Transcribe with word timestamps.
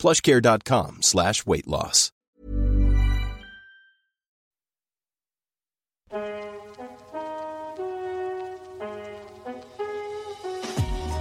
plushcare.com 0.00 1.02
slash 1.02 1.44
weight 1.44 1.66
loss. 1.66 2.10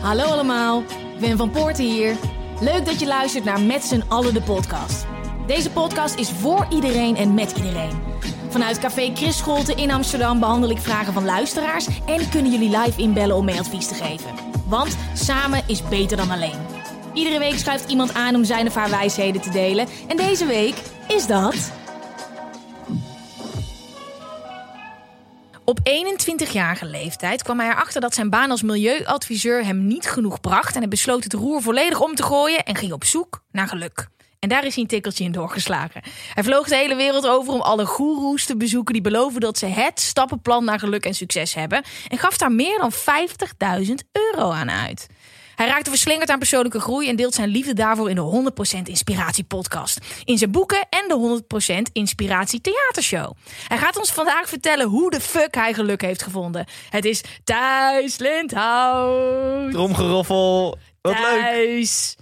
Hallo 0.01 0.23
allemaal, 0.23 0.84
Wim 1.20 1.37
van 1.37 1.49
Poorten 1.51 1.84
hier. 1.84 2.15
Leuk 2.61 2.85
dat 2.85 2.99
je 2.99 3.07
luistert 3.07 3.43
naar 3.43 3.61
Met 3.61 3.84
z'n 3.84 4.03
allen 4.07 4.34
de 4.34 4.41
podcast. 4.41 5.05
Deze 5.48 5.71
podcast 5.71 6.15
is 6.15 6.29
voor 6.29 6.67
iedereen 6.70 7.15
en 7.15 7.34
met 7.34 7.51
iedereen. 7.57 8.01
Vanuit 8.49 8.79
Café 8.79 9.11
Chris 9.15 9.37
Scholte 9.37 9.73
in 9.73 9.91
Amsterdam 9.91 10.39
behandel 10.39 10.70
ik 10.70 10.77
vragen 10.77 11.13
van 11.13 11.25
luisteraars... 11.25 11.87
en 12.05 12.29
kunnen 12.29 12.51
jullie 12.51 12.77
live 12.77 13.01
inbellen 13.01 13.35
om 13.35 13.45
mee 13.45 13.59
advies 13.59 13.87
te 13.87 13.93
geven. 13.93 14.34
Want 14.67 14.98
samen 15.13 15.63
is 15.67 15.87
beter 15.87 16.17
dan 16.17 16.31
alleen. 16.31 16.78
Iedere 17.19 17.39
week 17.39 17.57
schuift 17.57 17.89
iemand 17.89 18.13
aan 18.13 18.35
om 18.35 18.43
zijn 18.43 18.67
of 18.67 18.75
haar 18.75 18.89
wijsheden 18.89 19.41
te 19.41 19.49
delen. 19.49 19.87
En 20.07 20.17
deze 20.17 20.45
week 20.45 20.75
is 21.07 21.27
dat... 21.27 21.71
Op 25.65 25.79
21-jarige 25.79 26.85
leeftijd 26.85 27.43
kwam 27.43 27.59
hij 27.59 27.70
erachter 27.70 28.01
dat 28.01 28.13
zijn 28.13 28.29
baan 28.29 28.51
als 28.51 28.61
milieuadviseur 28.61 29.65
hem 29.65 29.87
niet 29.87 30.05
genoeg 30.05 30.41
bracht. 30.41 30.73
En 30.73 30.79
hij 30.79 30.87
besloot 30.87 31.23
het 31.23 31.34
roer 31.34 31.61
volledig 31.61 32.01
om 32.01 32.15
te 32.15 32.23
gooien 32.23 32.63
en 32.63 32.76
ging 32.76 32.91
op 32.91 33.03
zoek 33.03 33.43
naar 33.51 33.67
geluk. 33.67 34.07
En 34.39 34.49
daar 34.49 34.65
is 34.65 34.73
hij 34.73 34.83
een 34.83 34.89
tikkeltje 34.89 35.23
in 35.23 35.31
doorgeslagen. 35.31 36.01
Hij 36.33 36.43
vloog 36.43 36.67
de 36.67 36.76
hele 36.76 36.95
wereld 36.95 37.27
over 37.27 37.54
om 37.54 37.61
alle 37.61 37.85
goeroes 37.85 38.45
te 38.45 38.57
bezoeken 38.57 38.93
die 38.93 39.04
beloven 39.04 39.41
dat 39.41 39.57
ze 39.57 39.65
het 39.65 39.99
stappenplan 39.99 40.63
naar 40.63 40.79
geluk 40.79 41.05
en 41.05 41.13
succes 41.13 41.54
hebben. 41.54 41.83
En 42.07 42.17
gaf 42.17 42.37
daar 42.37 42.51
meer 42.51 42.77
dan 42.77 42.91
50.000 43.85 43.93
euro 44.11 44.51
aan 44.51 44.71
uit. 44.71 45.07
Hij 45.60 45.68
raakte 45.68 45.90
verslingerd 45.90 46.29
aan 46.29 46.40
persoonlijke 46.40 46.79
groei 46.79 47.10
en 47.10 47.15
deelt 47.15 47.34
zijn 47.34 47.49
liefde 47.49 47.74
daarvoor 47.74 48.10
in 48.10 48.15
de 48.15 48.52
100% 48.77 48.82
Inspiratie 48.84 49.43
podcast. 49.43 49.99
In 50.24 50.38
zijn 50.38 50.51
boeken 50.51 50.88
en 50.90 51.07
de 51.07 51.41
100% 51.88 51.91
Inspiratie 51.91 52.62
theatershow. 52.62 53.32
Hij 53.68 53.77
gaat 53.77 53.98
ons 53.98 54.12
vandaag 54.12 54.49
vertellen 54.49 54.88
hoe 54.88 55.10
de 55.12 55.20
fuck 55.20 55.55
hij 55.55 55.74
geluk 55.74 56.01
heeft 56.01 56.24
gevonden. 56.24 56.66
Het 56.90 57.05
is 57.05 57.24
Thijs 57.43 58.18
Lindhout. 58.18 59.71
Tromgeroffel. 59.71 60.77
Wat 61.01 61.20
leuk. 61.20 62.16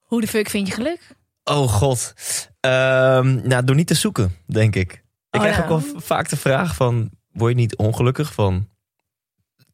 Hoe 0.00 0.20
de 0.20 0.26
fuck 0.28 0.50
vind 0.50 0.66
je 0.66 0.74
geluk? 0.74 1.00
Oh 1.44 1.68
god. 1.68 2.14
Ehm, 2.60 3.48
nou, 3.48 3.64
door 3.64 3.76
niet 3.76 3.86
te 3.86 3.94
zoeken, 3.94 4.36
denk 4.46 4.74
ik. 4.76 4.92
Ik 4.92 5.02
Oh, 5.30 5.40
krijg 5.40 5.56
ja. 5.56 5.62
ook 5.62 5.68
wel 5.68 6.00
vaak 6.00 6.28
de 6.28 6.36
vraag 6.36 6.74
van... 6.74 7.10
Word 7.32 7.50
je 7.52 7.58
niet 7.58 7.76
ongelukkig 7.76 8.32
van 8.32 8.68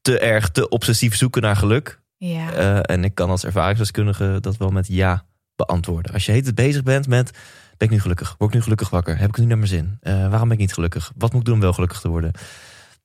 te 0.01 0.19
erg, 0.19 0.51
te 0.51 0.69
obsessief 0.69 1.17
zoeken 1.17 1.43
naar 1.43 1.57
geluk? 1.57 2.02
Ja. 2.29 2.53
Eh, 2.53 2.95
en 2.97 3.05
ik 3.05 3.15
kan 3.15 3.31
als 3.31 3.45
ervaringsdeskundige 3.45 4.39
dat 4.41 4.57
wel 4.57 4.71
met 4.71 4.87
ja 4.87 5.25
beantwoorden. 5.57 6.13
Als 6.13 6.27
je 6.27 6.33
heet 6.33 6.47
het 6.47 6.55
bezig 6.55 6.83
bent 6.83 7.07
met... 7.07 7.31
Ben 7.77 7.89
ik 7.89 7.91
nu 7.91 8.01
gelukkig? 8.01 8.35
Word 8.39 8.51
ik 8.51 8.57
nu 8.57 8.63
gelukkig 8.63 8.91
wakker? 8.91 9.19
Heb 9.19 9.29
ik 9.29 9.37
nu 9.37 9.45
naar 9.45 9.57
mijn 9.57 9.69
zin? 9.69 9.97
Eh, 10.01 10.29
waarom 10.29 10.49
ben 10.49 10.51
ik 10.51 10.59
niet 10.59 10.73
gelukkig? 10.73 11.13
Wat 11.17 11.33
moet 11.33 11.41
ik 11.41 11.47
doen 11.47 11.55
om 11.55 11.61
wel 11.61 11.73
gelukkig 11.73 12.01
te 12.01 12.09
worden? 12.09 12.33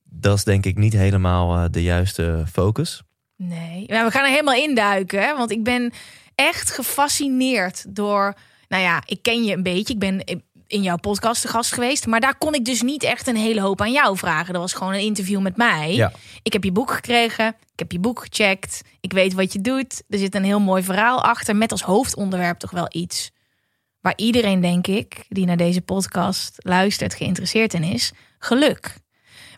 Dat 0.04 0.38
is 0.38 0.44
denk 0.44 0.66
ik 0.66 0.78
niet 0.78 0.94
helemaal 0.94 1.58
eh, 1.58 1.66
de 1.72 1.84
juiste 1.84 2.44
focus. 2.52 3.04
Nee, 3.36 3.86
maar 3.88 4.06
we 4.06 4.12
gaan 4.12 4.24
er 4.24 4.30
helemaal 4.30 4.56
induiken. 4.56 5.22
Hè? 5.22 5.38
Want 5.38 5.52
ik 5.52 5.64
ben 5.64 5.94
echt 6.36 6.72
gefascineerd 6.72 7.96
door. 7.96 8.34
Nou 8.68 8.84
ja, 8.84 9.02
ik 9.06 9.22
ken 9.22 9.44
je 9.44 9.54
een 9.54 9.64
beetje. 9.64 9.94
Ik 9.94 10.00
ben 10.00 10.44
in 10.68 10.82
jouw 10.82 10.98
podcast 10.98 11.42
te 11.42 11.48
gast 11.48 11.74
geweest. 11.74 12.06
Maar 12.06 12.20
daar 12.20 12.38
kon 12.38 12.54
ik 12.54 12.66
dus 12.66 12.82
niet 12.82 13.04
echt 13.04 13.28
een 13.28 13.36
hele 13.36 13.62
hoop 13.62 13.82
aan 13.82 13.92
jou 13.92 14.18
vragen. 14.18 14.54
Dat 14.54 14.62
was 14.62 14.74
gewoon 14.74 14.94
een 14.94 15.00
interview 15.00 15.40
met 15.40 15.58
mij. 15.58 15.94
Ja. 15.94 16.12
Ik 16.44 16.54
heb 16.54 16.64
je 16.64 16.72
boek 16.72 16.92
gekregen. 16.92 17.48
Ik 17.48 17.80
heb 17.80 17.92
je 17.92 18.00
boek 18.00 18.20
gecheckt. 18.20 18.82
Ik 19.02 19.14
weet 19.14 19.34
wat 19.34 19.54
je 19.54 19.62
doet. 19.62 20.04
Er 20.10 20.18
zit 20.18 20.36
een 20.36 20.44
heel 20.44 20.60
mooi 20.60 20.84
verhaal 20.84 21.24
achter. 21.24 21.56
Met 21.56 21.72
als 21.72 21.82
hoofdonderwerp 21.82 22.60
toch 22.60 22.72
wel 22.72 22.88
iets. 22.90 23.32
Waar 24.02 24.14
iedereen, 24.16 24.62
denk 24.62 24.88
ik, 24.88 25.26
die 25.30 25.46
naar 25.46 25.58
deze 25.58 25.82
podcast 25.82 26.56
luistert, 26.58 27.14
geïnteresseerd 27.14 27.74
in 27.74 27.84
is. 27.84 28.12
Geluk. 28.40 28.96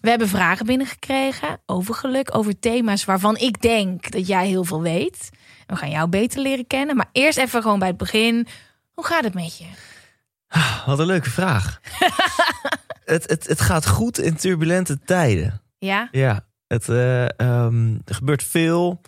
We 0.02 0.10
hebben 0.10 0.28
vragen 0.28 0.66
binnengekregen 0.66 1.62
over 1.66 1.96
geluk, 1.96 2.36
over 2.36 2.60
thema's 2.60 3.06
waarvan 3.06 3.38
ik 3.38 3.62
denk 3.62 4.12
dat 4.12 4.28
jij 4.28 4.48
heel 4.48 4.64
veel 4.64 4.82
weet. 4.82 5.30
We 5.68 5.76
gaan 5.76 5.90
jou 5.90 6.10
beter 6.10 6.42
leren 6.42 6.68
kennen. 6.68 6.96
Maar 6.96 7.10
eerst 7.12 7.38
even 7.38 7.62
gewoon 7.62 7.80
bij 7.80 7.88
het 7.88 7.98
begin. 7.98 8.48
Hoe 8.94 9.06
gaat 9.06 9.24
het 9.24 9.34
met 9.34 9.58
je? 9.58 9.66
Wat 10.86 11.00
een 11.00 11.06
leuke 11.06 11.30
vraag. 11.30 11.80
het, 13.06 13.30
het, 13.30 13.48
het 13.48 13.62
gaat 13.62 13.88
goed 13.88 14.20
in 14.20 14.36
turbulente 14.36 15.00
tijden. 15.06 15.62
Ja? 15.78 16.08
Ja, 16.12 16.46
het, 16.68 16.90
eh, 16.90 17.40
ehm, 17.40 17.94
er 18.06 18.16
gebeurt 18.16 18.44
veel. 18.44 19.02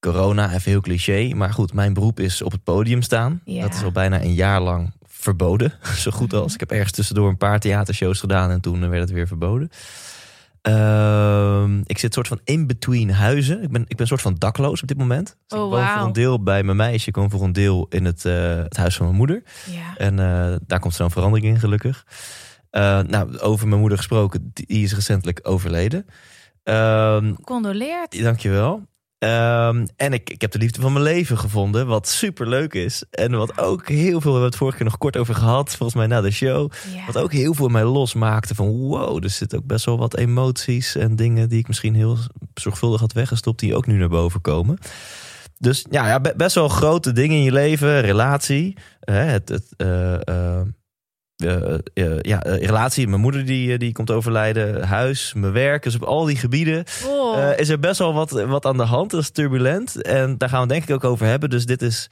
Corona, 0.00 0.52
even 0.52 0.70
heel 0.70 0.80
cliché. 0.80 1.34
Maar 1.34 1.52
goed, 1.52 1.72
mijn 1.72 1.92
beroep 1.94 2.20
is 2.20 2.42
op 2.42 2.52
het 2.52 2.64
podium 2.64 3.02
staan. 3.02 3.40
Ja. 3.44 3.62
Dat 3.62 3.74
is 3.74 3.82
al 3.82 3.92
bijna 3.92 4.22
een 4.22 4.34
jaar 4.34 4.60
lang 4.60 4.92
verboden. 5.06 5.72
Zo 5.96 6.10
goed 6.10 6.32
Mhm. 6.32 6.40
als. 6.42 6.54
Ik 6.54 6.60
heb 6.60 6.70
ergens 6.70 6.92
tussendoor 6.92 7.28
een 7.28 7.36
paar 7.36 7.60
theatershows 7.60 8.20
gedaan 8.20 8.50
en 8.50 8.60
toen 8.60 8.88
werd 8.88 9.02
het 9.02 9.10
weer 9.10 9.26
verboden. 9.26 9.70
Ehm, 10.64 11.80
ik 11.84 11.98
zit 11.98 12.14
soort 12.14 12.28
van 12.28 12.40
in 12.44 12.66
between 12.66 13.10
huizen. 13.10 13.62
Ik 13.62 13.70
ben, 13.70 13.84
ik 13.88 13.96
ben 13.96 14.06
soort 14.06 14.20
van 14.20 14.34
dakloos 14.38 14.82
op 14.82 14.88
dit 14.88 14.96
moment. 14.98 15.36
Dus 15.46 15.58
Oh, 15.58 15.64
ik 15.64 15.70
woon 15.70 15.80
wauw. 15.80 15.96
voor 15.98 16.06
een 16.06 16.12
deel 16.12 16.42
bij 16.42 16.62
mijn 16.62 16.76
meisje. 16.76 17.08
Ik 17.08 17.16
woon 17.16 17.30
voor 17.30 17.42
een 17.42 17.52
deel 17.52 17.86
in 17.90 18.04
het, 18.04 18.24
eh, 18.24 18.56
het 18.56 18.76
huis 18.76 18.96
van 18.96 19.06
mijn 19.06 19.18
moeder. 19.18 19.42
Ja. 19.70 19.96
En 19.96 20.18
eh, 20.18 20.56
daar 20.66 20.80
komt 20.80 20.94
zo'n 20.94 21.10
verandering 21.10 21.48
in, 21.54 21.58
gelukkig. 21.60 22.06
Eh, 22.70 23.00
nou, 23.00 23.38
over 23.38 23.68
mijn 23.68 23.80
moeder 23.80 23.98
gesproken, 23.98 24.50
die 24.52 24.66
is 24.66 24.94
recentelijk 24.94 25.40
overleden. 25.42 26.06
Ehm 26.62 27.34
Condoleerd. 27.44 28.22
dankjewel. 28.22 28.82
Ehm 29.24 29.86
en 29.96 30.12
ik, 30.12 30.30
ik 30.30 30.40
heb 30.40 30.50
de 30.50 30.58
liefde 30.58 30.80
van 30.80 30.92
mijn 30.92 31.04
leven 31.04 31.38
gevonden, 31.38 31.86
wat 31.86 32.08
super 32.08 32.48
leuk 32.48 32.74
is. 32.74 33.04
En 33.10 33.36
wat 33.36 33.58
ook 33.58 33.88
heel 33.88 34.20
veel, 34.20 34.20
we 34.20 34.26
hebben 34.26 34.44
het 34.44 34.56
vorige 34.56 34.76
keer 34.76 34.86
nog 34.86 34.98
kort 34.98 35.16
over 35.16 35.34
gehad, 35.34 35.68
volgens 35.70 35.94
mij 35.94 36.06
na 36.06 36.20
de 36.20 36.30
show. 36.30 36.72
Ja. 36.94 37.06
Wat 37.06 37.18
ook 37.18 37.32
heel 37.32 37.54
veel 37.54 37.66
in 37.66 37.72
mij 37.72 37.84
losmaakte 37.84 38.54
van 38.54 38.68
wow, 38.68 39.24
er 39.24 39.30
zitten 39.30 39.58
ook 39.58 39.66
best 39.66 39.84
wel 39.84 39.98
wat 39.98 40.16
emoties 40.16 40.96
en 40.96 41.16
dingen 41.16 41.48
die 41.48 41.58
ik 41.58 41.66
misschien 41.66 41.94
heel 41.94 42.18
zorgvuldig 42.54 43.00
had 43.00 43.12
weggestopt, 43.12 43.60
die 43.60 43.74
ook 43.76 43.86
nu 43.86 43.96
naar 43.96 44.08
boven 44.08 44.40
komen. 44.40 44.78
Dus 45.58 45.86
ja, 45.90 46.06
ja 46.06 46.20
be- 46.20 46.34
best 46.36 46.54
wel 46.54 46.68
grote 46.68 47.12
dingen 47.12 47.36
in 47.36 47.42
je 47.42 47.52
leven, 47.52 48.00
relatie. 48.00 48.76
Hè, 49.00 49.14
het, 49.14 49.48
het, 49.48 49.74
eh, 49.76 50.14
eh, 50.28 50.66
eh, 51.36 51.74
eh, 51.94 52.20
ja, 52.20 52.42
eh, 52.42 52.66
relatie, 52.66 53.08
mijn 53.08 53.20
moeder 53.20 53.44
die, 53.46 53.78
die 53.78 53.92
komt 53.92 54.10
overlijden, 54.10 54.82
huis, 54.82 55.32
mijn 55.34 55.52
werk. 55.52 55.82
Dus 55.82 55.94
op 55.94 56.02
al 56.02 56.24
die 56.24 56.36
gebieden 56.36 56.84
Oh. 57.06 57.52
is 57.56 57.68
er 57.68 57.78
best 57.78 57.98
wel 57.98 58.14
wat, 58.14 58.30
wat 58.30 58.66
aan 58.66 58.76
de 58.76 58.82
hand. 58.82 59.10
Dat 59.10 59.20
is 59.20 59.30
turbulent. 59.30 60.02
En 60.02 60.38
daar 60.38 60.48
gaan 60.48 60.62
we 60.62 60.68
denk 60.68 60.82
ik 60.82 60.90
ook 60.90 61.04
over 61.04 61.26
hebben. 61.26 61.50
Dus 61.50 61.66
dit 61.66 61.82
is 61.82 62.08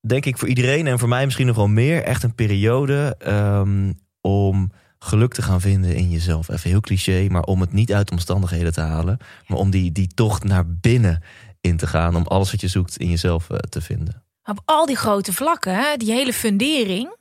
denk 0.00 0.24
ik 0.24 0.38
voor 0.38 0.48
iedereen 0.48 0.86
en 0.86 0.98
voor 0.98 1.08
mij 1.08 1.24
misschien 1.24 1.46
nog 1.46 1.56
wel 1.56 1.66
meer 1.66 2.02
echt 2.02 2.22
een 2.22 2.34
periode 2.34 3.14
ehm, 3.18 3.92
om 4.20 4.70
geluk 4.98 5.34
te 5.34 5.42
gaan 5.42 5.60
vinden 5.60 5.94
in 5.94 6.10
jezelf. 6.10 6.48
Even 6.48 6.70
heel 6.70 6.80
cliché, 6.80 7.26
maar 7.28 7.42
om 7.42 7.60
het 7.60 7.72
niet 7.72 7.92
uit 7.92 8.06
de 8.06 8.12
omstandigheden 8.12 8.72
te 8.72 8.80
halen. 8.80 9.18
Maar 9.46 9.58
om 9.58 9.70
die, 9.70 9.92
die 9.92 10.08
tocht 10.14 10.44
naar 10.44 10.66
binnen 10.66 11.22
in 11.60 11.76
te 11.76 11.86
gaan. 11.86 12.16
Om 12.16 12.26
alles 12.26 12.50
wat 12.50 12.60
je 12.60 12.68
zoekt 12.68 12.96
in 12.96 13.08
jezelf 13.08 13.46
te 13.68 13.80
vinden. 13.80 14.22
Op 14.44 14.60
al 14.64 14.86
die 14.86 14.96
grote 14.96 15.32
vlakken, 15.32 15.74
hè, 15.74 15.96
die 15.96 16.12
hele 16.12 16.32
fundering, 16.32 17.18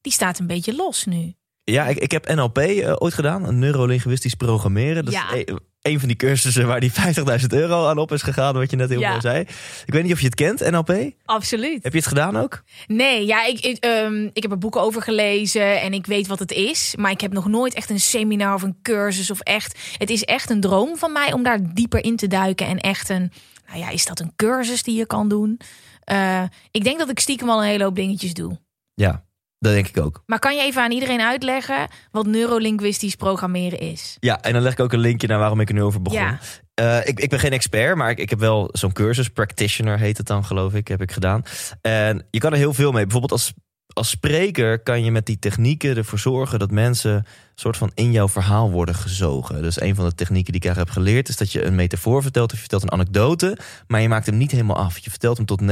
die 0.00 0.12
staat 0.12 0.38
een 0.38 0.46
beetje 0.46 0.74
los 0.74 1.04
nu. 1.04 1.32
Ja, 1.64 1.86
ik, 1.86 1.98
ik 1.98 2.10
heb 2.10 2.34
NLP 2.34 2.58
eh, 2.58 2.94
ooit 2.98 3.14
gedaan, 3.14 3.44
een 3.44 3.58
neurolinguïstisch 3.58 4.34
programmeren. 4.34 5.04
Dat 5.04 5.14
Ja. 5.14 5.32
is 5.32 5.42
een, 5.46 5.60
een 5.82 5.98
van 5.98 6.08
die 6.08 6.16
cursussen 6.16 6.66
waar 6.66 6.80
die 6.80 6.92
50.000 7.40 7.46
euro 7.48 7.86
aan 7.86 7.98
op 7.98 8.12
is 8.12 8.22
gegaan, 8.22 8.54
wat 8.54 8.70
je 8.70 8.76
net 8.76 8.88
heel 8.88 9.00
Ja. 9.00 9.08
mooi 9.08 9.20
zei. 9.20 9.40
Ik 9.86 9.92
weet 9.92 10.02
niet 10.02 10.12
of 10.12 10.18
je 10.20 10.24
het 10.26 10.34
kent, 10.34 10.70
NLP. 10.70 11.10
Absoluut. 11.24 11.82
Heb 11.82 11.92
je 11.92 11.98
het 11.98 12.08
gedaan 12.08 12.36
ook? 12.36 12.62
Nee, 12.86 13.26
ja, 13.26 13.44
ik, 13.46 13.60
ik, 13.60 13.76
ehm, 13.84 14.28
ik 14.32 14.42
heb 14.42 14.50
er 14.50 14.58
boeken 14.58 14.80
over 14.80 15.02
gelezen 15.02 15.80
en 15.80 15.92
ik 15.92 16.06
weet 16.06 16.26
wat 16.26 16.38
het 16.38 16.52
is. 16.52 16.94
Maar 16.98 17.10
ik 17.10 17.20
heb 17.20 17.32
nog 17.32 17.46
nooit 17.48 17.74
echt 17.74 17.90
een 17.90 18.00
seminar 18.00 18.54
of 18.54 18.62
een 18.62 18.78
cursus 18.82 19.30
of 19.30 19.40
echt. 19.40 19.78
Het 19.98 20.10
is 20.10 20.24
echt 20.24 20.50
een 20.50 20.60
droom 20.60 20.96
van 20.96 21.12
mij 21.12 21.32
om 21.32 21.42
daar 21.42 21.74
dieper 21.74 22.04
in 22.04 22.16
te 22.16 22.26
duiken. 22.26 22.66
En 22.66 22.78
echt 22.78 23.08
een, 23.08 23.32
nou 23.66 23.78
ja, 23.78 23.88
is 23.88 24.04
dat 24.04 24.20
een 24.20 24.32
cursus 24.36 24.82
die 24.82 24.96
je 24.96 25.06
kan 25.06 25.28
doen? 25.28 25.60
Eh, 26.04 26.42
ik 26.70 26.84
denk 26.84 26.98
dat 26.98 27.10
ik 27.10 27.18
stiekem 27.20 27.48
al 27.50 27.58
een 27.62 27.68
hele 27.68 27.84
hoop 27.84 27.94
dingetjes 27.96 28.34
doe. 28.34 28.58
Ja, 28.94 29.24
dat 29.58 29.72
denk 29.72 29.88
ik 29.88 30.00
ook. 30.00 30.22
Maar 30.26 30.38
kan 30.38 30.56
je 30.56 30.62
even 30.62 30.82
aan 30.82 30.92
iedereen 30.92 31.20
uitleggen 31.20 31.88
wat 32.10 32.26
neurolinguïstisch 32.26 33.14
programmeren 33.14 33.78
is? 33.78 34.16
Ja, 34.20 34.40
en 34.40 34.52
dan 34.52 34.62
leg 34.62 34.72
ik 34.72 34.80
ook 34.80 34.92
een 34.92 34.98
linkje 34.98 35.26
naar 35.26 35.38
waarom 35.38 35.60
ik 35.60 35.68
er 35.68 35.74
nu 35.74 35.82
over 35.82 36.02
begon. 36.02 36.20
Ja. 36.20 36.38
Eh, 36.74 37.06
ik, 37.06 37.20
ik 37.20 37.30
ben 37.30 37.38
geen 37.38 37.52
expert, 37.52 37.96
maar 37.96 38.10
ik, 38.10 38.18
ik 38.18 38.30
heb 38.30 38.38
wel 38.38 38.68
zo'n 38.72 38.92
cursus. 38.92 39.28
Practitioner 39.28 39.98
heet 39.98 40.16
het 40.16 40.26
dan, 40.26 40.44
geloof 40.44 40.74
ik, 40.74 40.88
heb 40.88 41.02
ik 41.02 41.12
gedaan. 41.12 41.42
En 41.80 42.26
je 42.30 42.38
kan 42.38 42.52
er 42.52 42.58
heel 42.58 42.74
veel 42.74 42.92
mee. 42.92 43.02
Bijvoorbeeld 43.02 43.32
als, 43.32 43.52
als 43.98 44.10
spreker 44.10 44.78
kan 44.78 45.04
je 45.04 45.10
met 45.10 45.26
die 45.26 45.38
technieken 45.38 45.96
ervoor 45.96 46.18
zorgen 46.18 46.58
dat 46.58 46.70
mensen 46.70 47.24
soort 47.60 47.76
van 47.76 47.90
in 47.94 48.12
jouw 48.12 48.28
verhaal 48.28 48.70
worden 48.70 48.94
gezogen. 48.94 49.62
Dus 49.62 49.80
een 49.80 49.94
van 49.94 50.04
de 50.04 50.14
technieken 50.14 50.52
die 50.52 50.60
ik 50.60 50.66
eigenlijk 50.66 50.94
heb 50.94 51.04
geleerd 51.04 51.28
is 51.28 51.36
dat 51.36 51.52
je 51.52 51.64
een 51.64 51.74
metafoor 51.74 52.22
vertelt 52.22 52.48
of 52.48 52.54
je 52.54 52.60
vertelt 52.60 52.82
een 52.82 52.92
anekdote, 52.92 53.58
maar 53.86 54.00
je 54.00 54.08
maakt 54.08 54.26
hem 54.26 54.36
niet 54.36 54.50
helemaal 54.50 54.76
af. 54.76 54.98
Je 54.98 55.10
vertelt 55.10 55.36
hem 55.36 55.46
tot 55.46 55.62
90%. 55.62 55.66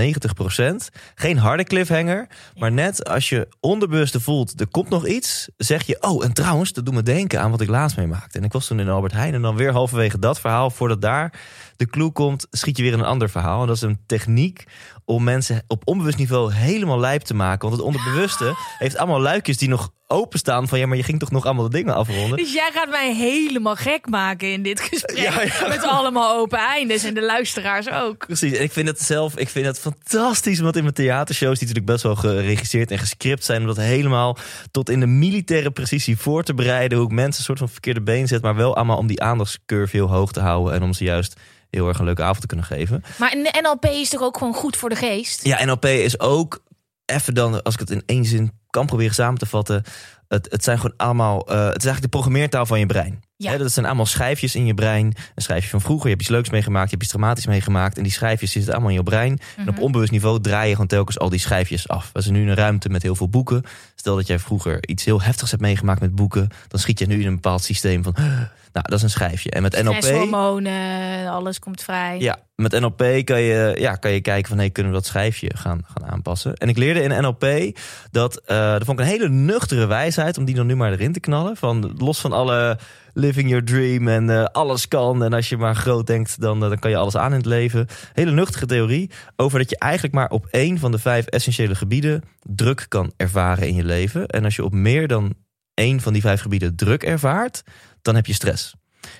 Geen 1.14 1.38
harde 1.38 1.64
cliffhanger, 1.64 2.26
maar 2.56 2.72
net 2.72 3.08
als 3.08 3.28
je 3.28 3.48
onderbewust 3.60 4.16
voelt 4.20 4.60
er 4.60 4.66
komt 4.66 4.88
nog 4.88 5.06
iets, 5.06 5.48
zeg 5.56 5.86
je 5.86 5.96
oh 6.00 6.24
en 6.24 6.32
trouwens 6.32 6.72
dat 6.72 6.84
doet 6.84 6.94
me 6.94 7.02
denken 7.02 7.40
aan 7.40 7.50
wat 7.50 7.60
ik 7.60 7.68
laatst 7.68 7.96
meemaakte. 7.96 8.38
En 8.38 8.44
ik 8.44 8.52
was 8.52 8.66
toen 8.66 8.80
in 8.80 8.88
Albert 8.88 9.12
Heijn 9.12 9.34
en 9.34 9.42
dan 9.42 9.56
weer 9.56 9.72
halverwege 9.72 10.18
dat 10.18 10.40
verhaal 10.40 10.70
voordat 10.70 11.00
daar 11.00 11.32
de 11.76 11.86
clue 11.86 12.12
komt, 12.12 12.46
schiet 12.50 12.76
je 12.76 12.82
weer 12.82 12.92
in 12.92 12.98
een 12.98 13.04
ander 13.04 13.30
verhaal. 13.30 13.60
En 13.60 13.66
dat 13.66 13.76
is 13.76 13.82
een 13.82 14.00
techniek 14.06 14.64
om 15.04 15.24
mensen 15.24 15.64
op 15.66 15.82
onbewust 15.84 16.18
niveau 16.18 16.52
helemaal 16.52 17.00
lijp 17.00 17.22
te 17.22 17.34
maken. 17.34 17.68
Want 17.68 17.80
het 17.80 17.86
onderbewuste 17.86 18.54
heeft 18.78 18.96
allemaal 18.96 19.20
luikjes 19.20 19.56
die 19.56 19.68
nog 19.68 19.90
openstaan 20.06 20.68
van 20.68 20.78
ja, 20.78 20.86
maar 20.86 20.96
je 20.96 21.02
ging 21.02 21.18
toch 21.18 21.30
nog 21.30 21.44
allemaal 21.44 21.68
de 21.68 21.76
dingen 21.76 21.94
afronden. 21.94 22.36
Dus 22.36 22.52
jij 22.52 22.70
gaat 22.72 22.90
mij 22.90 23.14
helemaal 23.14 23.76
gek 23.76 24.08
maken 24.08 24.52
in 24.52 24.62
dit 24.62 24.80
gesprek. 24.80 25.16
Ja, 25.16 25.42
ja. 25.42 25.68
Met 25.68 25.82
allemaal 25.82 26.36
open 26.36 26.58
eindes 26.58 27.04
en 27.04 27.14
de 27.14 27.22
luisteraars 27.22 27.90
ook. 27.90 28.26
Precies, 28.26 28.52
en 28.52 28.62
ik 28.62 28.72
vind 28.72 28.88
het 28.88 29.02
zelf, 29.02 29.36
ik 29.36 29.48
vind 29.48 29.66
het 29.66 29.78
fantastisch, 29.78 30.60
want 30.60 30.76
in 30.76 30.82
mijn 30.82 30.94
theatershows, 30.94 31.58
die 31.58 31.68
natuurlijk 31.68 31.92
best 31.92 32.02
wel 32.02 32.16
geregisseerd 32.16 32.90
en 32.90 32.98
gescript 32.98 33.44
zijn, 33.44 33.60
om 33.60 33.66
dat 33.66 33.76
helemaal 33.76 34.36
tot 34.70 34.90
in 34.90 35.00
de 35.00 35.06
militaire 35.06 35.70
precisie 35.70 36.18
voor 36.18 36.42
te 36.42 36.54
bereiden, 36.54 36.98
hoe 36.98 37.06
ik 37.06 37.12
mensen 37.12 37.38
een 37.38 37.44
soort 37.44 37.58
van 37.58 37.68
verkeerde 37.68 38.02
been 38.02 38.28
zet, 38.28 38.42
maar 38.42 38.56
wel 38.56 38.76
allemaal 38.76 38.98
om 38.98 39.06
die 39.06 39.22
aandachtscurve 39.22 39.96
heel 39.96 40.10
hoog 40.10 40.32
te 40.32 40.40
houden 40.40 40.74
en 40.74 40.82
om 40.82 40.92
ze 40.92 41.04
juist 41.04 41.40
heel 41.70 41.88
erg 41.88 41.98
een 41.98 42.04
leuke 42.04 42.22
avond 42.22 42.40
te 42.40 42.46
kunnen 42.46 42.66
geven. 42.66 43.04
Maar 43.18 43.36
NLP 43.62 43.84
is 43.84 44.08
toch 44.08 44.22
ook 44.22 44.38
gewoon 44.38 44.54
goed 44.54 44.76
voor 44.76 44.88
de 44.88 44.96
geest? 44.96 45.44
Ja, 45.44 45.64
NLP 45.64 45.84
is 45.84 46.20
ook, 46.20 46.62
even 47.04 47.34
dan, 47.34 47.62
als 47.62 47.74
ik 47.74 47.80
het 47.80 47.90
in 47.90 48.02
één 48.06 48.24
zin 48.24 48.52
kan 48.76 48.86
proberen 48.86 49.14
samen 49.14 49.38
te 49.38 49.46
vatten, 49.46 49.82
het, 50.28 50.48
het 50.50 50.64
zijn 50.64 50.78
gewoon 50.78 50.96
allemaal, 50.96 51.36
uh, 51.36 51.54
het 51.54 51.76
is 51.76 51.84
eigenlijk 51.84 52.02
de 52.02 52.08
programmeertaal 52.08 52.66
van 52.66 52.78
je 52.78 52.86
brein. 52.86 53.24
Ja. 53.36 53.56
dat 53.56 53.72
zijn 53.72 53.86
allemaal 53.86 54.06
schijfjes 54.06 54.54
in 54.54 54.66
je 54.66 54.74
brein. 54.74 55.06
Een 55.34 55.42
schijfje 55.42 55.70
van 55.70 55.80
vroeger, 55.80 56.04
je 56.04 56.10
hebt 56.10 56.20
iets 56.20 56.30
leuks 56.30 56.50
meegemaakt, 56.50 56.84
je 56.84 56.90
hebt 56.90 57.02
iets 57.02 57.12
dramatisch 57.12 57.46
meegemaakt. 57.46 57.96
En 57.96 58.02
die 58.02 58.12
schijfjes 58.12 58.52
zitten 58.52 58.72
allemaal 58.72 58.90
in 58.90 58.96
je 58.96 59.02
brein. 59.02 59.38
En 59.56 59.68
op 59.68 59.74
Mhm. 59.74 59.82
onbewust 59.82 60.10
niveau 60.12 60.40
draai 60.40 60.66
je 60.66 60.72
gewoon 60.72 60.86
telkens 60.86 61.18
al 61.18 61.28
die 61.28 61.38
schijfjes 61.38 61.88
af. 61.88 62.10
We 62.12 62.20
zijn 62.20 62.34
nu 62.34 62.40
in 62.42 62.48
een 62.48 62.54
ruimte 62.54 62.88
met 62.88 63.02
heel 63.02 63.14
veel 63.14 63.28
boeken. 63.28 63.62
Stel 63.94 64.16
dat 64.16 64.26
jij 64.26 64.38
vroeger 64.38 64.88
iets 64.88 65.04
heel 65.04 65.22
heftigs 65.22 65.50
hebt 65.50 65.62
meegemaakt 65.62 66.00
met 66.00 66.14
boeken. 66.14 66.48
Dan 66.68 66.80
schiet 66.80 66.98
je 66.98 67.06
nu 67.06 67.20
in 67.20 67.26
een 67.26 67.34
bepaald 67.34 67.62
systeem 67.62 68.02
van, 68.02 68.14
nou 68.76 68.88
dat 68.88 68.92
is 68.92 69.02
een 69.02 69.10
schijfje. 69.10 69.50
En 69.50 69.62
met 69.62 69.82
NLP... 69.82 69.94
Stresshormonen, 69.94 71.28
alles 71.28 71.58
komt 71.58 71.82
vrij. 71.82 72.18
Ja, 72.18 72.38
met 72.54 72.80
NLP 72.80 73.24
kan 73.24 73.40
je, 73.40 73.76
ja, 73.78 73.94
kan 73.94 74.10
je 74.10 74.20
kijken 74.20 74.48
van 74.48 74.58
hey, 74.58 74.70
kunnen 74.70 74.92
we 74.92 74.98
dat 74.98 75.06
schijfje 75.06 75.50
gaan, 75.54 75.80
gaan 75.94 76.10
aanpassen. 76.10 76.54
En 76.54 76.68
ik 76.68 76.76
leerde 76.76 77.02
in 77.02 77.22
NLP 77.22 77.76
dat, 78.10 78.36
eh 78.44 78.65
dat 78.72 78.84
vond 78.84 79.00
ik 79.00 79.04
een 79.04 79.10
hele 79.10 79.28
nuchtere 79.28 79.86
wijsheid 79.86 80.38
om 80.38 80.44
die 80.44 80.54
dan 80.54 80.66
nu 80.66 80.76
maar 80.76 80.92
erin 80.92 81.12
te 81.12 81.20
knallen. 81.20 81.56
Van 81.56 81.94
los 81.98 82.20
van 82.20 82.32
alle 82.32 82.78
living 83.16 83.48
your 83.48 83.64
dream 83.64 84.08
en 84.08 84.30
eh, 84.30 84.44
alles 84.44 84.88
kan. 84.88 85.24
En 85.24 85.32
als 85.32 85.48
je 85.48 85.56
maar 85.56 85.74
groot 85.74 86.06
denkt, 86.06 86.40
dan, 86.40 86.62
eh, 86.62 86.68
dan 86.68 86.78
kan 86.78 86.90
je 86.90 86.96
alles 86.96 87.16
aan 87.16 87.30
in 87.30 87.36
het 87.36 87.46
leven. 87.46 87.86
Hele 88.12 88.30
nuchtere 88.30 88.66
theorie 88.66 89.10
over 89.36 89.58
dat 89.58 89.70
je 89.70 89.78
eigenlijk 89.78 90.14
maar 90.14 90.30
op 90.30 90.46
één 90.50 90.78
van 90.78 90.90
de 90.90 90.98
vijf 90.98 91.26
essentiële 91.26 91.74
gebieden 91.74 92.22
druk 92.42 92.86
kan 92.88 93.12
ervaren 93.16 93.68
in 93.68 93.74
je 93.74 93.84
leven. 93.84 94.26
En 94.26 94.44
als 94.44 94.56
je 94.56 94.64
op 94.64 94.72
meer 94.72 95.08
dan 95.08 95.34
één 95.74 96.00
van 96.00 96.12
die 96.12 96.22
vijf 96.22 96.40
gebieden 96.40 96.76
druk 96.76 97.02
ervaart, 97.02 97.62
dan 98.02 98.14
heb 98.14 98.26
je 98.26 98.32
stress. 98.32 98.74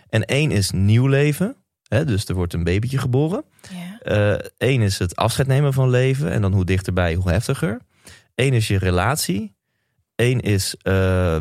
En 0.09 0.25
één 0.25 0.51
is 0.51 0.71
nieuw 0.71 1.07
leven. 1.07 1.57
Hè, 1.89 2.05
dus 2.05 2.25
er 2.25 2.35
wordt 2.35 2.53
een 2.53 2.65
babytje 2.65 2.99
geboren. 2.99 3.45
Ja. 3.71 4.41
Eén 4.59 4.81
is 4.81 4.99
het 4.99 5.17
afscheid 5.17 5.49
nemen 5.49 5.73
van 5.73 5.91
leven. 5.91 6.31
En 6.31 6.43
dan 6.43 6.53
hoe 6.53 6.65
dichterbij, 6.65 7.15
hoe 7.15 7.31
heftiger. 7.31 7.81
Eén 8.37 8.53
is 8.53 8.69
je 8.69 8.79
relatie. 8.79 9.55
Eén 10.15 10.41
is 10.41 10.75
eh, 10.83 10.93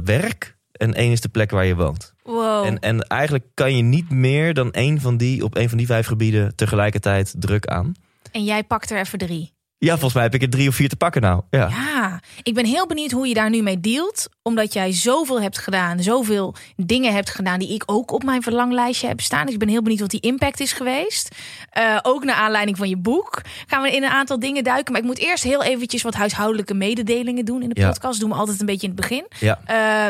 werk. 0.03 0.57
En 0.71 0.93
één 0.93 1.11
is 1.11 1.21
de 1.21 1.29
plek 1.29 1.51
waar 1.51 1.65
je 1.65 1.75
woont. 1.75 2.13
Wow. 2.23 2.65
En, 2.65 2.79
en 2.79 3.01
eigenlijk 3.01 3.45
kan 3.53 3.75
je 3.75 3.83
niet 3.83 4.09
meer 4.09 4.53
dan 4.53 4.71
één 4.71 5.01
van 5.01 5.17
die 5.17 5.43
op 5.43 5.55
één 5.55 5.69
van 5.69 5.77
die 5.77 5.87
vijf 5.87 6.07
gebieden 6.07 6.55
tegelijkertijd 6.55 7.35
druk 7.39 7.65
aan. 7.65 7.93
En 8.31 8.43
jij 8.43 8.63
pakt 8.63 8.91
er 8.91 8.99
even 8.99 9.19
drie. 9.19 9.54
Ja, 9.77 9.91
volgens 9.91 10.13
mij 10.13 10.23
heb 10.23 10.33
ik 10.33 10.41
er 10.41 10.49
drie 10.49 10.67
of 10.69 10.75
vier 10.75 10.89
te 10.89 10.95
pakken 10.95 11.21
nou. 11.21 11.41
Ja. 11.49 11.69
Ja, 11.69 12.19
ik 12.43 12.53
ben 12.53 12.65
heel 12.65 12.87
benieuwd 12.87 13.11
hoe 13.11 13.27
je 13.27 13.33
daar 13.33 13.49
nu 13.49 13.61
mee 13.61 13.79
dealt. 13.79 14.27
Omdat 14.41 14.73
jij 14.73 14.91
zoveel 14.93 15.41
hebt 15.41 15.57
gedaan, 15.57 16.03
zoveel 16.03 16.55
dingen 16.75 17.13
hebt 17.13 17.29
gedaan 17.29 17.59
die 17.59 17.73
ik 17.73 17.83
ook 17.85 18.11
op 18.11 18.23
mijn 18.23 18.41
verlanglijstje 18.41 19.07
heb 19.07 19.21
staan. 19.21 19.43
Dus 19.45 19.53
ik 19.53 19.59
ben 19.59 19.67
heel 19.67 19.81
benieuwd 19.81 19.99
wat 19.99 20.09
die 20.09 20.19
impact 20.19 20.59
is 20.59 20.73
geweest. 20.73 21.35
Uh, 21.77 21.99
ook 22.01 22.23
naar 22.23 22.35
aanleiding 22.35 22.77
van 22.77 22.89
je 22.89 22.97
boek 22.97 23.41
gaan 23.67 23.81
we 23.81 23.91
in 23.95 24.03
een 24.03 24.09
aantal 24.09 24.39
dingen 24.39 24.63
duiken. 24.63 24.91
Maar 24.91 25.01
ik 25.01 25.07
moet 25.07 25.19
eerst 25.19 25.43
heel 25.43 25.63
eventjes 25.63 26.01
wat 26.01 26.13
huishoudelijke 26.13 26.73
mededelingen 26.73 27.45
doen 27.45 27.61
in 27.61 27.69
de 27.69 27.79
Ja. 27.81 27.87
podcast. 27.87 28.11
Dat 28.13 28.21
doen 28.21 28.29
we 28.29 28.35
altijd 28.35 28.59
een 28.59 28.65
beetje 28.65 28.87
in 28.87 28.93
het 28.93 29.01
begin. 29.01 29.25
Ja. 29.39 29.59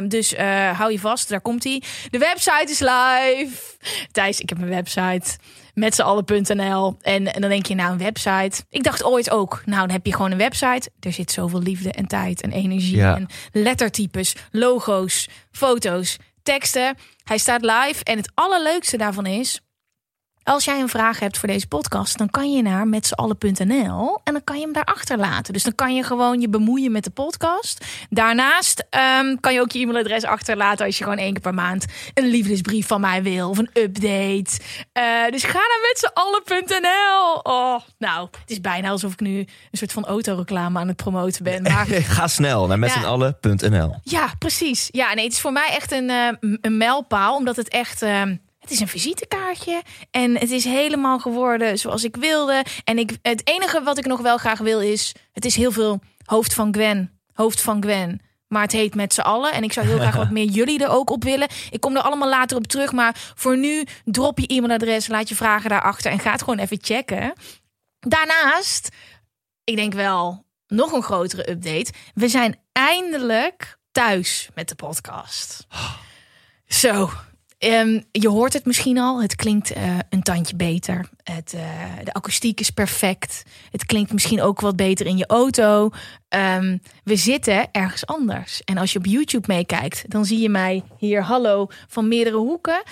Uh, 0.01 0.09
dus 0.09 0.33
uh, 0.33 0.71
hou 0.79 0.91
je 0.91 0.99
vast, 0.99 1.29
daar 1.29 1.41
komt 1.41 1.63
hij. 1.63 1.81
De 2.09 2.17
website 2.17 2.65
is 2.71 2.79
live. 2.79 3.51
Thijs, 4.11 4.39
ik 4.39 4.49
heb 4.49 4.61
een 4.61 4.69
website. 4.69 5.37
Met 5.75 5.95
z'n 5.95 6.01
allen.nl. 6.01 6.97
En, 7.01 7.33
en 7.33 7.41
dan 7.41 7.49
denk 7.49 7.65
je, 7.65 7.75
nou, 7.75 7.91
een 7.91 7.97
website. 7.97 8.63
Ik 8.69 8.83
dacht 8.83 9.03
ooit 9.03 9.29
ook, 9.29 9.61
nou, 9.65 9.79
dan 9.79 9.89
heb 9.89 10.05
je 10.05 10.13
gewoon 10.13 10.31
een 10.31 10.37
website. 10.37 10.89
Er 10.99 11.13
zit 11.13 11.31
zoveel 11.31 11.61
liefde 11.61 11.91
en 11.91 12.07
tijd 12.07 12.41
en 12.41 12.51
energie. 12.51 12.95
Ja. 12.95 13.15
En 13.15 13.27
lettertypes, 13.51 14.35
logo's, 14.51 15.29
foto's, 15.51 16.17
teksten. 16.43 16.97
Hij 17.23 17.37
staat 17.37 17.61
live. 17.61 18.03
En 18.03 18.17
het 18.17 18.31
allerleukste 18.33 18.97
daarvan 18.97 19.25
is. 19.25 19.61
Als 20.47 20.65
jij 20.65 20.79
een 20.79 20.89
vraag 20.89 21.19
hebt 21.19 21.37
voor 21.37 21.47
deze 21.47 21.67
podcast, 21.67 22.17
dan 22.17 22.29
kan 22.29 22.51
je 22.51 22.61
naar 22.61 22.87
metzeallen.nl 22.87 24.19
en 24.23 24.33
dan 24.33 24.43
kan 24.43 24.55
je 24.55 24.61
hem 24.61 24.73
daar 24.73 24.83
achterlaten. 24.83 25.53
Dus 25.53 25.63
dan 25.63 25.75
kan 25.75 25.95
je 25.95 26.03
gewoon 26.03 26.41
je 26.41 26.49
bemoeien 26.49 26.91
met 26.91 27.03
de 27.03 27.09
podcast. 27.09 27.85
Daarnaast 28.09 28.85
um, 29.19 29.39
kan 29.39 29.53
je 29.53 29.61
ook 29.61 29.71
je 29.71 29.79
e-mailadres 29.79 30.23
achterlaten 30.23 30.85
als 30.85 30.97
je 30.97 31.03
gewoon 31.03 31.19
één 31.19 31.31
keer 31.31 31.41
per 31.41 31.53
maand 31.53 31.85
een 32.13 32.27
liefdesbrief 32.27 32.87
van 32.87 33.01
mij 33.01 33.23
wil 33.23 33.49
of 33.49 33.57
een 33.57 33.69
update. 33.73 34.59
Uh, 34.93 35.29
dus 35.29 35.43
ga 35.43 35.59
naar 35.59 35.79
metzeallen.nl. 35.81 37.39
Oh, 37.43 37.81
nou, 37.97 38.27
het 38.41 38.51
is 38.51 38.61
bijna 38.61 38.89
alsof 38.89 39.11
ik 39.11 39.19
nu 39.19 39.37
een 39.37 39.47
soort 39.71 39.91
van 39.91 40.05
autoreclame 40.05 40.79
aan 40.79 40.87
het 40.87 40.97
promoten 40.97 41.43
ben. 41.43 41.63
Maar 41.73 41.85
Ga 41.87 42.27
snel 42.27 42.67
naar 42.67 42.79
metzenallen.nl. 42.79 43.95
ja, 44.03 44.33
precies. 44.39 44.89
Ja, 44.91 45.13
nee, 45.13 45.23
het 45.23 45.33
is 45.33 45.39
voor 45.39 45.51
mij 45.51 45.69
echt 45.69 45.91
een, 45.91 46.09
uh, 46.09 46.57
een 46.61 46.77
mijlpaal, 46.77 47.35
omdat 47.35 47.55
het 47.55 47.69
echt. 47.69 48.03
Uh, 48.03 48.21
het 48.65 48.73
is 48.73 48.79
een 48.79 48.87
visitekaartje 48.87 49.81
en 50.11 50.37
het 50.37 50.51
is 50.51 50.63
helemaal 50.63 51.19
geworden 51.19 51.77
zoals 51.77 52.03
ik 52.03 52.15
wilde. 52.15 52.65
En 52.83 52.97
ik, 52.97 53.17
het 53.21 53.47
enige 53.47 53.83
wat 53.83 53.97
ik 53.97 54.05
nog 54.05 54.21
wel 54.21 54.37
graag 54.37 54.59
wil 54.59 54.81
is, 54.81 55.15
het 55.31 55.45
is 55.45 55.55
heel 55.55 55.71
veel 55.71 55.99
hoofd 56.25 56.53
van 56.53 56.73
Gwen, 56.73 57.19
hoofd 57.33 57.61
van 57.61 57.83
Gwen. 57.83 58.21
Maar 58.47 58.61
het 58.61 58.71
heet 58.71 58.95
met 58.95 59.13
z'n 59.13 59.21
allen. 59.21 59.53
En 59.53 59.63
ik 59.63 59.73
zou 59.73 59.85
heel 59.85 59.99
graag 59.99 60.15
wat 60.23 60.29
meer 60.29 60.45
jullie 60.45 60.83
er 60.83 60.89
ook 60.89 61.09
op 61.09 61.23
willen. 61.23 61.47
Ik 61.69 61.81
kom 61.81 61.95
er 61.95 62.01
allemaal 62.01 62.29
later 62.29 62.57
op 62.57 62.67
terug. 62.67 62.91
Maar 62.91 63.33
voor 63.35 63.57
nu, 63.57 63.83
drop 64.03 64.39
je 64.39 64.47
e-mailadres, 64.47 65.07
laat 65.07 65.29
je 65.29 65.35
vragen 65.35 65.69
daarachter 65.69 66.11
en 66.11 66.19
ga 66.19 66.31
het 66.31 66.43
gewoon 66.43 66.59
even 66.59 66.77
checken. 66.81 67.33
Daarnaast, 67.99 68.89
ik 69.63 69.75
denk 69.75 69.93
wel 69.93 70.45
nog 70.67 70.91
een 70.91 71.03
grotere 71.03 71.49
update. 71.49 71.91
We 72.13 72.27
zijn 72.27 72.59
eindelijk 72.71 73.77
thuis 73.91 74.49
met 74.53 74.69
de 74.69 74.75
podcast. 74.75 75.67
Zo, 76.67 77.09
Um, 77.65 78.03
je 78.11 78.29
hoort 78.29 78.53
het 78.53 78.65
misschien 78.65 78.97
al. 78.97 79.21
Het 79.21 79.35
klinkt 79.35 79.75
uh, 79.75 79.97
een 80.09 80.23
tandje 80.23 80.55
beter. 80.55 81.09
Het, 81.23 81.53
uh, 81.55 81.61
de 82.03 82.13
akoestiek 82.13 82.59
is 82.59 82.69
perfect. 82.69 83.43
Het 83.71 83.85
klinkt 83.85 84.13
misschien 84.13 84.41
ook 84.41 84.59
wat 84.59 84.75
beter 84.75 85.05
in 85.05 85.17
je 85.17 85.25
auto. 85.25 85.89
Um, 86.29 86.81
we 87.03 87.15
zitten 87.15 87.71
ergens 87.71 88.05
anders. 88.05 88.61
En 88.63 88.77
als 88.77 88.93
je 88.93 88.99
op 88.99 89.05
YouTube 89.05 89.47
meekijkt, 89.47 90.03
dan 90.07 90.25
zie 90.25 90.39
je 90.39 90.49
mij 90.49 90.83
hier 90.97 91.23
hallo 91.23 91.67
van 91.87 92.07
meerdere 92.07 92.37
hoeken. 92.37 92.83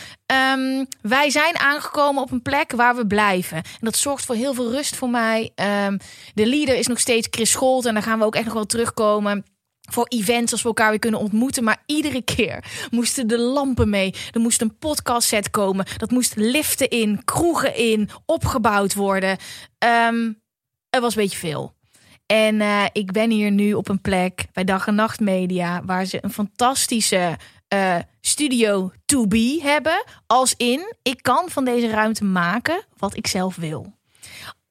Um, 0.53 0.87
wij 1.01 1.29
zijn 1.29 1.57
aangekomen 1.57 2.21
op 2.21 2.31
een 2.31 2.41
plek 2.41 2.71
waar 2.71 2.95
we 2.95 3.07
blijven. 3.07 3.57
En 3.57 3.63
dat 3.79 3.95
zorgt 3.95 4.25
voor 4.25 4.35
heel 4.35 4.53
veel 4.53 4.71
rust 4.71 4.95
voor 4.95 5.09
mij. 5.09 5.51
de 6.33 6.47
leader 6.47 6.75
is 6.75 6.87
nog 6.87 6.99
steeds 6.99 7.27
Chris 7.31 7.51
Scholt. 7.51 7.85
En 7.85 7.93
daar 7.93 8.03
gaan 8.03 8.19
we 8.19 8.25
ook 8.25 8.35
echt 8.35 8.45
nog 8.45 8.53
wel 8.53 8.65
terugkomen 8.65 9.43
voor 9.91 10.05
events 10.07 10.51
als 10.51 10.61
we 10.61 10.67
elkaar 10.67 10.89
weer 10.89 10.99
kunnen 10.99 11.19
ontmoeten. 11.19 11.63
Maar 11.63 11.83
iedere 11.85 12.21
keer 12.21 12.63
moesten 12.91 13.27
de 13.27 13.39
lampen 13.39 13.89
mee. 13.89 14.13
Er 14.31 14.39
moest 14.39 14.61
een 14.61 14.77
podcast 14.77 15.27
set 15.27 15.49
komen. 15.49 15.85
Dat 15.97 16.11
moest 16.11 16.35
liften 16.35 16.89
in, 16.89 17.23
kroegen 17.23 17.75
in, 17.75 18.09
opgebouwd 18.25 18.93
worden. 18.93 19.37
Um, 20.09 20.41
er 20.89 21.01
was 21.01 21.15
een 21.15 21.21
beetje 21.21 21.37
veel. 21.37 21.73
En 22.25 22.55
uh, 22.55 22.85
ik 22.91 23.11
ben 23.11 23.29
hier 23.29 23.51
nu 23.51 23.73
op 23.73 23.89
een 23.89 24.01
plek 24.01 24.45
bij 24.53 24.63
Dag 24.63 24.87
en 24.87 24.95
Nacht 24.95 25.19
Media... 25.19 25.81
waar 25.85 26.05
ze 26.05 26.17
een 26.21 26.33
fantastische 26.33 27.37
uh, 27.73 27.97
studio 28.21 28.91
to 29.05 29.27
be 29.27 29.59
hebben. 29.61 30.03
Als 30.27 30.53
in, 30.57 30.93
ik 31.01 31.21
kan 31.21 31.49
van 31.49 31.65
deze 31.65 31.89
ruimte 31.89 32.23
maken 32.23 32.85
wat 32.97 33.17
ik 33.17 33.27
zelf 33.27 33.55
wil 33.55 33.93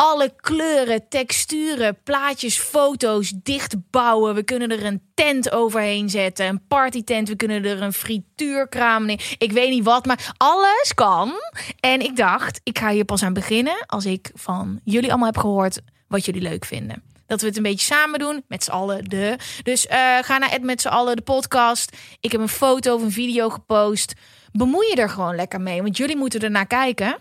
alle 0.02 0.32
kleuren, 0.36 1.08
texturen, 1.08 1.98
plaatjes, 2.02 2.58
foto's 2.58 3.32
dichtbouwen. 3.42 4.34
We 4.34 4.42
kunnen 4.42 4.70
er 4.70 4.84
een 4.84 5.02
tent 5.14 5.52
overheen 5.52 6.10
zetten, 6.10 6.46
een 6.46 6.66
partytent. 6.68 7.28
We 7.28 7.36
kunnen 7.36 7.64
er 7.64 7.82
een 7.82 7.92
frituurkraam 7.92 9.06
neer. 9.06 9.34
Ik 9.38 9.52
weet 9.52 9.70
niet 9.70 9.84
wat, 9.84 10.06
maar 10.06 10.34
alles 10.36 10.92
kan. 10.94 11.32
En 11.80 12.00
ik 12.00 12.16
dacht, 12.16 12.60
ik 12.62 12.78
ga 12.78 12.90
hier 12.90 13.04
pas 13.04 13.22
aan 13.22 13.32
beginnen 13.32 13.84
als 13.86 14.04
ik 14.04 14.30
van 14.34 14.80
jullie 14.84 15.08
allemaal 15.08 15.26
heb 15.32 15.38
gehoord 15.38 15.80
wat 16.08 16.24
jullie 16.24 16.42
leuk 16.42 16.64
vinden. 16.64 17.02
dat 17.26 17.40
we 17.40 17.46
het 17.46 17.56
een 17.56 17.62
beetje 17.62 17.94
samen 17.94 18.18
doen. 18.18 18.44
Met 18.48 18.64
z'n 18.64 18.70
allen 18.70 19.04
de. 19.04 19.36
Dus 19.62 19.86
eh, 19.86 20.18
ga 20.22 20.38
naar 20.38 20.52
Ed 20.52 20.62
met 20.62 20.80
z'n 20.80 20.88
allen 20.88 21.16
de 21.16 21.22
podcast. 21.22 21.96
Ik 22.20 22.32
heb 22.32 22.40
een 22.40 22.48
foto 22.48 22.94
of 22.94 23.02
een 23.02 23.12
video 23.12 23.48
gepost. 23.48 24.12
Bemoei 24.52 24.88
je 24.88 24.96
er 24.96 25.08
gewoon 25.08 25.34
lekker 25.34 25.60
mee. 25.60 25.82
Want 25.82 25.96
jullie 25.96 26.16
moeten 26.16 26.40
er 26.40 26.50
naar 26.50 26.66
kijken. 26.66 27.16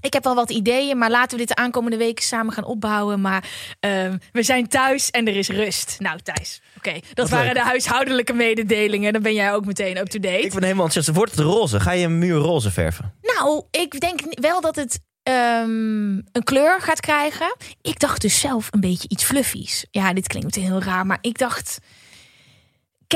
Ik 0.00 0.12
heb 0.12 0.24
wel 0.24 0.34
wat 0.34 0.50
ideeën, 0.50 0.98
maar 0.98 1.10
laten 1.10 1.30
we 1.30 1.36
dit 1.36 1.48
de 1.48 1.62
aankomende 1.62 1.96
weken 1.96 2.24
samen 2.24 2.52
gaan 2.52 2.64
opbouwen. 2.64 3.20
Maar 3.20 3.44
ehm, 3.80 4.18
we 4.32 4.42
zijn 4.42 4.68
thuis 4.68 5.10
en 5.10 5.26
er 5.28 5.36
is 5.36 5.48
rust. 5.48 5.96
Nou, 5.98 6.18
Thijs, 6.22 6.60
oké. 6.76 6.98
Dat 7.14 7.28
waren 7.28 7.46
leuk. 7.46 7.54
de 7.54 7.60
huishoudelijke 7.60 8.32
mededelingen. 8.32 9.12
Dan 9.12 9.22
ben 9.22 9.34
jij 9.34 9.54
ook 9.54 9.64
meteen 9.64 9.96
up-to-date. 9.96 10.40
Ik 10.40 10.52
ben 10.52 10.62
helemaal 10.62 10.84
enthousiast. 10.84 11.18
Wordt 11.18 11.30
het 11.30 11.40
roze? 11.40 11.80
Ga 11.80 11.92
je 11.92 12.04
een 12.04 12.18
muur 12.18 12.36
roze 12.38 12.70
verven? 12.70 13.14
Nou, 13.22 13.62
ik 13.70 14.00
denk 14.00 14.20
wel 14.26 14.60
dat 14.60 14.76
het 14.76 15.00
ehm, 15.22 16.10
een 16.32 16.44
kleur 16.44 16.80
gaat 16.80 17.00
krijgen. 17.00 17.56
Ik 17.82 17.98
dacht 17.98 18.20
dus 18.20 18.40
zelf 18.40 18.68
een 18.70 18.80
beetje 18.80 19.08
iets 19.08 19.24
fluffies. 19.24 19.86
Ja, 19.90 20.12
dit 20.12 20.26
klinkt 20.26 20.46
meteen 20.56 20.70
heel 20.70 20.82
raar, 20.82 21.06
maar 21.06 21.18
ik 21.20 21.38
dacht... 21.38 21.78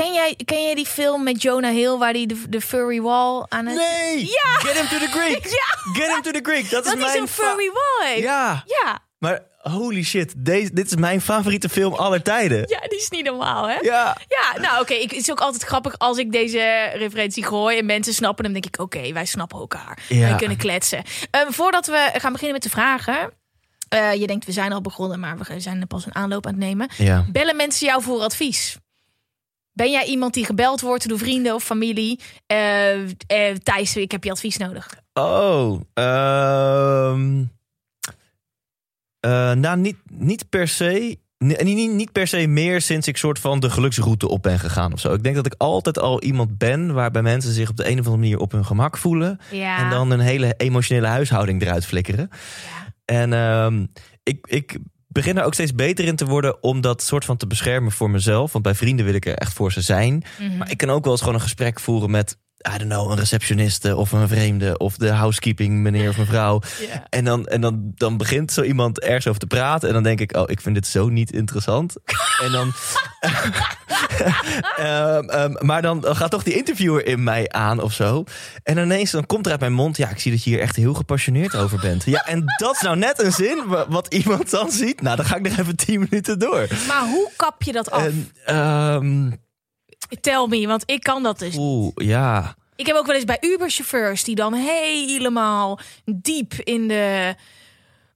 Ken 0.01 0.13
jij, 0.13 0.35
ken 0.45 0.61
jij 0.63 0.75
die 0.75 0.85
film 0.85 1.23
met 1.23 1.41
Jonah 1.41 1.71
Hill 1.73 1.97
waar 1.97 2.11
hij 2.11 2.25
de, 2.25 2.43
de 2.49 2.61
furry 2.61 3.01
wall 3.01 3.45
aan 3.49 3.65
het... 3.65 3.75
Nee! 3.75 4.19
Ja! 4.25 4.53
Get 4.59 4.73
him 4.77 4.87
to 4.99 5.05
the 5.05 5.11
Greek! 5.11 5.45
Ja! 5.59 5.91
Get 5.93 6.07
him 6.13 6.21
to 6.21 6.31
the 6.31 6.39
Greek! 6.43 6.69
Dat, 6.69 6.83
Dat 6.83 6.93
is 6.93 6.99
mijn 6.99 7.21
een 7.21 7.27
fa- 7.27 7.43
furry 7.49 7.71
wall. 7.71 8.19
Ja, 8.21 8.63
Ja, 8.65 8.99
maar 9.17 9.41
holy 9.61 10.03
shit. 10.03 10.33
Deze, 10.37 10.73
dit 10.73 10.85
is 10.85 10.95
mijn 10.95 11.21
favoriete 11.21 11.69
film 11.69 11.93
aller 11.93 12.21
tijden. 12.21 12.57
ja, 12.67 12.79
die 12.79 12.97
is 12.99 13.09
niet 13.09 13.25
normaal, 13.25 13.67
hè? 13.67 13.75
Ja. 13.81 14.17
Ja, 14.27 14.61
nou 14.61 14.81
oké. 14.81 14.93
Het 14.93 15.13
is 15.13 15.31
ook 15.31 15.39
altijd 15.39 15.63
grappig 15.63 15.97
als 15.97 16.17
ik 16.17 16.31
deze 16.31 16.89
referentie 16.93 17.45
gooi 17.45 17.77
en 17.77 17.85
mensen 17.85 18.13
snappen 18.13 18.43
hem. 18.45 18.53
denk 18.53 18.65
ik, 18.65 18.79
oké, 18.79 19.13
wij 19.13 19.25
snappen 19.25 19.59
elkaar. 19.59 19.99
Ja. 20.07 20.19
Wij 20.27 20.35
kunnen 20.35 20.57
kletsen. 20.57 21.03
Ehm, 21.31 21.51
voordat 21.51 21.85
we 21.87 22.09
gaan 22.17 22.31
beginnen 22.31 22.53
met 22.53 22.63
de 22.63 22.69
vragen. 22.69 23.31
eh, 23.89 24.13
je 24.13 24.27
denkt, 24.27 24.45
we 24.45 24.51
zijn 24.51 24.71
al 24.73 24.81
begonnen, 24.81 25.19
maar 25.19 25.37
we 25.37 25.59
zijn 25.59 25.81
er 25.81 25.87
pas 25.87 26.05
een 26.05 26.15
aanloop 26.15 26.45
aan 26.45 26.51
het 26.53 26.61
nemen. 26.61 26.89
Ja. 26.97 27.25
Bellen 27.31 27.55
mensen 27.55 27.87
jou 27.87 28.01
voor 28.03 28.21
advies? 28.21 28.77
Ben 29.75 29.91
jij 29.91 30.05
iemand 30.05 30.33
die 30.33 30.45
gebeld 30.45 30.81
wordt 30.81 31.09
door 31.09 31.17
vrienden 31.17 31.53
of 31.53 31.63
familie? 31.63 32.19
Eh, 32.45 33.01
eh, 33.01 33.55
Thijs, 33.63 33.95
ik 33.95 34.11
heb 34.11 34.23
je 34.23 34.31
advies 34.31 34.57
nodig. 34.57 34.95
Oh, 35.13 35.81
ehm 35.93 37.43
eh, 39.25 39.51
nou, 39.51 39.77
niet, 39.77 39.97
niet 40.11 40.49
per 40.49 40.67
se. 40.67 41.17
Niet, 41.37 41.63
niet, 41.63 41.91
niet 41.91 42.11
per 42.11 42.27
se 42.27 42.47
meer 42.47 42.81
sinds 42.81 43.07
ik 43.07 43.17
soort 43.17 43.39
van 43.39 43.59
de 43.59 43.69
geluksroute 43.69 44.27
op 44.27 44.41
ben 44.41 44.59
gegaan 44.59 44.93
of 44.93 44.99
zo. 44.99 45.13
Ik 45.13 45.23
denk 45.23 45.35
dat 45.35 45.45
ik 45.45 45.55
altijd 45.57 45.99
al 45.99 46.21
iemand 46.21 46.57
ben 46.57 46.93
waarbij 46.93 47.21
mensen 47.21 47.53
zich 47.53 47.69
op 47.69 47.77
de 47.77 47.83
een 47.83 47.91
of 47.91 47.97
andere 47.97 48.17
manier 48.17 48.39
op 48.39 48.51
hun 48.51 48.65
gemak 48.65 48.97
voelen. 48.97 49.39
Ja. 49.51 49.77
En 49.83 49.89
dan 49.89 50.11
een 50.11 50.19
hele 50.19 50.53
emotionele 50.57 51.07
huishouding 51.07 51.61
eruit 51.61 51.85
flikkeren. 51.85 52.29
Ja. 52.31 52.93
En 53.05 53.33
ehm, 53.33 53.85
ik, 54.23 54.47
ik 54.47 54.77
begin 55.15 55.37
er 55.37 55.43
ook 55.43 55.53
steeds 55.53 55.73
beter 55.73 56.05
in 56.05 56.15
te 56.15 56.25
worden 56.25 56.63
om 56.63 56.81
dat 56.81 57.01
soort 57.01 57.25
van 57.25 57.37
te 57.37 57.47
beschermen 57.47 57.91
voor 57.91 58.09
mezelf. 58.09 58.51
Want 58.51 58.63
bij 58.63 58.75
vrienden 58.75 59.05
wil 59.05 59.13
ik 59.13 59.25
er 59.25 59.35
echt 59.35 59.53
voor 59.53 59.71
ze 59.71 59.81
zijn. 59.81 60.23
Mhm. 60.39 60.57
Maar 60.57 60.71
ik 60.71 60.77
kan 60.77 60.89
ook 60.89 61.03
wel 61.03 61.11
eens 61.11 61.21
gewoon 61.21 61.35
een 61.35 61.41
gesprek 61.41 61.79
voeren 61.79 62.11
met, 62.11 62.37
I 62.73 62.77
don't 62.77 62.89
know, 62.91 63.11
een 63.11 63.17
receptioniste 63.17 63.95
of 63.95 64.11
een 64.11 64.27
vreemde 64.27 64.77
of 64.77 64.97
de 64.97 65.11
housekeeping 65.11 65.73
meneer 65.79 66.09
of 66.09 66.17
mevrouw. 66.17 66.61
En, 67.09 67.25
dan, 67.25 67.45
en 67.47 67.61
dan, 67.61 67.91
dan 67.95 68.17
begint 68.17 68.51
zo 68.51 68.61
iemand 68.61 68.99
ergens 68.99 69.27
over 69.27 69.39
te 69.39 69.47
praten. 69.47 69.87
En 69.87 69.93
dan 69.93 70.03
denk 70.03 70.19
ik, 70.19 70.35
oh, 70.37 70.43
ik 70.45 70.61
vind 70.61 70.75
dit 70.75 70.87
zo 70.87 71.09
niet 71.09 71.31
interessant. 71.31 71.95
en 72.45 72.51
dan. 72.51 72.71
Ehm, 74.77 75.29
ehm, 75.29 75.65
maar 75.65 75.81
dan 75.81 76.03
gaat 76.15 76.31
toch 76.31 76.43
die 76.43 76.53
interviewer 76.55 77.05
in 77.05 77.23
mij 77.23 77.49
aan 77.49 77.81
of 77.81 77.93
zo. 77.93 78.23
En 78.63 78.77
ineens 78.77 79.11
dan 79.11 79.25
komt 79.25 79.45
er 79.45 79.51
uit 79.51 79.59
mijn 79.59 79.73
mond. 79.73 79.97
Ja, 79.97 80.09
ik 80.09 80.19
zie 80.19 80.31
dat 80.31 80.43
je 80.43 80.49
hier 80.49 80.59
echt 80.59 80.75
heel 80.75 80.93
gepassioneerd 80.93 81.55
over 81.55 81.79
bent. 81.79 82.03
Ja, 82.05 82.25
en 82.25 82.43
dat 82.57 82.75
is 82.75 82.81
nou 82.81 82.97
net 82.97 83.23
een 83.23 83.31
zin 83.31 83.63
wa- 83.67 83.85
wat 83.89 84.13
iemand 84.13 84.49
dan 84.49 84.71
ziet. 84.71 85.01
Nou, 85.01 85.15
dan 85.15 85.25
ga 85.25 85.35
ik 85.35 85.41
nog 85.49 85.57
even 85.57 85.75
tien 85.75 85.99
minuten 86.09 86.39
door. 86.39 86.67
Maar 86.87 87.03
hoe 87.07 87.29
kap 87.35 87.63
je 87.63 87.71
dat 87.71 87.91
af? 87.91 88.03
En, 88.03 88.31
ehm, 88.45 89.31
Tell 90.21 90.45
me, 90.49 90.67
want 90.67 90.83
ik 90.85 91.03
kan 91.03 91.23
dat 91.23 91.39
dus 91.39 91.55
oeh, 91.57 91.91
ja. 91.95 92.55
Ik 92.75 92.85
heb 92.85 92.95
ook 92.95 93.05
wel 93.05 93.15
eens 93.15 93.23
bij 93.25 93.37
Uber-chauffeurs 93.41 94.23
die 94.23 94.35
dan 94.35 94.53
helemaal 94.53 95.79
diep 96.05 96.53
in 96.53 96.87
de, 96.87 97.35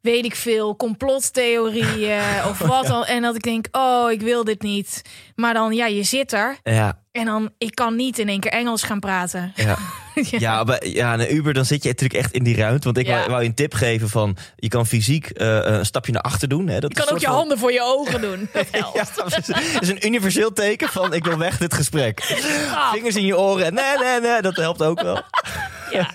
weet 0.01 0.25
ik 0.25 0.36
veel, 0.36 0.75
complottheorieën 0.75 2.22
of 2.50 2.58
wat 2.60 2.88
dan. 2.88 3.05
En 3.05 3.22
dat 3.22 3.36
ik 3.36 3.41
denk, 3.43 3.65
oh, 3.72 4.12
ik 4.12 4.22
wil 4.22 4.43
dit 4.43 4.62
niet. 4.62 5.01
Maar 5.36 5.53
dan, 5.53 5.74
ja, 5.74 5.86
je 5.86 6.03
zit 6.03 6.34
er. 6.34 6.58
Ja, 6.63 7.00
En 7.12 7.25
dan, 7.25 7.50
ik 7.58 7.75
kan 7.75 7.96
niet 7.96 8.19
in 8.19 8.29
één 8.29 8.39
keer 8.39 8.51
Engels 8.51 8.84
gaan 8.84 9.00
praten. 9.00 9.51
ja. 9.55 9.77
Ja, 10.40 10.64
maar, 10.64 10.88
ja, 10.88 11.14
een 11.14 11.36
Uber, 11.36 11.54
dan 11.54 11.66
zit 11.66 11.84
je 11.84 11.90
natuurlijk 11.90 12.20
echt 12.20 12.34
in 12.34 12.44
die 12.44 12.56
ruimte. 12.56 12.84
Want 12.84 12.98
ik 12.98 13.06
Ja. 13.06 13.16
wou, 13.18 13.30
wou 13.30 13.42
je 13.42 13.48
een 13.48 13.54
tip 13.54 13.74
geven 13.74 14.10
van... 14.10 14.38
je 14.56 14.68
kan 14.68 14.86
fysiek 14.88 15.30
eh, 15.30 15.60
een 15.64 15.86
stapje 15.86 16.12
naar 16.12 16.22
achter 16.22 16.48
doen. 16.48 16.68
Hè. 16.68 16.80
Dat 16.80 16.98
Je 16.98 17.04
kan 17.04 17.14
ook 17.14 17.20
je 17.20 17.26
van- 17.26 17.36
handen 17.36 17.58
voor 17.58 17.72
je 17.72 17.82
ogen 17.84 18.22
doen. 18.22 18.50
Dat 18.54 18.66
helpt. 18.72 18.96
Ja. 18.96 19.06
Het 19.26 19.82
is 19.82 19.90
een 19.90 20.06
universeel 20.08 20.54
teken 20.54 20.90
van 20.90 21.14
ik 21.14 21.26
wil 21.26 21.38
weg 21.38 21.58
dit 21.58 21.74
gesprek. 21.74 22.38
Ah, 22.74 22.92
Vingers 22.94 23.16
in 23.16 23.26
je 23.26 23.38
oren. 23.38 23.66
en 23.66 23.74
Nee, 23.74 23.98
nee, 23.98 24.20
nee, 24.32 24.42
dat 24.42 24.56
helpt 24.56 24.82
ook 24.84 25.02
wel. 25.02 25.22
ja. 25.98 26.12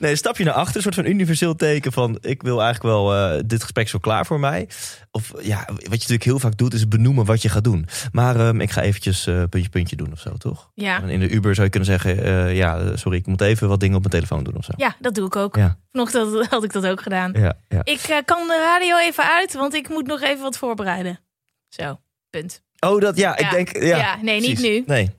Nee, 0.00 0.10
een 0.10 0.16
stapje 0.16 0.44
naar 0.44 0.54
achter. 0.54 0.76
Een 0.76 0.82
soort 0.82 0.94
van 0.94 1.06
universeel 1.06 1.56
teken 1.56 1.92
van 1.92 2.18
ik 2.20 2.42
wil 2.42 2.62
eigenlijk 2.62 2.94
wel... 2.94 3.14
eh, 3.14 3.40
dit 3.46 3.62
gesprek 3.62 3.90
wel 3.90 4.00
klaar 4.00 4.26
voor 4.26 4.40
mij. 4.40 4.68
Of 5.10 5.32
ja, 5.42 5.64
wat 5.66 5.78
je 5.82 5.88
natuurlijk 5.90 6.24
heel 6.24 6.38
vaak 6.38 6.56
doet 6.56 6.74
is 6.74 6.88
benoemen 6.88 7.24
wat 7.24 7.42
je 7.42 7.48
gaat 7.48 7.64
doen. 7.64 7.86
Maar 8.12 8.36
ehm, 8.36 8.60
ik 8.60 8.70
ga 8.70 8.80
eventjes 8.82 9.26
eh, 9.26 9.42
puntje 9.50 9.68
puntje 9.70 9.96
doen 9.96 10.12
of 10.12 10.20
zo, 10.20 10.32
toch? 10.36 10.70
Ja. 10.74 11.02
En 11.02 11.08
in 11.08 11.20
de 11.20 11.28
Uber 11.28 11.54
zou 11.54 11.64
je 11.66 11.72
kunnen 11.72 11.88
zeggen... 11.88 12.24
eh, 12.24 12.56
ja, 12.56 12.96
sorry, 12.96 13.18
ik 13.18 13.26
moet 13.26 13.40
even 13.40 13.68
wat 13.68 13.80
dingen 13.80 13.96
op 13.96 14.00
mijn 14.00 14.14
telefoon 14.14 14.44
doen 14.44 14.56
of 14.56 14.64
zo. 14.64 14.72
ja, 14.76 14.96
dat 15.00 15.14
doe 15.14 15.26
ik 15.26 15.36
ook. 15.36 15.56
Ja. 15.56 15.78
Vanochtend 15.92 16.46
had 16.50 16.64
ik 16.64 16.72
dat 16.72 16.86
ook 16.86 17.02
gedaan. 17.02 17.32
Ja, 17.36 17.58
ja. 17.68 17.80
Ik 17.84 18.22
kan 18.24 18.46
de 18.46 18.60
radio 18.76 18.98
even 18.98 19.24
uit, 19.24 19.54
want 19.54 19.74
ik 19.74 19.88
moet 19.88 20.06
nog 20.06 20.22
even 20.22 20.42
wat 20.42 20.58
voorbereiden. 20.58 21.20
Zo, 21.68 22.00
punt. 22.30 22.62
Oh, 22.80 23.00
dat 23.00 23.16
ja, 23.16 23.36
ik 23.36 23.50
denk... 23.50 23.76
Ja, 23.82 23.96
Ja, 23.96 24.16
nee, 24.22 24.40
niet 24.40 24.60
nu. 24.60 24.82
Nee. 24.86 25.10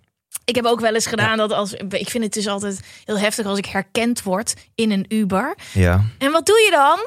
Ik 0.45 0.55
heb 0.55 0.65
ook 0.65 0.79
wel 0.79 0.93
eens 0.93 1.05
gedaan 1.05 1.37
dat 1.37 1.51
als. 1.51 1.73
Ik 1.73 2.09
vind 2.09 2.23
het 2.23 2.33
dus 2.33 2.47
altijd 2.47 2.79
heel 3.05 3.19
heftig 3.19 3.45
als 3.45 3.57
ik 3.57 3.65
herkend 3.65 4.23
word 4.23 4.53
in 4.75 4.91
een 4.91 5.05
Uber. 5.07 5.57
Ja. 5.73 6.03
En 6.17 6.31
wat 6.31 6.45
doe 6.45 6.55
je 6.59 6.71
dan? 6.71 6.99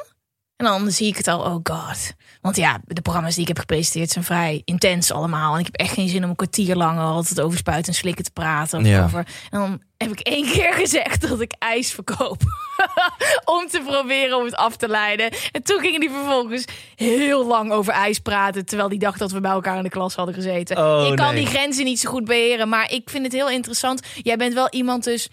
En 0.55 0.65
dan 0.65 0.91
zie 0.91 1.07
ik 1.07 1.17
het 1.17 1.27
al, 1.27 1.39
oh 1.39 1.59
god. 1.63 2.13
Want 2.41 2.55
ja, 2.55 2.79
de 2.85 3.01
programma's 3.01 3.33
die 3.33 3.41
ik 3.41 3.47
heb 3.47 3.59
gepresenteerd 3.59 4.09
zijn 4.09 4.23
vrij 4.23 4.61
intens 4.65 5.11
allemaal. 5.11 5.53
En 5.53 5.59
ik 5.59 5.65
heb 5.65 5.75
echt 5.75 5.93
geen 5.93 6.09
zin 6.09 6.23
om 6.23 6.29
een 6.29 6.35
kwartier 6.35 6.75
lang 6.75 6.99
altijd 6.99 7.41
over 7.41 7.57
spuiten 7.57 7.91
en 7.93 7.99
slikken 7.99 8.23
te 8.23 8.31
praten. 8.31 8.79
Of 8.79 8.85
Ja. 8.85 9.03
over. 9.03 9.27
En 9.49 9.59
dan 9.59 9.81
heb 10.03 10.19
ik 10.19 10.27
één 10.27 10.45
keer 10.51 10.73
gezegd 10.83 11.29
dat 11.29 11.41
ik 11.41 11.53
ijs 11.59 11.91
verkoop. 11.91 12.41
om 13.55 13.67
te 13.67 13.81
proberen 13.85 14.37
om 14.37 14.45
het 14.45 14.55
af 14.55 14.75
te 14.75 14.87
leiden. 14.87 15.31
En 15.51 15.63
toen 15.63 15.79
gingen 15.79 15.99
die 15.99 16.09
vervolgens 16.09 16.65
heel 16.95 17.45
lang 17.47 17.71
over 17.71 17.93
ijs 17.93 18.19
praten. 18.19 18.65
Terwijl 18.65 18.89
die 18.89 18.99
dacht 18.99 19.19
dat 19.19 19.31
we 19.31 19.39
bij 19.41 19.51
elkaar 19.51 19.77
in 19.77 19.83
de 19.83 19.89
klas 19.89 20.15
hadden 20.15 20.35
gezeten. 20.35 20.77
Oh, 20.77 21.07
ik 21.07 21.15
kan 21.15 21.33
nee. 21.33 21.43
die 21.43 21.53
grenzen 21.53 21.85
niet 21.85 21.99
zo 21.99 22.09
goed 22.09 22.25
beheren. 22.25 22.69
Maar 22.69 22.91
ik 22.91 23.09
vind 23.09 23.23
het 23.23 23.33
heel 23.33 23.49
interessant. 23.49 24.01
Jij 24.21 24.37
bent 24.37 24.53
wel 24.53 24.67
iemand 24.69 25.03
dus 25.03 25.29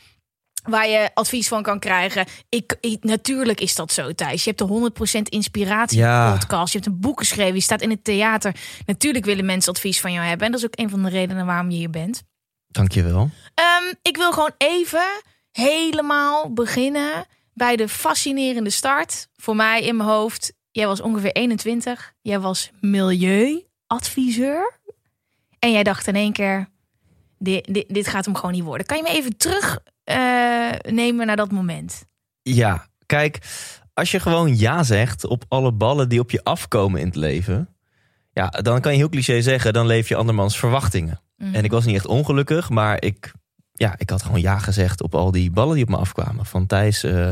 waar 0.62 0.88
je 0.88 1.10
advies 1.14 1.48
van 1.48 1.62
kan 1.62 1.78
krijgen. 1.78 2.26
Ik, 2.48 2.76
ik- 2.80 3.04
natuurlijk 3.04 3.60
is 3.60 3.74
dat 3.74 3.92
zo, 3.92 4.12
Thijs. 4.12 4.44
Je 4.44 4.52
hebt 4.56 4.70
de 4.94 5.18
100% 5.18 5.22
inspiratie 5.28 5.98
Ja. 5.98 6.32
podcast. 6.32 6.72
Je 6.72 6.78
hebt 6.78 6.90
een 6.90 7.00
boek 7.00 7.18
geschreven. 7.18 7.54
Je 7.54 7.60
staat 7.60 7.82
in 7.82 7.90
het 7.90 8.04
theater. 8.04 8.54
Natuurlijk 8.86 9.24
willen 9.24 9.44
mensen 9.44 9.72
advies 9.72 10.00
van 10.00 10.12
jou 10.12 10.26
hebben. 10.26 10.46
En 10.46 10.52
dat 10.52 10.60
is 10.60 10.66
ook 10.66 10.78
een 10.78 10.90
van 10.90 11.02
de 11.02 11.08
redenen 11.08 11.46
waarom 11.46 11.70
je 11.70 11.76
hier 11.76 11.90
bent. 11.90 12.22
Dankjewel. 12.70 13.30
Ehm, 13.54 13.94
ik 14.02 14.16
wil 14.16 14.32
gewoon 14.32 14.54
even 14.58 15.22
helemaal 15.52 16.52
beginnen 16.52 17.26
bij 17.54 17.76
de 17.76 17.88
fascinerende 17.88 18.70
start. 18.70 19.28
Voor 19.36 19.56
mij 19.56 19.82
in 19.82 19.96
mijn 19.96 20.08
hoofd. 20.08 20.52
Jij 20.70 20.86
was 20.86 21.00
ongeveer 21.00 21.32
21. 21.32 22.12
Jij 22.20 22.40
was 22.40 22.70
milieuadviseur. 22.80 24.78
En 25.58 25.72
jij 25.72 25.82
dacht 25.82 26.06
in 26.06 26.14
één 26.14 26.32
keer, 26.32 26.68
dit, 27.38 27.74
dit, 27.74 27.84
dit 27.88 28.06
gaat 28.06 28.24
hem 28.24 28.34
gewoon 28.34 28.52
niet 28.52 28.64
worden. 28.64 28.86
Kan 28.86 28.96
je 28.96 29.02
me 29.02 29.08
even 29.08 29.36
terug 29.36 29.78
eh, 30.04 30.14
naar 31.12 31.36
dat 31.36 31.50
moment? 31.50 32.04
Ja, 32.42 32.86
kijk, 33.06 33.38
als 33.94 34.10
je 34.10 34.20
gewoon 34.20 34.56
ja 34.56 34.82
zegt 34.82 35.26
op 35.26 35.44
alle 35.48 35.72
ballen 35.72 36.08
die 36.08 36.20
op 36.20 36.30
je 36.30 36.44
afkomen 36.44 37.00
in 37.00 37.06
het 37.06 37.16
leven, 37.16 37.76
ja, 38.32 38.48
dan 38.48 38.80
kan 38.80 38.92
je 38.92 38.98
heel 38.98 39.08
cliché 39.08 39.42
zeggen, 39.42 39.72
dan 39.72 39.86
leef 39.86 40.08
je 40.08 40.16
andermans 40.16 40.58
verwachtingen. 40.58 41.20
Mhm. 41.40 41.54
En 41.54 41.64
ik 41.64 41.70
was 41.70 41.84
niet 41.84 41.94
echt 41.94 42.06
ongelukkig, 42.06 42.70
maar 42.70 43.02
ik, 43.02 43.32
ja, 43.72 43.94
ik 43.98 44.10
had 44.10 44.22
gewoon 44.22 44.40
ja 44.40 44.58
gezegd 44.58 45.02
op 45.02 45.14
al 45.14 45.30
die 45.30 45.50
ballen 45.50 45.74
die 45.74 45.84
op 45.84 45.90
me 45.90 45.96
afkwamen. 45.96 46.46
Van 46.46 46.66
Thijs, 46.66 47.04
eh, 47.04 47.30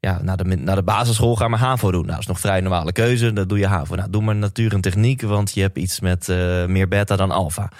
ja, 0.00 0.22
naar 0.22 0.36
de, 0.36 0.44
naar 0.44 0.76
de 0.76 0.82
basisschool 0.82 1.36
ga 1.36 1.48
maar 1.48 1.58
HAVO 1.58 1.90
doen. 1.90 2.00
Nou, 2.00 2.12
dat 2.12 2.20
is 2.20 2.26
nog 2.26 2.40
vrij 2.40 2.60
normale 2.60 2.92
keuze, 2.92 3.32
dat 3.32 3.48
doe 3.48 3.58
je 3.58 3.66
HAVO. 3.66 3.94
Nou, 3.94 4.10
doe 4.10 4.22
maar 4.22 4.36
natuur 4.36 4.72
en 4.72 4.80
techniek, 4.80 5.22
want 5.22 5.54
je 5.54 5.60
hebt 5.60 5.78
iets 5.78 6.00
met 6.00 6.28
eh, 6.28 6.66
meer 6.66 6.88
beta 6.88 7.16
dan 7.16 7.30
alfa. 7.30 7.70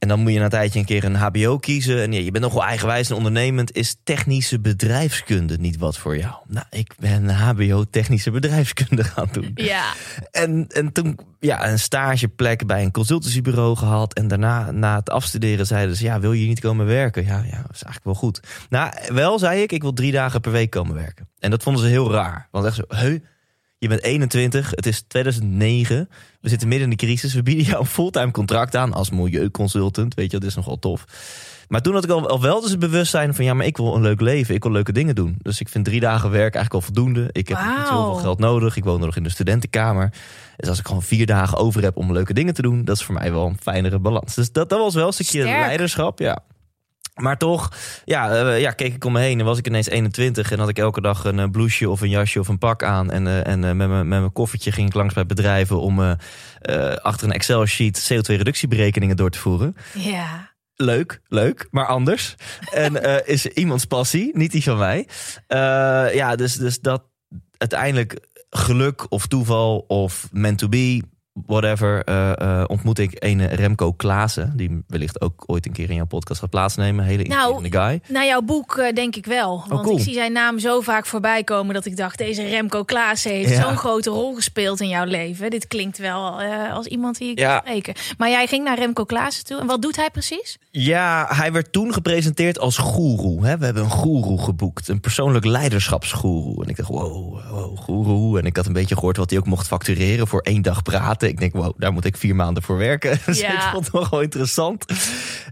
En 0.00 0.08
dan 0.08 0.20
moet 0.20 0.32
je 0.32 0.38
na 0.38 0.44
een 0.44 0.50
tijdje 0.50 0.78
een 0.78 0.84
keer 0.84 1.04
een 1.04 1.14
HBO 1.14 1.58
kiezen. 1.58 2.02
En 2.02 2.12
ja, 2.12 2.20
je 2.20 2.30
bent 2.30 2.44
nog 2.44 2.52
wel 2.52 2.64
eigenwijs 2.64 3.10
en 3.10 3.16
ondernemend. 3.16 3.76
Is 3.76 3.96
technische 4.04 4.60
bedrijfskunde 4.60 5.58
niet 5.58 5.78
wat 5.78 5.98
voor 5.98 6.16
jou? 6.18 6.34
Nou, 6.46 6.66
ik 6.70 6.94
ben 6.98 7.28
HBO 7.28 7.84
technische 7.90 8.30
bedrijfskunde 8.30 9.04
gaan 9.04 9.28
doen. 9.32 9.50
Ja, 9.54 9.92
En, 10.30 10.66
en 10.68 10.92
toen 10.92 11.18
ja, 11.40 11.68
een 11.68 11.78
stageplek 11.78 12.66
bij 12.66 12.82
een 12.82 12.90
consultancybureau 12.90 13.76
gehad. 13.76 14.14
En 14.14 14.28
daarna, 14.28 14.70
na 14.70 14.96
het 14.96 15.10
afstuderen, 15.10 15.66
zeiden 15.66 15.96
ze: 15.96 16.04
Ja, 16.04 16.20
wil 16.20 16.32
je 16.32 16.46
niet 16.46 16.60
komen 16.60 16.86
werken? 16.86 17.24
Ja, 17.24 17.36
ja, 17.36 17.56
dat 17.56 17.74
is 17.74 17.82
eigenlijk 17.82 18.04
wel 18.04 18.14
goed. 18.14 18.40
Nou, 18.68 18.92
wel 19.12 19.38
zei 19.38 19.62
ik: 19.62 19.72
Ik 19.72 19.82
wil 19.82 19.92
drie 19.92 20.12
dagen 20.12 20.40
per 20.40 20.52
week 20.52 20.70
komen 20.70 20.94
werken. 20.94 21.28
En 21.38 21.50
dat 21.50 21.62
vonden 21.62 21.82
ze 21.82 21.88
heel 21.88 22.12
raar. 22.12 22.48
Want 22.50 22.64
echt 22.64 22.76
zo: 22.76 22.84
Heu, 22.88 23.20
Je 23.80 23.88
bent 23.88 24.02
21, 24.02 24.70
het 24.70 24.86
is 24.86 25.00
2009. 25.08 26.08
We 26.40 26.48
zitten 26.48 26.68
midden 26.68 26.90
in 26.90 26.96
de 26.96 27.04
crisis. 27.04 27.34
We 27.34 27.42
bieden 27.42 27.64
jou 27.64 27.80
een 27.80 27.86
fulltime 27.86 28.30
contract 28.30 28.76
aan 28.76 28.92
als 28.92 29.10
milieuconsultant. 29.10 30.14
Weet 30.14 30.30
je, 30.30 30.38
dat 30.38 30.48
is 30.48 30.54
nogal 30.54 30.78
tof. 30.78 31.04
Maar 31.68 31.82
toen 31.82 31.94
had 31.94 32.04
ik 32.04 32.10
al, 32.10 32.28
al 32.28 32.40
wel 32.40 32.60
dus 32.60 32.70
het 32.70 32.78
bewustzijn 32.78 33.34
van... 33.34 33.44
ja, 33.44 33.54
maar 33.54 33.66
ik 33.66 33.76
wil 33.76 33.94
een 33.94 34.02
leuk 34.02 34.20
leven. 34.20 34.54
Ik 34.54 34.62
wil 34.62 34.72
leuke 34.72 34.92
dingen 34.92 35.14
doen. 35.14 35.36
Dus 35.42 35.60
ik 35.60 35.68
vind 35.68 35.84
drie 35.84 36.00
dagen 36.00 36.30
werk 36.30 36.54
eigenlijk 36.54 36.74
al 36.74 36.80
voldoende. 36.80 37.28
Ik 37.32 37.48
heb 37.48 37.58
niet 37.58 37.66
Wauw. 37.66 37.86
zoveel 37.86 38.14
geld 38.14 38.38
nodig. 38.38 38.76
Ik 38.76 38.84
woon 38.84 39.00
nog 39.00 39.16
in 39.16 39.22
de 39.22 39.28
studentenkamer. 39.30 40.12
Dus 40.56 40.68
als 40.68 40.78
ik 40.78 40.86
gewoon 40.86 41.02
vier 41.02 41.26
dagen 41.26 41.58
over 41.58 41.82
heb 41.82 41.96
om 41.96 42.12
leuke 42.12 42.34
dingen 42.34 42.54
te 42.54 42.62
doen... 42.62 42.84
dat 42.84 42.96
is 42.96 43.02
voor 43.02 43.14
mij 43.14 43.32
wel 43.32 43.46
een 43.46 43.58
fijnere 43.60 43.98
balans. 43.98 44.34
Dus 44.34 44.52
dat, 44.52 44.68
dat 44.68 44.78
was 44.78 44.94
wel 44.94 45.06
een 45.06 45.12
stukje 45.12 45.40
Sterk. 45.40 45.60
leiderschap, 45.60 46.18
ja. 46.18 46.38
Maar 47.20 47.38
toch, 47.38 47.72
ja, 48.04 48.30
eh, 48.30 48.60
ja, 48.60 48.70
keek 48.70 48.94
ik 48.94 49.04
om 49.04 49.12
me 49.12 49.20
heen 49.20 49.38
en 49.38 49.44
was 49.44 49.58
ik 49.58 49.66
ineens 49.66 49.88
21 49.88 50.50
en 50.52 50.58
had 50.58 50.68
ik 50.68 50.78
elke 50.78 51.00
dag 51.00 51.24
een 51.24 51.38
eh, 51.38 51.50
blouseje 51.50 51.90
of 51.90 52.00
een 52.00 52.08
jasje 52.08 52.40
of 52.40 52.48
een 52.48 52.58
pak 52.58 52.82
aan. 52.82 53.10
En, 53.10 53.26
eh, 53.26 53.46
en 53.46 53.60
met 53.60 53.76
mijn 53.76 53.90
met 53.90 54.06
mijn 54.06 54.32
koffertje 54.32 54.72
ging 54.72 54.88
ik 54.88 54.94
langs 54.94 55.14
bij 55.14 55.26
bedrijven 55.26 55.80
om 55.80 56.16
achter 57.02 57.26
een 57.26 57.34
Excel-sheet 57.34 58.12
CO2-reductieberekeningen 58.12 59.16
door 59.16 59.30
te 59.30 59.38
voeren. 59.38 59.76
Ja. 59.94 60.48
Leuk, 60.74 61.20
leuk, 61.28 61.68
maar 61.70 61.86
anders. 61.86 62.34
en 62.70 63.26
is 63.26 63.46
iemands 63.46 63.84
passie, 63.84 64.30
niet 64.36 64.52
die 64.52 64.62
van 64.62 64.78
mij. 64.78 65.08
Ja, 66.14 66.36
dus, 66.36 66.54
dus 66.54 66.80
dat 66.80 67.02
uiteindelijk 67.56 68.28
geluk 68.50 69.06
of 69.08 69.26
toeval 69.26 69.84
of 69.88 70.28
meant 70.32 70.58
to 70.58 70.68
be, 70.68 71.02
whatever, 71.32 72.04
eh, 72.04 72.40
eh, 72.40 72.64
ontmoet 72.66 72.98
ik 72.98 73.10
een 73.18 73.46
Remco 73.48 73.92
Klaassen. 73.92 74.52
Die 74.56 74.82
wellicht 74.86 75.20
ook 75.20 75.42
ooit 75.46 75.66
een 75.66 75.72
keer 75.72 75.88
in 75.90 75.94
jouw 75.96 76.04
podcast 76.06 76.40
gaat 76.40 76.50
plaatsnemen. 76.50 77.04
Hele 77.04 77.22
Nou, 77.24 77.70
guy. 77.70 78.00
Na 78.08 78.24
jouw 78.24 78.40
boek 78.42 78.76
eh, 78.76 78.94
denk 78.94 79.16
ik 79.16 79.26
wel. 79.26 79.64
Want 79.68 79.82
cool. 79.82 79.96
ik 79.96 80.02
zie 80.02 80.12
zijn 80.14 80.32
naam 80.32 80.58
zo 80.58 80.80
vaak 80.80 81.06
voorbij 81.06 81.44
komen 81.44 81.74
dat 81.74 81.84
ik 81.84 81.96
dacht... 81.96 82.18
deze 82.18 82.42
Remco 82.42 82.84
Klaassen 82.84 83.30
heeft 83.30 83.50
Ja. 83.50 83.62
zo'n 83.62 83.76
grote 83.76 84.10
rol 84.10 84.34
gespeeld 84.34 84.80
in 84.80 84.88
jouw 84.88 85.04
leven. 85.04 85.50
Dit 85.50 85.66
klinkt 85.66 85.98
wel 85.98 86.40
als 86.72 86.86
iemand 86.86 87.18
die 87.18 87.30
ik 87.30 87.38
Ja. 87.38 87.58
spreken. 87.58 87.94
Maar 88.18 88.28
jij 88.30 88.46
ging 88.46 88.64
naar 88.64 88.78
Remco 88.78 89.04
Klaassen 89.04 89.44
toe. 89.44 89.60
En 89.60 89.66
wat 89.66 89.82
doet 89.82 89.96
hij 89.96 90.10
precies? 90.10 90.58
Ja, 90.70 91.26
hij 91.30 91.52
werd 91.52 91.72
toen 91.72 91.92
gepresenteerd 91.92 92.58
als 92.58 92.76
goeroe. 92.78 93.46
hè. 93.46 93.58
We 93.58 93.64
hebben 93.64 93.82
een 93.82 93.90
goeroe 93.90 94.42
geboekt. 94.42 94.88
Een 94.88 95.00
persoonlijk 95.00 95.44
leiderschapsgoeroe. 95.44 96.62
En 96.64 96.68
ik 96.68 96.76
dacht, 96.76 96.88
wow, 96.88 97.40
wow, 97.50 97.78
goeroe. 97.78 98.38
En 98.38 98.44
ik 98.46 98.56
had 98.56 98.66
een 98.66 98.72
beetje 98.72 98.94
gehoord 98.94 99.16
wat 99.16 99.30
hij 99.30 99.38
ook 99.38 99.46
mocht 99.46 99.66
factureren 99.66 100.26
voor 100.26 100.40
één 100.40 100.62
dag 100.62 100.82
praten. 100.82 101.19
Ik 101.22 101.38
denk, 101.40 101.52
wow, 101.52 101.74
daar 101.76 101.92
moet 101.92 102.04
ik 102.04 102.16
vier 102.16 102.34
maanden 102.36 102.62
voor 102.62 102.76
werken. 102.76 103.18
Dus 103.26 103.40
Ja. 103.40 103.52
ik 103.54 103.72
vond 103.72 103.84
het 103.84 103.94
nog 103.94 104.10
wel 104.10 104.20
interessant. 104.20 104.84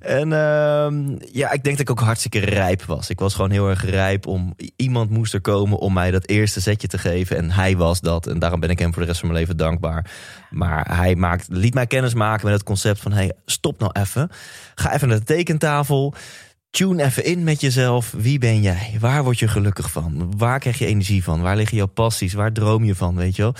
En 0.00 0.32
ehm, 0.32 1.16
ja, 1.32 1.50
ik 1.52 1.62
denk 1.64 1.76
dat 1.76 1.78
ik 1.78 1.90
ook 1.90 2.00
hartstikke 2.00 2.38
rijp 2.38 2.82
was. 2.84 3.10
Ik 3.10 3.18
was 3.18 3.34
gewoon 3.34 3.50
heel 3.50 3.68
erg 3.68 3.84
rijp 3.84 4.26
om... 4.26 4.54
Iemand 4.76 5.10
moest 5.10 5.34
er 5.34 5.40
komen 5.40 5.78
om 5.78 5.92
mij 5.92 6.10
dat 6.10 6.26
eerste 6.28 6.60
setje 6.60 6.88
te 6.88 6.98
geven. 6.98 7.36
En 7.36 7.50
hij 7.50 7.76
was 7.76 8.00
dat. 8.00 8.26
En 8.26 8.38
daarom 8.38 8.60
ben 8.60 8.70
ik 8.70 8.78
hem 8.78 8.92
voor 8.92 9.02
de 9.02 9.08
rest 9.08 9.20
van 9.20 9.28
mijn 9.28 9.40
leven 9.40 9.56
dankbaar. 9.56 10.10
Maar 10.50 10.96
hij 10.96 11.14
maakt, 11.14 11.46
liet 11.50 11.74
mij 11.74 11.86
kennis 11.86 12.14
maken 12.14 12.44
met 12.44 12.54
het 12.54 12.62
concept 12.64 13.00
van... 13.00 13.12
hey, 13.12 13.32
stop 13.46 13.78
nou 13.78 13.92
even. 14.00 14.30
Ga 14.74 14.94
even 14.94 15.08
naar 15.08 15.18
de 15.18 15.24
tekentafel. 15.24 16.14
Tune 16.70 17.04
even 17.04 17.24
in 17.24 17.42
met 17.44 17.60
jezelf. 17.60 18.14
Wie 18.16 18.38
ben 18.38 18.62
jij? 18.62 18.96
Waar 19.00 19.24
word 19.24 19.38
je 19.38 19.48
gelukkig 19.48 19.90
van? 19.90 20.32
Waar 20.36 20.58
krijg 20.58 20.78
je 20.78 20.86
energie 20.86 21.24
van? 21.24 21.42
Waar 21.42 21.56
liggen 21.56 21.76
jouw 21.76 21.86
passies? 21.86 22.32
Waar 22.32 22.52
droom 22.52 22.84
je 22.84 22.94
van? 22.94 23.16
Weet 23.16 23.36
je 23.36 23.42
wel? 23.42 23.54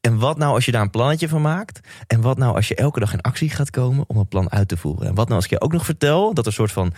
En 0.00 0.18
wat 0.18 0.38
nou 0.38 0.54
als 0.54 0.64
je 0.64 0.72
daar 0.72 0.82
een 0.82 0.90
plannetje 0.90 1.28
van 1.28 1.42
maakt? 1.42 1.80
En 2.06 2.20
wat 2.20 2.38
nou 2.38 2.54
als 2.56 2.68
je 2.68 2.74
elke 2.74 3.00
dag 3.00 3.12
in 3.12 3.20
actie 3.20 3.50
gaat 3.50 3.70
komen 3.70 4.04
om 4.06 4.18
het 4.18 4.28
plan 4.28 4.50
uit 4.52 4.68
te 4.68 4.76
voeren? 4.76 5.06
En 5.06 5.14
wat 5.14 5.24
nou 5.24 5.34
als 5.36 5.44
ik 5.44 5.50
je 5.50 5.60
ook 5.60 5.72
nog 5.72 5.84
vertel 5.84 6.34
dat 6.34 6.38
er 6.38 6.46
een 6.46 6.52
soort 6.56 6.72
van 6.72 6.92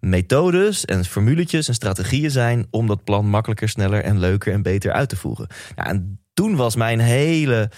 methodes 0.00 0.84
en 0.84 1.04
formuletjes 1.04 1.68
en 1.68 1.74
strategieën 1.74 2.30
zijn 2.30 2.66
om 2.70 2.86
dat 2.86 3.04
plan 3.04 3.26
makkelijker, 3.26 3.68
sneller 3.68 4.02
en 4.02 4.18
leuker 4.18 4.52
en 4.52 4.62
beter 4.62 4.92
uit 4.92 5.08
te 5.08 5.16
voeren? 5.16 5.46
Ja, 5.76 5.86
en 5.86 6.20
toen 6.34 6.56
was 6.56 6.76
mijn 6.76 6.98
hele 7.00 7.70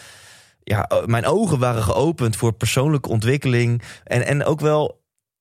ja, 0.62 0.84
o- 0.88 1.06
mijn 1.06 1.26
ogen 1.26 1.58
waren 1.58 1.82
geopend 1.82 2.36
voor 2.36 2.52
persoonlijke 2.52 3.08
ontwikkeling. 3.08 3.82
En, 4.04 4.26
en 4.26 4.44
ook 4.44 4.60
wel, 4.60 4.99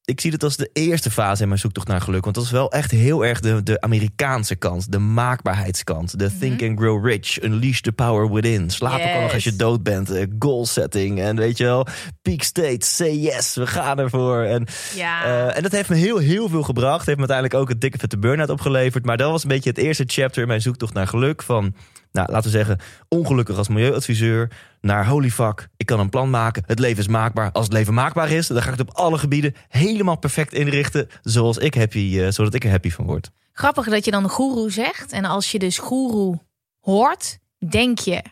ik 0.10 0.22
zie 0.22 0.32
het 0.32 0.44
als 0.44 0.58
de 0.58 0.70
eerste 0.74 1.12
fase 1.12 1.42
in 1.42 1.48
mijn 1.48 1.60
zoektocht 1.60 1.88
naar 1.88 2.02
geluk. 2.02 2.24
Want 2.24 2.36
dat 2.36 2.44
is 2.44 2.52
wel 2.52 2.72
echt 2.72 2.92
heel 2.92 3.26
erg 3.26 3.40
de, 3.40 3.64
de 3.64 3.82
Amerikaanse 3.82 4.56
kant, 4.56 4.92
de 4.92 5.00
maakbaarheidskant. 5.00 6.20
De 6.20 6.38
think 6.38 6.62
and 6.64 6.80
grow 6.80 7.06
rich, 7.06 7.44
unleash 7.44 7.80
the 7.80 7.92
power 7.92 8.32
within. 8.32 8.70
Slapen 8.70 9.12
kan 9.12 9.22
nog 9.22 9.34
als 9.34 9.44
je 9.44 9.56
dood 9.56 9.84
bent. 9.84 10.10
eh, 10.10 10.26
goal 10.40 10.66
setting 10.66 11.20
en 11.22 11.36
weet 11.36 11.58
je 11.58 11.64
wel, 11.64 11.88
peak 12.22 12.42
state, 12.42 12.86
say 12.86 13.16
yes, 13.16 13.56
we 13.56 13.68
gaan 13.68 14.00
ervoor. 14.00 14.44
En 14.44 14.66
Ja. 14.96 15.24
eh, 15.24 15.58
en 15.58 15.64
dat 15.64 15.72
heeft 15.72 15.90
me 15.90 15.96
heel, 15.96 16.18
heel 16.18 16.50
veel 16.50 16.64
gebracht. 16.64 17.06
Heeft 17.06 17.20
me 17.20 17.28
uiteindelijk 17.28 17.62
ook 17.62 17.70
een 17.70 17.80
dikke 17.80 17.98
vette 17.98 18.18
burn-out 18.18 18.50
opgeleverd. 18.50 19.06
Maar 19.06 19.18
dat 19.18 19.32
was 19.32 19.44
een 19.44 19.50
beetje 19.50 19.70
het 19.70 19.78
eerste 19.80 20.04
chapter 20.08 20.42
in 20.42 20.48
mijn 20.48 20.62
zoektocht 20.62 20.94
naar 20.94 21.08
geluk. 21.08 21.44
Van, 21.44 21.74
nou, 22.12 22.32
laten 22.32 22.52
we 22.52 22.58
zeggen, 22.58 22.80
ongelukkig 23.08 23.58
als 23.58 23.68
milieuadviseur. 23.68 24.52
Naar 24.82 25.08
holy 25.08 25.30
fuck, 25.30 25.68
ik 25.78 25.86
kan 25.86 26.00
een 26.00 26.10
plan 26.10 26.30
maken. 26.30 26.64
Het 26.66 26.80
leven 26.80 27.00
is 27.00 27.08
maakbaar. 27.08 27.52
Als 27.52 27.64
het 27.66 27.74
leven 27.74 27.94
maakbaar 27.94 28.32
is, 28.32 28.48
dan 28.48 28.62
ga 28.62 28.72
ik 28.72 28.78
het 28.78 28.90
op 28.90 28.96
alle 28.96 29.18
gebieden 29.18 29.56
helemaal 29.68 30.18
perfect 30.18 30.54
inrichten. 30.54 31.08
Zoals 31.22 31.58
ik 31.58 31.74
happy, 31.76 32.20
eh, 32.20 32.30
zodat 32.30 32.54
ik 32.54 32.64
er 32.64 32.70
happy 32.70 32.92
van 32.92 33.06
word. 33.06 33.32
Grappig 33.52 33.90
dat 33.90 34.06
je 34.06 34.12
dan 34.12 34.30
goeroe 34.30 34.72
zegt. 34.72 35.12
En 35.12 35.26
als 35.26 35.52
je 35.52 35.60
dus 35.60 35.78
goeroe 35.78 36.40
hoort, 36.80 37.40
denk 37.70 38.00
je 38.00 38.24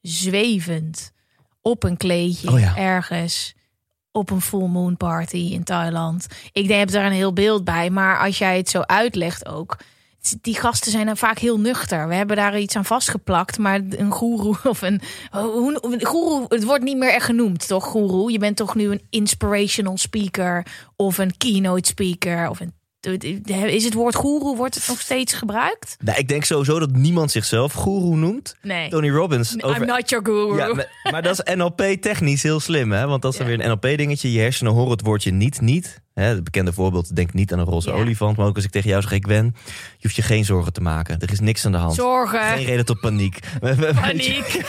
zwevend 0.00 1.12
op 1.60 1.84
een 1.84 1.96
kleedje 1.96 2.50
Oh 2.52 2.60
ja. 2.60 2.76
ergens 2.76 3.54
op 4.12 4.30
een 4.30 4.40
full 4.40 4.66
moon 4.68 4.96
party 4.96 5.36
in 5.36 5.64
Thailand. 5.64 6.26
Ik 6.52 6.66
denk, 6.66 6.80
heb 6.80 6.90
daar 6.90 7.06
een 7.06 7.12
heel 7.12 7.32
beeld 7.32 7.64
bij. 7.64 7.90
Maar 7.90 8.18
als 8.18 8.38
jij 8.38 8.56
het 8.56 8.68
zo 8.68 8.80
uitlegt 8.80 9.46
ook. 9.46 9.76
Die 10.40 10.54
gasten 10.60 10.90
zijn 10.90 11.06
dan 11.06 11.16
vaak 11.16 11.38
heel 11.38 11.60
nuchter. 11.60 12.08
We 12.08 12.14
hebben 12.14 12.36
daar 12.36 12.58
iets 12.58 12.76
aan 12.76 12.84
vastgeplakt. 12.84 13.58
Maar 13.58 13.80
een 13.88 14.10
goeroe 14.10 14.56
of 14.72 14.82
een... 14.82 15.00
Hoe, 15.30 15.78
een 15.80 16.04
goeroe, 16.04 16.44
het 16.48 16.64
wordt 16.64 16.84
niet 16.84 16.96
meer 16.96 17.12
echt 17.12 17.24
genoemd, 17.24 17.66
toch? 17.68 17.84
Goeroe. 17.84 18.32
Je 18.32 18.38
bent 18.38 18.56
toch 18.56 18.74
nu 18.74 18.90
een 18.90 19.02
inspirational 19.10 19.96
speaker... 19.98 20.66
of 20.96 21.18
een 21.18 21.36
keynote 21.36 21.88
speaker... 21.88 22.48
of 22.48 22.60
een 22.60 22.74
is 23.66 23.84
het 23.84 23.94
woord 23.94 24.14
goeroe, 24.14 24.56
wordt 24.56 24.74
het 24.74 24.88
nog 24.88 25.00
steeds 25.00 25.32
gebruikt? 25.32 25.96
Nou, 26.04 26.18
ik 26.18 26.28
denk 26.28 26.44
sowieso 26.44 26.78
dat 26.78 26.92
niemand 26.92 27.30
zichzelf 27.30 27.72
goeroe 27.72 28.16
noemt. 28.16 28.56
Nee. 28.62 28.88
Tony 28.88 29.10
Robbins. 29.10 29.54
I'm 29.54 29.86
not 29.86 30.10
your 30.10 30.24
guru. 30.24 30.56
Ja, 30.56 30.74
maar, 30.74 31.00
maar 31.10 31.22
dat 31.22 31.42
is 31.44 31.54
NLP-technisch 31.54 32.42
heel 32.42 32.60
slim, 32.60 32.92
hè? 32.92 33.06
Want 33.06 33.22
dat 33.22 33.32
is 33.32 33.38
dan 33.38 33.50
Ja. 33.50 33.56
weer 33.56 33.64
een 33.66 33.70
NLP-dingetje. 33.70 34.32
Je 34.32 34.40
hersenen 34.40 34.72
horen 34.72 34.90
het 34.90 35.00
woordje 35.00 35.32
niet, 35.32 35.60
niet. 35.60 36.00
Hè, 36.16 36.24
het 36.24 36.44
bekende 36.44 36.72
voorbeeld, 36.72 37.16
denk 37.16 37.32
niet 37.32 37.52
aan 37.52 37.58
een 37.58 37.64
roze 37.64 37.90
Ja. 37.90 37.96
olifant. 37.96 38.36
Maar 38.36 38.46
ook 38.46 38.54
als 38.56 38.64
ik 38.64 38.70
tegen 38.70 38.88
jou 38.90 39.02
zeg, 39.02 39.12
ik 39.12 39.26
ben, 39.26 39.44
je 39.64 39.72
hoeft 40.02 40.14
je 40.16 40.22
geen 40.22 40.44
zorgen 40.44 40.72
te 40.72 40.80
maken. 40.80 41.18
Er 41.20 41.32
is 41.32 41.40
niks 41.40 41.66
aan 41.66 41.72
de 41.72 41.78
hand. 41.78 41.94
Zorgen. 41.94 42.40
Geen 42.40 42.64
reden 42.64 42.84
tot 42.84 43.00
paniek. 43.00 43.38
Paniek. 44.00 44.64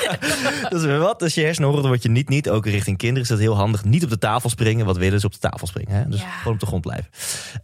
Dat 0.70 0.80
is 0.80 0.86
weer 0.86 1.00
wat. 1.00 1.22
Als 1.24 1.34
je 1.34 1.42
hersenen 1.42 1.70
horen 1.70 1.84
het 1.84 1.92
woordje 1.92 2.10
niet, 2.10 2.30
niet. 2.30 2.50
Ook 2.50 2.66
richting 2.66 2.98
kinderen 2.98 3.24
is 3.24 3.30
dat 3.30 3.40
heel 3.40 3.56
handig. 3.56 3.84
Niet 3.84 4.04
op 4.04 4.10
de 4.10 4.18
tafel 4.18 4.50
springen. 4.50 4.86
Wat 4.86 4.98
willen 4.98 5.20
ze 5.20 5.26
op 5.26 5.32
de 5.32 5.40
tafel 5.40 5.68
springen? 5.68 5.92
Hè? 5.96 6.10
Dus 6.10 6.22
Ja. 6.22 6.28
gewoon 6.30 6.54
op 6.54 6.60
de 6.60 6.66
grond 6.66 6.82
blijven. 6.82 7.08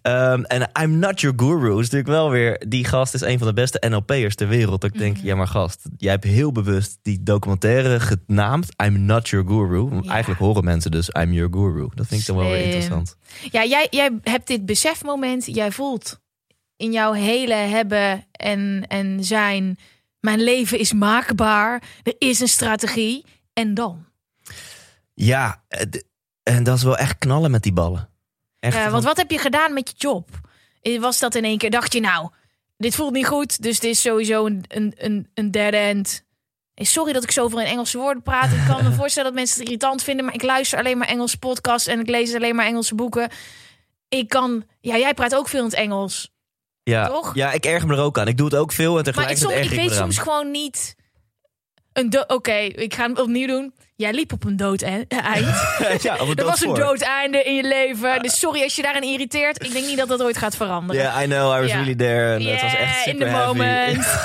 Ehm, 0.02 0.43
En 0.43 0.69
I'm 0.82 1.00
not 1.00 1.22
your 1.22 1.36
guru 1.39 1.69
is 1.72 1.76
natuurlijk 1.89 2.08
wel 2.10 2.30
weer... 2.30 2.62
Die 2.67 2.86
gast 2.86 3.13
is 3.13 3.22
een 3.22 3.38
van 3.38 3.48
de 3.48 3.54
beste 3.54 3.84
NLP'ers 3.89 4.36
ter 4.36 4.48
wereld. 4.48 4.82
Dat 4.82 4.93
ik 4.93 5.00
denk, 5.00 5.17
Mhm. 5.17 5.26
ja 5.26 5.36
maar 5.36 5.48
gast, 5.48 5.82
jij 5.98 6.12
hebt 6.12 6.24
heel 6.24 6.52
bewust 6.52 6.98
die 7.02 7.24
documentaire 7.24 8.00
genaamd 8.00 8.67
I'm 8.86 9.06
not 9.06 9.30
your 9.30 9.46
guru. 9.48 9.96
Ja. 10.02 10.12
Eigenlijk 10.12 10.39
horen 10.41 10.63
mensen 10.63 10.91
dus 10.91 11.10
I'm 11.19 11.34
your 11.34 11.54
guru. 11.54 11.88
Dat 11.96 12.08
vind 12.08 12.22
ik 12.22 12.28
dan 12.28 12.36
wel 12.36 12.50
weer 12.50 12.63
interessant. 12.63 13.17
Ja, 13.52 13.63
jij, 13.74 13.88
jij 13.90 14.20
hebt 14.24 14.48
dit 14.48 14.66
besefmoment. 14.66 15.46
Jij 15.46 15.72
voelt 15.72 16.20
in 16.78 16.92
jouw 16.92 17.12
hele 17.12 17.54
hebben 17.54 18.26
en, 18.32 18.86
en 18.88 19.24
zijn... 19.24 19.78
Mijn 20.20 20.42
leven 20.42 20.80
is 20.80 20.94
maakbaar. 20.94 21.84
Er 22.04 22.16
is 22.18 22.40
een 22.40 22.48
strategie. 22.48 23.26
En 23.54 23.74
dan? 23.74 24.06
Ja, 25.14 25.64
en 26.44 26.64
dat 26.64 26.78
is 26.78 26.84
wel 26.84 26.98
echt 26.98 27.18
knallen 27.18 27.52
met 27.52 27.64
die 27.64 27.74
ballen. 27.74 28.10
Echt 28.60 28.76
Ja, 28.76 28.90
want 28.90 29.04
wat 29.04 29.18
heb 29.18 29.32
je 29.32 29.38
gedaan 29.38 29.74
met 29.74 29.90
je 29.90 29.96
job? 29.98 30.30
Eh, 30.82 31.00
Was 31.00 31.20
dat 31.20 31.36
in 31.36 31.44
één 31.44 31.58
keer, 31.58 31.70
dacht 31.70 31.94
je 31.94 32.00
nou, 32.00 32.30
dit 32.78 32.96
voelt 32.96 33.14
niet 33.14 33.28
goed, 33.28 33.62
dus 33.62 33.80
dit 33.80 33.92
is 33.92 34.02
sowieso 34.02 34.46
een, 34.46 34.64
een, 34.68 34.94
een, 34.98 35.28
een 35.34 35.52
dead 35.52 35.74
end. 35.74 36.24
Eh, 36.74 36.86
Sorry 36.86 37.14
dat 37.14 37.24
ik 37.24 37.32
zoveel 37.32 37.60
in 37.60 37.66
Engelse 37.66 37.98
woorden 37.98 38.24
praat. 38.24 38.52
Ik 38.52 38.64
kan 38.68 38.84
me 38.84 38.92
voorstellen 39.02 39.30
dat 39.30 39.40
mensen 39.40 39.60
het 39.60 39.68
irritant 39.68 40.04
vinden, 40.04 40.26
maar 40.26 40.34
ik 40.34 40.44
luister 40.44 40.80
alleen 40.80 40.98
maar 40.98 41.08
Engelse 41.08 41.38
podcasts 41.38 41.88
en 41.88 42.00
ik 42.00 42.10
lees 42.10 42.34
alleen 42.36 42.56
maar 42.56 42.66
Engelse 42.66 42.96
boeken. 42.96 43.30
Ik 44.17 44.30
kan, 44.30 44.63
ja, 44.82 44.97
jij 44.97 45.13
praat 45.13 45.36
ook 45.36 45.47
veel 45.47 45.60
in 45.60 45.65
het 45.65 45.73
Engels. 45.73 46.32
ja, 46.84 47.08
toch? 47.08 47.36
Ja, 47.36 47.52
ik 47.52 47.65
erger 47.65 47.88
me 47.88 47.95
er 47.95 48.02
ook 48.02 48.17
aan. 48.17 48.28
Ik 48.28 48.38
doe 48.38 48.45
het 48.45 48.56
ook 48.56 48.71
veel 48.71 48.88
en 48.88 48.93
Maar 48.93 48.99
ik, 48.99 49.06
tegelijkertijd 49.06 49.39
som, 49.39 49.52
ik 49.52 49.58
erger 49.58 49.84
ik 49.84 49.89
weet 49.89 49.97
soms 49.97 50.17
gewoon 50.17 50.52
niet. 50.52 50.95
Oké, 52.28 52.54
ik 52.54 52.93
ga 52.93 53.10
het 53.10 53.19
opnieuw 53.19 53.47
doen. 53.47 53.73
Jij 54.04 54.13
liep 54.13 54.34
op 54.34 54.44
een 54.46 54.58
dood 54.58 54.82
e- 54.82 55.04
eind. 55.08 55.48
ja, 56.04 56.16
op 56.20 56.30
Er 56.39 56.46
was 56.46 56.62
een 56.63 56.74
dood 56.74 57.02
einde 57.02 57.44
in 57.44 57.56
je 57.56 57.63
leven. 57.63 58.22
Dus 58.22 58.39
sorry 58.39 58.63
als 58.63 58.76
je 58.76 58.82
daarin 58.82 59.04
irriteert. 59.04 59.63
Ik 59.66 59.72
denk 59.74 59.86
niet 59.86 59.98
dat 59.98 60.08
dat 60.08 60.22
ooit 60.24 60.38
gaat 60.38 60.56
veranderen. 60.56 61.02
Ja, 61.02 61.22
I 61.24 61.26
know, 61.26 61.58
I 61.58 61.60
was 61.62 61.70
Ja. 61.70 61.76
really 61.78 61.96
there. 61.96 62.34
En 62.36 62.46
het 62.46 62.62
was 62.62 62.76
echt 62.76 62.82
Yeah, 63.06 63.08
in 63.08 63.12
super 63.12 63.28
the 63.28 63.34
heavy. 63.34 63.48
moment. 63.58 64.06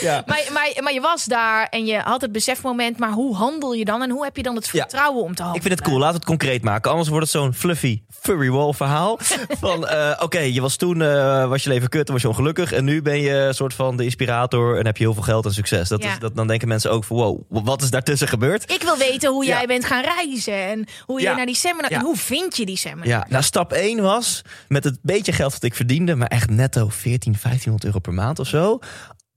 Ja. 0.00 0.22
Maar, 0.26 0.40
maar, 0.52 0.70
maar 0.82 0.92
je 0.92 1.00
was 1.00 1.24
daar 1.24 1.66
en 1.70 1.86
je 1.86 1.98
had 1.98 2.20
het 2.20 2.32
besefmoment. 2.32 2.98
Maar 2.98 3.10
hoe 3.10 3.36
handel 3.36 3.72
je 3.72 3.84
dan? 3.84 4.02
En 4.02 4.10
hoe 4.10 4.24
heb 4.24 4.36
je 4.36 4.42
dan 4.42 4.54
het 4.54 4.68
Ja. 4.72 4.80
vertrouwen 4.80 5.22
om 5.22 5.34
te 5.34 5.42
handelen? 5.42 5.54
Ik 5.54 5.62
vind 5.68 5.78
het 5.78 5.88
cool. 5.88 5.98
Laten 5.98 6.12
we 6.14 6.18
het 6.20 6.28
concreet 6.38 6.62
maken. 6.62 6.90
Anders 6.90 7.08
wordt 7.08 7.24
het 7.24 7.34
zo'n 7.42 7.54
fluffy 7.54 8.02
furry 8.20 8.50
wall 8.50 8.72
verhaal. 8.72 9.18
Van 9.60 9.86
eh, 9.88 10.10
oké, 10.20 10.38
je 10.38 10.60
was 10.60 10.76
toen 10.76 11.02
eh, 11.02 11.48
was 11.48 11.62
je 11.62 11.68
leven 11.68 11.88
kut 11.88 12.06
en 12.06 12.12
was 12.12 12.22
je 12.22 12.28
ongelukkig. 12.28 12.72
En 12.72 12.84
nu 12.84 13.02
ben 13.02 13.20
je 13.20 13.30
een 13.34 13.54
soort 13.54 13.74
van 13.74 13.96
de 13.96 14.04
inspirator 14.04 14.78
en 14.78 14.86
heb 14.86 14.96
je 14.96 15.04
heel 15.04 15.14
veel 15.14 15.22
geld 15.22 15.44
en 15.44 15.52
succes. 15.52 15.88
Dat 15.88 16.02
Ja. 16.02 16.12
is, 16.12 16.18
dat, 16.18 16.36
dan 16.36 16.46
denken 16.46 16.68
mensen 16.68 16.90
ook 16.90 17.04
van 17.04 17.16
wow, 17.16 17.40
wat 17.48 17.82
is 17.82 17.90
daartussen 17.90 18.28
gebeurd? 18.28 18.72
Ik 18.72 18.81
wil 18.82 18.96
weten 18.96 19.30
hoe 19.30 19.44
jij 19.44 19.66
bent 19.66 19.84
gaan 19.84 20.02
reizen. 20.02 20.66
En 20.66 20.86
hoe 21.06 21.20
je 21.20 21.26
naar 21.26 21.46
die 21.46 21.54
seminar... 21.54 21.90
En 21.90 22.00
hoe 22.00 22.16
vind 22.16 22.56
je 22.56 22.66
die 22.66 22.76
seminar? 22.76 23.06
Ja, 23.06 23.26
nou 23.28 23.42
stap 23.42 23.72
1 23.72 24.02
was 24.02 24.42
met 24.68 24.84
het 24.84 24.98
beetje 25.02 25.32
geld 25.32 25.52
dat 25.52 25.62
ik 25.62 25.74
verdiende, 25.74 26.14
maar 26.14 26.28
echt 26.28 26.50
netto 26.50 26.88
14, 26.88 27.32
1500 27.42 27.84
euro 27.84 27.98
per 27.98 28.12
maand 28.12 28.38
of 28.38 28.46
zo. 28.46 28.78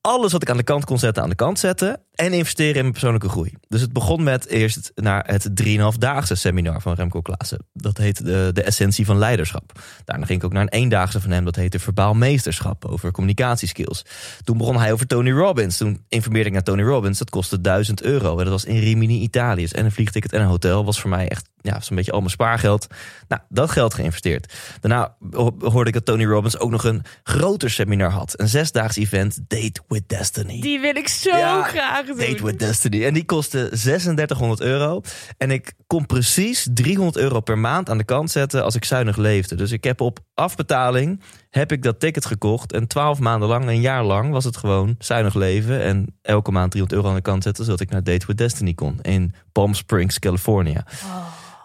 Alles 0.01 0.31
wat 0.31 0.41
ik 0.41 0.49
aan 0.49 0.57
de 0.57 0.63
kant 0.63 0.85
kon 0.85 0.99
zetten, 0.99 1.23
aan 1.23 1.29
de 1.29 1.35
kant 1.35 1.59
zetten. 1.59 2.04
En 2.15 2.33
investeren 2.33 2.73
in 2.75 2.79
mijn 2.81 2.91
persoonlijke 2.91 3.29
groei. 3.29 3.53
Dus 3.67 3.81
het 3.81 3.93
begon 3.93 4.23
met 4.23 4.47
eerst 4.47 4.91
naar 4.95 5.23
het 5.27 5.49
3,5-daagse 5.63 6.35
seminar 6.35 6.81
van 6.81 6.93
Remco 6.93 7.21
Klaassen. 7.21 7.59
Dat 7.73 7.97
heet 7.97 8.25
de, 8.25 8.49
de 8.53 8.63
Essentie 8.63 9.05
van 9.05 9.17
Leiderschap. 9.17 9.71
Daarna 10.05 10.25
ging 10.25 10.39
ik 10.39 10.45
ook 10.45 10.53
naar 10.53 10.61
een 10.61 10.69
eendaagse 10.69 11.21
van 11.21 11.31
hem. 11.31 11.45
Dat 11.45 11.55
heette 11.55 11.79
Verbaal 11.79 12.13
Meesterschap 12.13 12.85
over 12.85 13.11
communicatieskills. 13.11 14.05
Toen 14.43 14.57
begon 14.57 14.77
hij 14.77 14.91
over 14.91 15.07
Tony 15.07 15.31
Robbins. 15.31 15.77
Toen 15.77 16.03
informeerde 16.09 16.47
ik 16.47 16.53
naar 16.53 16.63
Tony 16.63 16.83
Robbins. 16.83 17.17
Dat 17.19 17.29
kostte 17.29 17.61
1000 17.61 18.01
euro. 18.01 18.31
En 18.37 18.43
dat 18.43 18.53
was 18.53 18.65
in 18.65 18.79
Rimini, 18.79 19.19
Italië. 19.19 19.61
Dus 19.61 19.71
En 19.71 19.85
een 19.85 19.91
vliegticket 19.91 20.33
en 20.33 20.41
een 20.41 20.47
hotel 20.47 20.85
was 20.85 20.99
voor 20.99 21.09
mij 21.09 21.27
echt 21.27 21.49
ja, 21.61 21.81
zo'n 21.81 21.95
beetje 21.95 22.11
al 22.11 22.19
mijn 22.19 22.31
spaargeld. 22.31 22.87
Nou, 23.27 23.41
dat 23.49 23.71
geld 23.71 23.93
geïnvesteerd. 23.93 24.53
Daarna 24.79 25.15
ho- 25.31 25.55
hoorde 25.59 25.87
ik 25.89 25.93
dat 25.93 26.05
Tony 26.05 26.25
Robbins 26.25 26.59
ook 26.59 26.71
nog 26.71 26.83
een 26.83 27.01
groter 27.23 27.69
seminar 27.69 28.09
had. 28.11 28.39
Een 28.39 28.47
zesdaags 28.47 28.95
event, 28.97 29.39
Date 29.47 29.81
with 29.87 30.09
Destiny. 30.09 30.61
Die 30.61 30.79
wil 30.79 30.95
ik 30.95 31.07
zo 31.07 31.37
Ja, 31.37 31.63
graag 31.63 32.04
Date 32.05 32.43
with 32.43 32.59
Destiny. 32.59 33.05
En 33.05 33.13
die 33.13 33.25
kostte 33.25 33.67
3600 33.71 34.61
euro. 34.61 35.01
En 35.37 35.51
ik 35.51 35.73
kon 35.87 36.05
precies 36.05 36.67
300 36.73 37.17
euro 37.17 37.39
per 37.39 37.57
maand 37.57 37.89
aan 37.89 37.97
de 37.97 38.03
kant 38.03 38.31
zetten 38.31 38.63
als 38.63 38.75
ik 38.75 38.85
zuinig 38.85 39.17
leefde. 39.17 39.55
Dus 39.55 39.71
ik 39.71 39.83
heb 39.83 40.01
op 40.01 40.19
afbetaling 40.33 41.21
heb 41.49 41.71
ik 41.71 41.83
dat 41.83 41.99
ticket 41.99 42.25
gekocht. 42.25 42.73
En 42.73 42.87
12 42.87 43.19
maanden 43.19 43.47
lang, 43.47 43.67
een 43.67 43.81
jaar 43.81 44.03
lang, 44.03 44.31
was 44.31 44.43
het 44.43 44.57
gewoon 44.57 44.95
zuinig 44.99 45.33
leven. 45.33 45.81
En 45.81 46.15
elke 46.21 46.51
maand 46.51 46.71
300 46.71 46.99
euro 46.99 47.09
aan 47.09 47.21
de 47.23 47.29
kant 47.29 47.43
zetten, 47.43 47.65
zodat 47.65 47.79
ik 47.79 47.89
naar 47.89 48.03
Date 48.03 48.25
with 48.25 48.37
Destiny 48.37 48.73
kon. 48.73 48.99
In 49.01 49.33
Palm 49.51 49.73
Springs, 49.73 50.19
California. 50.19 50.85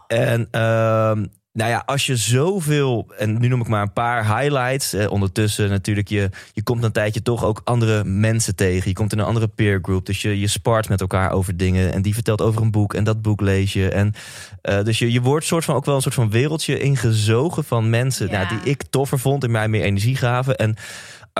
En 0.07 0.48
ehm, 0.50 1.24
nou 1.52 1.70
ja, 1.70 1.82
als 1.86 2.06
je 2.06 2.16
zoveel, 2.16 3.12
en 3.18 3.40
nu 3.40 3.48
noem 3.48 3.60
ik 3.60 3.68
maar 3.68 3.82
een 3.82 3.92
paar 3.92 4.38
highlights. 4.38 4.92
Eh, 4.92 5.10
ondertussen 5.10 5.68
natuurlijk, 5.68 6.08
je, 6.08 6.30
je 6.52 6.62
komt 6.62 6.84
een 6.84 6.92
tijdje 6.92 7.22
toch 7.22 7.44
ook 7.44 7.60
andere 7.64 8.04
mensen 8.04 8.54
tegen. 8.56 8.88
Je 8.88 8.94
komt 8.94 9.12
in 9.12 9.18
een 9.18 9.24
andere 9.24 9.48
peer 9.48 9.78
group. 9.82 10.06
Dus 10.06 10.22
je, 10.22 10.40
je 10.40 10.46
spart 10.46 10.88
met 10.88 11.00
elkaar 11.00 11.30
over 11.30 11.56
dingen. 11.56 11.92
En 11.92 12.02
die 12.02 12.14
vertelt 12.14 12.40
over 12.40 12.62
een 12.62 12.70
boek 12.70 12.94
en 12.94 13.04
dat 13.04 13.22
boek 13.22 13.40
lees 13.40 13.72
je. 13.72 13.88
En 13.88 14.14
eh, 14.62 14.82
dus 14.84 14.98
je, 14.98 15.12
je 15.12 15.20
wordt 15.20 15.46
soort 15.46 15.64
van 15.64 15.74
ook 15.74 15.84
wel 15.84 15.94
een 15.94 16.02
soort 16.02 16.14
van 16.14 16.30
wereldje 16.30 16.78
ingezogen 16.78 17.64
van 17.64 17.90
mensen 17.90 18.30
Ja. 18.30 18.32
nou, 18.32 18.48
die 18.48 18.70
ik 18.70 18.82
toffer 18.90 19.18
vond 19.18 19.44
en 19.44 19.50
mij 19.50 19.68
meer 19.68 19.82
energie 19.82 20.16
gaven. 20.16 20.56
En 20.56 20.76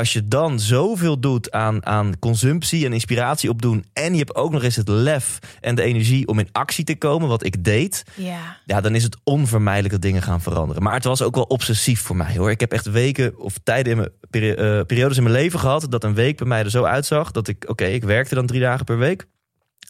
als 0.01 0.13
je 0.13 0.29
dan 0.29 0.61
zoveel 0.61 1.21
doet 1.21 1.51
aan, 1.51 1.87
aan 1.87 2.19
consumptie 2.19 2.85
en 2.87 2.93
inspiratie 2.93 3.51
opdoen. 3.51 3.85
En 3.93 4.13
je 4.13 4.19
hebt 4.19 4.35
ook 4.35 4.53
nog 4.53 4.63
eens 4.63 4.77
het 4.77 4.89
lef 4.89 5.39
en 5.61 5.75
de 5.75 5.83
energie 5.83 6.27
om 6.29 6.39
in 6.39 6.49
actie 6.53 6.85
te 6.85 6.97
komen, 6.99 7.29
wat 7.29 7.45
ik 7.45 7.65
deed. 7.65 8.05
Ja. 8.15 8.57
Ja, 8.67 8.81
dan 8.81 8.95
is 8.95 9.03
het 9.03 9.17
onvermijdelijk 9.25 9.93
dat 9.93 10.03
dingen 10.03 10.23
gaan 10.23 10.41
veranderen. 10.41 10.83
Maar 10.83 10.95
het 10.95 11.05
was 11.05 11.23
ook 11.23 11.35
wel 11.35 11.45
obsessief 11.45 12.01
voor 12.01 12.17
mij 12.17 12.37
hoor. 12.37 12.51
Ik 12.51 12.61
heb 12.61 12.73
echt 12.73 12.91
weken 12.91 13.39
of 13.39 13.59
tijden 13.63 13.93
in 13.93 13.99
mijn 13.99 14.11
peri- 14.31 14.51
eh, 14.53 14.81
periodes 14.87 15.17
in 15.17 15.23
mijn 15.23 15.35
leven 15.35 15.59
gehad. 15.59 15.87
dat 15.91 16.05
een 16.05 16.15
week 16.15 16.37
bij 16.37 16.47
mij 16.47 16.65
er 16.65 16.71
zo 16.71 16.85
uitzag. 16.85 17.31
dat 17.31 17.49
ik, 17.49 17.65
oké, 17.69 17.85
ik 17.85 18.05
werkte 18.05 18.35
dan 18.35 18.47
drie 18.47 18.61
dagen 18.61 18.85
per 18.85 18.99
week. 18.99 19.27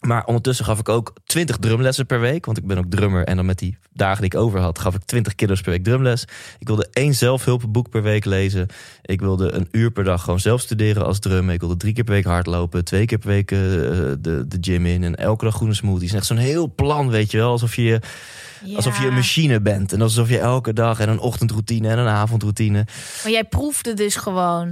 Maar 0.01 0.25
ondertussen 0.25 0.65
gaf 0.65 0.79
ik 0.79 0.89
ook 0.89 1.13
20 1.25 1.57
drumlessen 1.57 2.05
per 2.05 2.19
week. 2.19 2.45
Want 2.45 2.57
ik 2.57 2.65
ben 2.65 2.77
ook 2.77 2.89
drummer. 2.89 3.25
En 3.25 3.35
dan 3.35 3.45
met 3.45 3.59
die 3.59 3.77
dagen 3.93 4.21
die 4.21 4.31
ik 4.31 4.39
over 4.39 4.59
had, 4.59 4.79
gaf 4.79 4.95
ik 4.95 5.03
20 5.03 5.35
kilo's 5.35 5.61
per 5.61 5.71
week 5.71 5.83
drumles. 5.83 6.25
Ik 6.59 6.67
wilde 6.67 6.87
één 6.91 7.13
zelfhulpboek 7.13 7.89
per 7.89 8.03
week 8.03 8.25
lezen. 8.25 8.67
Ik 9.01 9.19
wilde 9.19 9.51
een 9.51 9.67
uur 9.71 9.91
per 9.91 10.03
dag 10.03 10.23
gewoon 10.23 10.39
zelf 10.39 10.61
studeren 10.61 11.05
als 11.05 11.19
drummer. 11.19 11.53
Ik 11.53 11.59
wilde 11.59 11.77
drie 11.77 11.93
keer 11.93 12.03
per 12.03 12.13
week 12.13 12.25
hardlopen. 12.25 12.85
Twee 12.85 13.05
keer 13.05 13.17
per 13.17 13.27
week 13.27 13.51
eh, 13.51 13.59
de, 13.59 14.45
de 14.47 14.57
gym 14.61 14.85
in. 14.85 15.03
En 15.03 15.15
elke 15.15 15.45
dag 15.45 15.55
groene 15.55 15.73
smoothies. 15.73 16.11
En 16.11 16.17
echt 16.17 16.25
zo'n 16.25 16.37
heel 16.37 16.73
plan, 16.75 17.09
weet 17.09 17.31
je 17.31 17.37
wel. 17.37 17.51
Alsof 17.51 17.75
je, 17.75 17.99
alsof 18.75 18.99
je 18.99 19.07
een 19.07 19.13
machine 19.13 19.61
bent. 19.61 19.93
En 19.93 20.01
alsof 20.01 20.29
je 20.29 20.39
elke 20.39 20.73
dag 20.73 20.99
en 20.99 21.09
een 21.09 21.19
ochtendroutine 21.19 21.89
en 21.89 21.97
een 21.97 22.07
avondroutine. 22.07 22.85
Maar 23.23 23.31
jij 23.31 23.43
proefde 23.43 23.93
dus 23.93 24.15
gewoon. 24.15 24.71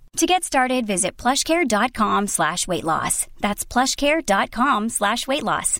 To 0.17 0.25
get 0.27 0.43
started, 0.43 0.85
visit 0.85 1.11
plushcare.com 1.15 2.27
slash 2.27 2.65
weight 2.67 2.83
loss. 2.83 3.27
That's 3.39 3.63
plushcare.com 3.65 4.89
slash 4.89 5.25
weight 5.25 5.43
loss. 5.43 5.79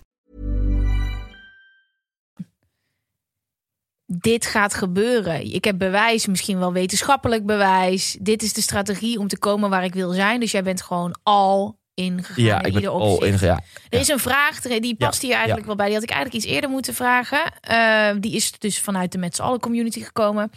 Dit 4.06 4.46
gaat 4.46 4.74
gebeuren. 4.74 5.52
Ik 5.54 5.64
heb 5.64 5.78
bewijs, 5.78 6.26
misschien 6.26 6.58
wel 6.58 6.72
wetenschappelijk 6.72 7.46
bewijs. 7.46 8.16
Dit 8.20 8.42
is 8.42 8.52
de 8.52 8.60
strategie 8.60 9.18
om 9.18 9.28
te 9.28 9.38
komen 9.38 9.70
waar 9.70 9.84
ik 9.84 9.94
wil 9.94 10.10
zijn. 10.10 10.40
Dus 10.40 10.50
jij 10.50 10.62
bent 10.62 10.82
gewoon 10.82 11.18
al 11.22 11.78
ingegaan. 11.94 12.44
Ja, 12.44 12.58
in 12.62 12.64
ik 12.64 12.80
ben 12.80 12.90
al 12.90 13.00
opzicht. 13.00 13.40
in. 13.42 13.48
Ja, 13.48 13.60
Er 13.90 14.00
is 14.00 14.08
een 14.08 14.18
vraag, 14.18 14.60
die 14.60 14.96
past 14.96 15.20
Ja, 15.22 15.26
hier 15.26 15.36
eigenlijk 15.36 15.60
ja. 15.60 15.66
wel 15.66 15.76
bij. 15.76 15.86
Die 15.86 15.94
had 15.94 16.04
ik 16.04 16.10
eigenlijk 16.10 16.44
iets 16.44 16.54
eerder 16.54 16.70
moeten 16.70 16.94
vragen. 16.94 17.52
Eh, 17.60 18.10
die 18.20 18.32
is 18.34 18.58
dus 18.58 18.80
vanuit 18.80 19.12
de 19.12 19.18
Met 19.18 19.34
z'n 19.36 19.42
allen 19.42 19.60
community 19.60 20.00
gekomen. 20.02 20.50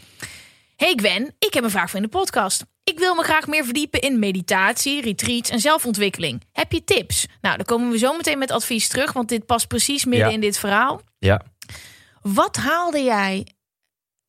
Hey 0.75 0.93
Gwen, 0.95 1.35
ik 1.39 1.53
heb 1.53 1.63
een 1.63 1.69
vraag 1.69 1.89
voor 1.89 1.99
in 1.99 2.05
de 2.05 2.17
podcast. 2.17 2.63
Ik 2.91 2.99
wil 2.99 3.15
me 3.15 3.23
graag 3.23 3.47
meer 3.47 3.63
verdiepen 3.63 3.99
in 4.01 4.19
meditatie, 4.19 5.01
retreats 5.01 5.49
en 5.49 5.59
zelfontwikkeling. 5.59 6.41
Heb 6.51 6.71
je 6.71 6.83
tips? 6.83 7.25
Nou, 7.41 7.55
dan 7.57 7.65
komen 7.65 7.89
we 7.91 7.97
zo 7.97 8.13
meteen 8.17 8.37
met 8.37 8.51
advies 8.51 8.87
terug, 8.87 9.13
want 9.13 9.29
dit 9.29 9.45
past 9.45 9.67
precies 9.67 10.05
midden 10.05 10.27
Ja. 10.27 10.33
in 10.33 10.39
dit 10.41 10.57
verhaal. 10.57 11.01
ja. 11.19 11.41
Wat 12.21 12.55
haalde 12.55 13.03
jij 13.03 13.47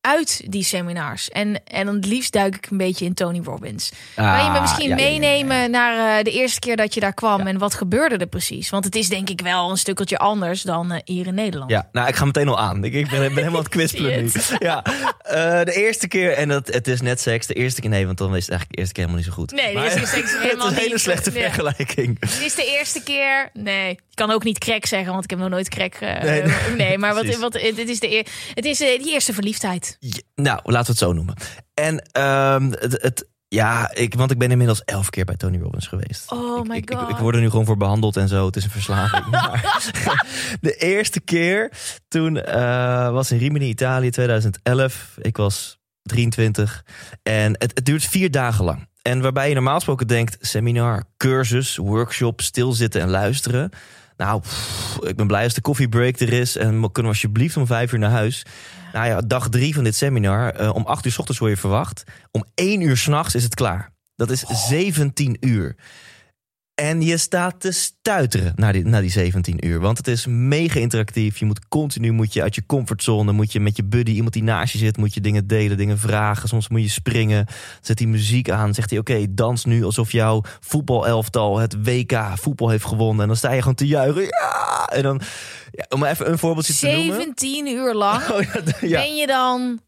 uit 0.06 0.42
die 0.46 0.64
seminars? 0.64 1.30
En, 1.30 1.60
en 1.64 1.86
dan 1.86 1.94
het 1.94 2.06
liefst 2.06 2.32
duik 2.32 2.56
ik 2.56 2.66
een 2.70 2.76
beetje 2.76 3.04
in 3.04 3.14
Tony 3.14 3.40
Robbins. 3.44 3.92
kan 4.14 4.24
je 4.24 4.50
me 4.50 4.56
Ah, 4.56 4.60
misschien 4.60 4.88
ja, 4.88 4.96
ja, 4.96 5.02
ja, 5.02 5.10
ja. 5.10 5.18
meenemen 5.18 5.70
naar 5.70 6.18
eh, 6.18 6.24
de 6.24 6.30
eerste 6.30 6.60
keer 6.60 6.76
dat 6.76 6.94
je 6.94 7.00
daar 7.00 7.14
kwam 7.14 7.46
en 7.46 7.58
wat 7.58 7.74
gebeurde 7.74 8.16
er 8.16 8.26
precies? 8.26 8.70
Want 8.70 8.84
het 8.84 8.94
is 8.94 9.08
denk 9.08 9.30
ik 9.30 9.40
wel 9.40 9.70
een 9.70 9.76
stukkeltje 9.76 10.18
anders 10.18 10.62
dan 10.62 10.92
eh, 10.92 11.00
hier 11.04 11.26
in 11.26 11.34
Nederland. 11.34 11.70
Ja, 11.70 11.88
nou, 11.92 12.08
ik 12.08 12.16
ga 12.16 12.24
meteen 12.24 12.48
al 12.48 12.58
aan. 12.58 12.84
Ik, 12.84 12.94
ik 12.94 13.10
ben, 13.10 13.22
ik 13.22 13.28
ben 13.28 13.38
helemaal 13.38 13.60
het 13.60 13.68
kwispelen 13.68 14.22
nu. 14.22 14.30
Ja, 14.58 14.84
eh, 15.18 15.64
de 15.64 15.72
eerste 15.72 16.08
keer, 16.08 16.32
en 16.32 16.48
dat, 16.48 16.66
het 16.66 16.88
is 16.88 17.00
net 17.00 17.20
seks, 17.20 17.46
de 17.46 17.54
eerste 17.54 17.80
keer 17.80 17.90
nee, 17.90 18.06
want 18.06 18.18
dan 18.18 18.36
is 18.36 18.46
het 18.46 18.50
eigenlijk 18.50 18.70
de 18.70 18.78
eerste 18.78 18.94
keer 18.94 19.04
helemaal 19.04 19.24
niet 19.24 19.34
zo 19.34 19.40
goed. 19.42 19.52
Nee, 19.52 19.74
de 19.74 19.82
eerste 19.82 20.16
keer 20.16 20.24
is 20.24 20.32
het 20.32 20.42
helemaal 20.42 20.66
Het 20.66 20.72
is 20.72 20.78
een 20.78 20.84
hele 20.84 20.98
slechte 20.98 21.32
vergelijking. 21.32 22.16
Het 22.20 22.42
is 22.44 22.54
de 22.54 22.76
eerste 22.78 23.02
keer. 23.02 23.50
Nee, 23.52 23.88
je 23.88 24.14
kan 24.14 24.30
ook 24.30 24.44
niet 24.44 24.58
crack 24.58 24.86
zeggen, 24.86 25.12
want 25.12 25.24
ik 25.24 25.30
heb 25.30 25.38
nog 25.38 25.48
nooit 25.48 25.68
crack. 25.68 26.00
Nee, 26.00 26.42
nee, 26.42 26.54
nee. 26.76 26.98
maar 26.98 27.14
wat, 27.14 27.36
wat, 27.36 27.52
het 27.52 27.88
is 27.88 28.00
de, 28.00 28.24
het 28.54 28.64
is 28.64 28.78
die 28.78 29.12
eerste 29.12 29.32
verliefdheid. 29.32 29.95
Ja, 29.98 30.20
nou, 30.34 30.60
laten 30.64 30.86
we 30.86 30.90
het 30.90 30.98
zo 30.98 31.12
noemen. 31.12 31.34
En 31.74 32.02
ehm, 32.12 32.70
het, 32.70 33.02
het, 33.02 33.28
ja, 33.48 33.90
ik, 33.94 34.14
want 34.14 34.30
ik 34.30 34.38
ben 34.38 34.50
inmiddels 34.50 34.84
elf 34.84 35.10
keer 35.10 35.24
bij 35.24 35.36
Tony 35.36 35.58
Robbins 35.58 35.86
geweest. 35.86 36.32
Oh 36.32 36.58
ik, 36.58 36.68
my 36.68 36.76
ik, 36.76 36.90
ik, 36.90 36.98
God. 36.98 37.08
ik 37.08 37.16
word 37.16 37.34
er 37.34 37.40
nu 37.40 37.50
gewoon 37.50 37.64
voor 37.64 37.76
behandeld 37.76 38.16
en 38.16 38.28
zo. 38.28 38.46
Het 38.46 38.56
is 38.56 38.64
een 38.64 38.70
verslaving. 38.70 39.26
maar 39.30 39.84
de 40.60 40.74
eerste 40.76 41.20
keer 41.20 41.72
toen 42.08 42.42
eh, 42.42 43.10
was 43.10 43.30
in 43.30 43.38
Rimini, 43.38 43.68
Italië, 43.68 44.10
2011. 44.10 45.16
Ik 45.20 45.36
was 45.36 45.78
23. 46.02 46.84
En 47.22 47.52
het, 47.52 47.70
het 47.74 47.84
duurt 47.84 48.04
vier 48.04 48.30
dagen 48.30 48.64
lang. 48.64 48.88
en 49.02 49.20
waarbij 49.20 49.48
je 49.48 49.54
normaal 49.54 49.74
gesproken 49.74 50.06
denkt: 50.06 50.36
seminar, 50.40 51.04
cursus, 51.16 51.76
workshop, 51.76 52.40
stilzitten 52.40 53.00
en 53.00 53.10
luisteren. 53.10 53.70
Nou, 54.16 54.40
pff, 54.40 54.98
ik 55.00 55.16
ben 55.16 55.26
blij 55.26 55.44
als 55.44 55.54
de 55.54 55.60
koffiebreak 55.60 56.20
er 56.20 56.32
is 56.32 56.56
en 56.56 56.70
kunnen 56.70 56.90
we 57.02 57.08
alsjeblieft 57.08 57.56
om 57.56 57.66
vijf 57.66 57.92
uur 57.92 57.98
naar 57.98 58.10
huis. 58.10 58.44
Nou 58.96 59.08
ja, 59.08 59.20
dag 59.20 59.48
drie 59.48 59.74
van 59.74 59.84
dit 59.84 59.94
seminar. 59.94 60.52
eh, 60.52 60.74
om 60.74 60.86
acht 60.86 61.04
uur 61.04 61.12
's 61.12 61.18
ochtends 61.18 61.40
word 61.40 61.52
je 61.52 61.58
verwacht. 61.58 62.04
Om 62.30 62.44
één 62.54 62.80
uur 62.80 62.96
s'nachts 62.96 63.34
is 63.34 63.42
het 63.42 63.54
klaar. 63.54 63.92
Dat 64.14 64.30
is 64.30 64.40
17 64.40 65.36
uur. 65.40 65.76
En 66.76 67.02
je 67.02 67.16
staat 67.16 67.60
te 67.60 67.72
stuiteren 67.72 68.52
na 68.56 68.72
die, 68.72 68.84
na 68.84 69.00
die 69.00 69.10
17 69.10 69.66
uur. 69.66 69.80
Want 69.80 69.96
het 69.98 70.08
is 70.08 70.26
mega 70.26 70.80
interactief. 70.80 71.38
Je 71.38 71.44
moet 71.44 71.68
continu 71.68 72.10
moet 72.12 72.32
je 72.32 72.42
uit 72.42 72.54
je 72.54 72.66
comfortzone. 72.66 73.32
Moet 73.32 73.52
je 73.52 73.60
met 73.60 73.76
je 73.76 73.84
buddy, 73.84 74.10
iemand 74.10 74.32
die 74.32 74.42
naast 74.42 74.72
je 74.72 74.78
zit, 74.78 74.96
moet 74.96 75.14
je 75.14 75.20
dingen 75.20 75.46
delen, 75.46 75.76
dingen 75.76 75.98
vragen. 75.98 76.48
Soms 76.48 76.68
moet 76.68 76.82
je 76.82 76.88
springen. 76.88 77.46
Zet 77.80 77.98
die 77.98 78.08
muziek 78.08 78.50
aan. 78.50 78.74
Zegt 78.74 78.90
hij: 78.90 78.98
Oké, 78.98 79.26
dans 79.30 79.64
nu 79.64 79.84
alsof 79.84 80.12
jouw 80.12 80.42
voetbalelftal 80.60 81.58
het 81.58 81.84
WK 81.84 82.20
voetbal 82.34 82.68
heeft 82.68 82.84
gewonnen. 82.84 83.20
En 83.22 83.26
dan 83.26 83.36
sta 83.36 83.52
je 83.52 83.60
gewoon 83.60 83.74
te 83.74 83.86
juichen. 83.86 84.22
Ja! 84.22 84.86
En 84.86 85.02
dan, 85.02 85.20
ja, 85.70 85.86
om 85.88 86.04
even 86.04 86.30
een 86.30 86.38
voorbeeldje 86.38 86.74
te 86.74 86.86
noemen. 86.86 87.14
17 87.14 87.66
uur 87.66 87.94
lang. 87.94 88.22
Oh, 88.32 88.42
ja, 88.42 88.62
d- 88.62 88.80
ja. 88.80 89.00
Ben 89.00 89.16
je 89.16 89.26
dan 89.26 89.80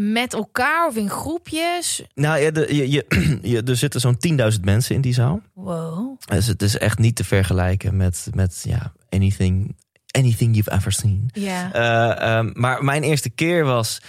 met 0.00 0.34
elkaar 0.34 0.86
of 0.86 0.96
in 0.96 1.10
groepjes? 1.10 2.02
Nou 2.14 2.38
ja, 2.40 2.50
de, 2.50 2.74
je, 2.74 2.90
je, 2.90 3.38
je- 3.52 3.62
er 3.62 3.76
zitten 3.76 4.00
zo'n 4.00 4.18
10.000 4.54 4.60
mensen 4.60 4.94
in 4.94 5.00
die 5.00 5.14
zaal. 5.14 5.40
Wow. 5.54 6.18
Dus 6.24 6.46
het 6.46 6.62
is 6.62 6.78
echt 6.78 6.98
niet 6.98 7.16
te 7.16 7.24
vergelijken 7.24 7.96
met, 7.96 8.28
met 8.34 8.62
ja, 8.68 8.92
anything, 9.08 9.76
anything 10.10 10.54
you've 10.54 10.70
ever 10.72 10.92
seen. 10.92 11.30
Ja. 11.32 11.72
Eh, 11.72 12.36
ehm, 12.38 12.50
maar 12.54 12.84
mijn 12.84 13.02
eerste 13.02 13.30
keer 13.30 13.64
was. 13.64 14.00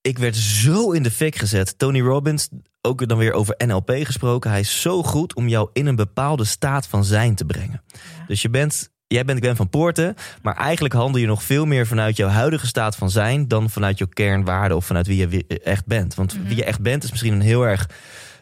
Ik 0.00 0.18
werd 0.18 0.36
zo 0.36 0.90
in 0.90 1.02
de 1.02 1.10
fik 1.10 1.36
gezet. 1.36 1.78
Tony 1.78 2.00
Robbins, 2.00 2.48
ook 2.82 3.08
dan 3.08 3.18
weer 3.18 3.32
over 3.32 3.54
NLP 3.66 3.90
gesproken. 4.02 4.50
Hij 4.50 4.60
is 4.60 4.80
zo 4.80 5.02
goed 5.02 5.34
om 5.34 5.48
jou 5.48 5.70
in 5.72 5.86
een 5.86 5.96
bepaalde 5.96 6.44
staat 6.44 6.86
van 6.86 7.04
zijn 7.04 7.34
te 7.34 7.44
brengen. 7.44 7.82
Dus 8.26 8.42
je 8.42 8.50
bent. 8.50 8.92
Jij 9.06 9.24
bent 9.24 9.38
Gwen 9.38 9.56
van 9.56 9.68
Poorten, 9.68 10.14
maar 10.42 10.56
eigenlijk 10.56 10.94
handel 10.94 11.20
je 11.20 11.26
nog 11.26 11.42
veel 11.42 11.64
meer 11.66 11.86
vanuit 11.86 12.16
jouw 12.16 12.28
huidige 12.28 12.66
staat 12.66 12.96
van 12.96 13.10
zijn 13.10 13.48
dan 13.48 13.70
vanuit 13.70 13.98
jouw 13.98 14.06
kernwaarde 14.12 14.76
of 14.76 14.86
vanuit 14.86 15.06
wie 15.06 15.16
je 15.16 15.28
wi- 15.28 15.44
echt 15.64 15.86
bent. 15.86 16.14
Want 16.14 16.38
wie 16.46 16.56
je 16.56 16.64
echt 16.64 16.80
bent 16.80 17.04
is 17.04 17.10
misschien 17.10 17.32
een 17.32 17.40
heel 17.40 17.62
erg 17.66 17.88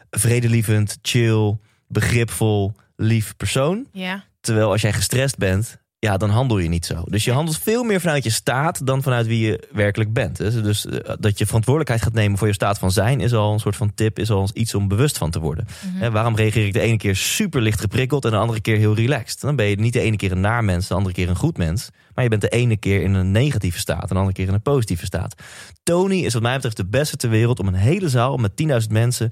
vredelievend, 0.09 0.97
chill, 1.01 1.57
begripvol, 1.87 2.73
lief 2.95 3.33
persoon. 3.37 3.87
ja. 3.91 4.23
Terwijl 4.41 4.71
als 4.71 4.81
jij 4.81 4.93
gestrest 4.93 5.37
bent, 5.37 5.77
ja, 6.03 6.17
dan 6.17 6.29
handel 6.29 6.57
je 6.57 6.69
niet 6.69 6.85
zo. 6.85 7.03
Dus 7.05 7.23
je 7.23 7.31
handelt 7.31 7.57
veel 7.57 7.83
meer 7.83 8.01
vanuit 8.01 8.23
je 8.23 8.29
staat 8.29 8.85
dan 8.85 9.03
vanuit 9.03 9.27
wie 9.27 9.45
je 9.45 9.67
werkelijk 9.71 10.13
bent. 10.13 10.37
Dus, 10.37 10.61
dus 10.61 10.85
eh, 10.85 11.13
dat 11.19 11.37
je 11.37 11.45
verantwoordelijkheid 11.45 12.01
gaat 12.01 12.13
nemen 12.13 12.37
voor 12.37 12.47
je 12.47 12.53
staat 12.53 12.79
van 12.79 12.91
zijn, 12.91 13.19
is 13.19 13.33
al 13.33 13.53
een 13.53 13.59
soort 13.59 13.75
van 13.75 13.93
tip, 13.93 14.19
is 14.19 14.31
al 14.31 14.49
iets 14.53 14.75
om 14.75 14.87
bewust 14.87 15.17
van 15.17 15.31
te 15.31 15.39
worden. 15.39 15.67
Hè, 15.85 16.11
waarom 16.11 16.35
reageer 16.35 16.65
ik 16.65 16.73
de 16.73 16.79
ene 16.79 16.97
keer 16.97 17.15
super 17.15 17.61
licht 17.61 17.79
geprikkeld 17.79 18.25
en 18.25 18.31
de 18.31 18.37
andere 18.37 18.61
keer 18.61 18.77
heel 18.77 18.95
relaxed? 18.95 19.41
Dan 19.41 19.55
ben 19.55 19.65
je 19.65 19.75
niet 19.75 19.93
de 19.93 19.99
ene 19.99 20.15
keer 20.15 20.31
een 20.31 20.39
naar 20.39 20.63
mens, 20.63 20.87
de 20.87 20.93
andere 20.93 21.15
keer 21.15 21.29
een 21.29 21.35
goed 21.35 21.57
mens. 21.57 21.89
Maar 22.15 22.23
je 22.23 22.29
bent 22.29 22.41
de 22.41 22.49
ene 22.49 22.77
keer 22.77 23.01
in 23.01 23.13
een 23.13 23.31
negatieve 23.31 23.79
staat 23.79 24.01
en 24.01 24.07
de 24.07 24.15
andere 24.15 24.33
keer 24.33 24.47
in 24.47 24.53
een 24.53 24.61
positieve 24.61 25.05
staat. 25.05 25.35
Tony 25.83 26.19
is 26.25 26.33
wat 26.33 26.41
mij 26.41 26.55
betreft 26.55 26.77
de 26.77 26.85
beste 26.85 27.17
ter 27.17 27.29
wereld 27.29 27.59
om 27.59 27.67
een 27.67 27.73
hele 27.73 28.09
zaal 28.09 28.37
met 28.37 28.51
10.000 28.81 28.87
mensen 28.89 29.31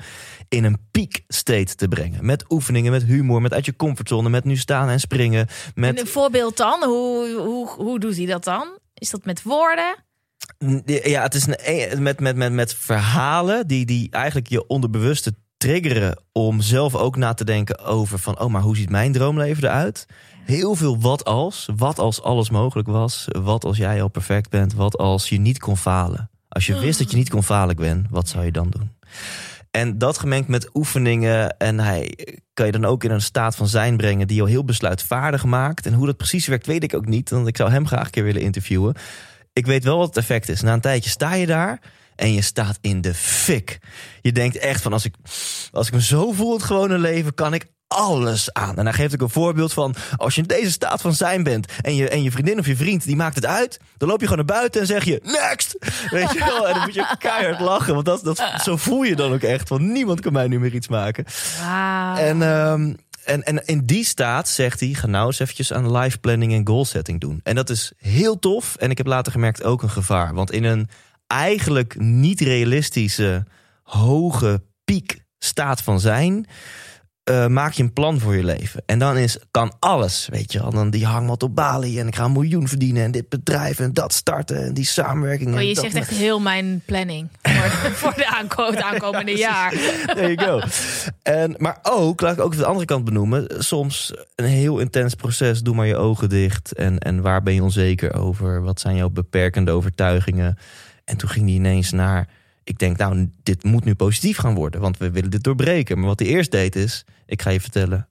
in 0.49 0.63
een 0.63 0.77
peak 0.91 1.21
state 1.27 1.75
te 1.75 1.87
brengen. 1.87 2.25
Met 2.25 2.45
oefeningen, 2.49 2.91
met 2.91 3.03
humor, 3.03 3.41
met 3.41 3.53
uit 3.53 3.65
je 3.65 3.75
comfortzone, 3.75 4.29
met 4.29 4.43
nu 4.43 4.57
staan 4.57 4.89
en 4.89 4.99
springen. 4.99 5.47
Met 5.75 5.99
Een 5.99 6.07
voorbeeld 6.07 6.57
dan? 6.57 6.83
Hoe, 6.83 7.35
hoe, 7.37 7.69
hoe 7.69 7.99
doet 7.99 8.17
hij 8.17 8.25
dat 8.25 8.43
dan? 8.43 8.79
Is 8.93 9.09
dat 9.09 9.25
met 9.25 9.43
woorden? 9.43 9.95
Ja, 10.85 11.21
het 11.21 11.35
is 11.35 11.47
een, 11.47 11.57
e- 11.63 11.95
met, 11.95 12.19
met, 12.19 12.35
met, 12.35 12.51
met 12.51 12.73
verhalen 12.73 13.67
die, 13.67 13.85
die 13.85 14.07
eigenlijk 14.11 14.47
je 14.47 14.67
onderbewuste 14.67 15.33
triggeren 15.57 16.23
om 16.31 16.61
zelf 16.61 16.95
ook 16.95 17.15
na 17.15 17.33
te 17.33 17.43
denken 17.43 17.79
over 17.79 18.19
van, 18.19 18.39
oh, 18.39 18.51
maar 18.51 18.61
hoe 18.61 18.75
ziet 18.75 18.89
mijn 18.89 19.11
droomleven 19.11 19.63
eruit? 19.63 20.05
Heel 20.45 20.75
veel 20.75 20.99
wat 20.99 21.25
als. 21.25 21.69
Wat 21.75 21.99
als 21.99 22.21
alles 22.21 22.49
mogelijk 22.49 22.87
was? 22.87 23.27
Wat 23.27 23.65
als 23.65 23.77
jij 23.77 24.01
al 24.01 24.07
perfect 24.07 24.49
bent? 24.49 24.73
Wat 24.73 24.97
als 24.97 25.29
je 25.29 25.39
niet 25.39 25.59
kon 25.59 25.77
falen? 25.77 26.29
Als 26.49 26.65
je 26.65 26.79
wist 26.79 26.99
dat 26.99 27.11
je 27.11 27.17
niet 27.17 27.29
kon 27.29 27.43
falen, 27.43 27.75
Gwen, 27.75 28.07
wat 28.09 28.27
zou 28.27 28.45
je 28.45 28.51
dan 28.51 28.69
doen? 28.69 28.91
En 29.71 29.97
dat 29.97 30.17
gemengd 30.17 30.47
met 30.47 30.69
oefeningen 30.73 31.57
en 31.57 31.79
hij 31.79 32.17
kan 32.53 32.65
je 32.65 32.71
dan 32.71 32.85
ook 32.85 33.03
in 33.03 33.11
een 33.11 33.21
staat 33.21 33.55
van 33.55 33.67
zijn 33.67 33.97
brengen 33.97 34.27
die 34.27 34.37
jou 34.37 34.49
heel 34.49 34.63
besluitvaardig 34.63 35.45
maakt. 35.45 35.85
En 35.85 35.93
hoe 35.93 36.05
dat 36.05 36.17
precies 36.17 36.47
werkt, 36.47 36.65
weet 36.65 36.83
ik 36.83 36.93
ook 36.93 37.05
niet. 37.05 37.29
Want 37.29 37.47
ik 37.47 37.57
zou 37.57 37.71
hem 37.71 37.87
graag 37.87 38.05
een 38.05 38.11
keer 38.11 38.23
willen 38.23 38.41
interviewen. 38.41 38.95
Ik 39.53 39.65
weet 39.65 39.83
wel 39.83 39.97
wat 39.97 40.07
het 40.07 40.17
effect 40.17 40.49
is. 40.49 40.61
Na 40.61 40.73
een 40.73 40.81
tijdje 40.81 41.09
sta 41.09 41.33
je 41.33 41.45
daar 41.45 41.81
en 42.15 42.33
je 42.33 42.41
staat 42.41 42.77
in 42.81 43.01
de 43.01 43.13
fik. 43.13 43.79
Je 44.21 44.31
denkt 44.31 44.57
echt 44.57 44.81
van 44.81 44.93
als 44.93 45.05
ik, 45.05 45.15
als 45.71 45.87
ik 45.87 45.93
me 45.93 46.01
zo 46.01 46.31
voel 46.31 46.53
het 46.53 46.63
gewone 46.63 46.97
leven, 46.97 47.33
kan 47.33 47.53
ik 47.53 47.67
alles 47.91 48.53
aan. 48.53 48.77
En 48.77 48.85
hij 48.85 48.93
geeft 48.93 49.13
ook 49.13 49.21
een 49.21 49.29
voorbeeld 49.29 49.73
van 49.73 49.95
als 50.17 50.35
je 50.35 50.41
in 50.41 50.47
deze 50.47 50.71
staat 50.71 51.01
van 51.01 51.13
zijn 51.13 51.43
bent 51.43 51.71
en 51.81 51.95
je, 51.95 52.09
en 52.09 52.23
je 52.23 52.31
vriendin 52.31 52.59
of 52.59 52.65
je 52.65 52.75
vriend 52.75 53.03
die 53.03 53.15
maakt 53.15 53.35
het 53.35 53.45
uit, 53.45 53.79
dan 53.97 54.09
loop 54.09 54.19
je 54.19 54.27
gewoon 54.27 54.45
naar 54.45 54.55
buiten 54.55 54.81
en 54.81 54.87
zeg 54.87 55.03
je 55.03 55.19
next. 55.23 55.77
Weet 56.09 56.31
je 56.31 56.39
wel? 56.39 56.67
En 56.67 56.73
dan 56.73 56.83
moet 56.83 56.93
je 56.93 57.15
keihard 57.19 57.59
lachen, 57.59 57.93
want 57.93 58.05
dat, 58.05 58.23
dat, 58.23 58.43
zo 58.63 58.77
voel 58.77 59.03
je 59.03 59.15
dan 59.15 59.33
ook 59.33 59.41
echt. 59.41 59.67
van 59.67 59.91
niemand 59.91 60.19
kan 60.19 60.33
mij 60.33 60.47
nu 60.47 60.59
meer 60.59 60.73
iets 60.73 60.87
maken. 60.87 61.25
En, 62.15 62.41
ehm, 62.41 62.93
en, 63.23 63.43
en 63.43 63.65
in 63.65 63.85
die 63.85 64.05
staat 64.05 64.49
zegt 64.49 64.79
hij: 64.79 64.89
ga 64.89 65.07
nou 65.07 65.25
eens 65.25 65.39
eventjes 65.39 65.73
aan 65.73 65.97
life 65.97 66.17
planning 66.17 66.53
en 66.53 66.67
goal 66.67 66.85
setting 66.85 67.19
doen. 67.19 67.39
En 67.43 67.55
dat 67.55 67.69
is 67.69 67.91
heel 67.97 68.39
tof. 68.39 68.75
En 68.75 68.89
ik 68.89 68.97
heb 68.97 69.07
later 69.07 69.31
gemerkt 69.31 69.63
ook 69.63 69.83
een 69.83 69.89
gevaar. 69.89 70.33
Want 70.33 70.51
in 70.51 70.63
een 70.63 70.89
eigenlijk 71.27 71.99
niet 71.99 72.41
realistische, 72.41 73.45
hoge 73.83 74.61
piek 74.85 75.23
staat 75.39 75.81
van 75.81 75.99
zijn. 75.99 76.47
Eh, 77.23 77.47
maak 77.47 77.73
je 77.73 77.83
een 77.83 77.93
plan 77.93 78.19
voor 78.19 78.35
je 78.35 78.43
leven. 78.43 78.83
En 78.85 78.99
dan 78.99 79.17
is, 79.17 79.37
kan 79.51 79.73
alles, 79.79 80.27
weet 80.31 80.51
je 80.51 80.59
wel. 80.59 80.71
Dan 80.71 80.89
die 80.89 81.05
hangmat 81.05 81.43
op 81.43 81.55
Bali 81.55 81.99
en 81.99 82.07
ik 82.07 82.15
ga 82.15 82.23
een 82.23 82.31
miljoen 82.31 82.67
verdienen... 82.67 83.03
en 83.03 83.11
dit 83.11 83.29
bedrijf 83.29 83.79
en 83.79 83.93
dat 83.93 84.13
starten 84.13 84.63
en 84.63 84.73
die 84.73 84.85
samenwerking. 84.85 85.53
Oh, 85.53 85.59
en 85.59 85.67
je 85.67 85.75
zegt 85.75 85.95
echt 85.95 86.09
heel 86.09 86.39
mijn 86.39 86.81
planning 86.85 87.29
voor, 87.41 87.91
voor 88.01 88.13
de 88.15 88.25
het 88.55 88.81
aankomende 88.81 89.37
jaar. 89.47 89.71
There 90.05 90.33
you 90.33 90.37
go. 90.37 90.61
En, 91.21 91.55
maar 91.57 91.79
ook, 91.81 92.21
laat 92.21 92.33
ik 92.33 92.43
ook 92.43 92.57
de 92.57 92.65
andere 92.65 92.85
kant 92.85 93.05
benoemen. 93.05 93.47
Soms 93.63 94.13
een 94.35 94.45
heel 94.45 94.79
intens 94.79 95.15
proces. 95.15 95.61
Doe 95.61 95.75
maar 95.75 95.87
je 95.87 95.95
ogen 95.95 96.29
dicht. 96.29 96.73
En, 96.73 96.99
en 96.99 97.21
waar 97.21 97.43
ben 97.43 97.53
je 97.53 97.63
onzeker 97.63 98.13
over? 98.13 98.61
Wat 98.61 98.79
zijn 98.79 98.95
jouw 98.95 99.09
beperkende 99.09 99.71
overtuigingen? 99.71 100.57
En 101.05 101.17
toen 101.17 101.29
ging 101.29 101.45
hij 101.45 101.55
ineens 101.55 101.91
naar... 101.91 102.27
Ik 102.71 102.79
denk, 102.79 102.97
nou, 102.97 103.29
dit 103.43 103.63
moet 103.63 103.85
nu 103.85 103.95
positief 103.95 104.37
gaan 104.37 104.53
worden. 104.53 104.81
Want 104.81 104.97
we 104.97 105.11
willen 105.11 105.29
dit 105.29 105.43
doorbreken. 105.43 105.97
Maar 105.97 106.07
wat 106.07 106.19
hij 106.19 106.27
eerst 106.29 106.51
deed 106.51 106.75
is... 106.75 107.05
Ik 107.25 107.41
ga 107.41 107.49
je 107.49 107.61
vertellen... 107.61 108.07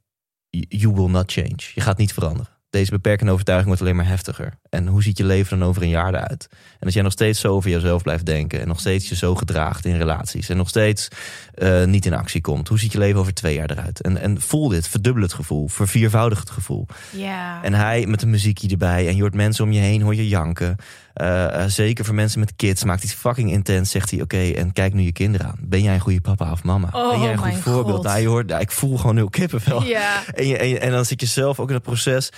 You 0.50 0.94
will 0.94 1.08
not 1.08 1.32
change. 1.32 1.58
Je 1.74 1.80
gaat 1.80 1.98
niet 1.98 2.12
veranderen. 2.12 2.52
Deze 2.70 2.90
beperkende 2.90 3.32
overtuiging 3.32 3.68
wordt 3.68 3.82
alleen 3.82 3.96
maar 3.96 4.06
heftiger. 4.06 4.58
En 4.68 4.86
hoe 4.86 5.02
ziet 5.02 5.18
je 5.18 5.24
leven 5.24 5.58
dan 5.58 5.68
over 5.68 5.82
een 5.82 5.88
jaar 5.88 6.14
eruit? 6.14 6.48
En 6.80 6.86
als 6.86 6.94
jij 6.94 7.02
nog 7.02 7.12
steeds 7.12 7.40
zo 7.40 7.54
over 7.54 7.70
jezelf 7.70 8.02
blijft 8.02 8.26
denken... 8.26 8.60
en 8.60 8.68
nog 8.68 8.80
steeds 8.80 9.08
je 9.08 9.16
zo 9.16 9.34
gedraagt 9.34 9.84
in 9.84 9.96
relaties... 9.96 10.48
en 10.48 10.56
nog 10.56 10.68
steeds 10.68 11.08
eh, 11.54 11.84
niet 11.84 12.06
in 12.06 12.14
actie 12.14 12.40
komt... 12.40 12.68
hoe 12.68 12.78
ziet 12.78 12.92
je 12.92 12.98
leven 12.98 13.20
over 13.20 13.34
twee 13.34 13.54
jaar 13.54 13.70
eruit? 13.70 14.00
En, 14.00 14.16
en 14.16 14.40
voel 14.40 14.68
dit, 14.68 14.88
verdubbel 14.88 15.22
het 15.22 15.32
gevoel, 15.32 15.68
verviervoudig 15.68 16.40
het 16.40 16.50
gevoel. 16.50 16.86
Ja. 17.10 17.62
En 17.62 17.74
hij 17.74 18.06
met 18.06 18.22
een 18.22 18.30
muziekje 18.30 18.68
erbij 18.68 19.08
en 19.08 19.14
je 19.14 19.20
hoort 19.20 19.34
mensen 19.34 19.64
om 19.64 19.72
je 19.72 19.80
heen, 19.80 20.02
hoor 20.02 20.14
je 20.14 20.28
janken. 20.28 20.76
Eh, 21.14 21.62
eh, 21.62 21.70
zeker 21.70 22.04
voor 22.04 22.14
mensen 22.14 22.40
met 22.40 22.52
kids 22.56 22.84
maakt 22.84 23.02
hij 23.02 23.12
fucking 23.12 23.50
intens. 23.50 23.90
Zegt 23.90 24.10
hij, 24.10 24.20
oké, 24.20 24.50
en 24.50 24.72
kijk 24.72 24.94
nu 24.94 25.02
je 25.02 25.12
kinderen 25.12 25.46
aan. 25.46 25.58
Ben 25.60 25.82
jij 25.82 25.94
een 25.94 26.00
goede 26.00 26.20
papa 26.20 26.52
of 26.52 26.64
mama? 26.64 26.88
Oh, 26.92 27.10
ben 27.10 27.20
jij 27.20 27.32
een 27.32 27.38
goed 27.38 27.54
voorbeeld? 27.54 27.96
God. 27.96 28.04
Nou, 28.04 28.20
je 28.20 28.28
hoort, 28.28 28.46
nou, 28.46 28.60
ik 28.60 28.70
voel 28.70 28.96
gewoon 28.96 29.16
heel 29.16 29.30
kippenvel. 29.30 29.82
Ja. 29.82 30.22
En, 30.34 30.46
je, 30.46 30.58
en, 30.58 30.80
en 30.80 30.90
dan 30.90 31.04
zit 31.04 31.20
je 31.20 31.26
zelf 31.26 31.60
ook 31.60 31.68
in 31.68 31.74
het 31.74 31.82
proces. 31.82 32.30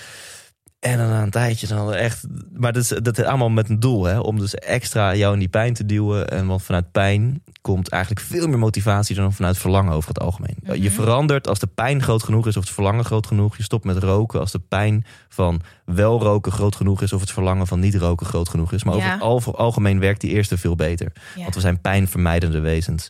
En 0.83 0.97
dan 0.97 1.09
na 1.09 1.21
een 1.21 1.29
tijdje 1.29 1.67
dan 1.67 1.93
echt... 1.93 2.23
Maar 2.53 2.73
dat 2.73 2.83
is, 2.83 2.87
dat 2.87 3.17
is 3.17 3.25
allemaal 3.25 3.49
met 3.49 3.69
een 3.69 3.79
doel, 3.79 4.03
hè? 4.03 4.19
Om 4.19 4.39
dus 4.39 4.55
extra 4.55 5.15
jou 5.15 5.33
in 5.33 5.39
die 5.39 5.47
pijn 5.47 5.73
te 5.73 5.85
duwen. 5.85 6.29
En 6.29 6.47
want 6.47 6.63
vanuit 6.63 6.91
pijn 6.91 7.43
komt 7.61 7.89
eigenlijk 7.89 8.25
veel 8.25 8.47
meer 8.47 8.59
motivatie... 8.59 9.15
dan 9.15 9.33
vanuit 9.33 9.57
verlangen 9.57 9.93
over 9.93 10.09
het 10.09 10.19
algemeen. 10.19 10.57
Je 10.81 10.91
verandert 10.91 11.47
als 11.47 11.59
de 11.59 11.67
pijn 11.67 12.01
groot 12.01 12.23
genoeg 12.23 12.47
is 12.47 12.57
of 12.57 12.63
het 12.63 12.73
verlangen 12.73 13.05
groot 13.05 13.27
genoeg. 13.27 13.57
Je 13.57 13.63
stopt 13.63 13.85
met 13.85 13.97
roken 13.97 14.39
als 14.39 14.51
de 14.51 14.59
pijn 14.59 15.05
van 15.29 15.61
wel 15.85 16.21
roken 16.21 16.51
groot 16.51 16.75
genoeg 16.75 17.01
is... 17.01 17.13
of 17.13 17.21
het 17.21 17.31
verlangen 17.31 17.67
van 17.67 17.79
niet 17.79 17.95
roken 17.95 18.25
groot 18.25 18.49
genoeg 18.49 18.71
is. 18.71 18.83
Maar 18.83 18.95
over 18.95 19.11
het 19.11 19.21
al- 19.21 19.57
algemeen 19.57 19.99
werkt 19.99 20.21
die 20.21 20.31
eerste 20.31 20.57
veel 20.57 20.75
beter. 20.75 21.11
Ja. 21.35 21.41
Want 21.41 21.55
we 21.55 21.61
zijn 21.61 21.81
pijnvermijdende 21.81 22.59
wezens. 22.59 23.09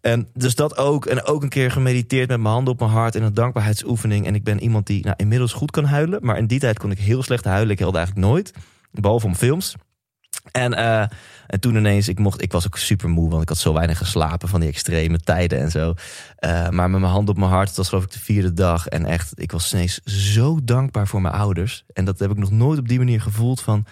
En 0.00 0.28
dus 0.34 0.54
dat 0.54 0.76
ook. 0.76 1.06
En 1.06 1.24
ook 1.24 1.42
een 1.42 1.48
keer 1.48 1.70
gemediteerd 1.70 2.28
met 2.28 2.40
mijn 2.40 2.54
handen 2.54 2.72
op 2.72 2.78
mijn 2.78 2.90
hart 2.90 3.14
in 3.14 3.22
een 3.22 3.34
dankbaarheidsoefening. 3.34 4.26
En 4.26 4.34
ik 4.34 4.44
ben 4.44 4.62
iemand 4.62 4.86
die 4.86 5.04
nou, 5.04 5.14
inmiddels 5.16 5.52
goed 5.52 5.70
kan 5.70 5.84
huilen. 5.84 6.18
Maar 6.22 6.38
in 6.38 6.46
die 6.46 6.58
tijd 6.58 6.78
kon 6.78 6.90
ik 6.90 6.98
heel 6.98 7.22
slecht 7.22 7.44
huilen. 7.44 7.70
Ik 7.70 7.78
huilde 7.78 7.98
eigenlijk 7.98 8.26
nooit. 8.26 8.52
Behalve 8.92 9.26
om 9.26 9.34
films. 9.34 9.74
En, 10.52 10.74
eh, 10.74 11.00
en 11.46 11.60
toen 11.60 11.76
ineens, 11.76 12.08
ik, 12.08 12.18
mocht, 12.18 12.42
ik 12.42 12.52
was 12.52 12.66
ook 12.66 12.76
super 12.76 13.08
moe, 13.08 13.30
want 13.30 13.42
ik 13.42 13.48
had 13.48 13.58
zo 13.58 13.72
weinig 13.72 13.98
geslapen 13.98 14.48
van 14.48 14.60
die 14.60 14.68
extreme 14.68 15.18
tijden 15.18 15.58
en 15.58 15.70
zo. 15.70 15.94
Eh, 16.36 16.68
maar 16.68 16.90
met 16.90 17.00
mijn 17.00 17.12
hand 17.12 17.28
op 17.28 17.36
mijn 17.36 17.50
hart, 17.50 17.68
het 17.68 17.76
was 17.76 17.88
geloof 17.88 18.04
ik 18.04 18.12
de 18.12 18.18
vierde 18.18 18.52
dag. 18.52 18.86
En 18.86 19.04
echt, 19.04 19.32
ik 19.34 19.52
was 19.52 19.72
ineens 19.72 20.00
zo 20.04 20.58
dankbaar 20.62 21.06
voor 21.06 21.20
mijn 21.20 21.34
ouders. 21.34 21.84
En 21.92 22.04
dat 22.04 22.18
heb 22.18 22.30
ik 22.30 22.36
nog 22.36 22.50
nooit 22.50 22.78
op 22.78 22.88
die 22.88 22.98
manier 22.98 23.20
gevoeld 23.20 23.60
van... 23.60 23.86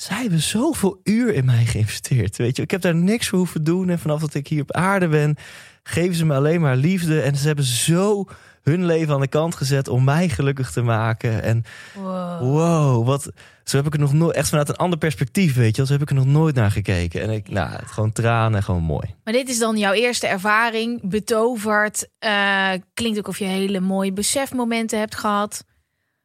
zij 0.00 0.20
hebben 0.20 0.40
zoveel 0.42 1.00
uur 1.04 1.34
in 1.34 1.44
mij 1.44 1.64
geïnvesteerd. 1.64 2.36
Weet 2.36 2.56
je, 2.56 2.62
ik 2.62 2.70
heb 2.70 2.80
daar 2.80 2.94
niks 2.94 3.28
voor 3.28 3.38
hoeven 3.38 3.64
doen. 3.64 3.88
En 3.90 3.98
vanaf 3.98 4.20
dat 4.20 4.34
ik 4.34 4.48
hier 4.48 4.62
op 4.62 4.72
aarde 4.72 5.08
ben, 5.08 5.36
geven 5.82 6.14
ze 6.14 6.24
me 6.26 6.34
alleen 6.34 6.60
maar 6.60 6.76
liefde. 6.76 7.20
En 7.20 7.36
ze 7.36 7.46
hebben 7.46 7.64
zo 7.64 8.24
hun 8.62 8.84
leven 8.86 9.14
aan 9.14 9.20
de 9.20 9.28
kant 9.28 9.54
gezet 9.54 9.88
om 9.88 10.04
mij 10.04 10.28
gelukkig 10.28 10.70
te 10.70 10.82
maken. 10.82 11.42
En 11.42 11.64
Wow. 11.94 12.40
wow, 12.40 13.06
wat. 13.06 13.30
Zo 13.64 13.76
heb 13.76 13.86
ik 13.86 13.92
er 13.92 13.98
nog 14.00 14.12
nooit. 14.12 14.36
Echt 14.36 14.48
vanuit 14.48 14.68
een 14.68 14.76
ander 14.76 14.98
perspectief, 14.98 15.54
weet 15.54 15.70
je. 15.70 15.76
wel. 15.76 15.86
Zo 15.86 15.92
heb 15.92 16.02
ik 16.02 16.08
er 16.08 16.14
nog 16.14 16.26
nooit 16.26 16.54
naar 16.54 16.70
gekeken. 16.70 17.22
En 17.22 17.30
ik, 17.30 17.48
nou, 17.48 17.70
het 17.70 17.90
gewoon 17.90 18.12
tranen, 18.12 18.62
gewoon 18.62 18.82
mooi. 18.82 19.14
Maar 19.24 19.32
dit 19.32 19.48
is 19.48 19.58
dan 19.58 19.76
jouw 19.76 19.92
eerste 19.92 20.26
ervaring, 20.26 21.00
betoverd. 21.08 22.08
Eh, 22.18 22.70
klinkt 22.94 23.18
ook 23.18 23.28
of 23.28 23.38
je 23.38 23.44
hele 23.44 23.80
mooie 23.80 24.12
besefmomenten 24.12 24.98
hebt 24.98 25.14
gehad. 25.14 25.64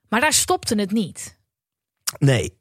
Maar 0.10 0.22
daar 0.22 0.34
stopte 0.34 0.76
het 0.76 0.92
niet. 0.92 1.38
Nee, 2.18 2.58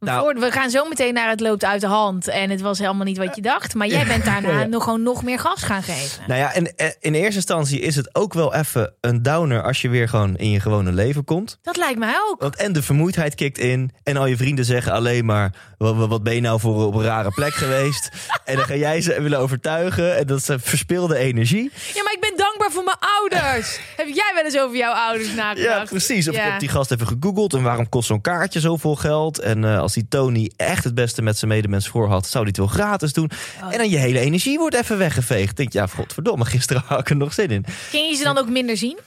Nou- 0.00 0.40
we 0.40 0.50
gaan 0.50 0.70
zo 0.70 0.84
meteen 0.88 1.14
naar 1.14 1.28
het 1.28 1.40
loopt 1.40 1.64
uit 1.64 1.80
de 1.80 1.86
hand. 1.86 2.28
En 2.28 2.50
het 2.50 2.60
was 2.60 2.78
helemaal 2.78 3.04
niet 3.04 3.18
wat 3.18 3.36
je 3.36 3.42
dacht. 3.42 3.74
Maar 3.74 3.86
jij 3.86 4.06
bent 4.06 4.24
daarna 4.24 4.64
nog 4.66 4.84
gewoon 4.84 5.02
nog 5.02 5.22
meer 5.22 5.38
gas 5.38 5.62
gaan 5.62 5.82
geven. 5.82 6.22
Nou 6.26 6.40
ja, 6.40 6.52
en 6.52 6.76
eh, 6.76 6.86
in 7.00 7.14
eerste 7.14 7.34
instantie 7.34 7.80
is 7.80 7.96
het 7.96 8.14
ook 8.14 8.34
wel 8.34 8.54
even 8.54 8.94
een 9.00 9.22
downer 9.22 9.62
als 9.62 9.82
je 9.82 9.88
weer 9.88 10.08
gewoon 10.08 10.36
in 10.36 10.50
je 10.50 10.60
gewone 10.60 10.92
leven 10.92 11.24
komt. 11.24 11.58
Dat 11.62 11.76
lijkt 11.76 11.98
mij 11.98 12.14
ook. 12.28 12.40
Want 12.40 12.56
en 12.56 12.72
de 12.72 12.82
vermoeidheid 12.82 13.34
kikt 13.34 13.58
in. 13.58 13.90
En 14.02 14.16
al 14.16 14.26
je 14.26 14.36
vrienden 14.36 14.64
zeggen 14.64 14.92
alleen 14.92 15.24
maar: 15.24 15.52
wat, 15.78 16.22
ben 16.22 16.34
je 16.34 16.40
nou 16.40 16.60
voor 16.60 16.86
op 16.86 16.94
een 16.94 17.02
rare 17.04 17.30
plek 17.30 17.54
geweest? 17.64 18.08
en 18.44 18.56
dan 18.56 18.64
ga 18.64 18.74
jij 18.74 19.00
ze 19.00 19.22
willen 19.22 19.38
overtuigen. 19.38 20.16
En 20.16 20.26
dat 20.26 20.38
is 20.38 20.48
verspilde 20.58 21.16
energie. 21.16 21.70
Ja, 21.94 22.02
maar 22.02 22.12
ik 22.12 22.20
ben 22.20 22.36
dankbaar 22.36 22.70
voor 22.70 22.84
mijn 22.84 22.96
ouders. 23.18 23.80
Heb 23.96 24.06
jij 24.06 24.32
wel 24.34 24.44
eens 24.44 24.58
over 24.58 24.76
jouw 24.76 24.92
ouders 24.92 25.34
nagedacht? 25.34 25.78
Ja, 25.78 25.84
precies. 25.84 26.28
Of 26.28 26.34
ik 26.34 26.40
heb 26.40 26.60
die 26.60 26.68
gast 26.68 26.90
even 26.90 27.06
gegoogeld. 27.06 27.54
En 27.54 27.62
waarom 27.62 27.88
kost 27.88 28.06
zo'n 28.06 28.20
kaartje 28.20 28.60
zoveel 28.60 28.96
geld? 28.96 29.38
En 29.38 29.64
eh, 29.64 29.82
als 29.88 29.96
die 29.96 30.08
Tony 30.08 30.52
echt 30.56 30.84
het 30.84 30.94
beste 30.94 31.22
met 31.22 31.38
zijn 31.38 31.50
medemens 31.50 31.88
voor 31.88 32.08
had, 32.08 32.26
zou 32.26 32.44
die 32.44 32.52
het 32.52 32.74
wel 32.74 32.84
gratis 32.84 33.12
doen. 33.12 33.30
Oh. 33.62 33.72
En 33.72 33.78
dan 33.78 33.90
je 33.90 33.96
hele 33.96 34.18
energie 34.18 34.58
wordt 34.58 34.76
even 34.76 34.98
weggeveegd. 34.98 35.56
Denk 35.56 35.72
ja, 35.72 35.86
godverdomme, 35.86 36.44
gisteren 36.44 36.82
had 36.86 37.00
ik 37.00 37.10
er 37.10 37.16
nog 37.16 37.32
zin 37.32 37.48
in. 37.48 37.64
Ging 37.66 38.10
je 38.10 38.16
ze 38.16 38.24
dan 38.24 38.38
ook 38.38 38.48
minder 38.48 38.76
zien? 38.76 38.98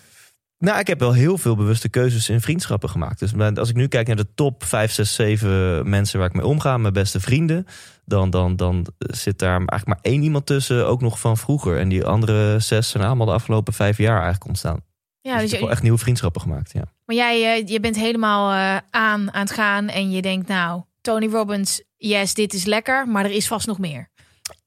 Nou, 0.57 0.79
ik 0.79 0.87
heb 0.87 0.99
wel 0.99 1.13
heel 1.13 1.37
veel 1.37 1.55
bewuste 1.55 1.89
keuzes 1.89 2.29
in 2.29 2.41
vriendschappen 2.41 2.89
gemaakt. 2.89 3.19
Dus 3.19 3.57
als 3.57 3.69
ik 3.69 3.75
nu 3.75 3.87
kijk 3.87 4.07
naar 4.07 4.15
de 4.15 4.33
top 4.35 4.63
5, 4.63 4.91
6, 4.91 5.15
7 5.15 5.89
mensen 5.89 6.19
waar 6.19 6.27
ik 6.27 6.35
mee 6.35 6.45
omga, 6.45 6.77
mijn 6.77 6.93
beste 6.93 7.19
vrienden, 7.19 7.65
dan, 8.05 8.29
dan, 8.29 8.55
dan 8.55 8.85
zit 8.97 9.39
daar 9.39 9.57
eigenlijk 9.57 9.87
maar 9.87 9.99
één 10.01 10.23
iemand 10.23 10.45
tussen, 10.45 10.87
ook 10.87 11.01
nog 11.01 11.19
van 11.19 11.37
vroeger. 11.37 11.77
En 11.77 11.89
die 11.89 12.05
andere 12.05 12.59
zes 12.59 12.89
zijn 12.89 13.03
allemaal 13.03 13.25
de 13.25 13.33
afgelopen 13.33 13.73
vijf 13.73 13.97
jaar 13.97 14.15
eigenlijk 14.15 14.47
ontstaan. 14.47 14.79
Ja, 15.21 15.31
dus 15.31 15.41
dus 15.41 15.43
ik 15.43 15.49
heb 15.49 15.59
je, 15.59 15.65
wel 15.65 15.69
echt 15.69 15.81
nieuwe 15.81 15.97
vriendschappen 15.97 16.41
gemaakt. 16.41 16.71
Ja. 16.73 16.83
maar 17.05 17.15
jij 17.15 17.55
eh, 17.59 17.67
je 17.67 17.79
bent 17.79 17.95
helemaal 17.95 18.51
eh, 18.51 18.81
aan 18.89 19.33
aan 19.33 19.41
het 19.41 19.51
gaan. 19.51 19.87
En 19.87 20.11
je 20.11 20.21
denkt, 20.21 20.47
nou, 20.47 20.81
Tony 21.01 21.27
Robbins, 21.27 21.83
yes, 21.97 22.33
dit 22.33 22.53
is 22.53 22.65
lekker. 22.65 23.07
Maar 23.07 23.25
er 23.25 23.31
is 23.31 23.47
vast 23.47 23.67
nog 23.67 23.79
meer. 23.79 24.09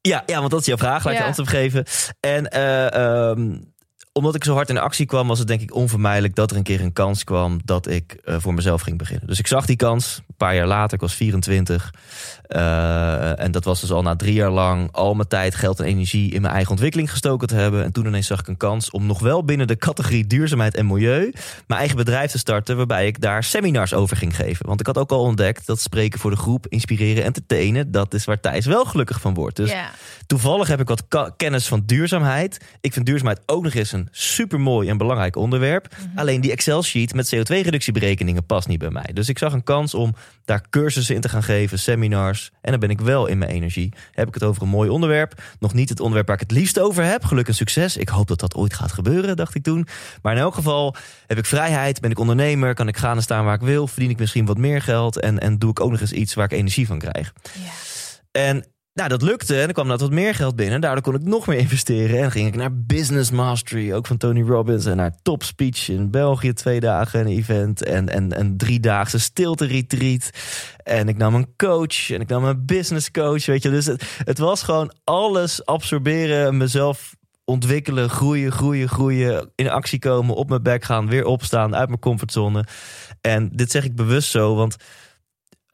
Ja, 0.01 0.23
ja, 0.27 0.39
want 0.39 0.51
dat 0.51 0.61
is 0.61 0.67
jouw 0.67 0.77
vraag. 0.77 1.05
Laat 1.05 1.13
ik 1.13 1.19
Ja. 1.19 1.19
je 1.19 1.25
antwoord 1.27 1.49
geven. 1.49 1.85
En 2.21 2.51
eh, 2.51 2.95
ehm, 3.31 3.59
omdat 4.13 4.35
ik 4.35 4.45
zo 4.45 4.55
hard 4.55 4.69
in 4.69 4.79
actie 4.79 5.07
kwam, 5.07 5.29
was 5.29 5.39
het 5.39 5.49
denk 5.49 5.61
ik 5.61 5.75
onvermijdelijk 5.75 6.35
dat 6.35 6.51
er 6.51 6.57
een 6.57 6.63
keer 6.63 6.81
een 6.81 6.93
kans 6.93 7.25
kwam 7.25 7.61
dat 7.65 7.89
ik 7.89 8.17
voor 8.25 8.55
mezelf 8.55 8.81
ging 8.83 8.99
beginnen. 8.99 9.27
Dus 9.27 9.39
ik 9.39 9.47
zag 9.47 9.67
die 9.67 9.77
kans 9.77 10.21
een 10.29 10.35
paar 10.37 10.55
jaar 10.55 10.67
later. 10.67 10.95
Ik 10.95 11.01
was 11.01 11.15
24. 11.15 11.91
Eh, 12.55 13.41
en 13.41 13.51
dat 13.51 13.65
was 13.65 13.81
dus 13.81 13.93
al 13.93 14.03
na 14.03 14.17
drie 14.17 14.35
jaar 14.35 14.51
lang 14.51 14.89
al 14.93 15.15
mijn 15.15 15.29
tijd, 15.29 15.55
geld 15.55 15.81
en 15.81 15.87
energie 15.87 16.33
in 16.33 16.41
mijn 16.41 16.55
eigen 16.55 16.71
ontwikkeling 16.71 17.11
gestoken 17.11 17.49
te 17.49 17.55
hebben. 17.55 17.85
En 17.85 17.93
toen 17.93 18.07
ineens 18.07 18.27
zag 18.27 18.41
ik 18.41 18.49
een 18.49 18.57
kans 18.57 18.91
om 18.91 19.07
nog 19.07 19.21
wel 19.21 19.45
binnen 19.45 19.67
de 19.67 19.77
categorie 19.77 20.27
duurzaamheid 20.27 20.75
en 20.75 20.87
milieu 20.87 21.33
mijn 21.67 21.81
eigen 21.81 21.97
bedrijf 21.97 22.31
te 22.31 22.39
starten, 22.39 22.77
waarbij 22.77 23.07
ik 23.07 23.21
daar 23.21 23.45
seminars 23.45 23.95
over 23.95 24.17
ging 24.17 24.37
geven. 24.37 24.67
Want 24.67 24.81
ik 24.81 24.87
had 24.87 24.99
ook 24.99 25.11
al 25.11 25.21
ontdekt 25.21 25.67
dat 25.67 25.81
spreken 25.81 26.21
voor 26.21 26.31
de 26.31 26.37
groep, 26.37 26.67
inspireren, 26.69 27.25
entertainen, 27.25 27.91
dat 27.91 28.15
is 28.15 28.25
waar 28.25 28.41
Thijs 28.41 28.67
wel 28.67 28.85
gelukkig 28.85 29.21
van 29.21 29.35
wordt. 29.35 29.57
Dus. 29.57 29.75
Toevallig 30.27 30.69
heb 30.69 30.81
ik 30.81 30.89
wat 30.89 31.33
kennis 31.37 31.67
van 31.67 31.83
duurzaamheid. 31.87 32.65
Ik 32.81 32.93
vind 32.93 33.07
duurzaamheid 33.07 33.43
ook 33.47 33.63
nog 33.63 33.75
eens 33.75 33.93
een 33.93 34.09
supermooi 34.11 34.89
en 34.89 34.97
belangrijk 34.97 35.37
onderwerp. 35.37 35.95
Alleen 36.15 36.41
die 36.41 36.51
Excel-sheet 36.51 37.15
met 37.15 37.35
CO2-reductieberekeningen 37.35 38.47
past 38.47 38.69
niet 38.69 38.79
bij 38.79 38.91
mij. 38.91 39.11
Dus 39.13 39.29
ik 39.29 39.39
zag 39.39 39.53
een 39.53 39.65
kans 39.65 39.95
om 39.95 40.15
daar 40.45 40.65
cursussen 40.71 41.15
in 41.15 41.21
te 41.21 41.29
gaan 41.29 41.43
geven, 41.43 41.79
seminars. 41.79 42.44
En 42.61 42.71
dan 42.71 42.81
ben 42.81 42.91
ik 42.91 43.01
wel 43.01 43.27
in 43.27 43.39
mijn 43.39 43.51
energie. 43.51 43.93
Heb 44.13 44.29
ik 44.29 44.35
het 44.35 44.43
over 44.43 44.63
een 44.63 44.69
mooi 44.69 44.91
onderwerp. 44.91 45.43
Nog 45.59 45.75
niet 45.75 45.89
het 45.89 45.99
onderwerp 46.01 46.27
waar 46.27 46.37
ik 46.41 46.49
het 46.49 46.59
liefst 46.59 46.79
over 46.81 47.05
heb. 47.05 47.25
Geluk 47.25 47.49
en 47.49 47.55
succes. 47.55 47.97
Ik 47.97 48.09
hoop 48.09 48.29
dat 48.29 48.41
dat 48.41 48.55
ooit 48.55 48.75
gaat 48.75 48.93
gebeuren, 48.93 49.37
dacht 49.37 49.55
ik 49.55 49.63
toen. 49.63 49.87
Maar 50.23 50.35
in 50.35 50.41
elk 50.41 50.55
geval 50.55 50.95
heb 51.27 51.39
ik 51.39 51.47
vrijheid, 51.47 52.01
ben 52.01 52.11
ik 52.11 52.19
ondernemer, 52.19 52.75
kan 52.75 52.89
ik 52.89 52.97
gaan 52.97 53.17
en 53.17 53.23
staan 53.23 53.45
waar 53.45 53.55
ik 53.55 53.61
wil. 53.61 53.87
Verdien 53.87 54.11
ik 54.11 54.19
misschien 54.19 54.47
wat 54.47 54.59
meer 54.59 54.83
geld 54.83 55.21
en, 55.21 55.39
en 55.39 55.59
doe 55.59 55.71
ik 55.71 55.81
ook 55.81 55.91
nog 55.91 56.01
eens 56.01 56.13
iets 56.13 56.35
waar 56.35 56.45
ik 56.45 56.53
energie 56.53 56.87
van 56.87 56.99
krijg. 56.99 57.33
ja. 57.53 57.71
En 58.31 58.65
nou, 58.95 59.09
dat 59.09 59.23
lukte. 59.23 59.61
En 59.61 59.67
er 59.67 59.73
kwam 59.73 59.87
net 59.87 60.01
wat 60.01 60.11
meer 60.11 60.35
geld 60.35 60.57
binnen. 60.57 60.75
En 60.75 60.81
daardoor 60.81 61.03
kon 61.03 61.15
ik 61.15 61.23
nog 61.23 61.47
meer 61.47 61.59
investeren. 61.59 62.23
En 62.23 62.31
ging 62.31 62.49
ik 62.49 62.57
naar 62.57 62.77
Business 62.77 63.31
Mastery, 63.31 63.93
ook 63.93 64.07
van 64.07 64.17
Tony 64.17 64.43
Robbins. 64.43 64.87
En 64.87 64.97
naar 64.97 65.17
Top 65.23 65.43
Speech 65.43 65.89
in 65.89 66.11
België, 66.11 66.53
twee 66.53 66.81
dagen 66.81 67.21
een 67.21 67.27
event. 67.27 67.83
En, 67.83 68.09
en 68.09 68.39
een 68.39 68.57
driedaagse 68.57 69.19
stilte 69.19 69.67
retreat. 69.67 70.31
En 70.77 71.09
ik 71.09 71.17
nam 71.17 71.35
een 71.35 71.57
coach. 71.57 72.11
En 72.11 72.21
ik 72.21 72.29
nam 72.29 72.45
een 72.45 72.67
business 72.67 73.11
coach, 73.11 73.47
weet 73.47 73.63
je. 73.63 73.71
Dus 73.71 73.87
het, 73.87 74.05
het 74.25 74.39
was 74.39 74.63
gewoon 74.63 74.95
alles 75.05 75.67
absorberen, 75.67 76.57
mezelf 76.57 77.15
ontwikkelen, 77.45 78.11
groeien, 78.11 78.53
groeien, 78.53 78.89
groeien. 78.89 79.51
In 79.55 79.71
actie 79.71 79.99
komen, 79.99 80.35
op 80.35 80.49
mijn 80.49 80.63
bek 80.63 80.85
gaan, 80.85 81.09
weer 81.09 81.25
opstaan, 81.25 81.77
uit 81.77 81.89
mijn 81.89 82.01
comfortzone. 82.01 82.65
En 83.21 83.51
dit 83.53 83.71
zeg 83.71 83.85
ik 83.85 83.97
bewust 83.97 84.31
zo, 84.31 84.55
want 84.55 84.77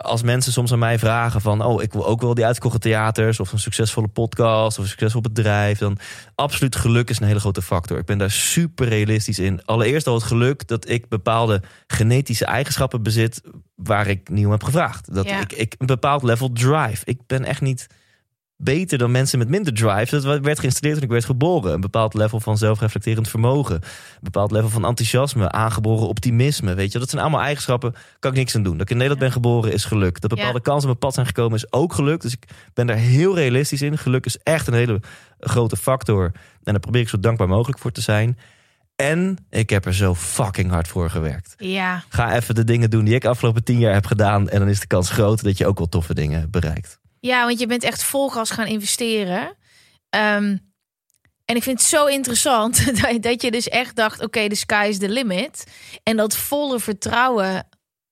als 0.00 0.22
mensen 0.22 0.52
soms 0.52 0.72
aan 0.72 0.78
mij 0.78 0.98
vragen 0.98 1.40
van... 1.40 1.64
oh, 1.64 1.82
ik 1.82 1.92
wil 1.92 2.06
ook 2.06 2.20
wel 2.20 2.34
die 2.34 2.44
uitgekochte 2.44 2.78
theaters... 2.78 3.40
of 3.40 3.52
een 3.52 3.58
succesvolle 3.58 4.08
podcast 4.08 4.78
of 4.78 4.84
een 4.84 4.90
succesvol 4.90 5.20
bedrijf... 5.20 5.78
dan 5.78 5.98
absoluut 6.34 6.76
geluk 6.76 7.10
is 7.10 7.20
een 7.20 7.26
hele 7.26 7.40
grote 7.40 7.62
factor. 7.62 7.98
Ik 7.98 8.04
ben 8.04 8.18
daar 8.18 8.30
super 8.30 8.88
realistisch 8.88 9.38
in. 9.38 9.64
Allereerst 9.64 10.06
al 10.06 10.14
het 10.14 10.22
geluk 10.22 10.68
dat 10.68 10.88
ik 10.88 11.08
bepaalde 11.08 11.62
genetische 11.86 12.44
eigenschappen 12.44 13.02
bezit... 13.02 13.42
waar 13.74 14.06
ik 14.06 14.28
niet 14.28 14.44
om 14.44 14.50
heb 14.50 14.62
gevraagd. 14.62 15.14
Dat 15.14 15.28
Ja. 15.28 15.40
ik, 15.40 15.52
ik 15.52 15.74
een 15.78 15.86
bepaald 15.86 16.22
level 16.22 16.52
drive. 16.52 17.02
Ik 17.04 17.26
ben 17.26 17.44
echt 17.44 17.60
niet 17.60 17.86
beter 18.62 18.98
dan 18.98 19.10
mensen 19.10 19.38
met 19.38 19.48
minder 19.48 19.74
drive. 19.74 20.20
Dat 20.20 20.40
werd 20.40 20.58
geïnstalleerd 20.58 20.94
toen 20.96 21.04
ik 21.06 21.12
werd 21.12 21.24
geboren. 21.24 21.72
Een 21.72 21.80
bepaald 21.80 22.14
level 22.14 22.40
van 22.40 22.58
zelfreflecterend 22.58 23.28
vermogen. 23.28 23.74
Een 23.74 23.82
bepaald 24.20 24.50
level 24.50 24.68
van 24.68 24.84
enthousiasme. 24.84 25.50
Aangeboren 25.50 26.08
optimisme. 26.08 26.74
Weet 26.74 26.92
je, 26.92 26.98
dat 26.98 27.10
zijn 27.10 27.22
allemaal 27.22 27.40
eigenschappen. 27.40 27.94
Kan 28.18 28.30
ik 28.30 28.36
niks 28.36 28.56
aan 28.56 28.62
doen. 28.62 28.72
Dat 28.72 28.82
ik 28.82 28.90
in 28.90 28.96
Nederland 28.96 29.20
ben 29.20 29.32
geboren 29.32 29.72
is 29.72 29.84
geluk. 29.84 30.20
Dat 30.20 30.30
bepaalde 30.30 30.60
kansen 30.60 30.82
op 30.82 30.86
mijn 30.86 30.98
pad 30.98 31.14
zijn 31.14 31.26
gekomen 31.26 31.56
is 31.56 31.72
ook 31.72 31.92
geluk. 31.92 32.20
Dus 32.20 32.32
ik 32.32 32.44
ben 32.74 32.86
daar 32.86 32.96
heel 32.96 33.34
realistisch 33.34 33.82
in. 33.82 33.98
Geluk 33.98 34.26
is 34.26 34.38
echt 34.42 34.66
een 34.66 34.74
hele 34.74 35.00
grote 35.40 35.76
factor. 35.76 36.24
En 36.24 36.72
daar 36.72 36.80
probeer 36.80 37.00
ik 37.00 37.08
zo 37.08 37.20
dankbaar 37.20 37.48
mogelijk 37.48 37.78
voor 37.78 37.92
te 37.92 38.00
zijn. 38.00 38.38
En 38.96 39.36
ik 39.50 39.70
heb 39.70 39.84
er 39.86 39.94
zo 39.94 40.14
fucking 40.14 40.70
hard 40.70 40.88
voor 40.88 41.10
gewerkt. 41.10 41.54
ja. 41.58 42.02
Ga 42.08 42.36
even 42.36 42.54
de 42.54 42.64
dingen 42.64 42.90
doen 42.90 43.04
die 43.04 43.14
ik 43.14 43.24
afgelopen 43.24 43.64
tien 43.64 43.78
jaar 43.78 43.92
heb 43.92 44.06
gedaan. 44.06 44.48
En 44.48 44.58
dan 44.58 44.68
is 44.68 44.80
de 44.80 44.86
kans 44.86 45.10
groot 45.10 45.42
dat 45.44 45.58
je 45.58 45.66
ook 45.66 45.78
wel 45.78 45.88
toffe 45.88 46.14
dingen 46.14 46.50
bereikt. 46.50 46.99
Ja, 47.20 47.46
want 47.46 47.58
je 47.58 47.66
bent 47.66 47.82
echt 47.82 48.02
vol 48.02 48.28
gas 48.28 48.50
gaan 48.50 48.66
investeren. 48.66 49.56
Ehm, 50.08 50.56
en 51.44 51.56
ik 51.56 51.62
vind 51.62 51.78
het 51.78 51.88
zo 51.88 52.06
interessant 52.06 52.86
dat, 53.02 53.22
dat 53.22 53.42
je 53.42 53.50
dus 53.50 53.68
echt 53.68 53.96
dacht: 53.96 54.22
oké, 54.22 54.48
de 54.48 54.54
sky 54.54 54.86
is 54.88 54.98
the 54.98 55.08
limit. 55.08 55.64
En 56.02 56.16
dat 56.16 56.36
volle 56.36 56.80
vertrouwen 56.80 57.68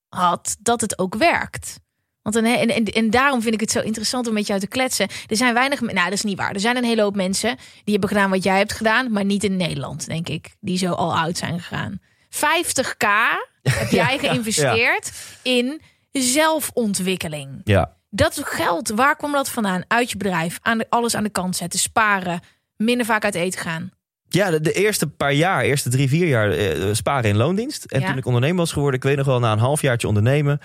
had 0.08 0.56
dat 0.60 0.80
het 0.80 0.98
ook 0.98 1.14
werkt. 1.14 1.80
Want 2.22 2.36
en, 2.36 2.68
en, 2.68 2.84
en 2.84 3.10
daarom 3.10 3.42
vind 3.42 3.54
ik 3.54 3.60
het 3.60 3.70
zo 3.70 3.80
interessant 3.80 4.26
om 4.26 4.34
met 4.34 4.46
jou 4.46 4.60
te 4.60 4.66
kletsen. 4.66 5.08
Er 5.26 5.36
zijn 5.36 5.54
weinig, 5.54 5.80
nou 5.80 5.94
dat 5.94 6.12
is 6.12 6.22
niet 6.22 6.38
waar. 6.38 6.52
Er 6.52 6.60
zijn 6.60 6.76
een 6.76 6.84
hele 6.84 7.02
hoop 7.02 7.16
mensen 7.16 7.56
die 7.56 7.92
hebben 7.92 8.08
gedaan 8.08 8.30
wat 8.30 8.42
jij 8.42 8.58
hebt 8.58 8.72
gedaan, 8.72 9.12
maar 9.12 9.24
niet 9.24 9.44
in 9.44 9.56
Nederland, 9.56 10.06
denk 10.06 10.28
ik. 10.28 10.56
Die 10.60 10.78
zo 10.78 10.92
al 10.92 11.16
oud 11.16 11.36
zijn 11.36 11.60
gegaan. 11.60 12.00
50k 12.30 13.06
heb 13.78 13.90
jij 13.90 14.18
geïnvesteerd 14.18 15.12
in 15.42 15.80
zelfontwikkeling 16.12 17.60
Ja, 17.64 17.96
dat 18.10 18.40
geld, 18.44 18.88
waar 18.88 19.16
kwam 19.16 19.32
dat 19.32 19.48
vandaan? 19.48 19.82
Uit 19.88 20.10
je 20.10 20.16
bedrijf, 20.16 20.58
aan 20.62 20.78
de, 20.78 20.86
alles 20.88 21.14
aan 21.16 21.22
de 21.22 21.30
kant 21.30 21.56
zetten, 21.56 21.78
sparen, 21.78 22.40
minder 22.76 23.06
vaak 23.06 23.24
uit 23.24 23.34
eten 23.34 23.60
gaan. 23.60 23.90
Ja, 24.28 24.50
de, 24.50 24.60
de 24.60 24.72
eerste 24.72 25.06
paar 25.06 25.32
jaar, 25.32 25.62
eerste 25.62 25.88
drie, 25.90 26.08
vier 26.08 26.26
jaar 26.26 26.50
eh, 26.50 26.88
sparen 26.92 27.30
in 27.30 27.36
loondienst. 27.36 27.84
En 27.84 28.00
Ja. 28.00 28.06
toen 28.06 28.16
ik 28.16 28.26
ondernemer 28.26 28.56
was 28.56 28.72
geworden, 28.72 28.96
ik 29.00 29.04
weet 29.06 29.16
nog 29.16 29.26
wel, 29.26 29.38
na 29.38 29.52
een 29.52 29.58
halfjaartje 29.58 30.08
ondernemen, 30.08 30.60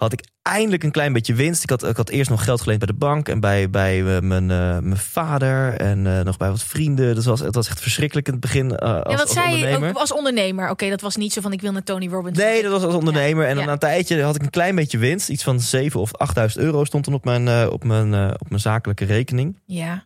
had 0.00 0.12
ik 0.12 0.24
eindelijk 0.42 0.82
een 0.82 0.90
klein 0.90 1.12
beetje 1.12 1.34
winst. 1.34 1.62
Ik 1.62 1.70
had, 1.70 1.84
ik 1.84 1.96
had 1.96 2.08
eerst 2.08 2.30
nog 2.30 2.44
geld 2.44 2.60
geleend 2.60 2.78
bij 2.78 2.88
de 2.88 2.98
bank 2.98 3.28
en 3.28 3.40
bij, 3.40 3.70
bij 3.70 4.16
eh, 4.16 4.22
mijn, 4.22 4.50
eh, 4.50 4.78
mijn 4.78 4.96
vader 4.96 5.74
en 5.74 6.06
eh, 6.06 6.24
nog 6.24 6.36
bij 6.36 6.50
wat 6.50 6.62
vrienden. 6.62 7.14
Dus 7.14 7.24
was, 7.24 7.40
het 7.40 7.54
was 7.54 7.68
echt 7.68 7.80
verschrikkelijk 7.80 8.26
in 8.26 8.32
het 8.32 8.42
begin 8.42 8.78
als, 8.78 9.12
en 9.12 9.16
wat 9.16 9.30
zei 9.30 9.48
je 9.48 9.54
ondernemer. 9.54 9.88
ook 9.88 9.96
als 9.96 10.12
ondernemer? 10.12 10.70
Oké, 10.70 10.88
dat 10.88 11.00
was 11.00 11.16
niet 11.16 11.32
zo 11.32 11.40
van 11.40 11.52
ik 11.52 11.60
wil 11.60 11.72
naar 11.72 11.82
Tony 11.82 12.08
Robbins. 12.08 12.38
Nee, 12.38 12.62
dat 12.62 12.72
was 12.72 12.82
als 12.82 12.94
ondernemer. 12.94 13.44
En 13.46 13.50
dan 13.50 13.58
Ja. 13.58 13.64
na 13.66 13.72
een 13.72 13.78
tijdje 13.78 14.22
had 14.22 14.34
ik 14.34 14.42
een 14.42 14.50
klein 14.50 14.74
beetje 14.74 14.98
winst. 14.98 15.28
Iets 15.28 15.42
van 15.42 15.60
7 15.60 16.00
of 16.00 16.14
8000 16.14 16.64
euro 16.64 16.84
stond 16.84 17.04
dan 17.04 17.14
op 17.14 17.24
mijn, 17.24 17.68
op 17.70 17.84
mijn, 17.84 18.32
op 18.40 18.48
mijn 18.48 18.60
zakelijke 18.60 19.04
rekening. 19.04 19.58
Ja, 19.66 20.04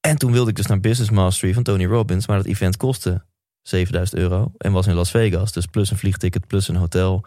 En 0.00 0.16
toen 0.16 0.32
wilde 0.32 0.50
ik 0.50 0.56
dus 0.56 0.66
naar 0.66 0.80
Business 0.80 1.10
Mastery 1.10 1.54
van 1.54 1.62
Tony 1.62 1.84
Robbins. 1.86 2.26
Maar 2.26 2.36
dat 2.36 2.46
event 2.46 2.76
kostte 2.76 3.24
7000 3.62 4.20
euro. 4.20 4.52
En 4.58 4.72
was 4.72 4.86
in 4.86 4.94
Las 4.94 5.10
Vegas. 5.10 5.52
Dus 5.52 5.66
plus 5.66 5.90
een 5.90 5.98
vliegticket, 5.98 6.46
plus 6.46 6.68
een 6.68 6.76
hotel. 6.76 7.24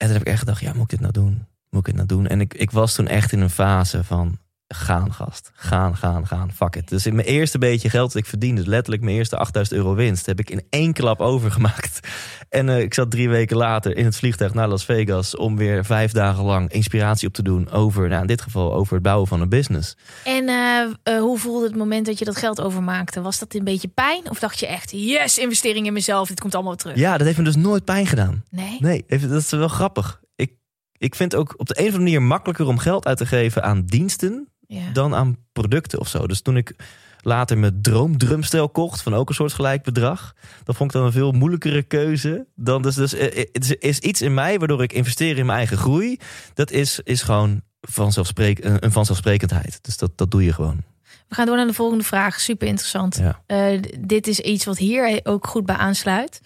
En 0.00 0.06
toen 0.06 0.16
heb 0.16 0.26
ik 0.26 0.32
echt 0.32 0.38
gedacht, 0.38 0.60
ja, 0.60 0.72
moet 0.72 0.82
ik 0.82 0.88
dit 0.88 1.00
nou 1.00 1.12
doen? 1.12 1.46
moet 1.70 1.80
ik 1.80 1.86
het 1.86 1.94
nou 1.94 2.06
doen? 2.06 2.26
En 2.26 2.40
ik, 2.40 2.54
ik 2.54 2.70
was 2.70 2.94
toen 2.94 3.08
echt 3.08 3.32
in 3.32 3.40
een 3.40 3.50
fase 3.50 4.04
van 4.04 4.38
gaan 4.74 5.12
gast. 5.12 5.50
Gaan, 5.54 5.96
gaan, 5.96 6.26
gaan. 6.26 6.52
Fuck 6.52 6.76
it. 6.76 6.88
Dus 6.88 7.06
in 7.06 7.14
mijn 7.14 7.26
eerste 7.26 7.58
beetje 7.58 7.90
geld 7.90 8.12
dat 8.12 8.22
ik 8.22 8.28
verdiende, 8.28 8.66
letterlijk 8.66 9.02
mijn 9.02 9.16
eerste 9.16 9.36
8000 9.36 9.76
euro 9.78 9.94
winst, 9.94 10.26
heb 10.26 10.38
ik 10.38 10.50
in 10.50 10.62
één 10.70 10.92
klap 10.92 11.20
overgemaakt. 11.20 12.00
En 12.50 12.68
uh, 12.68 12.80
ik 12.80 12.94
zat 12.94 13.10
drie 13.10 13.28
weken 13.28 13.56
later 13.56 13.96
in 13.96 14.04
het 14.04 14.16
vliegtuig 14.16 14.54
naar 14.54 14.68
Las 14.68 14.84
Vegas 14.84 15.36
om 15.36 15.56
weer 15.56 15.84
vijf 15.84 16.12
dagen 16.12 16.44
lang 16.44 16.72
inspiratie 16.72 17.28
op 17.28 17.34
te 17.34 17.42
doen 17.42 17.70
over, 17.70 18.08
nou 18.08 18.20
in 18.20 18.26
dit 18.26 18.40
geval 18.40 18.74
over 18.74 18.94
het 18.94 19.02
bouwen 19.02 19.28
van 19.28 19.40
een 19.40 19.48
business. 19.48 19.96
En 20.24 20.48
uh, 20.48 21.14
uh, 21.14 21.20
hoe 21.20 21.38
voelde 21.38 21.66
het 21.66 21.76
moment 21.76 22.06
dat 22.06 22.18
je 22.18 22.24
dat 22.24 22.36
geld 22.36 22.60
overmaakte? 22.60 23.20
Was 23.20 23.38
dat 23.38 23.54
een 23.54 23.64
beetje 23.64 23.88
pijn? 23.88 24.30
Of 24.30 24.38
dacht 24.38 24.58
je 24.58 24.66
echt, 24.66 24.90
yes, 24.90 25.38
investering 25.38 25.86
in 25.86 25.92
mezelf, 25.92 26.28
dit 26.28 26.40
komt 26.40 26.54
allemaal 26.54 26.76
terug? 26.76 26.96
Ja, 26.96 27.16
dat 27.16 27.26
heeft 27.26 27.38
me 27.38 27.44
dus 27.44 27.56
nooit 27.56 27.84
pijn 27.84 28.06
gedaan. 28.06 28.44
Nee? 28.50 28.76
Nee, 28.80 29.04
dat 29.08 29.30
is 29.30 29.50
wel 29.50 29.68
grappig. 29.68 30.20
Ik, 30.34 30.52
ik 30.98 31.14
vind 31.14 31.34
ook 31.34 31.54
op 31.56 31.66
de 31.66 31.74
een 31.78 31.86
of 31.86 31.92
andere 31.92 32.04
manier 32.04 32.22
makkelijker 32.22 32.66
om 32.66 32.78
geld 32.78 33.06
uit 33.06 33.18
te 33.18 33.26
geven 33.26 33.62
aan 33.62 33.84
diensten 33.84 34.48
Ja. 34.70 34.90
dan 34.92 35.14
aan 35.14 35.36
producten 35.52 36.00
of 36.00 36.08
zo. 36.08 36.26
Dus 36.26 36.40
toen 36.40 36.56
ik 36.56 36.74
later 37.20 37.58
mijn 37.58 37.82
droomdrumstel 37.82 38.68
kocht 38.68 39.02
van 39.02 39.14
ook 39.14 39.28
een 39.28 39.34
soort 39.34 39.52
gelijk 39.52 39.82
bedrag, 39.82 40.34
dat 40.64 40.76
vond 40.76 40.90
ik 40.90 40.96
dan 40.96 41.06
een 41.06 41.12
veel 41.12 41.32
moeilijkere 41.32 41.82
keuze. 41.82 42.46
Dan 42.54 42.82
dus, 42.82 42.94
dus 42.94 43.14
eh, 43.14 43.44
het 43.52 43.76
is 43.78 43.98
iets 43.98 44.22
in 44.22 44.34
mij 44.34 44.58
waardoor 44.58 44.82
ik 44.82 44.92
investeer 44.92 45.38
in 45.38 45.46
mijn 45.46 45.58
eigen 45.58 45.76
groei. 45.76 46.18
Dat 46.54 46.70
is, 46.70 47.00
is 47.04 47.22
gewoon 47.22 47.62
vanzelfsprek, 47.80 48.64
een 48.64 48.84
een 48.84 48.92
vanzelfsprekendheid. 48.92 49.78
Dus 49.82 49.96
dat, 49.96 50.18
dat 50.18 50.30
doe 50.30 50.44
je 50.44 50.52
gewoon. 50.52 50.82
We 51.28 51.34
gaan 51.34 51.46
door 51.46 51.56
naar 51.56 51.66
de 51.66 51.72
volgende 51.72 52.04
vraag. 52.04 52.40
Super 52.40 52.68
interessant. 52.68 53.16
Ja. 53.16 53.42
Eh, 53.46 53.80
dit 53.98 54.26
is 54.26 54.40
iets 54.40 54.64
wat 54.64 54.78
hier 54.78 55.20
ook 55.22 55.46
goed 55.46 55.66
bij 55.66 55.76
aansluit. 55.76 56.40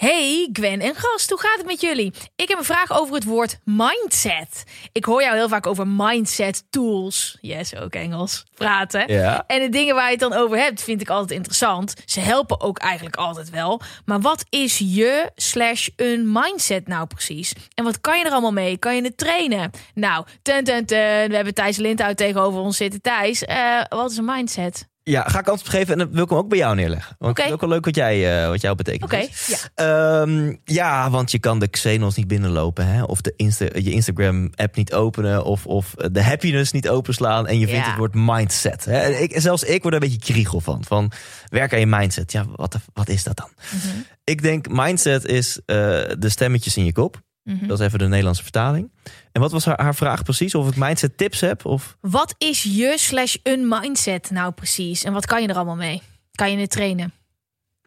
Hey 0.00 0.48
Gwen 0.52 0.80
en 0.80 0.94
gast, 0.94 1.30
hoe 1.30 1.40
gaat 1.40 1.56
het 1.56 1.66
met 1.66 1.80
jullie? 1.80 2.12
Ik 2.36 2.48
heb 2.48 2.58
een 2.58 2.64
vraag 2.64 2.98
over 3.00 3.14
het 3.14 3.24
woord 3.24 3.58
mindset. 3.64 4.64
Ik 4.92 5.04
hoor 5.04 5.22
jou 5.22 5.36
heel 5.36 5.48
vaak 5.48 5.66
over 5.66 5.86
mindset 5.86 6.64
tools, 6.70 7.38
yes 7.40 7.76
ook 7.76 7.94
Engels, 7.94 8.44
praten. 8.54 9.12
Ja. 9.12 9.44
En 9.46 9.60
de 9.60 9.68
dingen 9.68 9.94
waar 9.94 10.04
je 10.04 10.10
het 10.10 10.20
dan 10.20 10.32
over 10.32 10.58
hebt, 10.58 10.82
vind 10.82 11.00
ik 11.00 11.08
altijd 11.08 11.30
interessant. 11.30 11.94
Ze 12.04 12.20
helpen 12.20 12.60
ook 12.60 12.78
eigenlijk 12.78 13.16
altijd 13.16 13.50
wel. 13.50 13.80
Maar 14.04 14.20
wat 14.20 14.44
is 14.48 14.78
je 14.78 15.30
slash 15.34 15.88
een 15.96 16.32
mindset 16.32 16.88
nou 16.88 17.06
precies? 17.06 17.52
En 17.74 17.84
wat 17.84 18.00
kan 18.00 18.18
je 18.18 18.24
er 18.24 18.32
allemaal 18.32 18.52
mee? 18.52 18.78
Kan 18.78 18.96
je 18.96 19.02
het 19.02 19.16
trainen? 19.16 19.70
Nou, 19.94 20.26
ten, 20.42 20.64
ten, 20.64 20.86
ten. 20.86 21.28
We 21.28 21.34
hebben 21.34 21.54
Thijs 21.54 21.76
Lindhout 21.76 22.16
tegenover 22.16 22.60
ons 22.60 22.76
zitten. 22.76 23.00
Thijs, 23.00 23.44
eh, 23.44 23.80
wat 23.88 24.10
is 24.10 24.16
een 24.16 24.24
mindset? 24.24 24.88
Ja, 25.02 25.22
ga 25.22 25.38
ik 25.38 25.48
antwoord 25.48 25.74
geven 25.74 25.92
en 25.92 25.98
dan 25.98 26.10
wil 26.12 26.22
ik 26.24 26.28
hem 26.28 26.38
ook 26.38 26.48
bij 26.48 26.58
jou 26.58 26.74
neerleggen. 26.74 27.16
Want 27.18 27.30
Oké. 27.30 27.40
het 27.40 27.48
is 27.50 27.54
ook 27.54 27.60
wel 27.60 27.70
leuk 27.70 27.84
wat, 27.84 27.94
jij, 27.94 28.42
eh, 28.42 28.48
wat 28.48 28.60
jou 28.60 28.74
betekent. 28.76 29.02
Oké, 29.12 29.26
ja. 29.46 29.58
Ehm, 29.74 30.54
ja, 30.64 31.10
want 31.10 31.30
je 31.30 31.38
kan 31.38 31.58
de 31.58 31.68
Xenos 31.68 32.16
niet 32.16 32.26
binnenlopen. 32.28 32.86
Hè? 32.86 33.02
Of 33.02 33.20
de 33.20 33.32
Insta 33.36 33.64
je 33.64 33.90
Instagram-app 33.90 34.76
niet 34.76 34.92
openen. 34.92 35.44
Of, 35.44 35.66
of 35.66 35.94
de 36.12 36.22
happiness 36.22 36.72
niet 36.72 36.88
openslaan. 36.88 37.46
En 37.46 37.58
je 37.58 37.66
vindt 37.66 37.82
Ja. 37.84 37.88
het 37.90 37.98
woord 37.98 38.14
mindset. 38.14 38.84
Hè? 38.84 38.98
En 38.98 39.22
Ik, 39.22 39.32
zelfs 39.40 39.62
ik 39.62 39.82
word 39.82 39.94
er 39.94 40.02
een 40.02 40.08
beetje 40.08 40.32
kriegel 40.32 40.60
van. 40.60 40.84
Van 40.84 41.12
werk 41.48 41.72
aan 41.72 41.80
je 41.80 41.86
mindset. 41.86 42.32
Ja, 42.32 42.44
wat, 42.56 42.76
wat 42.92 43.08
is 43.08 43.22
dat 43.22 43.36
dan? 43.36 43.48
Mhm. 43.70 43.96
Ik 44.24 44.42
denk 44.42 44.68
mindset 44.68 45.24
is 45.24 45.58
eh, 45.66 45.76
de 46.18 46.28
stemmetjes 46.28 46.76
in 46.76 46.84
je 46.84 46.92
kop. 46.92 47.20
Mhm. 47.44 47.66
Dat 47.66 47.80
is 47.80 47.86
even 47.86 47.98
de 47.98 48.08
Nederlandse 48.08 48.42
vertaling. 48.42 48.90
En 49.32 49.40
wat 49.40 49.52
was 49.52 49.64
haar, 49.64 49.82
haar 49.82 49.94
vraag 49.94 50.22
precies? 50.22 50.54
Of 50.54 50.68
ik 50.68 50.76
mindset 50.76 51.16
tips 51.16 51.40
heb? 51.40 51.64
Of... 51.64 51.96
Wat 52.00 52.34
is 52.38 52.62
je 52.62 52.94
slash 52.98 53.36
een 53.42 53.68
mindset 53.68 54.30
nou 54.30 54.52
precies? 54.52 55.04
En 55.04 55.12
wat 55.12 55.26
kan 55.26 55.42
je 55.42 55.48
er 55.48 55.54
allemaal 55.56 55.76
mee? 55.76 56.02
Kan 56.34 56.50
je 56.50 56.56
het 56.58 56.70
trainen? 56.70 57.12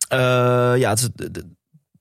Eh, 0.08 0.20
ja, 0.78 0.90
het 0.90 1.00
is 1.00 1.10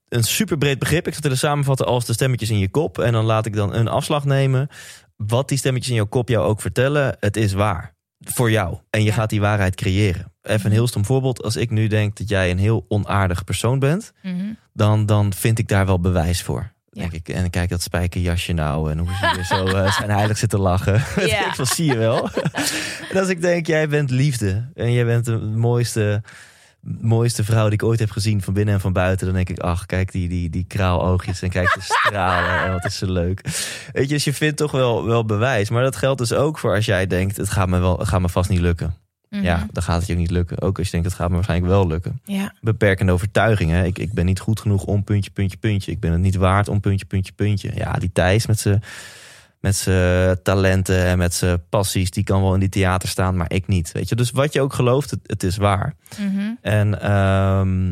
een 0.09 0.23
super 0.23 0.57
breed 0.57 0.79
begrip. 0.79 0.99
Ik 0.99 1.13
zal 1.13 1.13
het 1.13 1.23
willen 1.23 1.37
samenvatten 1.37 1.85
als 1.85 2.05
de 2.05 2.13
stemmetjes 2.13 2.49
in 2.49 2.57
je 2.59 2.69
kop. 2.69 2.99
En 2.99 3.11
dan 3.11 3.25
laat 3.25 3.45
ik 3.45 3.53
dan 3.55 3.73
een 3.73 3.87
afslag 3.87 4.25
nemen. 4.25 4.67
Wat 5.15 5.49
die 5.49 5.57
stemmetjes 5.57 5.89
in 5.93 6.01
je 6.01 6.05
kop 6.05 6.29
jou 6.29 6.45
ook 6.45 6.61
vertellen, 6.61 7.17
het 7.19 7.37
is 7.37 7.53
waar. 7.53 7.95
Voor 8.19 8.51
jou. 8.51 8.77
En 8.89 8.99
je 8.99 9.05
Ja. 9.07 9.13
gaat 9.13 9.29
die 9.29 9.41
waarheid 9.41 9.75
creëren. 9.75 10.31
Even 10.41 10.65
een 10.65 10.71
heel 10.71 10.87
stom 10.87 11.05
voorbeeld. 11.05 11.43
Als 11.43 11.55
ik 11.55 11.69
nu 11.69 11.87
denk 11.87 12.17
dat 12.17 12.29
jij 12.29 12.51
een 12.51 12.57
heel 12.57 12.85
onaardig 12.87 13.43
persoon 13.43 13.79
bent, 13.79 14.11
Mhm. 14.21 14.53
dan, 14.73 15.05
dan 15.05 15.33
vind 15.33 15.59
ik 15.59 15.67
daar 15.67 15.85
wel 15.85 15.99
bewijs 15.99 16.41
voor. 16.41 16.71
Ja. 16.93 17.01
Denk 17.01 17.13
ik. 17.13 17.29
En 17.29 17.49
kijk 17.49 17.69
dat 17.69 17.81
spijkerjasje 17.81 18.53
nou 18.53 18.91
en 18.91 18.97
hoe 18.97 19.07
ze 19.07 19.31
weer 19.35 19.45
zo 19.45 19.67
uh, 19.77 19.97
zijn 19.97 20.09
heilig 20.09 20.37
zitten 20.37 20.59
lachen. 20.59 21.03
Ja. 21.25 21.47
ik 21.47 21.55
van, 21.55 21.65
zie 21.65 21.85
je 21.85 21.97
wel. 21.97 22.29
en 23.11 23.19
als 23.19 23.27
ik 23.27 23.41
denk, 23.41 23.67
jij 23.67 23.87
bent 23.87 24.09
liefde. 24.09 24.69
En 24.75 24.91
jij 24.91 25.05
bent 25.05 25.25
de 25.25 25.37
mooiste, 25.37 26.21
mooiste 27.01 27.43
vrouw 27.43 27.63
die 27.63 27.73
ik 27.73 27.83
ooit 27.83 27.99
heb 27.99 28.11
gezien 28.11 28.41
van 28.41 28.53
binnen 28.53 28.73
en 28.73 28.79
van 28.79 28.93
buiten. 28.93 29.25
Dan 29.25 29.35
denk 29.35 29.49
ik, 29.49 29.59
ach, 29.59 29.85
kijk 29.85 30.11
die, 30.11 30.29
die, 30.29 30.49
die 30.49 30.65
kraaloogjes 30.67 31.41
en 31.41 31.49
kijk 31.49 31.73
de 31.73 31.81
stralen. 31.81 32.65
En 32.65 32.71
wat 32.71 32.85
is 32.85 32.97
ze 32.97 33.11
leuk. 33.11 33.41
Weet 33.91 34.07
je, 34.07 34.13
dus 34.13 34.23
je 34.23 34.33
vindt 34.33 34.57
toch 34.57 34.71
wel, 34.71 35.05
wel 35.05 35.25
bewijs. 35.25 35.69
Maar 35.69 35.83
dat 35.83 35.95
geldt 35.95 36.19
dus 36.19 36.33
ook 36.33 36.59
voor 36.59 36.75
als 36.75 36.85
jij 36.85 37.07
denkt, 37.07 37.37
het 37.37 37.49
gaat 37.49 37.67
me, 37.67 37.79
wel, 37.79 37.99
het 37.99 38.07
gaat 38.07 38.21
me 38.21 38.29
vast 38.29 38.49
niet 38.49 38.59
lukken. 38.59 39.02
Mhm. 39.33 39.43
Ja, 39.43 39.67
dan 39.71 39.83
gaat 39.83 39.97
het 39.97 40.07
je 40.07 40.13
ook 40.13 40.19
niet 40.19 40.31
lukken. 40.31 40.61
Ook 40.61 40.77
als 40.77 40.85
je 40.85 40.91
denkt, 40.91 41.07
het 41.07 41.15
gaat 41.15 41.29
me 41.29 41.35
waarschijnlijk 41.35 41.71
wel 41.71 41.87
lukken 41.87 42.21
ja. 42.25 42.53
beperkende 42.61 43.11
overtuigingen. 43.11 43.85
Ik, 43.85 43.99
ik 43.99 44.13
ben 44.13 44.25
niet 44.25 44.39
goed 44.39 44.59
genoeg 44.59 44.83
om 44.83 45.03
puntje, 45.03 45.31
puntje, 45.31 45.57
puntje. 45.57 45.91
Ik 45.91 45.99
ben 45.99 46.11
het 46.11 46.21
niet 46.21 46.35
waard 46.35 46.67
om 46.67 46.79
puntje, 46.79 47.05
puntje, 47.05 47.33
puntje. 47.33 47.71
Ja, 47.75 47.93
die 47.93 48.11
Thijs 48.13 48.47
met 48.47 48.59
zijn 48.59 48.83
met 49.59 49.75
zijn 49.75 50.41
talenten 50.41 51.05
en 51.05 51.17
met 51.17 51.33
zijn 51.33 51.63
passies, 51.69 52.11
die 52.11 52.23
kan 52.23 52.41
wel 52.41 52.53
in 52.53 52.59
die 52.59 52.69
theater 52.69 53.09
staan, 53.09 53.37
maar 53.37 53.51
ik 53.51 53.67
niet. 53.67 53.91
Weet 53.91 54.09
je, 54.09 54.15
dus 54.15 54.31
wat 54.31 54.53
je 54.53 54.61
ook 54.61 54.73
gelooft, 54.73 55.09
het, 55.09 55.19
het 55.23 55.43
is 55.43 55.57
waar. 55.57 55.95
Mhm. 56.19 56.51
En 56.61 57.01
ehm, 57.01 57.91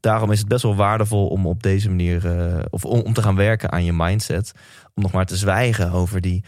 daarom 0.00 0.30
is 0.30 0.38
het 0.38 0.48
best 0.48 0.62
wel 0.62 0.76
waardevol 0.76 1.26
om 1.26 1.46
op 1.46 1.62
deze 1.62 1.88
manier, 1.88 2.26
eh, 2.26 2.64
of 2.70 2.84
om, 2.84 3.00
om 3.00 3.12
te 3.12 3.22
gaan 3.22 3.36
werken 3.36 3.72
aan 3.72 3.84
je 3.84 3.92
mindset, 3.92 4.52
om 4.94 5.02
nog 5.02 5.12
maar 5.12 5.26
te 5.26 5.36
zwijgen 5.36 5.92
over 5.92 6.20
die. 6.20 6.44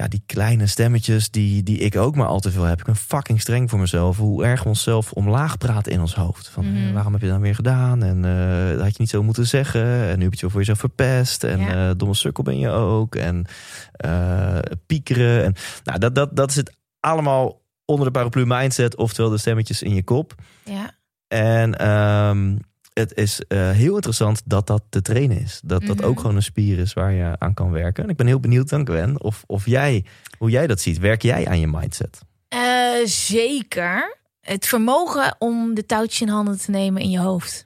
Ja, 0.00 0.08
die 0.08 0.22
kleine 0.26 0.66
stemmetjes 0.66 1.30
die, 1.30 1.62
die 1.62 1.78
ik 1.78 1.96
ook 1.96 2.14
maar 2.16 2.26
al 2.26 2.40
te 2.40 2.50
veel 2.50 2.62
heb. 2.62 2.78
Ik 2.78 2.84
ben 2.84 2.96
fucking 2.96 3.40
streng 3.40 3.70
voor 3.70 3.78
mezelf. 3.78 4.16
Hoe 4.16 4.44
erg 4.44 4.62
we 4.62 4.68
onszelf 4.68 5.12
omlaag 5.12 5.58
praten 5.58 5.92
in 5.92 6.00
ons 6.00 6.14
hoofd. 6.14 6.48
Van 6.48 6.72
Mhm. 6.72 6.86
eh, 6.86 6.92
waarom 6.92 7.12
heb 7.12 7.22
je 7.22 7.28
dat 7.28 7.40
weer 7.40 7.54
gedaan? 7.54 8.02
En 8.02 8.24
eh, 8.24 8.70
dat 8.70 8.80
had 8.80 8.88
je 8.90 8.96
niet 8.98 9.10
zo 9.10 9.22
moeten 9.22 9.46
zeggen. 9.46 9.82
En 9.84 10.18
nu 10.18 10.24
heb 10.24 10.34
je 10.34 10.40
het 10.40 10.50
voor 10.50 10.58
jezelf 10.60 10.78
verpest. 10.78 11.44
En 11.44 11.60
Ja. 11.60 11.88
eh, 11.88 11.94
domme 11.96 12.14
sukkel 12.14 12.42
ben 12.44 12.58
je 12.58 12.68
ook. 12.68 13.14
En 13.14 13.44
eh, 13.92 14.58
piekeren. 14.86 15.44
En, 15.44 15.54
nou, 15.84 15.98
dat, 15.98 16.14
dat, 16.14 16.36
dat 16.36 16.52
zit 16.52 16.76
allemaal 17.00 17.60
onder 17.84 18.06
de 18.06 18.12
paraplu 18.12 18.46
mindset. 18.46 18.96
Oftewel 18.96 19.30
de 19.30 19.38
stemmetjes 19.38 19.82
in 19.82 19.94
je 19.94 20.04
kop. 20.04 20.34
ja. 20.64 20.90
En 21.28 21.78
ehm, 21.78 22.56
het 23.00 23.14
is 23.16 23.40
eh, 23.48 23.70
heel 23.70 23.94
interessant 23.94 24.42
dat 24.44 24.66
dat 24.66 24.82
te 24.88 25.02
trainen 25.02 25.40
is. 25.40 25.60
Dat 25.64 25.86
dat 25.86 25.96
Mhm. 25.96 26.06
ook 26.06 26.20
gewoon 26.20 26.36
een 26.36 26.42
spier 26.42 26.78
is 26.78 26.92
waar 26.92 27.12
je 27.12 27.34
aan 27.38 27.54
kan 27.54 27.70
werken. 27.70 28.04
En 28.04 28.10
ik 28.10 28.16
ben 28.16 28.26
heel 28.26 28.40
benieuwd 28.40 28.68
dan, 28.68 28.86
Gwen, 28.86 29.20
of, 29.22 29.42
of 29.46 29.66
jij, 29.66 30.04
hoe 30.38 30.50
jij 30.50 30.66
dat 30.66 30.80
ziet. 30.80 30.98
Werk 30.98 31.22
jij 31.22 31.46
aan 31.48 31.60
je 31.60 31.66
mindset? 31.66 32.20
Eh, 32.48 32.60
zeker. 33.04 34.16
Het 34.40 34.66
vermogen 34.66 35.36
om 35.38 35.74
de 35.74 35.86
touwtjes 35.86 36.20
in 36.20 36.28
handen 36.28 36.58
te 36.58 36.70
nemen 36.70 37.02
in 37.02 37.10
je 37.10 37.18
hoofd. 37.18 37.64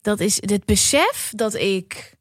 Dat 0.00 0.20
is 0.20 0.36
het 0.40 0.64
besef 0.64 1.32
dat 1.36 1.54
ik 1.54 2.12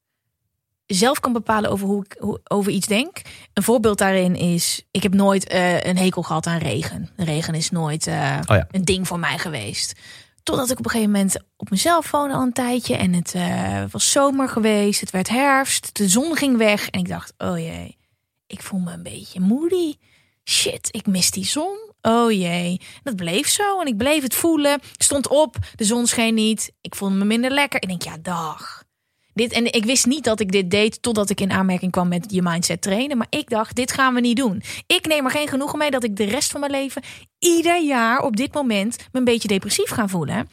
zelf 0.86 1.20
kan 1.20 1.34
bepalen 1.34 1.70
over 1.70 1.88
hoe 1.88 2.04
ik 2.06 2.16
hoe, 2.20 2.40
over 2.44 2.72
iets 2.72 2.88
denk. 2.88 3.22
Een 3.54 3.64
voorbeeld 3.64 3.98
daarin 3.98 4.36
is: 4.36 4.86
ik 4.92 5.04
heb 5.04 5.14
nooit 5.14 5.48
eh, 5.48 5.82
een 5.84 5.98
hekel 5.98 6.22
gehad 6.24 6.46
aan 6.48 6.58
regen. 6.58 7.10
Regen 7.16 7.54
is 7.56 7.70
nooit 7.70 8.08
Oh 8.08 8.14
ja. 8.48 8.68
een 8.72 8.86
ding 8.86 9.08
voor 9.08 9.20
mij 9.20 9.38
geweest. 9.38 9.94
Totdat 10.44 10.70
ik 10.70 10.80
op 10.80 10.86
een 10.86 10.92
gegeven 10.92 11.12
moment 11.12 11.38
op 11.58 11.70
mezelf 11.70 12.12
woonde 12.12 12.34
al 12.34 12.42
een 12.42 12.54
tijdje. 12.54 12.96
En 12.96 13.14
het 13.14 13.34
eh, 13.34 13.84
was 13.92 14.12
zomer 14.12 14.50
geweest. 14.50 15.00
Het 15.00 15.12
werd 15.12 15.30
herfst. 15.30 15.96
De 15.96 16.10
zon 16.10 16.36
ging 16.36 16.58
weg. 16.58 16.90
En 16.90 17.00
ik 17.00 17.08
dacht, 17.08 17.34
oh 17.38 17.58
jee, 17.58 17.98
ik 18.48 18.62
voel 18.62 18.80
me 18.80 18.92
een 18.92 19.04
beetje 19.04 19.40
moody. 19.40 19.96
Shit, 20.44 20.88
ik 20.92 21.08
mis 21.08 21.32
die 21.32 21.46
zon. 21.46 21.92
Oh 22.02 22.32
jee. 22.32 22.82
Dat 23.04 23.16
bleef 23.16 23.48
zo. 23.48 23.80
En 23.80 23.88
ik 23.88 23.98
bleef 23.98 24.22
het 24.24 24.36
voelen. 24.36 24.80
Stond 24.98 25.28
op. 25.28 25.56
De 25.76 25.84
zon 25.84 26.08
scheen 26.08 26.34
niet. 26.34 26.72
Ik 26.82 26.96
voelde 26.96 27.16
me 27.16 27.26
minder 27.26 27.52
lekker. 27.52 27.82
Ik 27.82 27.88
denk, 27.88 28.02
ja, 28.02 28.18
dag. 28.22 28.84
Dit, 29.34 29.52
en 29.52 29.74
ik 29.74 29.86
wist 29.86 30.06
niet 30.06 30.24
dat 30.24 30.40
ik 30.40 30.52
dit 30.52 30.72
deed 30.72 31.02
totdat 31.02 31.30
ik 31.30 31.42
in 31.42 31.52
aanmerking 31.52 31.92
kwam 31.92 32.08
met 32.08 32.26
je 32.28 32.42
mindset 32.42 32.82
trainen. 32.82 33.18
Maar 33.18 33.28
ik 33.30 33.50
dacht, 33.50 33.76
dit 33.76 33.92
gaan 33.92 34.14
we 34.14 34.20
niet 34.20 34.38
doen. 34.38 34.62
Ik 34.88 35.08
neem 35.08 35.26
er 35.26 35.32
geen 35.32 35.48
genoegen 35.48 35.78
mee 35.78 35.92
dat 35.92 36.04
ik 36.04 36.16
de 36.16 36.24
rest 36.24 36.52
van 36.52 36.60
mijn 36.60 36.72
leven 36.72 37.02
ieder 37.40 37.84
jaar 37.84 38.20
op 38.20 38.36
dit 38.36 38.54
moment 38.54 38.98
me 39.12 39.20
een 39.20 39.26
beetje 39.26 39.48
depressief 39.48 39.90
ga 39.90 40.08
voelen. 40.08 40.48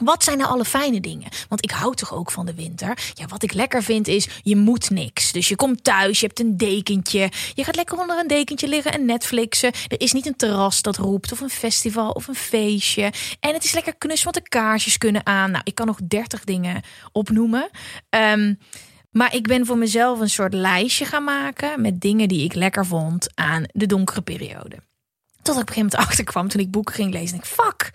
Wat 0.00 0.24
zijn 0.24 0.38
nou 0.38 0.50
alle 0.50 0.64
fijne 0.64 1.00
dingen? 1.00 1.28
Want 1.48 1.64
ik 1.64 1.70
hou 1.70 1.94
toch 1.94 2.14
ook 2.14 2.30
van 2.30 2.46
de 2.46 2.54
winter. 2.54 2.98
Ja, 3.14 3.26
wat 3.26 3.42
ik 3.42 3.52
lekker 3.52 3.82
vind 3.82 4.08
is, 4.08 4.28
je 4.42 4.56
moet 4.56 4.90
niks. 4.90 5.32
Dus 5.32 5.48
je 5.48 5.56
komt 5.56 5.84
thuis, 5.84 6.20
je 6.20 6.26
hebt 6.26 6.40
een 6.40 6.56
dekentje. 6.56 7.30
Je 7.54 7.64
gaat 7.64 7.76
lekker 7.76 7.98
onder 7.98 8.18
een 8.18 8.26
dekentje 8.26 8.68
liggen 8.68 8.92
en 8.92 9.04
Netflixen. 9.04 9.72
Er 9.88 10.00
is 10.00 10.12
niet 10.12 10.26
een 10.26 10.36
terras 10.36 10.82
dat 10.82 10.96
roept, 10.96 11.32
of 11.32 11.40
een 11.40 11.50
festival, 11.50 12.10
of 12.10 12.28
een 12.28 12.34
feestje. 12.34 13.12
En 13.40 13.54
het 13.54 13.64
is 13.64 13.72
lekker 13.72 13.94
knus, 13.98 14.22
want 14.22 14.36
de 14.36 14.48
kaarsjes 14.48 14.98
kunnen 14.98 15.26
aan. 15.26 15.50
Nou, 15.50 15.62
ik 15.64 15.74
kan 15.74 15.86
nog 15.86 15.98
dertig 16.08 16.44
dingen 16.44 16.82
opnoemen. 17.12 17.70
Ehm, 18.08 18.54
maar 19.10 19.34
ik 19.34 19.46
ben 19.46 19.66
voor 19.66 19.78
mezelf 19.78 20.20
een 20.20 20.30
soort 20.30 20.54
lijstje 20.54 21.04
gaan 21.04 21.24
maken... 21.24 21.80
met 21.80 22.00
dingen 22.00 22.28
die 22.28 22.44
ik 22.44 22.54
lekker 22.54 22.86
vond 22.86 23.26
aan 23.34 23.64
de 23.72 23.86
donkere 23.86 24.20
periode. 24.20 24.76
Tot 25.42 25.54
ik 25.54 25.60
op 25.60 25.68
een 25.68 25.74
gegeven 25.74 25.74
moment 25.74 25.94
achterkwam 26.08 26.48
toen 26.48 26.60
ik 26.60 26.70
boeken 26.70 26.94
ging 26.94 27.12
lezen. 27.12 27.34
En 27.34 27.42
ik, 27.42 27.44
fuck, 27.44 27.90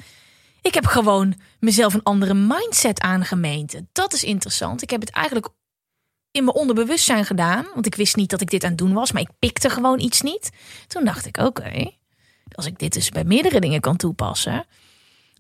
ik 0.65 0.73
heb 0.73 0.85
gewoon 0.85 1.33
mezelf 1.59 1.93
een 1.93 2.03
andere 2.03 2.33
mindset 2.33 2.99
aangemeend. 2.99 3.81
Dat 3.91 4.13
is 4.13 4.23
interessant. 4.23 4.81
Ik 4.81 4.89
heb 4.89 5.01
het 5.01 5.09
eigenlijk 5.09 5.47
in 6.31 6.43
mijn 6.43 6.55
onderbewustzijn 6.55 7.25
gedaan. 7.25 7.65
Want 7.73 7.85
ik 7.85 7.95
wist 7.95 8.15
niet 8.15 8.29
dat 8.29 8.41
ik 8.41 8.49
dit 8.49 8.63
aan 8.63 8.69
het 8.69 8.77
doen 8.77 8.93
was, 8.93 9.11
maar 9.11 9.21
ik 9.21 9.29
pikte 9.39 9.69
gewoon 9.69 9.99
iets 9.99 10.21
niet. 10.21 10.49
Toen 10.87 11.05
dacht 11.05 11.25
ik, 11.25 11.37
oké, 11.37 11.91
als 12.51 12.65
ik 12.65 12.79
dit 12.79 12.93
dus 12.93 13.09
bij 13.09 13.23
meerdere 13.23 13.59
dingen 13.59 13.81
kan 13.81 13.95
toepassen. 13.95 14.65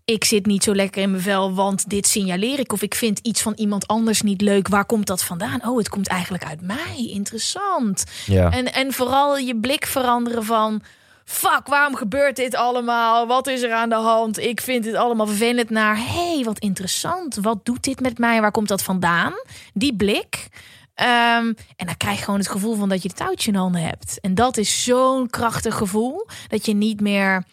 Ik 0.03 0.23
zit 0.23 0.45
niet 0.45 0.63
zo 0.63 0.75
lekker 0.75 1.01
in 1.01 1.11
mijn 1.11 1.23
vel, 1.23 1.53
want 1.53 1.89
dit 1.89 2.07
signaleer 2.07 2.59
ik. 2.59 2.73
Of 2.73 2.81
ik 2.81 2.95
vind 2.95 3.19
iets 3.19 3.41
van 3.41 3.53
iemand 3.55 3.87
anders 3.87 4.21
niet 4.21 4.41
leuk. 4.41 4.67
Waar 4.67 4.85
komt 4.85 5.07
dat 5.07 5.23
vandaan? 5.23 5.67
Oh, 5.67 5.77
het 5.77 5.89
komt 5.89 6.07
eigenlijk 6.07 6.45
uit 6.45 6.61
mij. 6.61 7.09
Interessant. 7.09 8.03
Ja. 8.25 8.51
En, 8.51 8.73
en 8.73 8.93
vooral 8.93 9.37
je 9.37 9.59
blik 9.59 9.85
veranderen 9.85 10.43
van... 10.43 10.81
Fuck, 11.25 11.67
waarom 11.67 11.95
gebeurt 11.95 12.35
dit 12.35 12.55
allemaal? 12.55 13.27
Wat 13.27 13.47
is 13.47 13.61
er 13.61 13.71
aan 13.73 13.89
de 13.89 13.95
hand? 13.95 14.39
Ik 14.39 14.61
vind 14.61 14.83
dit 14.83 14.95
allemaal 14.95 15.27
vervelend 15.27 15.69
naar... 15.69 15.97
hey, 15.97 16.41
wat 16.43 16.59
interessant. 16.59 17.35
Wat 17.35 17.65
doet 17.65 17.83
dit 17.83 17.99
met 17.99 18.17
mij? 18.17 18.41
Waar 18.41 18.51
komt 18.51 18.67
dat 18.67 18.83
vandaan? 18.83 19.33
Die 19.73 19.95
blik. 19.95 20.47
Ehm, 20.93 21.53
en 21.75 21.85
dan 21.85 21.97
krijg 21.97 22.17
je 22.17 22.23
gewoon 22.23 22.39
het 22.39 22.49
gevoel 22.49 22.75
van 22.75 22.89
dat 22.89 23.01
je 23.01 23.07
het 23.07 23.17
touwtje 23.17 23.51
in 23.51 23.57
handen 23.57 23.81
hebt. 23.81 24.19
En 24.21 24.35
dat 24.35 24.57
is 24.57 24.83
zo'n 24.83 25.29
krachtig 25.29 25.75
gevoel. 25.75 26.27
Dat 26.47 26.65
je 26.65 26.73
niet 26.73 27.01
meer... 27.01 27.43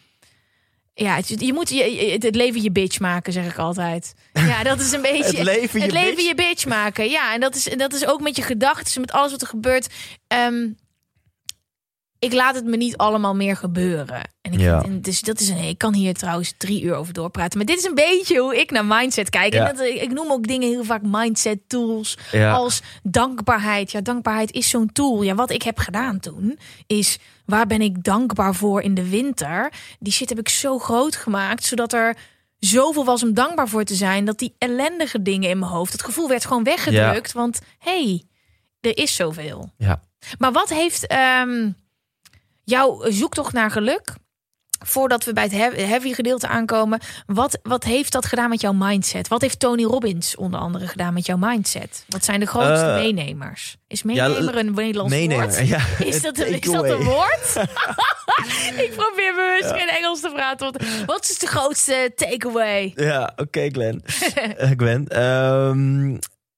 Ja, 0.95 1.16
het, 1.16 1.41
je 1.41 1.53
moet 1.53 1.68
je, 1.68 2.18
het 2.20 2.35
leven 2.35 2.62
je 2.62 2.70
bitch 2.70 3.01
maken, 3.01 3.33
zeg 3.33 3.47
ik 3.47 3.59
altijd. 3.59 4.14
Ja, 4.33 4.62
dat 4.62 4.81
is 4.81 4.93
een 4.93 5.03
beetje... 5.12 5.37
Het 5.37 5.43
leven 5.43 5.79
je 5.79 5.85
het 5.85 5.95
leven 5.95 6.14
bitch? 6.14 6.29
je 6.29 6.35
bitch 6.35 6.66
maken. 6.66 7.11
Ja, 7.11 7.35
en 7.35 7.41
dat 7.41 7.55
is, 7.55 7.68
en 7.68 7.79
dat 7.79 7.93
is 7.93 8.07
ook 8.07 8.20
met 8.20 8.37
je 8.37 8.43
gedachten, 8.43 9.01
met 9.01 9.12
alles 9.12 9.31
wat 9.31 9.41
er 9.41 9.47
gebeurt. 9.47 9.89
Ehm, 10.27 10.68
ik 12.23 12.33
laat 12.33 12.55
het 12.55 12.64
me 12.64 12.77
niet 12.77 12.97
allemaal 12.97 13.35
meer 13.35 13.57
gebeuren. 13.57 14.20
En 14.41 14.53
ik, 14.53 14.61
Ja. 14.61 14.83
en 14.83 15.01
dus 15.01 15.20
dat 15.20 15.41
is 15.41 15.49
een. 15.49 15.57
Ik 15.68 15.79
kan 15.79 15.95
hier 15.95 16.14
trouwens 16.14 16.55
drie 16.57 16.83
uur 16.83 16.95
over 16.95 17.12
doorpraten. 17.12 17.59
Maar 17.59 17.66
dit 17.66 17.79
is 17.79 17.85
een 17.85 17.95
beetje 17.95 18.39
hoe 18.39 18.61
ik 18.61 18.70
naar 18.70 18.85
mindset 18.85 19.31
kijk. 19.31 19.53
Ja. 19.53 19.68
En 19.68 19.77
dat, 19.77 19.87
ik 19.87 20.12
noem 20.12 20.31
ook 20.33 20.47
dingen 20.47 20.68
heel 20.68 20.85
vaak 20.85 21.01
mindset 21.05 21.59
tools. 21.66 22.18
Ja. 22.33 22.53
Als 22.53 22.83
dankbaarheid. 23.03 23.91
Ja, 23.91 24.01
dankbaarheid 24.01 24.53
is 24.53 24.68
zo'n 24.68 24.93
tool. 24.93 25.23
Ja, 25.23 25.35
wat 25.35 25.51
ik 25.51 25.62
heb 25.62 25.79
gedaan 25.79 26.20
toen 26.20 26.59
is. 26.87 27.18
Waar 27.47 27.66
ben 27.66 27.81
ik 27.81 28.05
dankbaar 28.05 28.55
voor 28.55 28.83
in 28.83 28.95
de 28.95 29.09
winter? 29.09 29.73
Die 29.99 30.12
shit 30.12 30.29
heb 30.29 30.39
ik 30.39 30.49
zo 30.49 30.79
groot 30.79 31.16
gemaakt. 31.16 31.64
Zodat 31.64 31.93
er 31.93 32.16
zoveel 32.59 33.05
was 33.05 33.23
om 33.23 33.35
dankbaar 33.35 33.68
voor 33.68 33.85
te 33.85 33.95
zijn. 33.95 34.25
Dat 34.25 34.39
die 34.39 34.55
ellendige 34.59 35.23
dingen 35.23 35.51
in 35.51 35.59
mijn 35.59 35.70
hoofd. 35.73 35.93
Het 35.93 36.05
gevoel 36.05 36.29
werd 36.29 36.45
gewoon 36.47 36.64
weggedrukt. 36.64 37.33
Want 37.33 37.61
hey, 37.79 38.23
er 38.81 38.97
is 38.97 39.14
zoveel. 39.14 39.70
Ja. 39.79 40.03
Maar 40.39 40.53
wat 40.53 40.68
heeft 40.68 41.07
ehm, 41.07 41.70
jouw 42.64 43.02
zoektocht 43.08 43.52
naar 43.52 43.70
geluk, 43.70 44.12
voordat 44.84 45.24
we 45.24 45.32
bij 45.32 45.42
het 45.42 45.52
he- 45.52 45.84
heavy 45.86 46.12
gedeelte 46.14 46.48
aankomen, 46.48 47.00
wat, 47.26 47.58
wat 47.62 47.84
heeft 47.84 48.12
dat 48.12 48.26
gedaan 48.26 48.48
met 48.48 48.60
jouw 48.60 48.72
mindset? 48.72 49.28
Wat 49.28 49.40
heeft 49.40 49.58
Tony 49.58 49.84
Robbins 49.84 50.36
onder 50.36 50.60
andere 50.60 50.86
gedaan 50.86 51.14
met 51.14 51.26
jouw 51.26 51.36
mindset? 51.36 52.04
Wat 52.08 52.24
zijn 52.24 52.40
de 52.40 52.46
grootste 52.46 52.86
Eh, 52.86 52.94
meenemers? 52.94 53.76
Is 53.86 54.02
meenemer 54.02 54.56
een 54.58 54.74
Nederlands 54.74 55.12
Meenemer, 55.12 55.46
woord? 55.48 55.68
ja. 55.68 55.80
Is 56.06 56.22
dat, 56.22 56.38
een, 56.38 56.52
Het 56.52 56.64
is 56.66 56.72
dat 56.72 56.84
een 56.88 57.02
woord? 57.04 57.52
Ik 58.84 58.92
probeer 58.96 59.32
bewust 59.34 59.76
geen 59.78 59.88
Engels 59.88 60.20
te 60.20 60.30
praten. 60.34 60.74
Wat 61.06 61.28
is 61.30 61.38
de 61.38 61.46
grootste 61.46 62.12
takeaway? 62.16 62.92
Ja, 62.96 63.32
oké 63.36 63.68
Glenn. 63.72 64.04
Eh, 64.56 64.70
Gwen. 64.76 65.08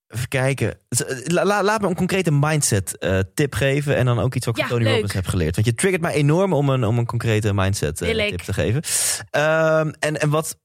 Even 0.09 0.29
kijken. 0.29 0.79
La- 1.25 1.45
la- 1.45 1.63
laat 1.63 1.81
me 1.81 1.89
een 1.89 1.95
concrete 1.95 2.33
mindset 2.33 2.99
eh, 2.99 3.19
tip 3.35 3.55
geven. 3.55 3.97
En 3.97 4.05
dan 4.05 4.19
ook 4.19 4.35
iets 4.35 4.47
wat 4.47 4.57
ik 4.57 4.63
Ja, 4.63 4.69
van 4.69 4.77
Tony 4.77 4.89
leuk. 4.89 4.93
Robbins 4.99 5.15
heb 5.25 5.27
geleerd. 5.27 5.55
Want 5.55 5.67
je 5.67 5.75
triggert 5.75 6.03
mij 6.03 6.13
enorm 6.15 6.53
om 6.53 6.69
een, 6.69 6.85
om 6.85 6.99
een 6.99 7.07
concrete 7.07 7.55
mindset 7.55 8.01
eh, 8.01 8.09
tip 8.29 8.41
te 8.41 8.53
geven. 8.53 8.83
Ehm, 9.31 9.93
en, 9.99 10.21
en 10.21 10.31
wat 10.31 10.59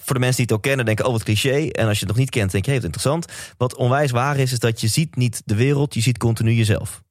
voor 0.00 0.14
de 0.14 0.22
mensen 0.22 0.36
die 0.46 0.54
het 0.54 0.64
al 0.64 0.70
kennen, 0.70 0.86
denken, 0.86 1.04
oh 1.06 1.12
wat 1.12 1.22
cliché. 1.22 1.68
En 1.68 1.86
als 1.86 1.94
je 1.98 2.00
het 2.06 2.08
nog 2.08 2.16
niet 2.16 2.30
kent, 2.30 2.50
denk 2.50 2.64
je, 2.64 2.70
hey, 2.70 2.80
wat 2.80 2.88
interessant. 2.94 3.26
Wat 3.56 3.74
onwijs 3.74 4.10
waar 4.10 4.36
is, 4.38 4.52
is 4.52 4.58
dat 4.58 4.80
je 4.80 4.88
ziet 4.88 5.16
niet 5.16 5.42
de 5.44 5.54
wereld, 5.54 5.94
je 5.94 6.00
ziet 6.00 6.18
continu 6.18 6.52
jezelf. 6.52 7.02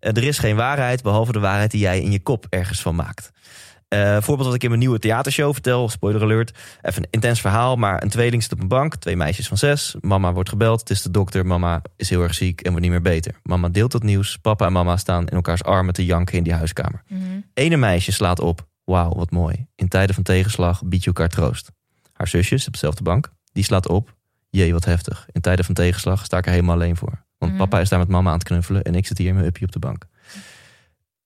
Eh, 0.00 0.16
er 0.16 0.24
is 0.24 0.38
geen 0.38 0.56
waarheid, 0.56 1.02
behalve 1.02 1.32
de 1.32 1.38
waarheid 1.38 1.70
die 1.70 1.80
jij 1.80 2.00
in 2.00 2.10
je 2.10 2.20
kop 2.22 2.46
ergens 2.48 2.80
van 2.80 2.94
maakt. 2.94 3.30
Eh 3.88 4.16
voorbeeld 4.20 4.46
wat 4.46 4.54
ik 4.54 4.62
in 4.62 4.68
mijn 4.68 4.80
nieuwe 4.80 4.98
theatershow 4.98 5.52
vertel, 5.52 5.88
spoiler 5.88 6.22
alert. 6.22 6.58
Even 6.82 7.02
een 7.02 7.08
intens 7.10 7.40
verhaal, 7.40 7.76
maar 7.76 8.02
een 8.02 8.08
tweeling 8.08 8.42
zit 8.42 8.52
op 8.52 8.60
een 8.60 8.68
bank. 8.68 8.94
Twee 8.96 9.16
meisjes 9.16 9.48
van 9.48 9.56
zes. 9.56 9.96
Mama 10.00 10.32
wordt 10.32 10.48
gebeld, 10.48 10.80
het 10.80 10.90
is 10.90 11.02
de 11.02 11.10
dokter. 11.10 11.46
Mama 11.46 11.82
is 11.96 12.10
heel 12.10 12.22
erg 12.22 12.34
ziek 12.34 12.60
en 12.60 12.68
wordt 12.70 12.82
niet 12.82 12.90
meer 12.94 13.02
beter. 13.02 13.34
Mama 13.42 13.68
deelt 13.68 13.92
het 13.92 14.02
nieuws. 14.02 14.36
Papa 14.36 14.66
en 14.66 14.72
mama 14.72 14.96
staan 14.96 15.26
in 15.26 15.36
elkaars 15.36 15.64
armen 15.64 15.94
te 15.94 16.04
janken 16.04 16.36
in 16.36 16.42
die 16.42 16.52
huiskamer. 16.52 17.02
Mhm. 17.08 17.20
Ene 17.54 17.76
meisje 17.76 18.12
slaat 18.12 18.40
op. 18.40 18.66
Wauw, 18.84 19.14
wat 19.14 19.30
mooi. 19.30 19.66
In 19.74 19.88
tijden 19.88 20.14
van 20.14 20.24
tegenslag 20.24 20.84
biedt 20.84 21.02
je 21.02 21.10
elkaar 21.10 21.28
troost. 21.28 21.70
Haar 22.12 22.28
zusje 22.28 22.66
op 22.66 22.72
dezelfde 22.72 23.02
bank. 23.02 23.32
Die 23.52 23.64
slaat 23.64 23.88
op. 23.88 24.14
Jee, 24.50 24.72
wat 24.72 24.84
heftig. 24.84 25.26
In 25.32 25.40
tijden 25.40 25.64
van 25.64 25.74
tegenslag 25.74 26.24
sta 26.24 26.38
ik 26.38 26.44
er 26.46 26.50
helemaal 26.52 26.74
alleen 26.74 26.96
voor. 26.96 27.24
Want 27.38 27.52
Mhm. 27.52 27.60
papa 27.60 27.80
is 27.80 27.88
daar 27.88 27.98
met 27.98 28.08
mama 28.08 28.28
aan 28.30 28.38
het 28.38 28.48
knuffelen 28.48 28.82
en 28.82 28.94
ik 28.94 29.06
zit 29.06 29.18
hier 29.18 29.28
in 29.28 29.34
mijn 29.34 29.46
uppie 29.46 29.66
op 29.66 29.72
de 29.72 29.78
bank. 29.78 30.04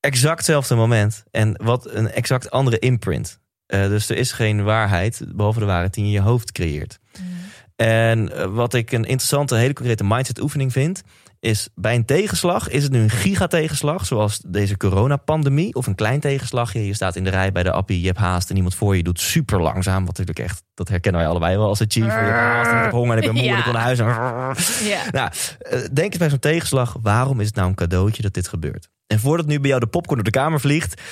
Exact 0.01 0.37
hetzelfde 0.37 0.75
moment. 0.75 1.25
En 1.31 1.61
wat 1.63 1.91
een 1.91 2.11
exact 2.11 2.51
andere 2.51 2.79
imprint. 2.79 3.41
Eh, 3.67 3.89
dus 3.89 4.09
er 4.09 4.17
is 4.17 4.33
geen 4.33 4.65
waarheid, 4.65 5.23
behalve 5.35 5.59
de 5.59 5.65
waarheid 5.65 5.95
die 5.95 6.03
je 6.05 6.09
in 6.09 6.15
je 6.15 6.29
hoofd 6.29 6.53
creëert. 6.53 6.99
En 7.77 8.33
eh, 8.37 8.45
wat 8.47 8.75
ik 8.75 8.93
een 8.93 9.05
interessante, 9.05 9.55
hele 9.55 9.73
concrete 9.73 10.05
mindset 10.05 10.41
oefening 10.41 10.73
vind, 10.73 11.03
is 11.41 11.69
bij 11.75 11.95
een 11.95 12.05
tegenslag, 12.05 12.69
is 12.69 12.83
het 12.83 12.93
nu 12.93 13.01
een 13.01 13.11
gigategenslag, 13.11 14.07
zoals 14.07 14.43
deze 14.47 14.77
coronapandemie, 14.77 15.75
of 15.75 15.87
een 15.87 15.95
klein 15.95 16.21
tegenslagje. 16.21 16.87
Je 16.87 16.95
staat 16.95 17.17
in 17.17 17.25
de 17.25 17.31
rij 17.31 17.53
bij 17.53 17.63
de 17.63 17.73
appie, 17.73 18.01
je 18.01 18.07
hebt 18.07 18.19
haast 18.19 18.51
en 18.51 18.57
iemand 18.57 18.75
voor 18.75 18.97
je 18.97 19.03
doet 19.03 19.21
super 19.21 19.63
langzaam. 19.63 20.07
Wat 20.07 20.19
natuurlijk 20.19 20.49
echt, 20.49 20.63
dat 20.75 20.89
herkennen 20.89 21.21
wij 21.21 21.31
allebei 21.31 21.57
wel 21.57 21.69
als 21.69 21.81
achiever. 21.81 22.25
Je 22.25 22.31
hebt 22.31 22.39
haast 22.39 22.71
en 22.71 22.77
ik 22.77 22.83
heb 22.83 22.93
honger 22.93 23.17
en 23.17 23.23
ik 23.23 23.33
ben 23.33 23.35
moe 23.35 23.53
en 23.53 23.59
ik 23.59 23.65
wil 23.65 23.73
naar 23.73 23.83
huis. 23.83 23.99
Ja. 23.99 25.05
Nou, 25.11 25.31
eh, 25.59 25.81
denk 25.93 26.09
eens 26.09 26.19
bij 26.19 26.31
zo'n 26.31 26.39
tegenslag, 26.39 26.97
waarom 27.03 27.41
is 27.41 27.47
het 27.47 27.55
nou 27.55 27.69
een 27.69 27.75
cadeautje 27.75 28.23
dat 28.23 28.35
dit 28.35 28.49
gebeurt? 28.49 28.89
En 29.11 29.21
voordat 29.21 29.47
nu 29.47 29.61
bij 29.61 29.69
jou 29.69 29.81
de 29.81 29.87
popcorn 29.87 30.15
door 30.23 30.33
de 30.33 30.39
kamer 30.39 30.61
vliegt, 30.61 31.03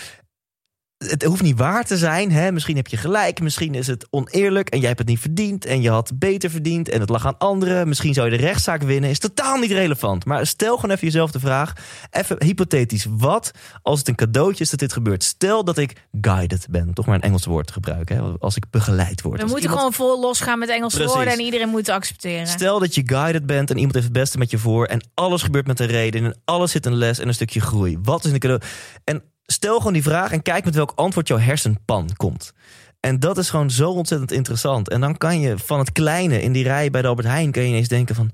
het 0.99 1.23
hoeft 1.25 1.43
niet 1.43 1.59
waar 1.59 1.85
te 1.85 1.97
zijn. 1.97 2.33
Hè? 2.33 2.53
Misschien 2.53 2.77
heb 2.77 2.87
je 2.87 2.97
gelijk, 2.97 3.41
misschien 3.41 3.75
is 3.75 3.87
het 3.87 4.07
oneerlijk 4.11 4.69
en 4.69 4.79
jij 4.79 4.87
hebt 4.87 4.99
het 4.99 5.09
niet 5.09 5.19
verdiend 5.21 5.65
en 5.65 5.81
je 5.83 5.91
had 5.91 6.13
beter 6.19 6.51
verdiend 6.51 6.89
en 6.89 7.01
het 7.01 7.09
lag 7.09 7.27
aan 7.27 7.39
anderen. 7.39 7.89
Misschien 7.89 8.15
zou 8.15 8.31
je 8.31 8.37
de 8.37 8.43
rechtszaak 8.45 8.83
winnen, 8.83 9.11
is 9.11 9.19
totaal 9.19 9.57
niet 9.59 9.71
relevant. 9.71 10.25
Maar 10.25 10.47
stel 10.47 10.75
gewoon 10.77 10.91
even 10.91 11.07
jezelf 11.07 11.31
de 11.31 11.41
vraag, 11.41 11.73
even 12.11 12.45
hypothetisch, 12.45 13.07
wat 13.11 13.51
als 13.83 13.99
het 13.99 14.09
een 14.09 14.15
cadeautje 14.15 14.65
is 14.65 14.71
dat 14.71 14.79
dit 14.79 14.93
gebeurt? 14.93 15.25
Stel 15.25 15.65
dat 15.65 15.79
ik 15.79 16.07
guided 16.21 16.67
ben, 16.71 16.95
toch 16.95 17.07
maar 17.07 17.15
een 17.15 17.23
Engels 17.23 17.45
woord 17.45 17.67
te 17.67 17.73
gebruiken, 17.73 18.17
hè? 18.17 18.23
als 18.39 18.57
ik 18.57 18.65
begeleid 18.71 19.23
word. 19.23 19.37
We 19.37 19.43
Als 19.43 19.51
moeten 19.53 19.71
iemand- 19.71 19.95
gewoon 19.95 20.09
vol 20.09 20.21
losgaan 20.21 20.59
met 20.59 20.69
Engelse 20.69 20.97
Precies. 20.97 21.15
woorden 21.15 21.33
en 21.33 21.41
iedereen 21.41 21.69
moet 21.69 21.89
accepteren. 21.89 22.47
Stel 22.47 22.79
dat 22.79 22.95
je 22.95 23.03
guided 23.07 23.47
bent 23.47 23.71
en 23.71 23.77
iemand 23.77 23.95
heeft 23.95 24.07
het 24.07 24.17
beste 24.17 24.39
met 24.39 24.51
je 24.51 24.59
voor. 24.59 24.87
En 24.87 25.09
alles 25.15 25.43
gebeurt 25.43 25.67
met 25.67 25.81
een 25.81 25.87
reden. 25.87 26.25
En 26.25 26.41
alles 26.45 26.71
zit 26.71 26.87
een 26.87 26.95
les 26.97 27.19
en 27.19 27.29
een 27.29 27.35
stukje 27.35 27.61
groei. 27.61 27.99
Wat 28.03 28.25
is 28.25 28.33
een 28.33 28.39
cadeau? 28.39 28.63
En 29.05 29.23
stel 29.53 29.77
gewoon 29.77 29.93
die 29.93 30.03
vraag 30.03 30.33
en 30.33 30.43
kijk 30.43 30.65
met 30.65 30.75
welk 30.75 30.93
antwoord 30.95 31.29
jouw 31.29 31.39
hersenpan 31.39 32.11
komt. 32.17 32.53
En 33.01 33.21
dat 33.21 33.39
is 33.39 33.51
gewoon 33.51 33.71
zo 33.71 33.91
ontzettend 33.91 34.33
interessant. 34.33 34.89
En 34.89 35.01
dan 35.01 35.17
kan 35.17 35.41
je 35.41 35.59
van 35.59 35.79
het 35.79 35.93
kleine 35.93 36.43
in 36.43 36.53
die 36.53 36.65
rij 36.65 36.91
bij 36.91 37.03
de 37.03 37.09
Albert 37.09 37.29
Heijn... 37.29 37.51
kan 37.51 37.63
je 37.63 37.69
ineens 37.69 37.89
denken 37.89 38.15
van... 38.15 38.31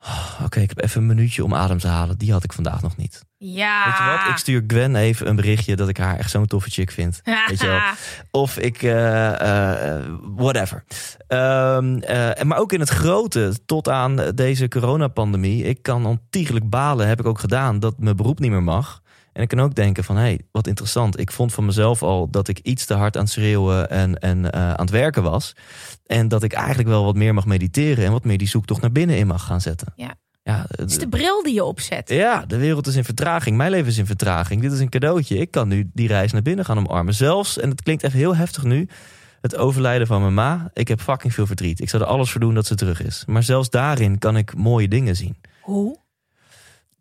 oh, 0.00 0.40
Oké, 0.44 0.60
ik 0.60 0.68
heb 0.68 0.82
even 0.82 1.00
een 1.00 1.06
minuutje 1.06 1.44
om 1.44 1.54
adem 1.54 1.78
te 1.78 1.88
halen. 1.88 2.18
Die 2.18 2.32
had 2.32 2.44
ik 2.44 2.52
vandaag 2.52 2.82
nog 2.82 2.96
niet. 2.96 3.24
Ja. 3.36 3.84
Weet 3.84 3.98
je 3.98 4.04
wat? 4.04 4.28
Ik 4.28 4.36
stuur 4.36 4.64
Gwen 4.66 4.96
even 4.96 5.28
een 5.28 5.36
berichtje 5.36 5.76
dat 5.76 5.88
ik 5.88 5.96
haar 5.96 6.18
echt 6.18 6.30
zo'n 6.30 6.46
toffe 6.46 6.70
chick 6.70 6.90
vind. 6.90 7.20
Weet 7.48 7.60
je 7.60 7.66
wel? 7.66 7.80
Of 8.30 8.58
ik, 8.58 8.82
eh, 8.82 9.96
eh, 9.96 10.04
whatever. 10.36 10.84
Eh, 11.26 12.38
en 12.40 12.46
maar 12.46 12.58
ook 12.58 12.72
in 12.72 12.80
het 12.80 12.88
grote, 12.88 13.52
tot 13.66 13.88
aan 13.88 14.16
deze 14.34 14.68
coronapandemie. 14.68 15.64
Ik 15.64 15.82
kan 15.82 16.06
ontiegelijk 16.06 16.68
balen, 16.68 17.08
heb 17.08 17.20
ik 17.20 17.26
ook 17.26 17.38
gedaan, 17.38 17.78
dat 17.78 17.98
mijn 17.98 18.16
beroep 18.16 18.38
niet 18.38 18.50
meer 18.50 18.62
mag. 18.62 19.02
En 19.32 19.42
ik 19.42 19.48
kan 19.48 19.60
ook 19.60 19.74
denken 19.74 20.04
van, 20.04 20.16
hé, 20.16 20.22
hey, 20.22 20.40
wat 20.52 20.66
interessant. 20.66 21.18
Ik 21.20 21.30
vond 21.32 21.52
van 21.54 21.64
mezelf 21.64 22.02
al 22.02 22.30
dat 22.30 22.48
ik 22.48 22.58
iets 22.58 22.84
te 22.86 22.94
hard 22.94 23.16
aan 23.16 23.22
het 23.22 23.32
schreeuwen 23.32 23.90
en, 23.90 24.18
en 24.18 24.50
eh, 24.52 24.68
aan 24.70 24.80
het 24.80 24.90
werken 24.90 25.22
was. 25.22 25.52
En 26.06 26.28
dat 26.28 26.42
ik 26.42 26.52
eigenlijk 26.52 26.88
wel 26.88 27.04
wat 27.04 27.14
meer 27.14 27.34
mag 27.34 27.46
mediteren 27.46 28.04
en 28.04 28.12
wat 28.12 28.24
meer 28.24 28.38
die 28.38 28.48
zoektocht 28.48 28.80
naar 28.80 28.92
binnen 28.92 29.16
in 29.16 29.26
mag 29.26 29.44
gaan 29.46 29.60
zetten. 29.60 29.92
Ja. 29.96 30.14
Ja, 30.42 30.64
Het 30.68 30.90
is 30.90 30.98
de 30.98 31.08
bril 31.08 31.42
die 31.42 31.54
je 31.54 31.64
opzet. 31.64 32.08
ja, 32.08 32.44
de 32.46 32.56
wereld 32.56 32.86
is 32.86 32.96
in 32.96 33.04
vertraging. 33.04 33.56
Mijn 33.56 33.70
leven 33.70 33.86
is 33.86 33.98
in 33.98 34.06
vertraging. 34.06 34.60
Dit 34.62 34.72
is 34.72 34.80
een 34.80 34.88
cadeautje. 34.88 35.38
Ik 35.38 35.50
kan 35.50 35.68
nu 35.68 35.90
die 35.94 36.08
reis 36.08 36.32
naar 36.32 36.42
binnen 36.42 36.64
gaan 36.64 36.78
omarmen. 36.78 37.14
Zelfs, 37.14 37.58
en 37.58 37.70
het 37.70 37.82
klinkt 37.82 38.02
even 38.02 38.18
heel 38.18 38.36
heftig 38.36 38.62
nu, 38.64 38.88
het 39.40 39.56
overlijden 39.56 40.06
van 40.06 40.20
mijn 40.20 40.34
ma. 40.34 40.70
Ik 40.72 40.88
heb 40.88 41.00
fucking 41.00 41.34
veel 41.34 41.46
verdriet. 41.46 41.80
Ik 41.80 41.88
zou 41.88 42.02
er 42.02 42.08
alles 42.08 42.30
voor 42.30 42.40
doen 42.40 42.54
dat 42.54 42.66
ze 42.66 42.74
terug 42.74 43.02
is. 43.02 43.22
Maar 43.26 43.42
zelfs 43.42 43.70
daarin 43.70 44.18
kan 44.18 44.36
ik 44.36 44.56
mooie 44.56 44.88
dingen 44.88 45.16
zien. 45.16 45.36
Hoe? 45.60 45.98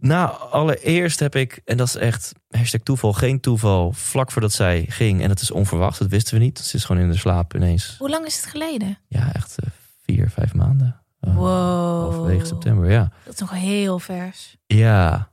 Nou, 0.01 0.51
allereerst 0.51 1.19
heb 1.19 1.35
ik, 1.35 1.61
en 1.65 1.77
dat 1.77 1.87
is 1.87 1.95
echt 1.95 2.31
hashtag 2.49 2.81
toeval, 2.81 3.13
geen 3.13 3.39
toeval, 3.39 3.91
vlak 3.91 4.31
voordat 4.31 4.51
zij 4.51 4.85
ging. 4.89 5.21
En 5.23 5.29
het 5.29 5.41
is 5.41 5.51
onverwacht, 5.51 5.99
dat 5.99 6.07
wisten 6.09 6.33
we 6.37 6.43
niet. 6.43 6.59
Ze 6.59 6.75
is 6.75 6.85
gewoon 6.85 7.01
in 7.01 7.09
de 7.09 7.17
slaap 7.17 7.55
ineens. 7.55 7.95
Hoe 7.97 8.09
lang 8.09 8.25
is 8.25 8.35
het 8.35 8.45
geleden? 8.45 8.97
Ja, 9.07 9.33
echt 9.33 9.59
eh, 9.59 9.69
vier, 10.05 10.29
vijf 10.29 10.53
maanden. 10.53 11.01
Uh, 11.21 11.35
Wow. 11.35 12.01
Halverwege 12.01 12.45
september, 12.45 12.89
ja. 12.91 13.11
Dat 13.25 13.33
is 13.33 13.39
nog 13.39 13.51
heel 13.51 13.99
vers. 13.99 14.57
Ja, 14.65 15.31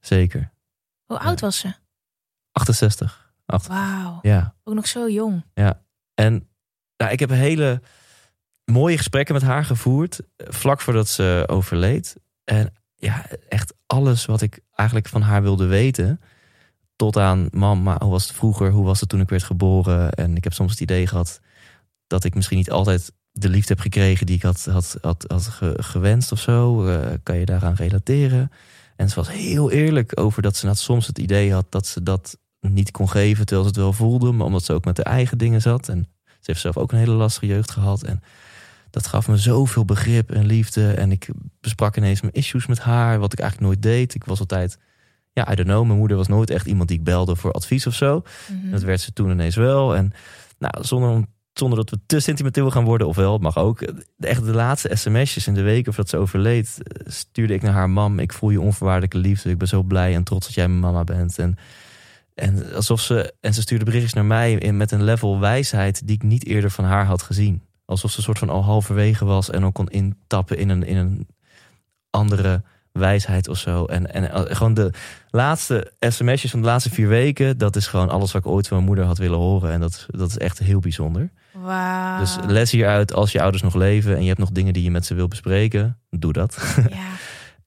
zeker. 0.00 0.52
Hoe 1.04 1.18
oud 1.18 1.40
was 1.40 1.58
ze? 1.58 1.72
68. 2.52 3.32
Acht- 3.46 3.66
Wauw. 3.66 4.18
Ja. 4.22 4.54
Ook 4.64 4.74
nog 4.74 4.86
zo 4.86 5.08
jong. 5.10 5.44
En 6.14 6.48
nou, 6.96 7.12
ik 7.12 7.20
heb 7.20 7.30
hele 7.30 7.82
mooie 8.64 8.96
gesprekken 8.96 9.34
met 9.34 9.42
haar 9.42 9.64
gevoerd. 9.64 10.20
eh, 10.36 10.46
Vlak 10.50 10.80
voordat 10.80 11.08
ze 11.08 11.44
overleed. 11.46 12.16
En 12.44 12.72
ja, 12.98 13.26
echt 13.48 13.74
alles 13.86 14.26
wat 14.26 14.40
ik 14.40 14.60
eigenlijk 14.74 15.08
van 15.08 15.22
haar 15.22 15.42
wilde 15.42 15.66
weten. 15.66 16.20
Tot 16.96 17.16
aan, 17.16 17.48
mama, 17.50 17.96
hoe 18.00 18.10
was 18.10 18.28
het 18.28 18.36
vroeger? 18.36 18.70
Hoe 18.70 18.84
was 18.84 19.00
het 19.00 19.08
toen 19.08 19.20
ik 19.20 19.28
werd 19.28 19.42
geboren? 19.42 20.12
En 20.12 20.36
ik 20.36 20.44
heb 20.44 20.52
soms 20.52 20.70
het 20.70 20.80
idee 20.80 21.06
gehad 21.06 21.40
dat 22.06 22.24
ik 22.24 22.34
misschien 22.34 22.56
niet 22.56 22.70
altijd 22.70 23.12
de 23.32 23.48
liefde 23.48 23.72
heb 23.72 23.82
gekregen 23.82 24.26
die 24.26 24.36
ik 24.36 24.42
had, 24.42 24.64
had, 24.64 24.98
had, 25.00 25.24
had 25.26 25.60
gewenst 25.76 26.32
of 26.32 26.40
zo. 26.40 26.86
Uh, 26.86 27.06
kan 27.22 27.36
je 27.36 27.44
daaraan 27.44 27.74
relateren? 27.74 28.50
En 28.96 29.08
ze 29.08 29.14
was 29.14 29.30
heel 29.30 29.70
eerlijk 29.70 30.20
over 30.20 30.42
dat 30.42 30.56
ze 30.56 30.64
nou 30.64 30.76
soms 30.76 31.06
het 31.06 31.18
idee 31.18 31.52
had 31.52 31.66
dat 31.68 31.86
ze 31.86 32.02
dat 32.02 32.38
niet 32.60 32.90
kon 32.90 33.08
geven 33.08 33.46
terwijl 33.46 33.68
ze 33.68 33.74
het 33.74 33.82
wel 33.84 33.92
voelde, 33.92 34.32
maar 34.32 34.46
omdat 34.46 34.64
ze 34.64 34.72
ook 34.72 34.84
met 34.84 34.96
haar 34.96 35.14
eigen 35.14 35.38
dingen 35.38 35.60
zat. 35.60 35.88
En 35.88 36.08
ze 36.24 36.38
heeft 36.40 36.60
zelf 36.60 36.76
ook 36.76 36.92
een 36.92 36.98
hele 36.98 37.12
lastige 37.12 37.46
jeugd 37.46 37.70
gehad. 37.70 38.02
En 38.02 38.22
dat 38.90 39.06
gaf 39.06 39.28
me 39.28 39.36
zoveel 39.36 39.84
begrip 39.84 40.30
en 40.30 40.46
liefde. 40.46 40.92
En 40.92 41.12
ik 41.12 41.28
besprak 41.60 41.96
ineens 41.96 42.20
mijn 42.20 42.32
issues 42.32 42.66
met 42.66 42.78
haar, 42.78 43.18
wat 43.18 43.32
ik 43.32 43.38
eigenlijk 43.38 43.70
nooit 43.70 43.82
deed. 43.82 44.14
Ik 44.14 44.24
was 44.24 44.40
altijd, 44.40 44.78
ja, 45.32 45.52
I 45.52 45.54
don't 45.54 45.68
know. 45.68 45.86
Mijn 45.86 45.98
moeder 45.98 46.16
was 46.16 46.28
nooit 46.28 46.50
echt 46.50 46.66
iemand 46.66 46.88
die 46.88 46.98
ik 46.98 47.04
belde 47.04 47.36
voor 47.36 47.52
advies 47.52 47.86
of 47.86 47.94
zo. 47.94 48.22
Mhm. 48.52 48.70
Dat 48.70 48.82
werd 48.82 49.00
ze 49.00 49.12
toen 49.12 49.30
ineens 49.30 49.56
wel. 49.56 49.96
En 49.96 50.12
nou, 50.58 50.84
zonder, 50.84 51.24
zonder 51.52 51.78
dat 51.78 51.90
we 51.90 51.98
te 52.06 52.20
sentimenteel 52.20 52.70
gaan 52.70 52.84
worden, 52.84 53.06
ofwel, 53.06 53.38
mag 53.38 53.56
ook. 53.56 53.80
Echt 54.18 54.44
de 54.44 54.54
laatste 54.54 54.90
sms'jes 54.96 55.46
in 55.46 55.54
de 55.54 55.62
weken 55.62 55.92
voordat 55.94 56.12
ze 56.12 56.16
overleed, 56.16 56.78
stuurde 57.04 57.54
ik 57.54 57.62
naar 57.62 57.72
haar 57.72 57.90
mam. 57.90 58.18
Ik 58.18 58.32
voel 58.32 58.50
je 58.50 58.60
onvoorwaardelijke 58.60 59.18
liefde. 59.18 59.50
Ik 59.50 59.58
ben 59.58 59.68
zo 59.68 59.82
blij 59.82 60.14
en 60.14 60.24
trots 60.24 60.46
dat 60.46 60.54
jij 60.54 60.68
mijn 60.68 60.80
mama 60.80 61.04
bent. 61.04 61.38
En 61.38 61.58
en 62.38 62.74
alsof 62.74 63.00
ze. 63.00 63.34
En 63.40 63.54
ze 63.54 63.60
stuurde 63.60 63.84
berichtjes 63.84 64.12
naar 64.12 64.24
mij 64.24 64.52
in, 64.52 64.76
met 64.76 64.90
een 64.90 65.02
level 65.02 65.40
wijsheid 65.40 66.06
die 66.06 66.16
ik 66.16 66.22
niet 66.22 66.46
eerder 66.46 66.70
van 66.70 66.84
haar 66.84 67.04
had 67.04 67.22
gezien. 67.22 67.62
Alsof 67.88 68.10
ze 68.10 68.16
een 68.16 68.22
soort 68.22 68.38
van 68.38 68.50
al 68.50 68.64
halverwege 68.64 69.24
was 69.24 69.50
en 69.50 69.64
ook 69.64 69.74
kon 69.74 69.88
intappen 69.88 70.58
in 70.58 70.68
een, 70.68 70.82
in 70.82 70.96
een 70.96 71.26
andere 72.10 72.62
wijsheid 72.92 73.48
of 73.48 73.58
zo. 73.58 73.84
En, 73.84 74.14
en 74.14 74.30
eh, 74.30 74.56
gewoon 74.56 74.74
de 74.74 74.92
laatste 75.30 75.92
sms'jes 76.00 76.50
van 76.50 76.60
de 76.60 76.66
laatste 76.66 76.90
vier 76.90 77.08
weken, 77.08 77.58
dat 77.58 77.76
is 77.76 77.86
gewoon 77.86 78.08
alles 78.08 78.32
wat 78.32 78.44
ik 78.44 78.50
ooit 78.50 78.66
van 78.68 78.76
mijn 78.76 78.88
moeder 78.88 79.04
had 79.04 79.18
willen 79.18 79.38
horen. 79.38 79.72
En 79.72 79.80
dat, 79.80 80.06
dat 80.08 80.30
is 80.30 80.38
echt 80.38 80.58
heel 80.58 80.80
bijzonder. 80.80 81.30
Dus 82.18 82.36
les 82.46 82.70
hieruit, 82.70 83.14
als 83.14 83.32
je 83.32 83.40
ouders 83.40 83.62
nog 83.62 83.74
leven 83.74 84.16
en 84.16 84.22
je 84.22 84.28
hebt 84.28 84.40
nog 84.40 84.50
dingen 84.50 84.72
die 84.72 84.82
je 84.82 84.90
met 84.90 85.06
ze 85.06 85.14
wil 85.14 85.28
bespreken, 85.28 86.00
doe 86.10 86.32
dat. 86.32 86.76
Ja. 86.90 86.96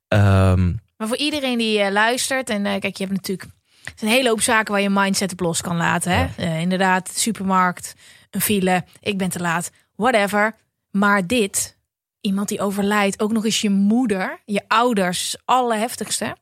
Ehm, 0.08 0.74
Maar 0.98 1.08
voor 1.08 1.18
iedereen 1.18 1.58
die 1.58 1.80
eh, 1.80 1.92
luistert, 1.92 2.50
en 2.50 2.66
eh, 2.66 2.80
kijk, 2.80 2.98
je 2.98 3.04
hebt 3.04 3.16
natuurlijk 3.16 3.50
het 3.84 3.94
is 3.96 4.02
een 4.02 4.16
hele 4.16 4.30
hoop 4.30 4.42
zaken 4.42 4.74
waar 4.74 4.82
je 4.82 4.90
mindset 4.90 5.32
op 5.32 5.40
los 5.40 5.62
kan 5.62 5.78
laten. 5.78 6.12
Hè? 6.12 6.28
Ja. 6.38 6.54
Inderdaad, 6.60 7.12
supermarkt, 7.14 7.94
een 8.30 8.42
file, 8.42 8.84
ik 9.00 9.18
ben 9.18 9.30
te 9.30 9.40
laat, 9.40 9.72
whatever. 10.02 10.56
Maar 10.92 11.28
dit, 11.28 11.78
iemand 12.22 12.48
die 12.48 12.62
overlijdt, 12.62 13.22
ook 13.22 13.32
nog 13.32 13.46
eens 13.46 13.62
je 13.62 13.70
moeder, 13.70 14.42
je 14.46 14.62
ouders, 14.68 15.36
allerheftigste. 15.46 16.36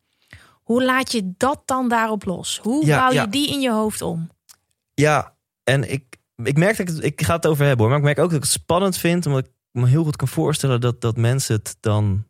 Hoe 0.64 0.84
laat 0.84 1.12
je 1.12 1.34
dat 1.38 1.62
dan 1.66 1.90
daarop 1.90 2.26
los? 2.26 2.60
Hoe 2.64 2.86
Ja, 2.86 2.98
bouw 3.00 3.10
je 3.10 3.14
ja. 3.16 3.26
die 3.26 3.50
in 3.50 3.62
je 3.62 3.72
hoofd 3.72 4.02
om? 4.02 4.30
Ja, 4.94 5.36
en 5.64 5.92
ik, 5.92 6.04
ik 6.44 6.58
merk 6.58 6.78
dat 6.78 6.88
ik, 6.88 6.94
het- 6.96 7.04
ik 7.04 7.22
ga 7.22 7.36
het 7.36 7.48
over 7.48 7.66
hebben 7.66 7.80
hoor. 7.80 7.90
Maar 7.90 7.98
ik 7.98 8.06
merk 8.16 8.20
ook 8.20 8.30
dat 8.32 8.38
ik 8.38 8.44
het 8.44 8.52
spannend 8.62 8.98
vind. 8.98 9.26
Omdat 9.26 9.46
ik 9.46 9.52
me 9.72 9.88
heel 9.88 10.04
goed 10.04 10.16
kan 10.16 10.28
voorstellen 10.28 10.82
dat, 10.82 11.02
dat 11.02 11.18
mensen 11.18 11.56
het 11.56 11.76
dan 11.80 12.24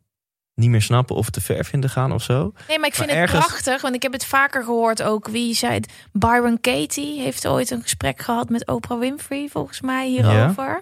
niet 0.54 0.70
meer 0.70 0.82
snappen 0.82 1.16
of 1.16 1.30
te 1.30 1.40
ver 1.40 1.64
vinden 1.64 1.90
gaan 1.90 2.12
of 2.12 2.22
zo. 2.22 2.52
Nee, 2.68 2.78
maar 2.78 2.88
ik 2.88 2.94
vind 2.94 3.10
Maar 3.10 3.18
het 3.20 3.30
prachtig, 3.30 3.82
want 3.82 3.94
ik 3.94 4.02
heb 4.02 4.12
het 4.12 4.24
vaker 4.26 4.64
gehoord 4.64 5.02
ook. 5.02 5.28
Wie 5.28 5.54
zei 5.54 5.74
het? 5.74 5.92
Byron 6.12 6.60
Katie 6.60 7.20
heeft 7.20 7.46
ooit 7.46 7.70
een 7.70 7.82
gesprek 7.82 8.20
gehad 8.20 8.48
met 8.48 8.66
Oprah 8.66 8.98
Winfrey, 8.98 9.48
volgens 9.48 9.80
mij, 9.80 10.08
hierover. 10.08 10.80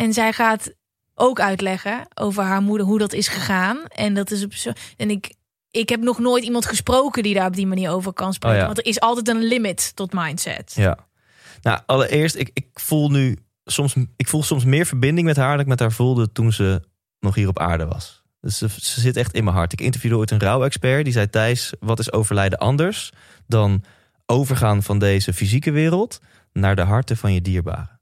En 0.00 0.12
zij 0.12 0.32
gaat 0.32 0.74
ook 1.14 1.40
uitleggen 1.40 2.06
over 2.14 2.42
haar 2.42 2.62
moeder, 2.62 2.86
hoe 2.86 2.98
dat 2.98 3.12
is 3.12 3.28
gegaan. 3.28 3.84
En 3.84 4.14
dat 4.14 4.30
is 4.30 4.44
op 4.44 4.54
zo. 4.54 4.72
En 4.96 5.10
ik, 5.10 5.34
ik 5.70 5.88
heb 5.88 6.00
nog 6.00 6.18
nooit 6.18 6.44
iemand 6.44 6.66
gesproken 6.66 7.22
die 7.22 7.34
daar 7.34 7.46
op 7.46 7.54
die 7.54 7.66
manier 7.66 7.90
over 7.90 8.12
kan 8.12 8.32
spreken. 8.32 8.56
Oh 8.56 8.60
ja. 8.60 8.66
Want 8.66 8.78
er 8.78 8.86
is 8.86 9.00
altijd 9.00 9.28
een 9.28 9.42
limit 9.42 9.96
tot 9.96 10.12
mindset. 10.12 10.72
Ja. 10.74 10.98
Nou, 11.62 11.80
allereerst, 11.86 12.36
ik, 12.36 12.50
ik 12.52 12.66
voel 12.72 13.10
nu 13.10 13.38
soms, 13.64 13.96
ik 14.16 14.28
voel 14.28 14.42
soms 14.42 14.64
meer 14.64 14.86
verbinding 14.86 15.26
met 15.26 15.36
haar 15.36 15.50
dan 15.50 15.60
ik 15.60 15.66
met 15.66 15.80
haar 15.80 15.92
voelde 15.92 16.32
toen 16.32 16.52
ze 16.52 16.82
nog 17.18 17.34
hier 17.34 17.48
op 17.48 17.58
aarde 17.58 17.86
was. 17.86 18.22
Dus 18.40 18.58
ze, 18.58 18.68
ze 18.68 19.00
zit 19.00 19.16
echt 19.16 19.32
in 19.32 19.44
mijn 19.44 19.56
hart. 19.56 19.72
Ik 19.72 19.80
interviewde 19.80 20.16
ooit 20.16 20.30
een 20.30 20.40
rouwexpert 20.40 21.04
die 21.04 21.12
zei: 21.12 21.30
Thijs, 21.30 21.72
wat 21.80 21.98
is 21.98 22.12
overlijden 22.12 22.58
anders 22.58 23.12
dan 23.46 23.84
overgaan 24.26 24.82
van 24.82 24.98
deze 24.98 25.32
fysieke 25.32 25.70
wereld 25.70 26.20
naar 26.52 26.76
de 26.76 26.82
harten 26.82 27.16
van 27.16 27.32
je 27.32 27.42
dierbaren? 27.42 28.00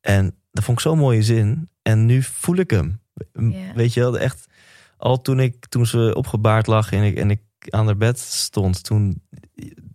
En 0.00 0.37
dat 0.50 0.64
vond 0.64 0.78
ik 0.78 0.84
zo'n 0.84 0.98
mooie 0.98 1.22
zin. 1.22 1.68
En 1.82 2.06
nu 2.06 2.22
voel 2.22 2.56
ik 2.56 2.70
hem. 2.70 3.00
Weet 3.74 3.94
je 3.94 4.00
wel, 4.00 4.18
echt 4.18 4.46
al 4.96 5.20
toen 5.20 5.40
ik 5.40 5.66
toen 5.66 5.86
ze 5.86 6.12
opgebaard 6.14 6.66
lag 6.66 6.92
en 6.92 7.02
ik, 7.02 7.16
en 7.16 7.30
ik 7.30 7.40
aan 7.68 7.86
haar 7.86 7.96
bed 7.96 8.18
stond, 8.18 8.84
toen 8.84 9.22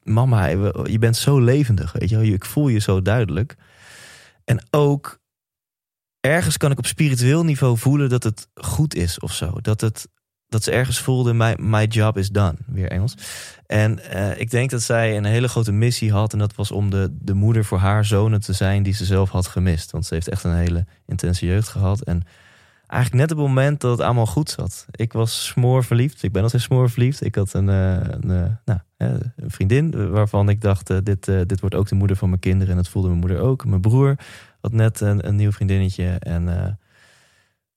mama, 0.04 0.46
je 0.84 0.98
bent 1.00 1.16
zo 1.16 1.40
levendig, 1.40 1.92
weet 1.92 2.10
je 2.10 2.16
wel. 2.16 2.26
Ik 2.26 2.46
voel 2.46 2.68
je 2.68 2.80
zo 2.80 3.02
duidelijk. 3.02 3.56
En 4.44 4.64
ook 4.70 5.20
ergens 6.20 6.58
kan 6.58 6.72
ik 6.72 6.78
op 6.78 6.86
spiritueel 6.86 7.44
niveau 7.44 7.78
voelen 7.78 8.10
dat 8.10 8.24
het 8.24 8.48
goed 8.54 8.96
is 8.96 9.20
of 9.20 9.34
zo. 9.34 9.62
Dat, 9.62 9.82
het, 9.82 10.08
dat 10.54 10.64
ze 10.64 10.72
ergens 10.72 11.00
voelde, 11.00 11.34
my, 11.34 11.56
my 11.60 11.84
job 11.86 12.18
is 12.18 12.30
done. 12.30 12.56
Weer 12.66 12.92
Engels. 12.92 13.16
En 13.66 14.10
eh, 14.10 14.40
ik 14.40 14.50
denk 14.50 14.70
dat 14.70 14.82
zij 14.82 15.18
een 15.18 15.26
hele 15.26 15.48
grote 15.48 15.72
missie 15.72 16.12
had. 16.12 16.34
En 16.34 16.40
dat 16.40 16.56
was 16.56 16.72
om 16.72 16.90
de, 16.90 17.18
de 17.22 17.34
moeder 17.34 17.66
voor 17.66 17.78
haar 17.78 18.06
zonen 18.06 18.42
te 18.42 18.54
zijn 18.54 18.84
die 18.84 18.94
ze 18.94 19.06
zelf 19.06 19.30
had 19.30 19.48
gemist. 19.48 19.92
Want 19.92 20.06
ze 20.06 20.14
heeft 20.14 20.30
echt 20.30 20.44
een 20.44 20.56
hele 20.56 20.86
intense 21.06 21.46
jeugd 21.46 21.68
gehad. 21.68 22.02
En 22.02 22.24
eigenlijk 22.88 23.22
net 23.22 23.32
op 23.32 23.38
het 23.38 23.48
moment 23.48 23.82
dat 23.82 23.92
het 23.92 24.02
allemaal 24.02 24.26
goed 24.26 24.50
zat. 24.50 24.86
Ik 24.92 25.14
was 25.14 25.46
smoor 25.46 25.84
verliefd. 25.84 26.24
Ik 26.24 26.32
ben 26.32 26.44
altijd 26.44 26.62
smoor 26.62 26.90
verliefd. 26.90 27.26
Ik 27.26 27.36
had 27.36 27.54
een, 27.54 27.70
eh, 27.70 27.94
een, 27.94 28.32
eh, 28.32 28.52
nou, 28.66 28.80
een 28.98 29.52
vriendin 29.52 30.12
waarvan 30.12 30.50
ik 30.50 30.62
dacht: 30.62 31.06
dit, 31.06 31.26
dit 31.26 31.60
wordt 31.60 31.76
ook 31.76 31.88
de 31.88 31.96
moeder 31.96 32.18
van 32.18 32.30
mijn 32.30 32.42
kinderen. 32.42 32.70
En 32.70 32.78
dat 32.78 32.90
voelde 32.90 33.08
mijn 33.08 33.20
moeder 33.20 33.40
ook. 33.40 33.66
Mijn 33.66 33.82
broer 33.82 34.16
had 34.62 34.72
net 34.72 35.02
een, 35.02 35.28
een 35.28 35.36
nieuw 35.36 35.52
vriendinnetje. 35.52 36.06
En 36.20 36.78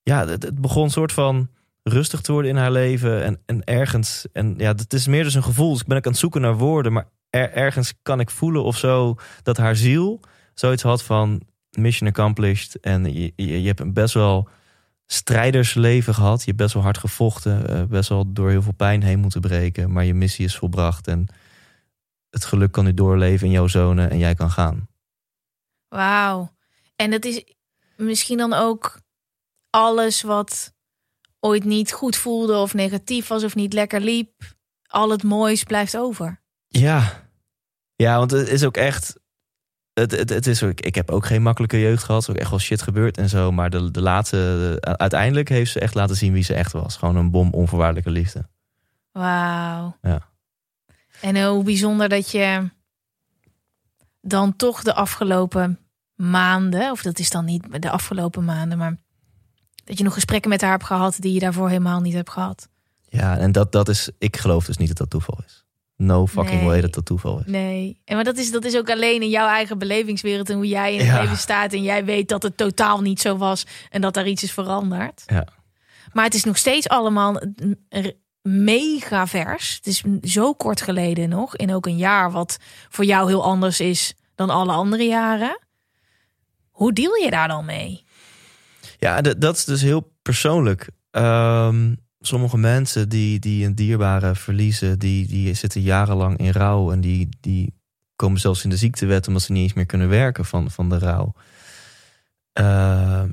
ja, 0.03 0.27
het, 0.27 0.43
het 0.43 0.61
begon 0.61 0.85
een 0.85 0.91
soort 0.91 1.13
van 1.13 1.49
rustig 1.89 2.21
te 2.21 2.33
worden 2.33 2.51
in 2.51 2.57
haar 2.57 2.71
leven. 2.73 3.25
En, 3.25 3.43
en 3.47 3.65
ergens, 3.65 4.27
en 4.33 4.55
ja, 4.59 4.69
het 4.73 4.93
is 4.93 5.07
meer 5.07 5.25
dus 5.25 5.35
een 5.35 5.43
gevoel. 5.43 5.73
Dus 5.73 5.81
ik 5.81 5.87
ben 5.87 5.97
ook 5.97 6.05
aan 6.07 6.11
het 6.11 6.21
zoeken 6.21 6.41
naar 6.41 6.57
woorden. 6.57 6.93
Maar 6.93 7.09
er- 7.31 7.53
ergens 7.53 7.95
kan 8.03 8.21
ik 8.21 8.31
voelen 8.31 8.65
of 8.65 8.77
zo 8.79 9.15
dat 9.43 9.57
haar 9.57 9.77
ziel 9.77 10.21
zoiets 10.55 10.83
had 10.83 11.03
van 11.03 11.43
mission 11.71 12.09
accomplished. 12.09 12.81
En 12.81 13.15
je, 13.15 13.33
je, 13.37 13.67
hebt 13.67 13.81
een 13.81 13.93
best 13.93 14.15
wel 14.15 14.49
strijdersleven 15.07 16.15
gehad. 16.15 16.39
Je 16.39 16.45
hebt 16.47 16.57
best 16.57 16.75
wel 16.75 16.83
hard 16.83 16.99
gevochten. 16.99 17.69
eh, 17.69 17.83
best 17.85 18.09
wel 18.09 18.33
door 18.33 18.51
heel 18.51 18.63
veel 18.63 18.73
pijn 18.73 19.03
heen 19.03 19.19
moeten 19.19 19.41
breken. 19.41 19.93
Maar 19.93 20.05
je 20.05 20.15
missie 20.15 20.45
is 20.45 20.57
volbracht. 20.57 21.07
En 21.09 21.27
het 22.31 22.45
geluk 22.45 22.73
kan 22.73 22.85
nu 22.85 22.95
doorleven 22.95 23.47
in 23.47 23.53
jouw 23.53 23.67
zonen. 23.67 24.11
En 24.11 24.19
jij 24.19 24.35
kan 24.35 24.51
gaan. 24.51 24.89
Wauw. 25.89 26.55
En 26.97 27.11
dat 27.11 27.25
is 27.25 27.45
misschien 27.97 28.39
dan 28.39 28.53
ook 28.53 29.01
alles 29.71 30.23
wat 30.23 30.75
ooit 31.47 31.65
niet 31.65 31.93
goed 31.93 32.17
voelde 32.17 32.57
of 32.57 32.75
negatief 32.75 33.27
was 33.27 33.45
of 33.45 33.55
niet 33.55 33.73
lekker 33.73 34.01
liep. 34.01 34.55
Al 34.87 35.11
het 35.11 35.23
moois 35.23 35.65
blijft 35.65 35.97
over. 35.97 36.41
Ja. 36.69 37.25
Ja, 37.97 38.19
want 38.19 38.31
het 38.31 38.49
is 38.49 38.65
ook 38.65 38.77
echt... 38.77 39.19
Het, 39.93 40.11
het, 40.11 40.29
het 40.29 40.47
is 40.47 40.63
ook, 40.63 40.81
ik 40.81 40.95
heb 40.95 41.11
ook 41.11 41.27
geen 41.27 41.43
makkelijke 41.43 41.81
jeugd 41.81 42.05
gehad. 42.05 42.23
Er 42.23 42.29
is 42.29 42.35
ook 42.35 42.41
echt 42.41 42.51
wel 42.51 42.59
shit 42.59 42.83
gebeurd 42.83 43.17
en 43.19 43.29
zo. 43.29 43.53
Maar 43.53 43.71
de, 43.71 43.91
de 43.91 44.03
laatste... 44.03 44.37
de- 44.37 44.97
uiteindelijk 44.99 45.49
heeft 45.49 45.73
ze 45.73 45.81
echt 45.81 45.95
laten 45.95 46.17
zien 46.17 46.33
wie 46.33 46.43
ze 46.43 46.55
echt 46.55 46.73
was. 46.73 46.97
Gewoon 46.97 47.17
een 47.17 47.31
bom 47.31 47.53
onvoorwaardelijke 47.53 48.11
liefde. 48.11 48.49
Wauw. 49.13 49.97
Ja. 50.03 50.29
En 51.21 51.45
hoe 51.45 51.65
bijzonder 51.65 52.09
dat 52.09 52.31
je 52.31 52.71
dan 54.21 54.57
toch 54.57 54.83
de 54.83 54.95
afgelopen 54.95 55.79
maanden, 56.15 56.91
of 56.91 57.03
dat 57.03 57.19
is 57.19 57.31
dan 57.31 57.45
niet 57.45 57.83
de 57.83 57.91
afgelopen 57.91 58.45
maanden, 58.45 58.79
maar 58.79 58.97
dat 59.87 59.99
je 59.99 60.05
nog 60.05 60.15
gesprekken 60.15 60.51
met 60.51 60.61
haar 60.61 60.71
hebt 60.71 60.85
gehad 60.85 61.17
die 61.19 61.33
je 61.33 61.39
daarvoor 61.41 61.69
helemaal 61.69 62.01
niet 62.01 62.15
hebt 62.15 62.31
gehad. 62.31 62.69
Ja, 63.09 63.39
en 63.39 63.53
dat, 63.53 63.73
dat 63.73 63.89
is... 63.89 64.11
Ik 64.19 64.37
geloof 64.37 64.65
dus 64.65 64.77
niet 64.77 64.89
dat 64.89 64.97
dat 64.97 65.11
toeval 65.11 65.39
is. 65.47 65.65
No 65.97 66.27
fucking 66.27 66.57
Nee. 66.61 66.65
way 66.69 66.81
dat 66.81 66.95
dat 66.95 67.05
toeval 67.05 67.39
is. 67.39 67.45
Nee. 67.47 68.01
En 68.05 68.15
maar 68.15 68.25
dat 68.25 68.37
is, 68.37 68.51
dat 68.51 68.65
is 68.65 68.77
ook 68.77 68.91
alleen 68.91 69.23
in 69.23 69.29
jouw 69.29 69.49
eigen 69.49 69.79
belevingswereld 69.79 70.51
en 70.51 70.57
hoe 70.57 70.69
jij 70.69 70.93
in 70.93 70.99
het 70.99 71.09
Ja. 71.09 71.21
leven 71.23 71.37
staat. 71.37 71.73
En 71.73 71.83
jij 71.83 72.05
weet 72.05 72.29
dat 72.29 72.43
het 72.43 72.57
totaal 72.57 73.01
niet 73.01 73.21
zo 73.21 73.37
was 73.37 73.67
en 73.91 74.01
dat 74.01 74.15
daar 74.15 74.27
iets 74.27 74.43
is 74.43 74.53
veranderd. 74.53 75.23
Ja. 75.27 75.47
Maar 76.13 76.25
het 76.25 76.35
is 76.35 76.45
nog 76.45 76.57
steeds 76.57 76.89
allemaal 76.89 77.41
mega 78.43 79.27
vers. 79.27 79.75
Het 79.77 79.87
is 79.87 80.03
zo 80.33 80.53
kort 80.55 80.81
geleden 80.81 81.29
nog. 81.29 81.57
In 81.57 81.75
ook 81.75 81.87
een 81.87 81.97
jaar 81.97 82.31
wat 82.31 82.57
voor 82.89 83.05
jou 83.05 83.29
heel 83.29 83.45
anders 83.45 83.81
is 83.81 84.15
dan 84.35 84.51
alle 84.51 84.73
andere 84.73 85.05
jaren. 85.07 85.61
Hoe 86.71 86.93
deal 86.93 87.15
je 87.15 87.31
daar 87.31 87.49
dan 87.49 87.65
mee? 87.65 88.05
Ja, 88.99 89.21
dat 89.21 89.57
is 89.57 89.65
dus 89.65 89.83
heel 89.83 90.13
persoonlijk. 90.23 90.89
Ehm, 91.11 91.95
sommige 92.21 92.59
mensen 92.59 93.09
die, 93.09 93.39
die 93.39 93.67
een 93.67 93.75
dierbare 93.75 94.35
verliezen, 94.35 94.99
die, 94.99 95.27
die 95.27 95.55
zitten 95.55 95.81
jarenlang 95.81 96.39
in 96.39 96.51
rouw. 96.51 96.93
En 96.93 97.01
die, 97.01 97.29
die 97.41 97.75
komen 98.17 98.41
zelfs 98.41 98.65
in 98.65 98.71
de 98.71 98.77
ziektewet 98.77 99.27
omdat 99.29 99.43
ze 99.43 99.53
niet 99.53 99.63
eens 99.63 99.73
meer 99.73 99.87
kunnen 99.87 100.09
werken 100.09 100.45
van, 100.45 100.71
van 100.71 100.89
de 100.89 100.99
rouw. 100.99 101.33
Ehm, 102.53 103.31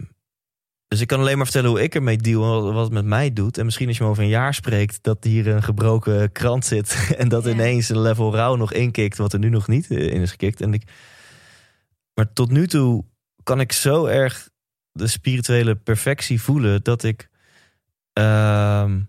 Dus 0.87 1.01
ik 1.01 1.07
kan 1.07 1.19
alleen 1.19 1.35
maar 1.37 1.45
vertellen 1.45 1.69
hoe 1.69 1.81
ik 1.83 1.95
ermee 1.95 2.17
deal 2.17 2.67
en 2.67 2.73
wat 2.73 2.83
het 2.83 2.93
met 2.93 3.05
mij 3.05 3.33
doet. 3.33 3.57
En 3.57 3.65
misschien 3.65 3.87
als 3.87 3.97
je 3.97 4.03
me 4.03 4.09
over 4.09 4.23
een 4.23 4.29
jaar 4.29 4.53
spreekt, 4.53 5.03
dat 5.03 5.23
hier 5.23 5.47
een 5.47 5.63
gebroken 5.63 6.31
krant 6.31 6.65
zit. 6.65 7.07
En 7.17 7.29
dat 7.29 7.43
Ja. 7.45 7.51
ineens 7.51 7.89
een 7.89 7.99
level 8.01 8.35
rouw 8.35 8.55
nog 8.55 8.73
inkikt, 8.73 9.17
wat 9.17 9.33
er 9.33 9.39
nu 9.39 9.49
nog 9.49 9.67
niet 9.67 9.89
in 9.89 10.21
is 10.21 10.31
gekikt. 10.31 10.61
En 10.61 10.73
ik, 10.73 10.83
maar 12.13 12.33
tot 12.33 12.51
nu 12.51 12.67
toe 12.67 13.05
kan 13.43 13.59
ik 13.59 13.71
zo 13.71 14.05
erg 14.05 14.49
de 14.93 15.07
spirituele 15.07 15.75
perfectie 15.75 16.41
voelen 16.41 16.83
dat 16.83 17.03
ik. 17.03 17.29
ehm, 18.13 18.99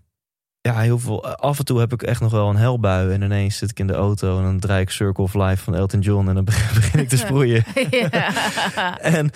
ja, 0.61 0.79
heel 0.79 0.99
veel. 0.99 1.25
Af 1.35 1.59
en 1.59 1.65
toe 1.65 1.79
heb 1.79 1.93
ik 1.93 2.03
echt 2.03 2.21
nog 2.21 2.31
wel 2.31 2.49
een 2.49 2.55
helbui. 2.55 3.11
En 3.13 3.21
ineens 3.21 3.57
zit 3.57 3.69
ik 3.69 3.79
in 3.79 3.87
de 3.87 3.93
auto 3.93 4.37
en 4.37 4.43
dan 4.43 4.59
draai 4.59 4.81
ik 4.81 4.89
Circle 4.89 5.23
of 5.23 5.33
Life 5.33 5.63
van 5.63 5.75
Elton 5.75 5.99
John. 5.99 6.27
En 6.27 6.35
dan 6.35 6.45
begin 6.75 6.99
ik 6.99 7.09
te 7.09 7.17
sproeien. 7.17 7.63
ja. 7.89 8.99
En, 8.99 9.29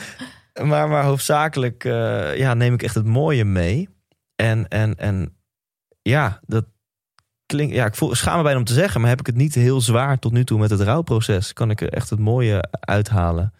maar, 0.63 0.89
maar 0.89 1.03
hoofdzakelijk 1.03 1.83
eh, 1.83 2.37
ja, 2.37 2.53
neem 2.53 2.73
ik 2.73 2.83
echt 2.83 2.95
het 2.95 3.05
mooie 3.05 3.45
mee. 3.45 3.89
En, 4.35 4.67
en, 4.67 4.95
en 4.97 5.37
ja, 6.01 6.39
dat 6.45 6.65
klinkt. 7.45 7.73
Ja, 7.73 7.85
ik 7.85 7.95
voel, 7.95 8.15
schaam 8.15 8.37
me 8.37 8.43
bijna 8.43 8.59
om 8.59 8.65
te 8.65 8.73
zeggen, 8.73 9.01
maar 9.01 9.09
heb 9.09 9.19
ik 9.19 9.25
het 9.25 9.35
niet 9.35 9.55
heel 9.55 9.81
zwaar 9.81 10.19
tot 10.19 10.31
nu 10.31 10.43
toe 10.43 10.59
met 10.59 10.69
het 10.69 10.81
rouwproces? 10.81 11.53
Kan 11.53 11.69
ik 11.69 11.81
er 11.81 11.93
echt 11.93 12.09
het 12.09 12.19
mooie 12.19 12.63
uithalen? 12.79 13.53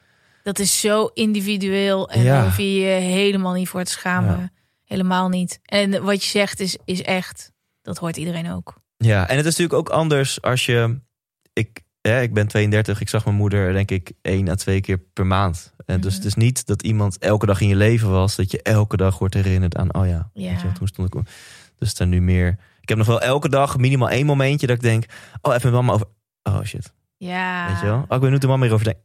Dat 0.44 0.60
is 0.60 0.80
zo 0.80 1.10
individueel 1.14 2.10
en 2.10 2.24
daar 2.24 2.44
hoef 2.44 2.58
je 2.58 2.74
je 2.76 2.86
helemaal 2.88 3.54
niet 3.54 3.70
voor 3.70 3.84
te 3.84 3.92
schamen. 3.92 4.52
Helemaal 4.84 5.30
niet. 5.30 5.60
En 5.64 6.04
wat 6.04 6.24
je 6.24 6.30
zegt 6.30 6.60
is, 6.60 6.78
is 6.86 7.02
echt, 7.02 7.52
dat 7.82 7.98
hoort 7.98 8.18
iedereen 8.18 8.52
ook. 8.52 8.76
Ja, 8.98 9.28
en 9.28 9.38
het 9.38 9.46
is 9.46 9.56
natuurlijk 9.58 9.80
ook 9.80 9.90
anders 9.96 10.42
als 10.42 10.66
je. 10.66 11.00
Ik, 11.54 11.82
hè, 12.02 12.22
ik 12.22 12.34
ben 12.34 12.48
32, 12.48 13.02
ik 13.02 13.10
zag 13.10 13.26
mijn 13.26 13.38
moeder, 13.38 13.74
denk 13.74 13.92
ik, 13.92 14.12
één 14.22 14.50
à 14.50 14.56
twee 14.56 14.82
keer 14.82 14.98
per 14.98 15.26
maand. 15.26 15.74
En 15.86 16.02
dus 16.02 16.06
Mhm. 16.14 16.16
het 16.22 16.26
is 16.26 16.36
niet 16.36 16.66
dat 16.66 16.82
iemand 16.84 17.18
elke 17.18 17.46
dag 17.46 17.62
in 17.62 17.68
je 17.68 17.76
leven 17.76 18.10
was, 18.10 18.36
dat 18.36 18.52
je 18.52 18.62
elke 18.62 18.98
dag 18.98 19.20
wordt 19.20 19.34
herinnerd 19.34 19.76
aan, 19.76 19.94
oh 19.94 20.08
ja, 20.08 20.30
Ja. 20.34 20.50
weet 20.52 20.62
je, 20.62 20.72
toen 20.72 20.88
stond 20.88 21.16
ik. 21.16 21.22
Dus 21.78 22.00
er 22.00 22.08
nu 22.08 22.22
meer. 22.22 22.58
Ik 22.82 22.90
heb 22.90 22.98
nog 22.98 23.08
wel 23.08 23.22
elke 23.22 23.50
dag 23.50 23.78
minimaal 23.78 24.10
één 24.10 24.26
momentje 24.26 24.68
dat 24.68 24.76
ik 24.76 24.82
denk, 24.82 25.06
oh, 25.42 25.54
even 25.54 25.72
met 25.72 25.82
mama 25.82 25.94
over. 25.94 26.08
Oh 26.44 26.64
shit, 26.64 26.94
Ja. 27.18 27.68
weet 27.72 27.80
je 27.80 27.86
wel? 27.86 28.06
Oh, 28.08 28.16
ik 28.16 28.22
weet 28.22 28.32
nu 28.32 28.38
de 28.38 28.48
mama 28.48 28.62
hierover 28.62 28.86
denkt. 28.86 29.02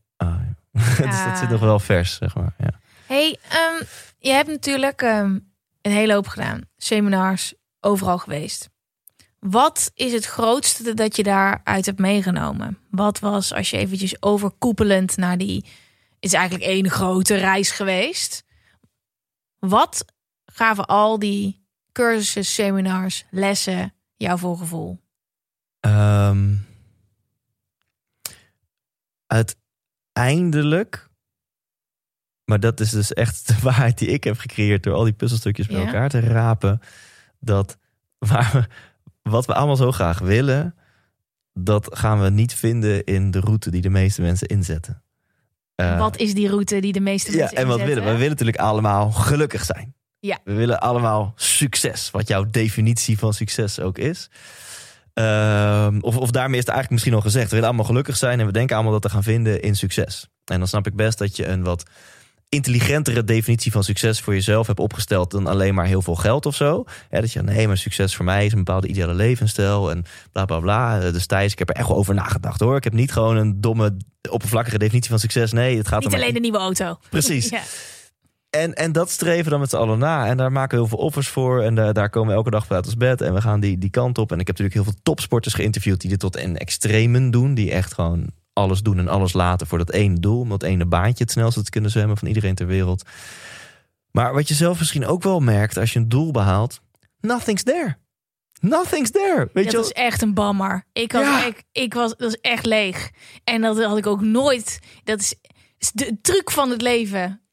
Dus 0.97 1.25
dat 1.25 1.39
zit 1.39 1.49
nog 1.49 1.61
wel 1.61 1.79
vers, 1.79 2.15
zeg 2.15 2.35
maar. 2.35 2.55
Ja. 2.59 2.81
Hey, 3.07 3.39
ehm, 3.49 3.85
je 4.19 4.31
hebt 4.31 4.49
natuurlijk 4.49 5.03
ehm, 5.03 5.39
een 5.83 5.93
hele 5.93 6.13
hoop 6.13 6.27
gedaan. 6.27 6.61
Seminars, 6.77 7.55
overal 7.81 8.19
geweest. 8.19 8.71
Wat 9.39 9.91
is 9.95 10.13
het 10.13 10.25
grootste 10.25 10.95
dat 10.95 11.17
je 11.17 11.23
daaruit 11.23 11.87
hebt 11.87 11.99
meegenomen? 11.99 12.79
Wat 12.91 13.19
was, 13.19 13.53
als 13.53 13.71
je 13.71 13.77
eventjes 13.77 14.23
overkoepelend 14.23 15.17
naar 15.17 15.39
die... 15.39 15.65
Het 16.21 16.33
is 16.33 16.33
eigenlijk 16.33 16.71
één 16.71 16.91
grote 16.91 17.35
reis 17.35 17.71
geweest. 17.71 18.45
Wat 19.59 20.05
gaven 20.45 20.87
al 20.87 21.19
die 21.19 21.67
cursussen, 21.93 22.45
seminars, 22.45 23.25
lessen 23.31 23.95
jou 24.17 24.39
voor 24.39 24.57
gevoel? 24.57 25.01
Ehm, 25.81 26.57
uiteindelijk, 30.19 31.09
maar 32.45 32.61
dat 32.61 32.81
is 32.81 32.91
dus 32.91 33.13
echt 33.13 33.47
de 33.49 33.57
waarheid 33.63 33.99
die 33.99 34.09
ik 34.09 34.25
heb 34.25 34.39
gecreëerd 34.39 34.83
door 34.83 34.95
al 34.95 35.05
die 35.05 35.13
puzzelstukjes 35.13 35.67
bij 35.67 35.81
Ja. 35.81 35.87
elkaar 35.87 36.09
te 36.09 36.21
rapen, 36.21 36.81
dat 37.41 37.79
waar 38.19 38.51
we, 38.53 38.67
wat 39.31 39.47
we 39.47 39.55
allemaal 39.55 39.77
zo 39.77 39.93
graag 39.93 40.19
willen, 40.19 40.75
dat 41.53 41.99
gaan 41.99 42.21
we 42.23 42.31
niet 42.31 42.55
vinden 42.55 43.05
in 43.05 43.31
de 43.31 43.41
route 43.41 43.71
die 43.71 43.81
de 43.83 43.91
meeste 43.91 44.23
mensen 44.23 44.49
inzetten. 44.49 45.03
Eh, 45.75 45.99
wat 45.99 46.17
is 46.17 46.35
die 46.35 46.49
route 46.49 46.81
die 46.81 46.93
de 46.93 47.01
meeste 47.01 47.31
ja, 47.33 47.37
mensen 47.39 47.57
en 47.57 47.67
wat 47.67 47.79
willen 47.83 48.05
we? 48.05 48.11
We 48.11 48.17
willen 48.17 48.29
natuurlijk 48.29 48.59
allemaal 48.59 49.11
gelukkig 49.11 49.65
zijn. 49.65 49.95
Ja. 50.21 50.39
We 50.45 50.53
willen 50.53 50.81
allemaal 50.81 51.33
succes, 51.37 52.11
wat 52.11 52.29
jouw 52.29 52.45
definitie 52.51 53.19
van 53.19 53.35
succes 53.35 53.81
ook 53.81 53.99
is. 53.99 54.31
Ehm, 55.15 55.99
of, 56.01 56.17
of 56.17 56.31
daarmee 56.31 56.59
is 56.59 56.67
het 56.67 56.75
eigenlijk 56.75 56.91
misschien 56.91 57.15
al 57.15 57.21
gezegd. 57.21 57.45
We 57.45 57.51
willen 57.51 57.69
allemaal 57.69 57.87
gelukkig 57.87 58.17
zijn 58.17 58.41
en 58.41 58.47
we 58.47 58.53
denken 58.53 58.75
allemaal 58.75 58.93
dat 58.93 59.03
te 59.03 59.09
gaan 59.09 59.23
vinden 59.23 59.63
in 59.63 59.77
succes. 59.77 60.29
En 60.45 60.59
dan 60.59 60.69
snap 60.69 60.87
ik 60.87 60.97
best 60.97 61.19
dat 61.19 61.37
je 61.37 61.47
een 61.47 61.63
wat 61.63 61.83
intelligentere 62.49 63.25
definitie 63.25 63.73
van 63.73 63.85
succes 63.85 64.21
voor 64.21 64.35
jezelf 64.35 64.67
hebt 64.67 64.79
opgesteld 64.79 65.31
dan 65.31 65.47
alleen 65.47 65.75
maar 65.75 65.87
heel 65.87 66.03
veel 66.03 66.15
geld 66.15 66.47
of 66.47 66.55
zo. 66.55 66.85
Ja, 67.11 67.21
dat 67.21 67.33
je, 67.33 67.43
nee, 67.43 67.67
maar 67.67 67.79
succes 67.79 68.17
voor 68.17 68.25
mij 68.25 68.47
is 68.47 68.53
een 68.53 68.59
bepaalde 68.59 68.87
ideale 68.87 69.15
levensstijl 69.15 69.91
en 69.91 70.05
bla 70.33 70.45
bla 70.45 70.59
bla. 70.59 71.11
Dus 71.11 71.27
Thijs, 71.27 71.53
ik 71.53 71.59
heb 71.59 71.69
er 71.69 71.75
echt 71.75 71.89
wel 71.89 71.97
over 71.97 72.15
nagedacht 72.15 72.61
hoor. 72.61 72.77
Ik 72.77 72.85
heb 72.85 72.93
niet 72.93 73.13
gewoon 73.13 73.37
een 73.37 73.61
domme, 73.61 73.97
oppervlakkige 74.31 74.79
definitie 74.79 75.11
van 75.11 75.19
succes. 75.19 75.53
Nee, 75.53 75.77
het 75.77 75.89
gaat 75.89 76.01
Niet 76.01 76.09
om 76.09 76.15
alleen 76.15 76.35
de 76.35 76.41
nieuwe 76.41 76.59
auto. 76.59 76.99
Precies. 77.11 77.49
Ja. 77.55 77.63
En, 78.55 78.75
en 78.75 78.93
dat 78.93 79.11
streven 79.11 79.51
dan 79.51 79.61
met 79.61 79.71
z'n 79.71 79.77
allen 79.77 79.99
na. 79.99 80.27
En 80.27 80.37
daar 80.37 80.53
maken 80.53 80.71
we 80.71 80.85
heel 80.85 80.97
veel 80.97 81.07
offers 81.07 81.29
voor. 81.29 81.63
En 81.63 81.75
daar 81.75 81.93
daar 81.93 82.11
komen 82.11 82.29
we 82.29 82.35
elke 82.35 82.51
dag 82.51 82.71
uit 82.71 82.87
ons 82.87 82.97
bed. 82.97 83.21
En 83.21 83.35
we 83.35 83.41
gaan 83.41 83.61
die, 83.61 83.79
die 83.79 83.91
kant 83.91 84.19
op. 84.19 84.33
En 84.33 84.39
ik 84.39 84.47
heb 84.47 84.59
natuurlijk 84.59 84.75
heel 84.87 84.93
veel 84.93 85.03
topsporters 85.03 85.55
geïnterviewd... 85.55 86.01
die 86.01 86.11
dit 86.11 86.19
tot 86.19 86.37
een 86.37 86.57
extremen 86.57 87.31
doen. 87.31 87.55
Die 87.55 87.71
echt 87.71 87.95
gewoon 87.95 88.27
alles 88.53 88.81
doen 88.81 88.99
en 88.99 89.09
alles 89.09 89.33
laten 89.33 89.67
voor 89.67 89.79
dat 89.79 89.93
ene 89.93 90.21
doel. 90.21 90.41
Om 90.41 90.49
dat 90.49 90.63
ene 90.63 90.87
baantje 90.87 91.25
het 91.25 91.33
snelste 91.33 91.63
te 91.63 91.71
kunnen 91.71 91.91
zwemmen 91.91 92.17
van 92.17 92.29
iedereen 92.29 92.55
ter 92.55 92.67
wereld. 92.67 93.03
Maar 94.11 94.33
wat 94.33 94.49
je 94.49 94.55
zelf 94.55 94.79
misschien 94.79 95.07
ook 95.07 95.23
wel 95.23 95.41
merkt 95.41 95.77
als 95.77 95.93
je 95.93 95.99
een 95.99 96.09
doel 96.09 96.31
behaalt... 96.31 96.81
Nothing's 97.21 97.63
there. 97.63 97.97
Nothing's 98.61 99.11
there. 99.11 99.51
Weet 99.53 99.65
je 99.65 99.71
dat 99.71 99.85
is 99.85 99.93
echt 99.93 100.23
een 100.23 100.35
bammer. 100.35 100.85
Ik, 100.93 101.13
had, 101.13 101.23
Ja. 101.23 101.45
ik, 101.45 101.63
ik 101.73 101.95
was, 101.95 102.17
dat 102.17 102.29
is 102.29 102.39
echt 102.41 102.67
leeg. 102.67 103.11
En 103.45 103.61
dat 103.61 103.83
had 103.85 103.99
ik 103.99 104.07
ook 104.07 104.21
nooit. 104.21 104.81
Dat 105.05 105.21
is 105.21 105.35
de 105.93 106.19
truc 106.23 106.51
van 106.51 106.71
het 106.71 106.83
leven. 106.83 107.41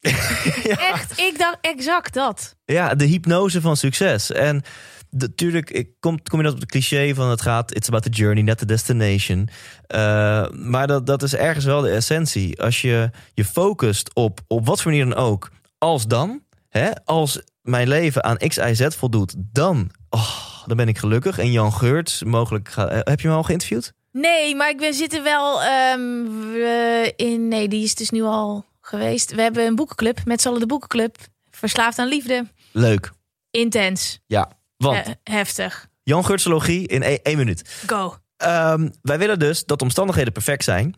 Echt, 0.92 1.20
ik 1.20 1.34
dacht 1.38 1.58
exact 1.60 2.14
dat. 2.14 2.56
Ja, 2.64 2.94
de 2.94 3.04
hypnose 3.04 3.60
van 3.60 3.76
succes. 3.76 4.32
En 4.32 4.62
natuurlijk 5.10 5.70
ik 5.70 5.90
kom, 6.00 6.22
kom 6.22 6.38
je 6.38 6.44
dat 6.44 6.54
op 6.54 6.60
het 6.60 6.70
cliché 6.70 7.14
van 7.14 7.30
het 7.30 7.42
gaat... 7.42 7.74
it's 7.74 7.88
about 7.88 8.02
the 8.02 8.08
journey, 8.08 8.42
not 8.42 8.58
the 8.58 8.66
destination. 8.66 9.48
Eh, 9.86 10.48
maar 10.50 10.86
dat, 10.86 11.06
dat 11.06 11.22
is 11.22 11.34
ergens 11.34 11.64
wel 11.64 11.80
de 11.80 11.90
essentie. 11.90 12.62
Als 12.62 12.80
je 12.80 13.10
je 13.34 13.44
focust 13.44 14.14
op, 14.14 14.40
op 14.46 14.66
wat 14.66 14.82
voor 14.82 14.90
manier 14.90 15.08
dan 15.08 15.24
ook... 15.24 15.50
als 15.78 16.06
dan, 16.06 16.42
hè, 16.68 16.90
als 17.04 17.42
mijn 17.62 17.88
leven 17.88 18.24
aan 18.24 18.36
X, 18.36 18.56
Y, 18.56 18.74
Z 18.74 18.86
voldoet... 18.96 19.34
dan, 19.36 19.90
oh, 20.10 20.66
dan 20.66 20.76
ben 20.76 20.88
ik 20.88 20.98
gelukkig. 20.98 21.38
En 21.38 21.52
Jan 21.52 21.72
Geurts, 21.72 22.22
mogelijk... 22.22 22.68
Ga, 22.68 22.88
eh, 22.88 22.98
heb 23.02 23.20
je 23.20 23.28
hem 23.28 23.36
al 23.36 23.42
geïnterviewd? 23.42 23.92
Nee, 24.12 24.56
maar 24.56 24.68
ik 24.68 24.76
ben 24.78 24.94
zitten 24.94 25.22
wel 25.22 25.62
ehm, 25.62 26.24
we- 26.52 27.12
in. 27.16 27.48
Nee, 27.48 27.68
die 27.68 27.84
is 27.84 27.94
dus 27.94 28.10
nu 28.10 28.22
al 28.22 28.64
geweest. 28.80 29.34
We 29.34 29.42
hebben 29.42 29.66
een 29.66 29.74
boekenclub 29.74 30.18
met 30.24 30.40
z'n 30.40 30.48
allen 30.48 30.60
de 30.60 30.66
boekenclub. 30.66 31.16
Verslaafd 31.50 31.98
aan 31.98 32.08
liefde. 32.08 32.46
Leuk. 32.72 33.10
Intens. 33.50 34.18
Ja, 34.26 34.50
want 34.76 35.14
heftig. 35.24 35.88
Jan 36.02 36.24
Geurtsologie 36.24 36.86
in 36.88 37.02
één, 37.02 37.22
één 37.22 37.36
minuut. 37.36 37.82
Go. 37.86 38.16
Ehm, 38.36 38.88
wij 39.02 39.18
willen 39.18 39.38
dus 39.38 39.64
dat 39.64 39.78
de 39.78 39.84
omstandigheden 39.84 40.32
perfect 40.32 40.64
zijn. 40.64 40.94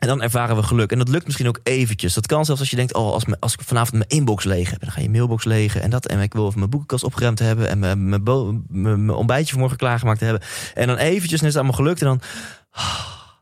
En 0.00 0.08
dan 0.08 0.22
ervaren 0.22 0.56
we 0.56 0.62
geluk. 0.62 0.92
En 0.92 0.98
dat 0.98 1.08
lukt 1.08 1.24
misschien 1.24 1.48
ook 1.48 1.60
eventjes. 1.62 2.14
Dat 2.14 2.26
kan 2.26 2.44
zelfs 2.44 2.60
als 2.60 2.70
je 2.70 2.76
denkt, 2.76 2.94
oh, 2.94 3.12
als, 3.12 3.24
me- 3.24 3.36
als 3.40 3.52
ik 3.52 3.60
vanavond 3.62 3.92
mijn 3.92 4.08
inbox 4.08 4.44
leeg 4.44 4.70
heb. 4.70 4.80
Dan 4.80 4.90
ga 4.90 5.00
je 5.00 5.10
mailbox 5.10 5.44
legen 5.44 5.82
en 5.82 5.90
dat. 5.90 6.06
En 6.06 6.20
ik 6.20 6.32
wil 6.32 6.46
even 6.46 6.58
mijn 6.58 6.70
boekenkast 6.70 7.04
opgeruimd 7.04 7.38
hebben. 7.38 7.68
En 7.68 7.78
mijn, 7.78 8.22
mijn, 8.68 9.10
ontbijtje 9.10 9.50
vanmorgen 9.50 9.78
klaargemaakt 9.78 10.20
hebben. 10.20 10.42
En 10.74 10.86
dan 10.86 10.96
eventjes, 10.96 11.40
en 11.40 11.46
is 11.46 11.54
het 11.54 11.62
allemaal 11.62 11.80
gelukt. 11.80 12.00
En 12.00 12.06
dan... 12.06 12.20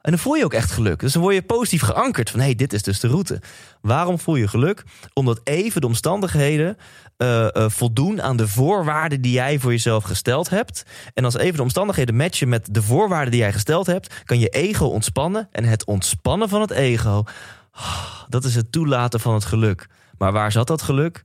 En 0.02 0.14
dan 0.14 0.22
voel 0.22 0.34
je 0.34 0.44
ook 0.44 0.52
echt 0.52 0.70
geluk. 0.70 1.00
Dus 1.00 1.12
dan 1.12 1.22
word 1.22 1.34
je 1.34 1.42
positief 1.42 1.82
geankerd 1.82 2.30
van 2.30 2.40
hé, 2.40 2.46
hey, 2.46 2.54
dit 2.54 2.72
is 2.72 2.82
dus 2.82 3.00
de 3.00 3.08
route. 3.08 3.40
Waarom 3.80 4.18
voel 4.18 4.36
je 4.36 4.48
geluk? 4.48 4.84
Omdat 5.12 5.40
even 5.44 5.80
de 5.80 5.86
omstandigheden 5.86 6.76
eh, 7.18 7.54
eh, 7.54 7.70
voldoen 7.70 8.22
aan 8.22 8.36
de 8.36 8.48
voorwaarden 8.48 9.20
die 9.20 9.32
jij 9.32 9.58
voor 9.58 9.70
jezelf 9.70 10.04
gesteld 10.04 10.48
hebt. 10.50 10.82
En 11.14 11.24
als 11.24 11.36
even 11.36 11.56
de 11.56 11.62
omstandigheden 11.62 12.16
matchen 12.16 12.48
met 12.48 12.74
de 12.74 12.82
voorwaarden 12.82 13.30
die 13.30 13.40
jij 13.40 13.52
gesteld 13.52 13.86
hebt, 13.86 14.24
kan 14.24 14.38
je 14.38 14.48
ego 14.48 14.86
ontspannen. 14.86 15.48
En 15.50 15.64
het 15.64 15.84
ontspannen 15.84 16.48
van 16.48 16.60
het 16.60 16.70
ego, 16.70 17.24
ah, 17.70 18.22
dat 18.28 18.44
is 18.44 18.54
het 18.54 18.72
toelaten 18.72 19.20
van 19.20 19.34
het 19.34 19.44
geluk. 19.44 19.86
Maar 20.18 20.32
waar 20.32 20.52
zat 20.52 20.66
dat 20.66 20.82
geluk? 20.82 21.24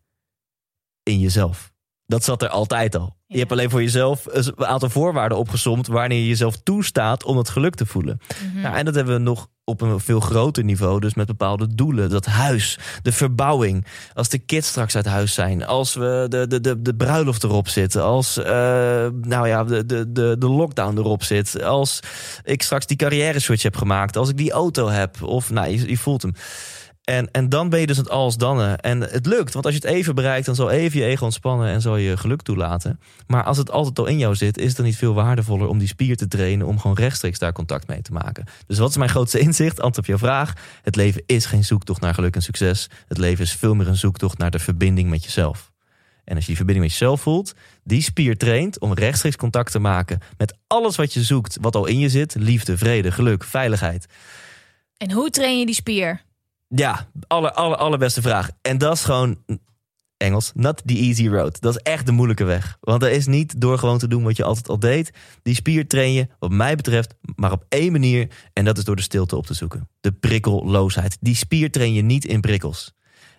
In 1.03 1.19
jezelf. 1.19 1.72
Dat 2.13 2.23
zat 2.23 2.41
er 2.41 2.49
altijd 2.49 2.95
al. 2.95 3.15
Je 3.27 3.39
hebt 3.39 3.51
alleen 3.51 3.69
voor 3.69 3.81
jezelf 3.81 4.25
een 4.31 4.65
aantal 4.65 4.89
voorwaarden 4.89 5.37
opgesomd 5.37 5.87
wanneer 5.87 6.19
je 6.19 6.27
jezelf 6.27 6.57
toestaat 6.63 7.23
om 7.23 7.37
het 7.37 7.49
geluk 7.49 7.75
te 7.75 7.85
voelen. 7.85 8.19
Mhm. 8.51 8.61
Nou, 8.61 8.75
en 8.75 8.85
dat 8.85 8.95
hebben 8.95 9.13
we 9.13 9.19
nog 9.19 9.47
op 9.63 9.81
een 9.81 9.99
veel 9.99 10.19
groter 10.19 10.63
niveau, 10.63 10.99
dus 10.99 11.13
met 11.13 11.27
bepaalde 11.27 11.75
doelen. 11.75 12.09
Dat 12.09 12.25
huis, 12.25 12.79
de 13.01 13.11
verbouwing, 13.11 13.85
als 14.13 14.29
de 14.29 14.37
kids 14.37 14.67
straks 14.67 14.95
uit 14.95 15.05
huis 15.05 15.33
zijn, 15.33 15.65
als 15.65 15.93
we 15.93 16.25
de, 16.29 16.47
de, 16.47 16.61
de, 16.61 16.81
de 16.81 16.95
bruiloft 16.95 17.43
erop 17.43 17.67
zitten, 17.67 18.03
als 18.03 18.37
eh, 18.37 18.45
nou 19.21 19.47
ja, 19.47 19.63
de, 19.63 19.85
de, 19.85 20.11
de, 20.11 20.35
de 20.39 20.49
lockdown 20.49 20.97
erop 20.97 21.23
zit, 21.23 21.63
als 21.63 21.99
ik 22.43 22.61
straks 22.61 22.85
die 22.85 22.97
carrière 22.97 23.39
switch 23.39 23.63
heb 23.63 23.75
gemaakt, 23.75 24.17
als 24.17 24.29
ik 24.29 24.37
die 24.37 24.51
auto 24.51 24.87
heb, 24.89 25.21
of 25.21 25.49
nou, 25.49 25.69
je, 25.69 25.89
je 25.89 25.97
voelt 25.97 26.21
hem. 26.21 26.33
En, 27.03 27.31
en 27.31 27.49
dan 27.49 27.69
ben 27.69 27.79
je 27.79 27.87
dus 27.87 27.97
het 27.97 28.09
als 28.09 28.37
dannen. 28.37 28.79
En 28.79 29.01
het 29.01 29.25
lukt, 29.25 29.53
want 29.53 29.65
als 29.65 29.75
je 29.75 29.79
het 29.81 29.89
even 29.89 30.15
bereikt, 30.15 30.45
dan 30.45 30.55
zal 30.55 30.69
even 30.69 30.99
je 30.99 31.05
ego 31.05 31.23
ontspannen 31.23 31.67
en 31.67 31.81
zal 31.81 31.97
je 31.97 32.17
geluk 32.17 32.41
toelaten. 32.41 32.99
Maar 33.27 33.43
als 33.43 33.57
het 33.57 33.71
altijd 33.71 33.99
al 33.99 34.05
in 34.05 34.17
jou 34.17 34.35
zit, 34.35 34.57
is 34.57 34.67
het 34.67 34.75
dan 34.75 34.85
niet 34.85 34.95
veel 34.95 35.13
waardevoller 35.13 35.67
om 35.67 35.77
die 35.77 35.87
spier 35.87 36.17
te 36.17 36.27
trainen, 36.27 36.67
om 36.67 36.79
gewoon 36.79 36.95
rechtstreeks 36.95 37.39
daar 37.39 37.53
contact 37.53 37.87
mee 37.87 38.01
te 38.01 38.11
maken. 38.11 38.45
Dus 38.67 38.77
wat 38.77 38.89
is 38.89 38.97
mijn 38.97 39.09
grootste 39.09 39.39
inzicht? 39.47 39.81
Antwoord 39.81 39.97
op 39.97 40.05
jouw 40.05 40.17
vraag. 40.17 40.53
Het 40.81 40.95
leven 40.95 41.23
is 41.25 41.45
geen 41.45 41.63
zoektocht 41.63 42.01
naar 42.01 42.13
geluk 42.13 42.35
en 42.35 42.41
succes. 42.41 42.89
Het 43.07 43.17
leven 43.17 43.43
is 43.43 43.53
veel 43.53 43.73
meer 43.73 43.87
een 43.87 43.97
zoektocht 43.97 44.37
naar 44.37 44.51
de 44.51 44.59
verbinding 44.59 45.09
met 45.09 45.23
jezelf. 45.23 45.71
En 46.23 46.35
als 46.35 46.41
je 46.41 46.47
die 46.47 46.55
verbinding 46.55 46.85
met 46.85 46.97
jezelf 46.97 47.21
voelt, 47.21 47.53
die 47.83 48.01
spier 48.01 48.37
traint 48.37 48.79
om 48.79 48.93
rechtstreeks 48.93 49.35
contact 49.35 49.71
te 49.71 49.79
maken 49.79 50.19
met 50.37 50.57
alles 50.67 50.95
wat 50.95 51.13
je 51.13 51.23
zoekt, 51.23 51.57
wat 51.61 51.75
al 51.75 51.85
in 51.85 51.99
je 51.99 52.09
zit: 52.09 52.35
liefde, 52.35 52.77
vrede, 52.77 53.11
geluk, 53.11 53.43
veiligheid. 53.43 54.05
En 54.97 55.11
hoe 55.11 55.29
train 55.29 55.59
je 55.59 55.65
die 55.65 55.75
spier? 55.75 56.21
Ja, 56.75 57.07
aller, 57.27 57.51
aller, 57.51 57.77
allerbeste 57.77 58.21
vraag. 58.21 58.49
En 58.61 58.77
dat 58.77 58.93
is 58.93 59.03
gewoon 59.03 59.37
Engels, 60.17 60.51
not 60.55 60.81
the 60.85 60.93
easy 60.93 61.27
road. 61.27 61.61
Dat 61.61 61.75
is 61.75 61.81
echt 61.81 62.05
de 62.05 62.11
moeilijke 62.11 62.43
weg. 62.43 62.77
Want 62.79 63.01
dat 63.01 63.09
is 63.09 63.27
niet 63.27 63.61
door 63.61 63.77
gewoon 63.77 63.97
te 63.97 64.07
doen 64.07 64.23
wat 64.23 64.37
je 64.37 64.43
altijd 64.43 64.69
al 64.69 64.79
deed. 64.79 65.11
Die 65.41 65.55
spier 65.55 65.87
train 65.87 66.13
je, 66.13 66.27
wat 66.39 66.51
mij 66.51 66.75
betreft, 66.75 67.15
maar 67.35 67.51
op 67.51 67.65
één 67.69 67.91
manier. 67.91 68.27
En 68.53 68.65
dat 68.65 68.77
is 68.77 68.83
door 68.83 68.95
de 68.95 69.01
stilte 69.01 69.35
op 69.35 69.45
te 69.45 69.53
zoeken. 69.53 69.89
De 70.01 70.11
prikkelloosheid. 70.11 71.17
Die 71.19 71.35
spier 71.35 71.71
train 71.71 71.93
je 71.93 72.01
niet 72.01 72.25
in 72.25 72.41
prikkels. 72.41 72.93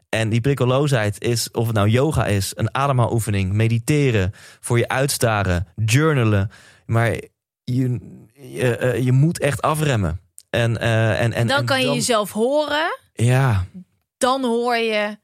En 0.09 0.28
die 0.28 0.41
prikkelloosheid 0.41 1.22
is, 1.22 1.51
of 1.51 1.66
het 1.66 1.76
nou 1.76 1.89
yoga 1.89 2.26
is, 2.26 2.53
een 2.55 2.74
ademhaloefening, 2.74 3.53
mediteren, 3.53 4.30
voor 4.61 4.78
je 4.78 4.89
uitstaren, 4.89 5.66
journalen. 5.85 6.51
Maar 6.87 7.11
je, 7.64 7.99
je, 8.32 8.76
eh, 8.76 9.05
je 9.05 9.12
moet 9.12 9.39
echt 9.39 9.62
afremmen. 9.62 10.20
En, 10.55 10.71
uh, 10.83 11.21
en, 11.21 11.33
en, 11.33 11.47
dan 11.47 11.65
kan 11.65 11.79
je 11.81 11.87
dan- 11.87 11.95
jezelf 11.95 12.33
horen. 12.33 12.99
Ja, 13.13 13.65
Dan 14.19 14.43
hoor 14.45 14.77
je 14.77 15.17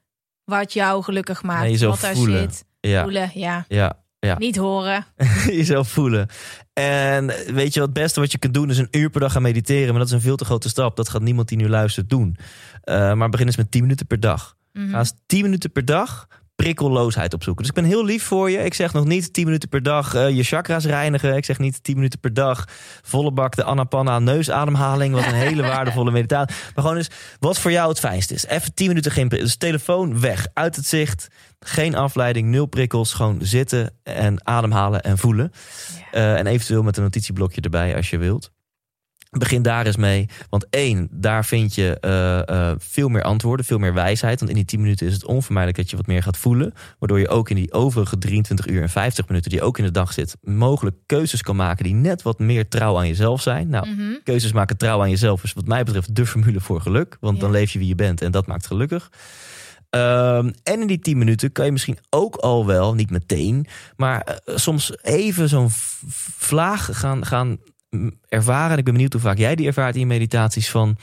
wat 0.43 0.73
jou 0.73 1.03
gelukkig 1.03 1.43
maakt. 1.43 1.61
Nee, 1.61 1.71
jezelf 1.71 1.91
wat 1.91 2.01
daar 2.01 2.15
voelen. 2.15 2.41
zit. 2.41 2.65
ja, 2.79 3.03
Voelen, 3.03 3.31
ja. 3.33 3.65
ja, 3.67 3.93
ja. 4.19 4.37
Niet 4.37 4.55
horen. 4.57 5.05
jezelf 5.45 5.89
voelen. 5.89 6.27
En 6.73 7.27
weet 7.27 7.73
je 7.73 7.79
wat 7.79 7.89
het 7.89 7.93
beste 7.99 8.19
wat 8.19 8.31
je 8.31 8.37
kunt 8.37 8.53
doen 8.53 8.69
is 8.69 8.77
een 8.77 8.87
uur 8.91 9.09
per 9.09 9.19
dag 9.21 9.31
gaan 9.31 9.41
mediteren. 9.41 9.87
Maar 9.89 9.97
dat 9.97 10.07
is 10.07 10.13
een 10.13 10.21
veel 10.21 10.35
te 10.35 10.45
grote 10.45 10.69
stap. 10.69 10.95
Dat 10.95 11.09
gaat 11.09 11.21
niemand 11.21 11.47
die 11.47 11.57
nu 11.57 11.69
luistert 11.69 12.09
doen. 12.09 12.37
Eh, 12.81 13.13
maar 13.13 13.29
begin 13.29 13.45
eens 13.45 13.57
met 13.57 13.71
10 13.71 13.81
minuten 13.81 14.07
per 14.07 14.19
dag. 14.19 14.55
Ga 14.73 14.97
eens 14.99 15.13
10 15.25 15.41
minuten 15.41 15.71
per 15.71 15.85
dag 15.85 16.27
prikkelloosheid 16.61 17.33
opzoeken. 17.33 17.63
Dus 17.63 17.75
ik 17.75 17.81
ben 17.81 17.91
heel 17.91 18.05
lief 18.05 18.23
voor 18.23 18.49
je. 18.49 18.57
Ik 18.57 18.73
zeg 18.73 18.93
nog 18.93 19.05
niet 19.05 19.33
10 19.33 19.45
minuten 19.45 19.69
per 19.69 19.83
dag 19.83 20.13
eh, 20.13 20.29
je 20.29 20.43
chakras 20.43 20.85
reinigen. 20.85 21.35
Ik 21.35 21.45
zeg 21.45 21.59
niet 21.59 21.83
10 21.83 21.95
minuten 21.95 22.19
per 22.19 22.33
dag 22.33 22.65
volle 23.01 23.31
bak 23.31 23.55
de 23.55 23.63
anapanna 23.63 24.19
neusademhaling. 24.19 25.13
Wat 25.13 25.25
een 25.25 25.33
hele 25.47 25.61
waardevolle 25.61 26.11
meditatie. 26.11 26.55
Maar 26.75 26.83
gewoon 26.83 26.97
eens 26.97 27.09
wat 27.39 27.59
voor 27.59 27.71
jou 27.71 27.89
het 27.89 27.99
fijnst 27.99 28.31
is. 28.31 28.45
Even 28.45 28.73
10 28.73 28.87
minuten 28.87 29.11
geen 29.11 29.27
prikkel. 29.27 29.47
Dus 29.47 29.57
telefoon 29.57 30.19
weg, 30.19 30.47
uit 30.53 30.75
het 30.75 30.85
zicht. 30.85 31.27
Geen 31.59 31.95
afleiding, 31.95 32.47
nul 32.47 32.65
prikkels. 32.65 33.13
Gewoon 33.13 33.37
zitten 33.39 33.93
en 34.03 34.45
ademhalen 34.47 35.01
en 35.01 35.17
voelen. 35.17 35.51
Eh, 36.11 36.37
en 36.37 36.47
eventueel 36.47 36.83
met 36.83 36.97
een 36.97 37.03
notitieblokje 37.03 37.61
erbij 37.61 37.95
als 37.95 38.09
je 38.09 38.17
wilt. 38.17 38.51
Begin 39.37 39.61
daar 39.61 39.85
eens 39.85 39.95
mee. 39.95 40.29
Want 40.49 40.65
één, 40.69 41.07
daar 41.11 41.45
vind 41.45 41.75
je 41.75 41.97
eh, 41.99 42.47
eh, 42.69 42.75
veel 42.77 43.09
meer 43.09 43.23
antwoorden, 43.23 43.65
veel 43.65 43.77
meer 43.77 43.93
wijsheid. 43.93 44.39
Want 44.39 44.51
in 44.51 44.57
die 44.57 44.65
10 44.65 44.81
minuten 44.81 45.07
is 45.07 45.13
het 45.13 45.25
onvermijdelijk 45.25 45.81
dat 45.81 45.89
je 45.89 45.95
wat 45.97 46.07
meer 46.07 46.23
gaat 46.23 46.37
voelen. 46.37 46.73
Waardoor 46.99 47.19
je 47.19 47.27
ook 47.27 47.49
in 47.49 47.55
die 47.55 47.73
overige 47.73 48.17
23 48.17 48.67
uur 48.67 48.81
en 48.81 48.89
50 48.89 49.27
minuten 49.27 49.51
die 49.51 49.61
ook 49.61 49.77
in 49.77 49.83
de 49.83 49.91
dag 49.91 50.13
zit, 50.13 50.37
mogelijk 50.41 50.95
keuzes 51.05 51.41
kan 51.41 51.55
maken 51.55 51.83
die 51.83 51.93
net 51.93 52.21
wat 52.21 52.39
meer 52.39 52.67
trouw 52.67 52.97
aan 52.97 53.07
jezelf 53.07 53.41
zijn. 53.41 53.69
Nou, 53.69 53.87
Mhm. 53.87 54.01
keuzes 54.23 54.51
maken 54.51 54.77
trouw 54.77 55.01
aan 55.01 55.09
jezelf 55.09 55.43
is 55.43 55.53
wat 55.53 55.65
mij 55.67 55.83
betreft 55.83 56.15
de 56.15 56.25
formule 56.25 56.59
voor 56.59 56.81
geluk. 56.81 57.17
Want 57.19 57.39
dan 57.39 57.51
leef 57.51 57.71
je 57.71 57.79
wie 57.79 57.87
je 57.87 57.95
bent 57.95 58.21
en 58.21 58.31
dat 58.31 58.47
maakt 58.47 58.65
gelukkig. 58.67 59.11
Ehm, 59.89 60.51
en 60.63 60.81
in 60.81 60.87
die 60.87 60.99
10 60.99 61.17
minuten 61.17 61.51
kan 61.51 61.65
je 61.65 61.71
misschien 61.71 61.97
ook 62.09 62.35
al 62.35 62.65
wel, 62.65 62.93
niet 62.93 63.09
meteen, 63.09 63.67
maar 63.95 64.21
eh, 64.21 64.55
soms 64.57 64.93
even 65.01 65.49
zo'n 65.49 65.69
vlaag 66.37 66.89
gaan, 66.91 67.25
gaan 67.25 67.57
ervaren. 68.27 68.71
En 68.71 68.77
ik 68.77 68.83
ben 68.83 68.93
benieuwd 68.93 69.13
hoe 69.13 69.21
vaak 69.21 69.37
jij 69.37 69.55
die 69.55 69.67
ervaart 69.67 69.93
in 69.93 69.99
je 69.99 70.05
meditaties 70.05 70.69
van... 70.69 70.97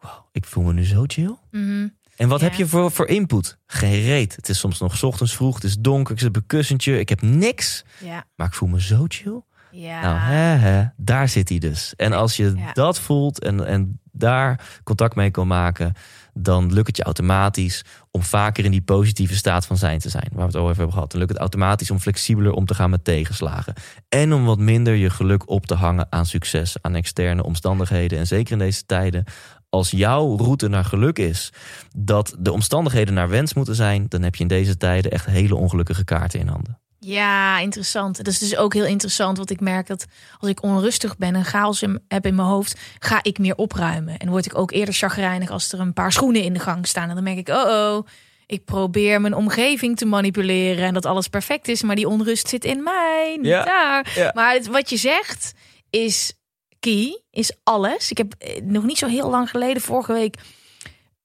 Wow, 0.00 0.12
ik 0.32 0.44
voel 0.44 0.64
me 0.64 0.72
nu 0.72 0.84
zo 0.84 1.04
chill. 1.06 1.36
Mhm. 1.50 1.88
En 2.16 2.28
wat 2.28 2.40
Ja. 2.40 2.46
heb 2.46 2.54
je 2.54 2.66
voor, 2.66 2.90
voor 2.90 3.06
input? 3.06 3.58
Geen 3.66 4.02
reet. 4.02 4.36
Het 4.36 4.48
is 4.48 4.58
soms 4.58 4.78
nog 4.78 5.02
ochtends 5.02 5.34
vroeg, 5.36 5.54
het 5.54 5.64
is 5.64 5.76
donker, 5.78 6.14
ik 6.14 6.20
zit 6.20 6.28
op 6.28 6.36
een 6.36 6.46
kussentje, 6.46 6.98
ik 6.98 7.08
heb 7.08 7.22
niks. 7.22 7.84
Ja. 8.04 8.24
Maar 8.36 8.46
ik 8.46 8.54
voel 8.54 8.68
me 8.68 8.80
zo 8.80 9.04
chill. 9.08 9.40
Ja. 9.70 10.00
Nou, 10.00 10.18
hè, 10.18 10.56
hè, 10.68 10.84
daar 10.96 11.28
zit 11.28 11.48
hij 11.48 11.58
dus. 11.58 11.94
En 11.96 12.12
als 12.12 12.36
je 12.36 12.52
Ja. 12.56 12.72
dat 12.72 13.00
voelt 13.00 13.42
en, 13.42 13.66
en 13.66 14.00
daar 14.12 14.80
contact 14.84 15.14
mee 15.14 15.30
kan 15.30 15.46
maken, 15.46 15.92
dan 16.34 16.72
lukt 16.72 16.86
het 16.86 16.96
je 16.96 17.02
automatisch 17.02 17.84
om 18.10 18.22
vaker 18.22 18.64
in 18.64 18.70
die 18.70 18.82
positieve 18.82 19.34
staat 19.34 19.66
van 19.66 19.76
zijn 19.76 19.98
te 19.98 20.08
zijn. 20.08 20.28
Waar 20.30 20.38
we 20.40 20.46
het 20.46 20.54
al 20.54 20.62
over 20.62 20.76
hebben 20.76 20.92
gehad. 20.94 21.10
Dan 21.10 21.18
lukt 21.20 21.32
het 21.32 21.40
automatisch 21.40 21.90
om 21.90 21.98
flexibeler 21.98 22.52
om 22.52 22.66
te 22.66 22.74
gaan 22.74 22.90
met 22.90 23.04
tegenslagen. 23.04 23.74
En 24.08 24.32
om 24.32 24.44
wat 24.44 24.58
minder 24.58 24.94
je 24.94 25.10
geluk 25.10 25.48
op 25.50 25.66
te 25.66 25.74
hangen 25.74 26.06
aan 26.10 26.26
succes, 26.26 26.76
aan 26.80 26.94
externe 26.94 27.42
omstandigheden. 27.44 28.18
En 28.18 28.26
zeker 28.26 28.52
in 28.52 28.58
deze 28.58 28.86
tijden. 28.86 29.24
Als 29.68 29.90
jouw 29.90 30.36
route 30.36 30.68
naar 30.68 30.84
geluk 30.84 31.18
is 31.18 31.52
dat 31.96 32.36
de 32.38 32.52
omstandigheden 32.52 33.14
naar 33.14 33.28
wens 33.28 33.54
moeten 33.54 33.74
zijn, 33.74 34.06
dan 34.08 34.22
heb 34.22 34.34
je 34.34 34.42
in 34.42 34.48
deze 34.48 34.76
tijden 34.76 35.10
echt 35.10 35.26
hele 35.26 35.54
ongelukkige 35.54 36.04
kaarten 36.04 36.40
in 36.40 36.48
handen. 36.48 36.78
Ja, 37.02 37.58
interessant. 37.58 38.16
Dat 38.16 38.26
is 38.26 38.38
dus 38.38 38.56
ook 38.56 38.74
heel 38.74 38.84
interessant, 38.84 39.36
want 39.36 39.50
ik 39.50 39.60
merk 39.60 39.86
dat 39.86 40.06
als 40.38 40.50
ik 40.50 40.62
onrustig 40.62 41.16
ben 41.18 41.34
en 41.34 41.44
chaos 41.44 41.82
in- 41.82 42.04
heb 42.08 42.26
in 42.26 42.34
mijn 42.34 42.48
hoofd, 42.48 42.78
ga 42.98 43.18
ik 43.22 43.38
meer 43.38 43.54
opruimen. 43.56 44.16
En 44.18 44.28
word 44.28 44.46
ik 44.46 44.58
ook 44.58 44.70
eerder 44.72 44.94
chagrijnig 44.94 45.50
als 45.50 45.72
er 45.72 45.80
een 45.80 45.92
paar 45.92 46.12
schoenen 46.12 46.42
in 46.42 46.52
de 46.52 46.58
gang 46.58 46.86
staan. 46.86 47.08
En 47.08 47.14
dan 47.14 47.24
merk 47.24 47.36
ik, 47.38 47.48
oh 47.48 47.64
oh, 47.96 48.06
ik 48.46 48.64
probeer 48.64 49.20
mijn 49.20 49.34
omgeving 49.34 49.96
te 49.96 50.04
manipuleren 50.04 50.84
en 50.84 50.94
dat 50.94 51.06
alles 51.06 51.28
perfect 51.28 51.68
is, 51.68 51.82
maar 51.82 51.96
die 51.96 52.08
onrust 52.08 52.48
zit 52.48 52.64
in 52.64 52.82
mij, 52.82 53.36
niet 53.36 53.46
Ja, 53.46 53.64
daar. 53.64 54.12
ja. 54.14 54.30
Maar 54.34 54.52
het- 54.52 54.66
wat 54.66 54.90
je 54.90 54.96
zegt 54.96 55.52
is 55.90 56.32
key, 56.80 57.20
is 57.30 57.52
alles. 57.62 58.10
Ik 58.10 58.18
heb 58.18 58.34
eh, 58.38 58.62
nog 58.62 58.84
niet 58.84 58.98
zo 58.98 59.06
heel 59.06 59.30
lang 59.30 59.50
geleden, 59.50 59.82
vorige 59.82 60.12
week, 60.12 60.36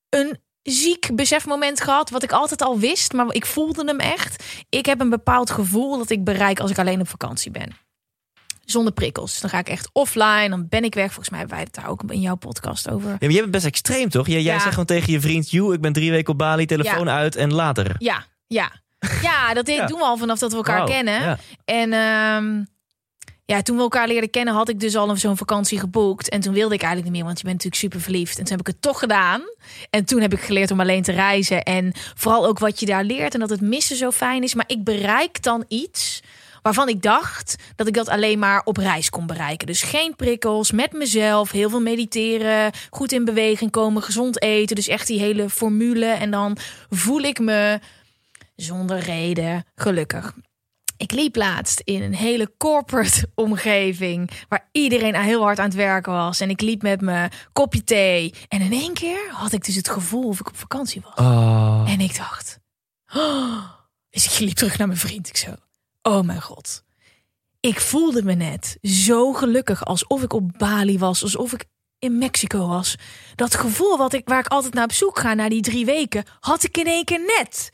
een 0.10 0.40
ziek 0.72 1.10
besefmoment 1.16 1.82
gehad. 1.82 2.10
Wat 2.10 2.24
ik 2.24 2.32
altijd 2.32 2.62
al 2.62 2.80
wist, 2.80 3.14
maar 3.14 3.34
ik 3.34 3.46
voelde 3.46 3.86
hem 3.86 4.00
echt. 4.00 4.44
Ik 4.70 4.86
heb 4.86 5.00
een 5.00 5.10
bepaald 5.10 5.50
gevoel 5.50 5.98
dat 5.98 6.10
ik 6.10 6.24
bereik 6.24 6.60
als 6.60 6.72
ik 6.72 6.80
alleen 6.80 7.00
op 7.02 7.08
vakantie 7.10 7.52
ben. 7.52 7.72
Zonder 8.66 8.94
prikkels. 8.94 9.40
Dan 9.40 9.50
ga 9.50 9.58
ik 9.60 9.70
echt 9.70 9.90
offline. 9.94 10.50
Dan 10.50 10.68
ben 10.70 10.84
ik 10.84 10.94
weg. 10.94 11.06
Volgens 11.06 11.30
mij 11.30 11.40
hebben 11.40 11.58
wij 11.58 11.66
het 11.66 11.76
daar 11.76 11.88
ook 11.90 12.04
in 12.08 12.22
jouw 12.22 12.36
podcast 12.36 12.90
over. 12.90 13.10
Ja, 13.10 13.18
maar 13.20 13.30
jij 13.30 13.40
bent 13.40 13.52
best 13.52 13.66
extreem, 13.66 14.10
toch? 14.10 14.28
Jij, 14.28 14.42
jij 14.42 14.54
Ja. 14.54 14.60
zegt 14.60 14.70
gewoon 14.70 14.86
tegen 14.86 15.12
je 15.14 15.20
vriend... 15.20 15.50
Joe, 15.52 15.74
ik 15.74 15.82
ben 15.82 15.94
drie 15.94 16.12
weken 16.12 16.32
op 16.34 16.38
Bali, 16.38 16.66
telefoon 16.66 17.10
uit 17.10 17.36
en 17.36 17.54
later. 17.54 17.96
Ja, 17.98 18.26
ja. 18.48 18.72
Ja, 19.22 19.54
dat 19.54 19.68
Ja. 19.70 19.86
doen 19.86 19.98
we 20.00 20.06
al 20.06 20.18
vanaf 20.18 20.40
dat 20.40 20.52
we 20.52 20.58
elkaar 20.58 20.86
kennen. 20.86 21.40
En 21.66 21.94
ehm, 21.94 22.64
ja, 23.46 23.62
toen 23.62 23.76
we 23.76 23.82
elkaar 23.82 24.08
leerden 24.08 24.30
kennen, 24.30 24.54
had 24.54 24.70
ik 24.70 24.80
dus 24.80 24.96
al 24.96 25.18
zo'n 25.18 25.38
vakantie 25.38 25.80
geboekt. 25.80 26.30
En 26.30 26.42
toen 26.42 26.54
wilde 26.54 26.74
ik 26.74 26.82
eigenlijk 26.82 27.12
niet 27.12 27.18
meer, 27.18 27.26
want 27.26 27.38
je 27.38 27.44
bent 27.44 27.56
natuurlijk 27.56 27.82
super 27.82 28.02
verliefd. 28.02 28.38
En 28.38 28.44
toen 28.44 28.58
heb 28.58 28.68
ik 28.68 28.74
het 28.74 28.82
toch 28.82 29.00
gedaan. 29.00 29.42
En 29.90 30.06
toen 30.06 30.22
heb 30.22 30.34
ik 30.34 30.40
geleerd 30.40 30.72
om 30.72 30.80
alleen 30.80 31.04
te 31.04 31.12
reizen. 31.12 31.64
En 31.64 31.92
vooral 32.16 32.46
ook 32.46 32.60
wat 32.60 32.80
je 32.80 32.86
daar 32.86 33.04
leert 33.04 33.34
en 33.34 33.40
dat 33.40 33.50
het 33.50 33.62
missen 33.62 33.96
zo 33.98 34.12
fijn 34.12 34.44
is. 34.44 34.54
Maar 34.54 34.66
ik 34.68 34.84
bereik 34.84 35.44
dan 35.44 35.66
iets 35.68 36.22
waarvan 36.62 36.90
ik 36.90 37.02
dacht 37.02 37.56
dat 37.76 37.88
ik 37.88 37.94
dat 37.94 38.10
alleen 38.10 38.40
maar 38.40 38.62
op 38.64 38.78
reis 38.78 39.10
kon 39.10 39.28
bereiken. 39.28 39.68
Dus 39.68 39.82
geen 39.82 40.16
prikkels, 40.16 40.72
met 40.72 40.92
mezelf, 40.92 41.52
heel 41.52 41.70
veel 41.70 41.82
mediteren, 41.82 42.72
goed 42.90 43.12
in 43.12 43.26
beweging 43.26 43.72
komen, 43.72 44.02
gezond 44.02 44.42
eten. 44.42 44.76
Dus 44.76 44.88
echt 44.88 45.08
die 45.08 45.20
hele 45.20 45.50
formule. 45.50 46.06
En 46.06 46.32
dan 46.32 46.58
voel 46.90 47.22
ik 47.22 47.40
me 47.40 47.80
zonder 48.56 49.00
reden 49.00 49.66
gelukkig. 49.76 50.34
Ik 50.98 51.12
liep 51.12 51.36
laatst 51.36 51.80
in 51.80 52.02
een 52.02 52.16
hele 52.16 52.54
corporate 52.58 53.30
omgeving 53.36 54.32
waar 54.50 54.70
iedereen 54.72 55.16
heel 55.16 55.42
hard 55.42 55.60
aan 55.60 55.66
het 55.66 55.76
werken 55.76 56.12
was. 56.12 56.40
En 56.40 56.50
ik 56.50 56.62
liep 56.62 56.82
met 56.82 57.02
mijn 57.02 57.32
kopje 57.54 57.84
thee. 57.84 58.34
En 58.48 58.62
in 58.62 58.72
één 58.72 58.94
keer 58.94 59.30
had 59.32 59.52
ik 59.52 59.66
dus 59.66 59.76
het 59.76 59.90
gevoel 59.90 60.28
of 60.28 60.40
ik 60.40 60.48
op 60.48 60.58
vakantie 60.58 61.02
was. 61.02 61.26
Oh. 61.26 61.86
En 61.88 62.00
ik 62.00 62.18
dacht, 62.18 62.60
oh. 63.14 63.64
dus 64.10 64.26
ik 64.26 64.40
liep 64.40 64.56
terug 64.56 64.78
naar 64.78 64.88
mijn 64.88 65.00
vriend. 65.00 65.28
Ik 65.28 65.38
zo, 65.38 65.54
oh 66.02 66.22
mijn 66.22 66.42
god. 66.42 66.84
Ik 67.60 67.80
voelde 67.80 68.24
me 68.24 68.34
net 68.34 68.78
zo 68.82 69.34
gelukkig 69.34 69.86
alsof 69.86 70.24
ik 70.24 70.34
op 70.34 70.52
Bali 70.58 71.00
was, 71.00 71.24
alsof 71.24 71.54
ik 71.54 71.66
in 72.00 72.18
Mexico 72.18 72.68
was. 72.68 72.96
Dat 73.36 73.56
gevoel 73.56 73.98
wat 73.98 74.14
ik, 74.14 74.28
waar 74.28 74.40
ik 74.40 74.48
altijd 74.48 74.74
naar 74.74 74.84
op 74.84 74.92
zoek 74.92 75.20
ga, 75.20 75.34
na 75.34 75.50
die 75.50 75.62
drie 75.62 75.86
weken, 75.86 76.24
had 76.40 76.64
ik 76.64 76.78
in 76.78 76.86
één 76.86 77.06
keer 77.06 77.20
net. 77.38 77.70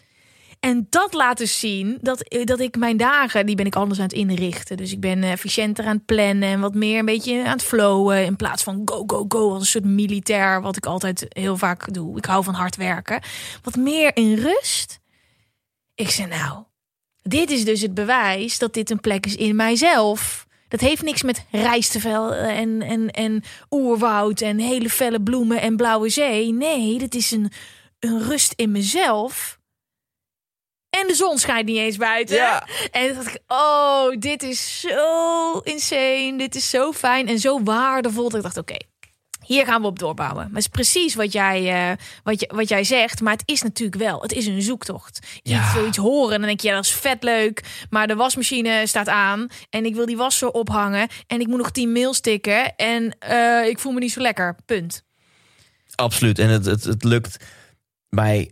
En 0.62 0.88
dat 0.90 1.14
laat 1.14 1.38
dus 1.38 1.60
zien 1.60 1.98
dat, 2.02 2.22
eh, 2.22 2.46
dat 2.46 2.60
ik 2.60 2.78
mijn 2.78 2.98
dagen, 2.98 3.46
die 3.46 3.56
ben 3.56 3.66
ik 3.66 3.76
anders 3.76 4.00
aan 4.00 4.06
het 4.06 4.14
inrichten. 4.14 4.78
Dus 4.78 4.92
ik 4.92 5.00
ben 5.00 5.24
eh, 5.24 5.32
efficiënter 5.32 5.86
aan 5.86 5.96
het 5.96 6.06
plannen 6.06 6.50
en 6.50 6.60
wat 6.60 6.74
meer 6.74 7.00
een 7.00 7.06
beetje 7.06 7.46
aan 7.46 7.52
het 7.52 7.64
flowen. 7.64 8.26
In 8.26 8.36
plaats 8.36 8.64
van 8.64 8.82
go, 8.86 9.04
go, 9.08 9.26
go, 9.28 9.52
als 9.52 9.60
een 9.60 9.66
soort 9.66 9.86
militair, 9.86 10.62
wat 10.62 10.78
ik 10.78 10.86
altijd 10.86 11.26
heel 11.30 11.58
vaak 11.58 11.94
doe. 11.94 12.18
Ik 12.18 12.26
hou 12.26 12.44
van 12.44 12.54
hard 12.54 12.76
werken. 12.76 13.22
Wat 13.62 13.76
meer 13.76 14.16
in 14.16 14.34
rust. 14.34 15.00
Ik 15.96 16.10
zei 16.10 16.28
nou, 16.28 16.64
dit 17.22 17.50
is 17.50 17.66
dus 17.66 17.82
het 17.82 17.94
bewijs 17.94 18.58
dat 18.58 18.74
dit 18.74 18.90
een 18.90 19.02
plek 19.02 19.26
is 19.26 19.36
in 19.36 19.56
mijzelf. 19.56 20.48
Dat 20.68 20.80
heeft 20.80 21.02
niks 21.02 21.24
met 21.24 21.46
rijstvel 21.52 22.34
en, 22.34 22.82
en, 22.82 23.10
en 23.10 23.44
oerwoud 23.70 24.42
en 24.42 24.60
hele 24.60 24.90
felle 24.90 25.22
bloemen 25.22 25.62
en 25.62 25.76
blauwe 25.78 26.10
zee. 26.10 26.54
Nee, 26.54 27.00
dit 27.00 27.16
is 27.16 27.32
een, 27.32 27.52
een 28.00 28.24
rust 28.24 28.54
in 28.56 28.72
mezelf. 28.72 29.60
En 31.00 31.08
de 31.08 31.16
zon 31.16 31.38
schijnt 31.38 31.66
niet 31.66 31.78
eens 31.78 31.98
buiten. 31.98 32.36
Ja. 32.36 32.68
En 32.92 33.08
toen 33.08 33.16
dacht 33.24 33.36
ik, 33.36 33.42
oh, 33.48 34.10
dit 34.20 34.44
is 34.44 34.80
zo 34.80 35.58
insane. 35.58 36.34
Dit 36.38 36.56
is 36.56 36.70
zo 36.70 36.92
fijn 36.92 37.28
en 37.28 37.40
zo 37.40 37.64
waardevol. 37.64 38.24
Dat 38.24 38.34
ik 38.36 38.42
dacht, 38.42 38.58
oké, 38.58 38.76
Hier 39.46 39.66
gaan 39.66 39.82
we 39.82 39.88
op 39.88 40.00
doorbouwen. 40.00 40.38
Maar 40.38 40.48
het 40.54 40.58
is 40.58 40.68
precies 40.68 41.16
wat 41.16 41.32
jij, 41.34 41.90
eh, 41.92 41.98
wat, 42.24 42.40
je, 42.40 42.50
wat 42.56 42.70
jij 42.70 42.84
zegt. 42.84 43.22
Maar 43.22 43.34
het 43.34 43.44
is 43.46 43.62
natuurlijk 43.62 44.02
wel. 44.04 44.22
Het 44.22 44.32
is 44.32 44.46
een 44.46 44.62
zoektocht. 44.62 45.20
Je 45.42 45.52
Ja. 45.54 45.74
wil 45.74 45.88
iets 45.88 45.98
horen 45.98 46.34
en 46.34 46.38
dan 46.40 46.48
denk 46.48 46.60
je, 46.62 46.68
ja, 46.68 46.74
dat 46.76 46.86
is 46.86 46.92
vet 46.92 47.24
leuk. 47.24 47.64
Maar 47.90 48.08
de 48.08 48.16
wasmachine 48.16 48.88
staat 48.88 49.08
aan. 49.08 49.48
En 49.70 49.86
ik 49.86 49.96
wil 49.96 50.06
die 50.06 50.18
was 50.18 50.38
zo 50.38 50.48
ophangen. 50.48 51.08
En 51.28 51.40
ik 51.40 51.48
moet 51.48 51.58
nog 51.58 51.72
10 51.72 51.92
mails 51.92 52.20
tikken. 52.20 52.76
En 52.76 53.16
eh, 53.20 53.68
ik 53.68 53.80
voel 53.80 53.92
me 53.92 54.00
niet 54.00 54.12
zo 54.12 54.22
lekker. 54.22 54.56
Punt. 54.66 55.04
Absoluut. 55.96 56.40
En 56.40 56.50
het, 56.50 56.66
het, 56.66 56.84
het 56.84 57.04
lukt 57.04 57.38
mij 58.10 58.52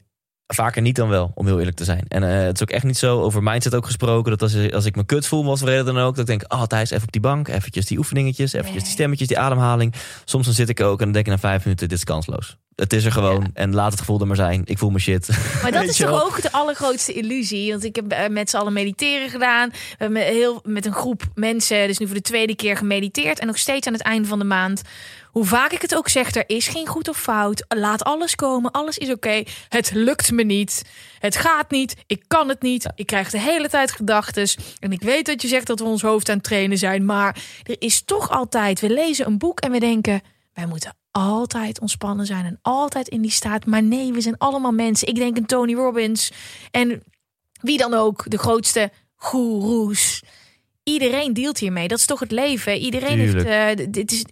vaker 0.56 0.82
niet 0.82 0.96
dan 0.96 1.10
wel, 1.10 1.32
om 1.36 1.46
heel 1.46 1.58
eerlijk 1.60 1.78
te 1.78 1.84
zijn. 1.84 2.06
En 2.08 2.24
eh, 2.24 2.46
het 2.46 2.56
is 2.56 2.62
ook 2.62 2.70
echt 2.70 2.84
niet 2.84 2.98
zo, 2.98 3.22
over 3.22 3.44
mindset 3.44 3.76
ook 3.76 3.86
gesproken... 3.86 4.38
dat 4.38 4.42
als, 4.42 4.72
als 4.72 4.86
ik 4.86 4.96
me 4.96 5.06
kut 5.06 5.28
voel, 5.28 5.46
wat 5.46 5.60
voor 5.60 5.68
reden 5.68 5.86
dan 5.86 5.98
ook... 5.98 6.16
dat 6.16 6.30
ik 6.30 6.40
denk, 6.40 6.54
oh 6.54 6.64
Thijs, 6.64 6.90
even 6.90 7.04
op 7.04 7.12
die 7.12 7.22
bank, 7.22 7.48
eventjes 7.48 7.86
die 7.86 7.98
oefeningetjes... 7.98 8.54
eventjes 8.54 8.84
die 8.84 8.92
stemmetjes, 8.92 9.28
die 9.28 9.40
ademhaling. 9.40 9.94
Soms 10.26 10.46
dan 10.46 10.54
zit 10.54 10.70
ik 10.70 10.82
ook 10.82 11.00
en 11.00 11.04
dan 11.04 11.14
denk 11.14 11.26
ik 11.26 11.32
na 11.32 11.40
vijf 11.40 11.64
minuten... 11.64 11.88
dit 11.88 11.98
is 11.98 12.04
kansloos. 12.04 12.58
Het 12.80 12.94
is 12.94 13.06
er 13.06 13.12
gewoon 13.12 13.42
Ja. 13.42 13.50
en 13.54 13.74
laat 13.74 13.92
het 13.92 14.00
gevoel 14.00 14.20
er 14.20 14.28
maar 14.28 14.36
zijn. 14.36 14.62
Ik 14.66 14.78
voel 14.78 14.90
me 14.90 15.00
shit. 15.00 15.28
Maar 15.62 15.72
dat 15.72 15.84
is 15.90 15.98
toch 15.98 16.24
ook 16.24 16.42
de 16.42 16.52
allergrootste 16.52 17.14
illusie. 17.14 17.72
Want 17.72 17.84
ik 17.84 17.96
heb 17.96 18.12
eh, 18.12 18.28
met 18.30 18.50
z'n 18.50 18.58
allen 18.58 18.74
mediteren 18.74 19.30
gedaan. 19.30 19.70
We 19.70 19.76
hebben 19.90 20.18
met, 20.20 20.28
heel, 20.28 20.60
met 20.64 20.86
een 20.86 20.94
groep 20.94 21.24
mensen, 21.36 21.88
dus 21.88 21.98
nu 21.98 22.06
voor 22.06 22.16
de 22.16 22.22
tweede 22.22 22.56
keer 22.56 22.78
gemediteerd. 22.78 23.40
En 23.40 23.48
nog 23.48 23.58
steeds 23.58 23.88
aan 23.88 23.94
het 23.94 24.02
einde 24.02 24.28
van 24.28 24.40
de 24.40 24.46
maand. 24.46 24.82
Hoe 25.32 25.46
vaak 25.46 25.72
ik 25.72 25.82
het 25.82 25.96
ook 25.96 26.08
zeg, 26.10 26.36
er 26.36 26.44
is 26.48 26.68
geen 26.68 26.88
goed 26.88 27.10
of 27.10 27.18
fout. 27.18 27.66
Laat 27.68 28.04
alles 28.04 28.36
komen, 28.36 28.72
alles 28.72 28.98
is 28.98 29.12
oké. 29.12 29.44
Het 29.70 29.92
lukt 29.94 30.32
me 30.32 30.44
niet. 30.44 30.82
Het 31.20 31.36
gaat 31.36 31.72
niet. 31.72 31.96
Ik 32.08 32.24
kan 32.28 32.50
het 32.50 32.62
niet. 32.62 32.86
Ik 32.96 33.06
krijg 33.06 33.30
de 33.30 33.40
hele 33.40 33.70
tijd 33.70 33.92
gedachten. 33.92 34.48
En 34.80 34.92
ik 34.92 35.02
weet 35.02 35.26
dat 35.26 35.42
je 35.42 35.48
zegt 35.48 35.68
dat 35.68 35.80
we 35.80 35.86
ons 35.86 36.02
hoofd 36.02 36.30
aan 36.30 36.36
het 36.36 36.44
trainen 36.44 36.78
zijn. 36.78 37.06
Maar 37.06 37.38
er 37.64 37.76
is 37.80 38.02
toch 38.06 38.30
altijd. 38.30 38.80
We 38.80 38.90
lezen 38.90 39.26
een 39.26 39.38
boek 39.38 39.60
en 39.60 39.72
we 39.72 39.80
denken. 39.80 40.22
Wij 40.54 40.66
moeten 40.66 40.99
altijd 41.12 41.80
ontspannen 41.80 42.26
zijn 42.26 42.46
en 42.46 42.60
altijd 42.62 43.08
in 43.08 43.22
die 43.22 43.32
staat. 43.32 43.66
Maar 43.66 43.84
nee, 43.84 44.14
we 44.14 44.22
zijn 44.22 44.38
allemaal 44.38 44.72
mensen. 44.72 45.08
Ik 45.08 45.16
denk 45.16 45.38
aan 45.38 45.46
Tony 45.46 45.74
Robbins 45.74 46.32
en 46.72 47.04
wie 47.62 47.78
dan 47.78 47.94
ook, 47.94 48.24
de 48.28 48.38
grootste 48.38 48.92
goeroes. 49.16 50.24
Iedereen 50.84 51.34
dealt 51.34 51.58
hiermee. 51.58 51.88
Dat 51.88 51.98
is 51.98 52.06
toch 52.06 52.20
het 52.20 52.32
leven. 52.32 52.78
Iedereen 52.78 53.18
Tuurlijk. 53.18 53.48
heeft. 53.48 53.80
eh, 53.80 53.88
dit 53.92 54.12
is, 54.12 54.24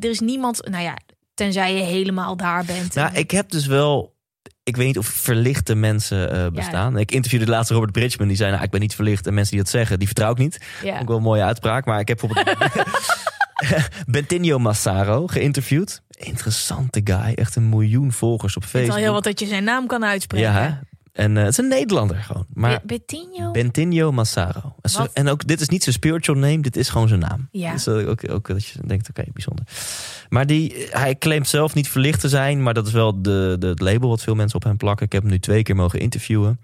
er 0.00 0.10
is 0.10 0.20
niemand. 0.20 0.68
Nou 0.70 0.82
ja, 0.82 0.96
tenzij 1.34 1.74
je 1.74 1.82
helemaal 1.82 2.36
daar 2.36 2.64
bent. 2.64 2.94
Nou, 2.94 3.14
ik 3.14 3.30
heb 3.30 3.50
dus 3.50 3.66
wel. 3.66 4.16
Ik 4.62 4.76
weet 4.76 4.86
niet 4.86 4.98
of 4.98 5.06
verlichte 5.06 5.74
mensen 5.74 6.32
eh, 6.32 6.46
bestaan. 6.52 6.98
Ik 6.98 7.10
interviewde 7.12 7.44
de 7.46 7.50
laatste 7.50 7.74
Robert 7.74 7.92
Bridgman. 7.92 8.28
Die 8.28 8.36
zei: 8.36 8.50
nou, 8.50 8.62
Ik 8.62 8.70
ben 8.70 8.80
niet 8.80 8.94
verlicht. 8.94 9.26
En 9.26 9.34
mensen 9.34 9.54
die 9.54 9.62
dat 9.62 9.72
zeggen, 9.72 9.98
die 9.98 10.06
vertrouw 10.06 10.30
ik 10.32 10.38
niet. 10.38 10.58
ja. 10.82 11.00
Ook 11.00 11.08
wel 11.08 11.16
een 11.16 11.22
mooie 11.22 11.42
uitspraak. 11.42 11.84
Maar 11.84 12.00
ik 12.00 12.08
heb 12.08 12.18
bijvoorbeeld 12.20 12.56
Bentinho 14.06 14.58
Massaro 14.58 15.26
geïnterviewd. 15.26 16.02
Interessante 16.10 17.00
guy. 17.04 17.32
Echt 17.34 17.56
een 17.56 17.68
miljoen 17.68 18.12
volgers 18.12 18.56
op 18.56 18.62
Het 18.62 18.70
is 18.70 18.74
al 18.76 18.80
Facebook. 18.84 19.04
heel 19.04 19.12
wat 19.14 19.24
dat 19.24 19.40
je 19.40 19.46
zijn 19.46 19.64
naam 19.64 19.86
kan 19.86 20.04
uitspreken. 20.04 20.50
ja, 20.52 20.80
en 21.12 21.36
eh, 21.36 21.42
het 21.42 21.52
is 21.52 21.58
een 21.58 21.68
Nederlander 21.68 22.16
gewoon. 22.16 22.46
Maar 22.54 22.70
Be- 22.70 22.86
Bettinho? 22.86 23.50
Bentinho 23.50 24.12
Massaro. 24.12 24.74
En 24.80 24.90
zo- 24.90 24.98
Wat? 24.98 25.10
En 25.12 25.28
ook, 25.28 25.46
dit 25.46 25.60
is 25.60 25.68
niet 25.68 25.82
zijn 25.82 25.94
spiritual 25.94 26.38
name, 26.38 26.60
dit 26.60 26.76
is 26.76 26.88
gewoon 26.88 27.08
zijn 27.08 27.20
naam. 27.20 27.48
Ja. 27.52 27.72
Dus 27.72 27.84
dat 27.84 28.04
ook, 28.06 28.30
ook 28.30 28.48
dat 28.48 28.64
je 28.66 28.78
denkt, 28.86 29.08
oké, 29.08 29.24
bijzonder. 29.32 29.64
Maar 30.28 30.46
die, 30.46 30.86
hij 30.90 31.14
claimt 31.18 31.48
zelf 31.48 31.74
niet 31.74 31.88
verlicht 31.88 32.20
te 32.20 32.28
zijn, 32.28 32.62
maar 32.62 32.74
dat 32.74 32.86
is 32.86 32.92
wel 32.92 33.22
de, 33.22 33.56
de, 33.58 33.66
het 33.66 33.80
label 33.80 34.08
wat 34.08 34.22
veel 34.22 34.34
mensen 34.34 34.56
op 34.56 34.64
hem 34.64 34.76
plakken. 34.76 35.06
Ik 35.06 35.12
heb 35.12 35.22
hem 35.22 35.30
nu 35.30 35.38
twee 35.38 35.62
keer 35.62 35.76
mogen 35.76 36.00
interviewen. 36.00 36.60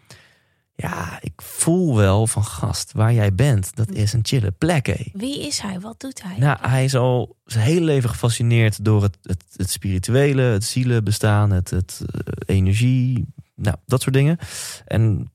Ja, 0.77 1.18
ik 1.20 1.33
voel 1.43 1.97
wel 1.97 2.27
van 2.27 2.45
gast, 2.45 2.93
waar 2.93 3.12
jij 3.12 3.35
bent, 3.35 3.77
dat 3.77 3.91
is 3.91 4.12
een 4.12 4.20
chille 4.25 4.51
plek, 4.51 4.87
hé. 4.87 5.05
Wie 5.12 5.47
is 5.47 5.59
hij? 5.59 5.81
Wat 5.81 6.01
doet 6.01 6.22
hij? 6.22 6.39
Nou, 6.39 6.59
hij 6.61 6.85
is 6.85 6.95
al 6.95 7.37
zijn 7.45 7.64
hele 7.64 7.81
leven 7.85 8.11
gefascineerd 8.11 8.85
door 8.85 9.03
het, 9.03 9.18
het, 9.22 9.45
het 9.57 9.70
spirituele, 9.70 10.43
het 10.43 10.64
zielenbestaan, 10.64 11.51
het, 11.51 11.70
het 11.70 12.01
eh, 12.07 12.57
energie, 12.57 13.27
nou, 13.55 13.77
dat 13.87 14.03
soort 14.03 14.14
dingen. 14.14 14.39
En 14.87 15.33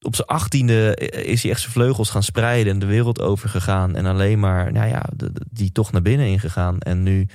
op 0.00 0.14
zijn 0.14 0.26
achttiende 0.28 0.94
is 1.24 1.42
hij 1.42 1.50
echt 1.50 1.60
zijn 1.60 1.72
vleugels 1.72 2.10
gaan 2.10 2.22
spreiden 2.22 2.72
en 2.72 2.78
de 2.78 2.86
wereld 2.86 3.20
overgegaan. 3.20 3.94
En 3.96 4.06
alleen 4.06 4.38
maar, 4.40 4.72
nou 4.72 4.88
ja, 4.88 5.06
de- 5.16 5.32
de- 5.32 5.46
die 5.50 5.72
toch 5.72 5.92
naar 5.92 6.02
binnen 6.02 6.26
ingegaan. 6.26 6.78
En 6.80 7.02
nu, 7.02 7.26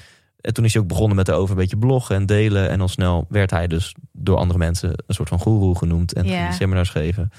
en 0.43 0.53
toen 0.53 0.65
is 0.65 0.73
hij 0.73 0.81
ook 0.81 0.87
begonnen 0.87 1.15
met 1.15 1.27
erover 1.27 1.51
een 1.51 1.61
beetje 1.61 1.77
bloggen 1.77 2.15
en 2.15 2.25
delen. 2.25 2.69
En 2.69 2.81
al 2.81 2.87
snel 2.87 3.25
werd 3.29 3.51
hij 3.51 3.67
dus 3.67 3.95
door 4.11 4.37
andere 4.37 4.59
mensen 4.59 4.89
een 4.89 5.15
soort 5.15 5.29
van 5.29 5.39
goeroe 5.39 5.77
genoemd. 5.77 6.13
En 6.13 6.27
hij 6.27 6.51
seminars 6.51 6.89
geven. 6.89 7.29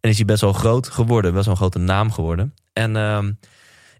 En 0.00 0.10
is 0.10 0.16
hij 0.16 0.24
best 0.24 0.40
wel 0.40 0.52
groot 0.52 0.88
geworden, 0.88 1.32
best 1.32 1.44
wel 1.44 1.54
een 1.54 1.60
grote 1.60 1.78
naam 1.78 2.12
geworden. 2.12 2.54
En 2.72 2.96
ehm, 2.96 3.32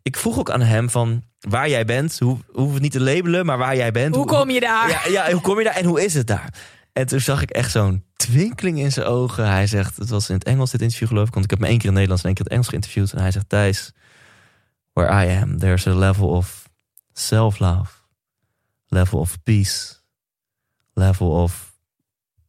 ik 0.02 0.16
vroeg 0.16 0.38
ook 0.38 0.50
aan 0.50 0.60
hem 0.60 0.90
van 0.90 1.22
waar 1.40 1.68
jij 1.68 1.84
bent. 1.84 2.18
Hoe 2.18 2.38
hoeven 2.52 2.72
het 2.72 2.82
niet 2.82 2.92
te 2.92 3.00
labelen, 3.00 3.46
maar 3.46 3.58
waar 3.58 3.76
jij 3.76 3.92
bent. 3.92 4.14
Hoe 4.14 4.26
kom 4.26 4.50
je 4.50 4.60
daar? 4.60 4.88
Ja, 4.88 5.00
ja, 5.10 5.32
hoe 5.32 5.40
kom 5.40 5.58
je 5.58 5.64
daar 5.64 5.76
en 5.76 5.84
hoe 5.84 6.04
is 6.04 6.14
het 6.14 6.26
daar? 6.26 6.54
En 6.92 7.06
toen 7.06 7.20
zag 7.20 7.42
ik 7.42 7.50
echt 7.50 7.70
zo'n 7.70 8.04
twinkeling 8.16 8.78
in 8.78 8.92
zijn 8.92 9.06
ogen. 9.06 9.50
Hij 9.50 9.66
zegt, 9.66 9.96
het 9.96 10.08
was 10.08 10.28
in 10.28 10.34
het 10.34 10.44
Engels 10.44 10.70
dit 10.70 10.82
interview 10.82 11.08
geloof 11.08 11.26
ik. 11.26 11.32
Want 11.32 11.44
ik 11.44 11.50
heb 11.50 11.60
me 11.60 11.66
één 11.66 11.78
keer 11.78 11.88
in 11.88 11.96
het 11.96 12.00
Nederlands 12.00 12.22
en 12.22 12.28
één 12.28 12.36
keer 12.36 12.50
in 12.50 12.58
het 12.58 12.68
Engels 12.68 12.68
geïnterviewd. 12.68 13.12
En 13.12 13.22
hij 13.22 13.30
zegt, 13.30 13.48
Thijs, 13.48 13.92
where 14.92 15.24
I 15.26 15.40
am, 15.42 15.58
there's 15.58 15.86
a 15.86 15.94
level 15.94 16.28
of 16.28 16.68
self-love. 17.12 17.99
Level 18.92 19.18
of 19.18 19.42
peace. 19.42 19.94
Level 20.94 21.30
of, 21.30 21.72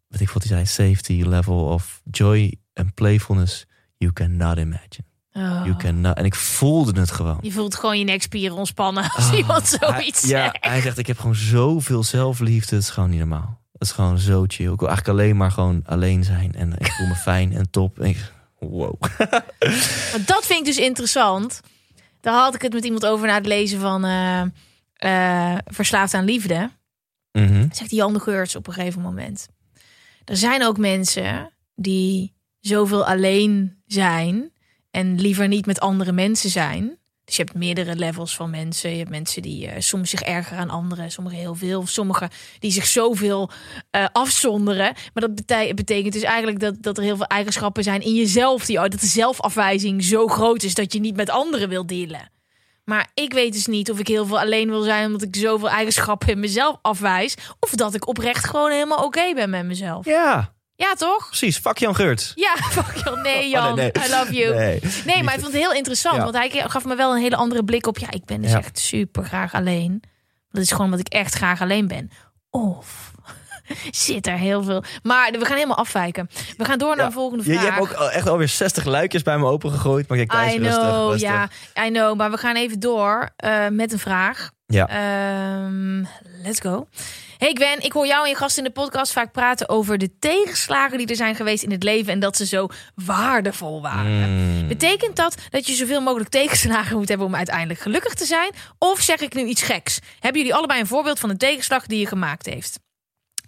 weet 0.08 0.22
ik 0.22 0.30
wat 0.30 0.44
hij 0.44 0.66
zei, 0.66 0.92
safety. 0.94 1.24
Level 1.28 1.66
of 1.66 2.02
joy 2.12 2.56
and 2.74 2.94
playfulness 2.94 3.66
you 3.98 4.14
cannot 4.14 4.58
imagine. 4.58 5.04
Oh. 5.34 5.62
You 5.66 5.76
cannot. 5.76 6.18
En 6.18 6.26
ik 6.26 6.36
voelde 6.36 7.00
het 7.00 7.12
gewoon. 7.12 7.38
Je 7.42 7.52
voelt 7.52 7.76
gewoon 7.76 8.00
je 8.00 8.04
nekspieren 8.04 8.58
ontspannen 8.58 9.04
als 9.12 9.30
Ah, 9.30 9.38
iemand 9.38 9.68
zoiets 9.80 10.22
hij, 10.22 10.30
ja, 10.30 10.44
zegt. 10.44 10.58
hij 10.66 10.82
zegt, 10.82 10.98
ik 10.98 11.08
heb 11.08 11.20
gewoon 11.20 11.36
zoveel 11.36 12.04
zelfliefde. 12.04 12.76
Het 12.76 12.84
is 12.84 12.90
gewoon 12.90 13.10
niet 13.10 13.20
normaal. 13.20 13.60
Het 13.72 13.82
is 13.82 13.92
gewoon 13.92 14.20
zo 14.20 14.44
chill. 14.48 14.72
Ik 14.74 14.80
wil 14.80 14.88
eigenlijk 14.90 15.20
alleen 15.20 15.38
maar 15.38 15.52
gewoon 15.52 15.82
alleen 15.86 16.24
zijn. 16.24 16.54
En 16.56 16.74
ik 16.78 16.92
voel 16.92 17.08
me 17.08 17.16
fijn 17.32 17.54
en 17.54 17.70
top. 17.70 18.00
En 18.00 18.06
ik, 18.10 18.32
wow. 18.60 19.02
Dat 20.26 20.46
vind 20.46 20.60
ik 20.60 20.66
dus 20.66 20.78
interessant. 20.78 21.62
Daar 22.22 22.34
had 22.34 22.56
ik 22.56 22.62
het 22.62 22.74
met 22.74 22.84
iemand 22.86 23.06
over 23.06 23.28
na 23.28 23.34
het 23.34 23.46
lezen 23.46 23.80
van 23.80 24.06
eh, 24.06 24.42
eh, 25.02 25.58
Verslaafd 25.66 26.14
aan 26.14 26.26
Liefde. 26.26 26.70
Mhm. 27.32 27.68
Zegt 27.72 27.92
Jan 27.92 28.14
de 28.14 28.20
Geurts 28.20 28.56
op 28.56 28.68
een 28.68 28.74
gegeven 28.74 29.02
moment. 29.02 29.48
Er 30.26 30.38
zijn 30.38 30.64
ook 30.66 30.78
mensen 30.78 31.54
die 31.76 32.34
zoveel 32.60 33.06
alleen 33.06 33.82
zijn 33.86 34.52
en 34.92 35.20
liever 35.22 35.48
niet 35.48 35.66
met 35.66 35.80
andere 35.80 36.12
mensen 36.12 36.50
zijn. 36.50 37.00
Dus 37.26 37.36
je 37.36 37.44
hebt 37.44 37.56
meerdere 37.56 37.96
levels 37.96 38.36
van 38.36 38.50
mensen. 38.50 38.92
Je 38.92 38.98
hebt 38.98 39.10
mensen 39.10 39.42
die 39.42 39.68
eh, 39.68 39.80
soms 39.82 40.10
zich 40.10 40.22
ergeren 40.22 40.60
aan 40.60 40.70
anderen, 40.70 41.12
sommigen 41.12 41.40
heel 41.40 41.56
veel. 41.56 41.88
Sommigen 41.88 42.30
die 42.60 42.72
zich 42.72 42.86
zoveel 42.86 43.50
eh, 43.90 44.06
afzonderen. 44.12 44.94
Maar 45.14 45.28
dat 45.28 45.36
bete- 45.36 45.74
betekent 45.76 46.14
dus 46.14 46.22
eigenlijk 46.24 46.60
dat, 46.60 46.76
dat 46.80 46.98
er 46.98 47.04
heel 47.04 47.16
veel 47.18 47.26
eigenschappen 47.26 47.84
zijn 47.84 48.02
in 48.02 48.16
jezelf. 48.16 48.66
Die, 48.66 48.76
dat 48.76 48.92
de 49.00 49.06
zelfafwijzing 49.06 50.04
zo 50.04 50.28
groot 50.28 50.64
is 50.64 50.74
dat 50.74 50.94
je 50.94 51.00
niet 51.00 51.16
met 51.16 51.30
anderen 51.30 51.70
wil 51.70 51.86
dealen. 51.86 52.32
Maar 52.92 53.10
ik 53.14 53.34
weet 53.34 53.54
dus 53.54 53.66
niet 53.66 53.92
of 53.92 54.00
ik 54.00 54.08
heel 54.08 54.26
veel 54.26 54.40
alleen 54.40 54.70
wil 54.70 54.82
zijn 54.82 55.06
omdat 55.06 55.22
ik 55.22 55.36
zoveel 55.36 55.70
eigenschappen 55.70 56.28
in 56.28 56.40
mezelf 56.40 56.78
afwijs. 56.82 57.36
Of 57.60 57.70
dat 57.70 57.94
ik 57.96 58.08
oprecht 58.08 58.46
gewoon 58.48 58.72
helemaal 58.72 59.04
oké 59.04 59.34
ben 59.34 59.50
met 59.50 59.66
mezelf. 59.66 60.06
Ja, 60.06 60.54
Ja, 60.76 60.94
toch? 60.94 61.28
precies. 61.28 61.58
Fuck 61.58 61.78
Jan 61.78 61.96
Geurts. 61.96 62.32
Ja, 62.36 62.56
fuck 62.82 63.04
Jan. 63.06 63.22
Nee, 63.22 63.50
Jan. 63.50 63.68
Oh, 63.68 63.74
nee, 63.74 63.92
nee. 63.94 64.06
I 64.08 64.10
love 64.10 64.34
you. 64.34 64.56
Nee, 64.56 64.80
Nee. 65.06 65.24
maar 65.24 65.34
ik 65.34 65.40
vond 65.40 65.54
het 65.54 65.62
heel 65.62 65.74
interessant. 65.74 66.16
Ja. 66.16 66.24
Want 66.24 66.36
hij 66.36 66.50
gaf 66.70 66.86
me 66.86 66.96
wel 66.96 67.12
een 67.16 67.22
hele 67.22 67.36
andere 67.36 67.64
blik 67.64 67.88
op. 67.88 67.98
Ja, 67.98 68.12
ik 68.12 68.26
ben 68.26 68.42
dus 68.42 68.52
Ja. 68.52 68.58
echt 68.58 68.80
super 68.80 69.24
graag 69.24 69.54
alleen. 69.54 70.04
Dat 70.50 70.62
is 70.64 70.70
gewoon 70.72 70.86
omdat 70.86 71.00
ik 71.00 71.08
echt 71.08 71.34
graag 71.34 71.62
alleen 71.62 71.88
ben. 71.88 72.12
Of 72.50 73.11
zit 73.92 74.28
er 74.28 74.38
heel 74.38 74.64
veel. 74.64 74.84
Maar 75.04 75.32
we 75.32 75.46
gaan 75.46 75.56
helemaal 75.56 75.78
afwijken. 75.78 76.30
We 76.58 76.66
gaan 76.66 76.78
door 76.78 76.90
naar 76.96 76.98
Ja. 77.06 77.06
de 77.08 77.12
volgende 77.14 77.44
Je, 77.44 77.52
je 77.52 77.60
vraag. 77.60 77.76
hebt 77.76 77.82
ook 78.00 78.10
echt 78.10 78.28
alweer 78.28 78.48
60 78.48 78.84
luikjes 78.86 79.22
bij 79.22 79.38
me 79.38 79.46
opengegooid. 79.46 80.08
Maar 80.08 80.18
kijk, 80.26 80.32
I 80.54 80.58
rustig, 80.58 80.78
know, 80.78 81.12
rustig. 81.12 81.30
ja, 81.30 81.50
I 81.86 81.90
know. 81.90 82.18
Maar 82.18 82.32
we 82.32 82.38
gaan 82.38 82.56
even 82.56 82.80
door 82.80 83.30
eh, 83.36 83.68
met 83.68 83.92
een 83.92 84.00
vraag. 84.00 84.50
Ja. 84.66 84.88
Ehm, 84.88 86.04
let's 86.44 86.60
go. 86.60 86.88
Hey 87.38 87.52
Gwen, 87.54 87.80
ik 87.84 87.92
hoor 87.92 88.08
jou 88.08 88.24
en 88.24 88.30
je 88.30 88.36
gast 88.36 88.58
in 88.58 88.64
de 88.64 88.70
podcast 88.72 89.12
vaak 89.12 89.32
praten 89.32 89.70
over 89.70 89.98
de 89.98 90.12
tegenslagen 90.20 90.98
die 90.98 91.08
er 91.08 91.16
zijn 91.16 91.36
geweest 91.36 91.64
in 91.64 91.72
het 91.72 91.84
leven 91.84 92.14
en 92.14 92.20
dat 92.20 92.38
ze 92.38 92.46
zo 92.46 92.68
waardevol 92.96 93.82
waren. 93.82 94.30
Mm. 94.30 94.68
Betekent 94.68 95.16
dat 95.16 95.36
dat 95.50 95.68
je 95.68 95.74
zoveel 95.74 96.02
mogelijk 96.02 96.30
tegenslagen 96.30 96.98
moet 96.98 97.08
hebben 97.10 97.28
om 97.28 97.36
uiteindelijk 97.36 97.80
gelukkig 97.80 98.14
te 98.14 98.26
zijn? 98.26 98.52
Of 98.78 99.00
zeg 99.00 99.20
ik 99.20 99.34
nu 99.34 99.44
iets 99.46 99.62
geks? 99.62 100.00
Hebben 100.20 100.42
jullie 100.42 100.56
allebei 100.56 100.80
een 100.80 100.88
voorbeeld 100.88 101.20
van 101.20 101.30
een 101.30 101.38
tegenslag 101.38 101.86
die 101.86 102.00
je 102.00 102.08
gemaakt 102.08 102.46
heeft? 102.46 102.80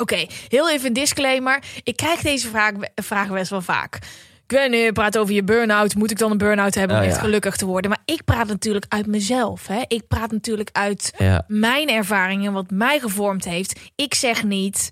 Oké, 0.03 0.25
heel 0.47 0.69
even 0.71 0.87
een 0.87 0.93
disclaimer. 0.93 1.63
Ik 1.83 1.95
krijg 1.95 2.21
deze 2.21 2.47
vraag, 2.47 2.71
vraag 2.95 3.29
best 3.29 3.49
wel 3.49 3.61
vaak. 3.61 3.99
Gwen, 4.47 4.71
je 4.73 4.91
praat 4.91 5.17
over 5.17 5.33
je 5.33 5.43
burn-out. 5.43 5.95
Moet 5.95 6.11
ik 6.11 6.17
dan 6.17 6.31
een 6.31 6.37
burn-out 6.37 6.75
hebben 6.75 6.95
om 6.97 7.01
Oh, 7.03 7.07
echt 7.07 7.17
ja. 7.17 7.23
gelukkig 7.23 7.55
te 7.55 7.65
worden? 7.65 7.89
Maar 7.89 8.01
ik 8.05 8.23
praat 8.25 8.47
natuurlijk 8.47 8.85
uit 8.87 9.05
mezelf. 9.07 9.67
Hè? 9.67 9.81
Ik 9.87 10.07
praat 10.07 10.31
natuurlijk 10.31 10.69
uit 10.71 11.13
Ja. 11.17 11.43
mijn 11.47 11.89
ervaringen, 11.89 12.53
wat 12.53 12.71
mij 12.71 12.99
gevormd 12.99 13.45
heeft. 13.45 13.79
Ik 13.95 14.13
zeg 14.13 14.43
niet. 14.43 14.91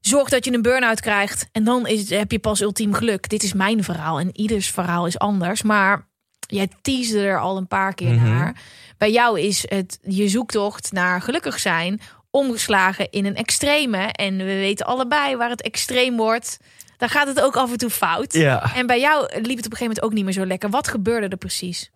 Zorg 0.00 0.28
dat 0.28 0.44
je 0.44 0.52
een 0.52 0.62
burn-out 0.62 1.00
krijgt 1.00 1.48
en 1.52 1.64
dan 1.64 1.86
is, 1.86 2.10
heb 2.10 2.30
je 2.32 2.38
pas 2.38 2.60
ultiem 2.60 2.94
geluk. 2.94 3.28
Dit 3.28 3.42
is 3.42 3.52
mijn 3.52 3.84
verhaal 3.84 4.18
en 4.20 4.36
ieders 4.36 4.70
verhaal 4.70 5.06
is 5.06 5.18
anders. 5.18 5.62
Maar 5.62 6.06
jij 6.46 6.68
teasde 6.82 7.20
er 7.26 7.40
al 7.40 7.56
een 7.56 7.68
paar 7.68 7.94
keer 7.94 8.12
Mhm. 8.12 8.24
naar. 8.24 8.60
Bij 8.98 9.10
jou 9.12 9.40
is 9.40 9.64
het 9.68 9.98
je 10.02 10.28
zoektocht 10.28 10.92
naar 10.92 11.20
gelukkig 11.22 11.58
zijn 11.58 12.00
omgeslagen 12.34 13.10
in 13.10 13.24
een 13.24 13.36
extreme. 13.36 13.98
En 13.98 14.36
we 14.36 14.44
weten 14.44 14.86
allebei 14.86 15.36
waar 15.36 15.50
het 15.50 15.62
extreem 15.62 16.16
wordt. 16.16 16.58
Dan 16.96 17.08
gaat 17.08 17.26
het 17.26 17.40
ook 17.40 17.56
af 17.56 17.70
en 17.70 17.78
toe 17.78 17.90
fout. 17.90 18.32
Ja. 18.32 18.74
En 18.74 18.86
bij 18.86 19.00
jou 19.00 19.20
liep 19.20 19.32
het 19.34 19.42
op 19.42 19.48
een 19.48 19.56
gegeven 19.56 19.80
moment 19.80 20.02
ook 20.02 20.12
niet 20.12 20.24
meer 20.24 20.32
zo 20.32 20.46
lekker. 20.46 20.70
Wat 20.70 20.88
gebeurde 20.88 21.28
er 21.28 21.36
precies? 21.36 21.90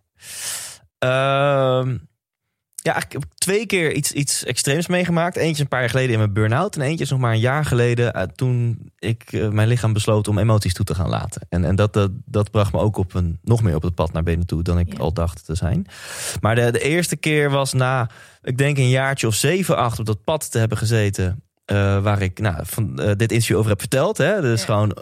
Ehm, 0.99 1.97
ja, 2.83 2.97
ik 2.97 3.13
heb 3.13 3.23
twee 3.35 3.67
keer 3.67 3.93
iets, 3.93 4.13
iets 4.13 4.45
extreems 4.45 4.87
meegemaakt. 4.87 5.37
Eentje 5.37 5.63
een 5.63 5.69
paar 5.69 5.81
jaar 5.81 5.91
geleden 5.91 6.13
in 6.13 6.19
mijn 6.19 6.33
burn-out. 6.33 6.77
En 6.77 6.83
eentje 6.83 7.05
is 7.05 7.11
nog 7.11 7.19
maar 7.21 7.33
een 7.33 7.41
jaar 7.41 7.65
geleden 7.65 8.13
eh, 8.13 8.23
toen 8.23 8.79
ik 8.99 9.23
eh, 9.33 9.49
mijn 9.49 9.69
lichaam 9.69 9.93
besloot 9.93 10.29
om 10.29 10.39
emoties 10.39 10.75
toe 10.75 10.85
te 10.85 10.95
gaan 10.95 11.09
laten. 11.09 11.47
En, 11.49 11.65
en 11.65 11.77
dat, 11.77 11.93
dat, 11.93 12.11
dat 12.25 12.51
bracht 12.51 12.73
me 12.73 12.79
ook 12.79 12.97
op 12.97 13.15
een, 13.15 13.39
nog 13.43 13.63
meer 13.63 13.75
op 13.75 13.83
het 13.83 13.95
pad 13.95 14.13
naar 14.13 14.23
binnen 14.23 14.47
toe 14.47 14.63
dan 14.63 14.79
ik 14.79 14.93
Ja. 14.93 14.99
al 14.99 15.13
dacht 15.13 15.45
te 15.45 15.55
zijn. 15.55 15.87
Maar 16.41 16.55
de, 16.55 16.71
de 16.71 16.81
eerste 16.81 17.17
keer 17.17 17.51
was 17.51 17.73
na, 17.73 18.11
ik 18.43 18.59
denk 18.59 18.79
een 18.79 18.89
jaartje 18.89 19.27
of 19.27 19.35
zeven, 19.35 19.77
acht 19.77 19.99
op 19.99 20.07
dat 20.07 20.25
pad 20.25 20.51
te 20.51 20.59
hebben 20.59 20.79
gezeten. 20.79 21.43
eh, 21.65 22.03
waar 22.03 22.23
ik 22.23 22.39
nou, 22.39 22.57
van, 22.63 22.95
dit 22.97 23.33
interview 23.33 23.57
over 23.57 23.71
heb 23.71 23.81
verteld. 23.81 24.19
Hè? 24.19 24.41
Dus 24.41 24.61
Ja. 24.61 24.67
gewoon 24.67 24.97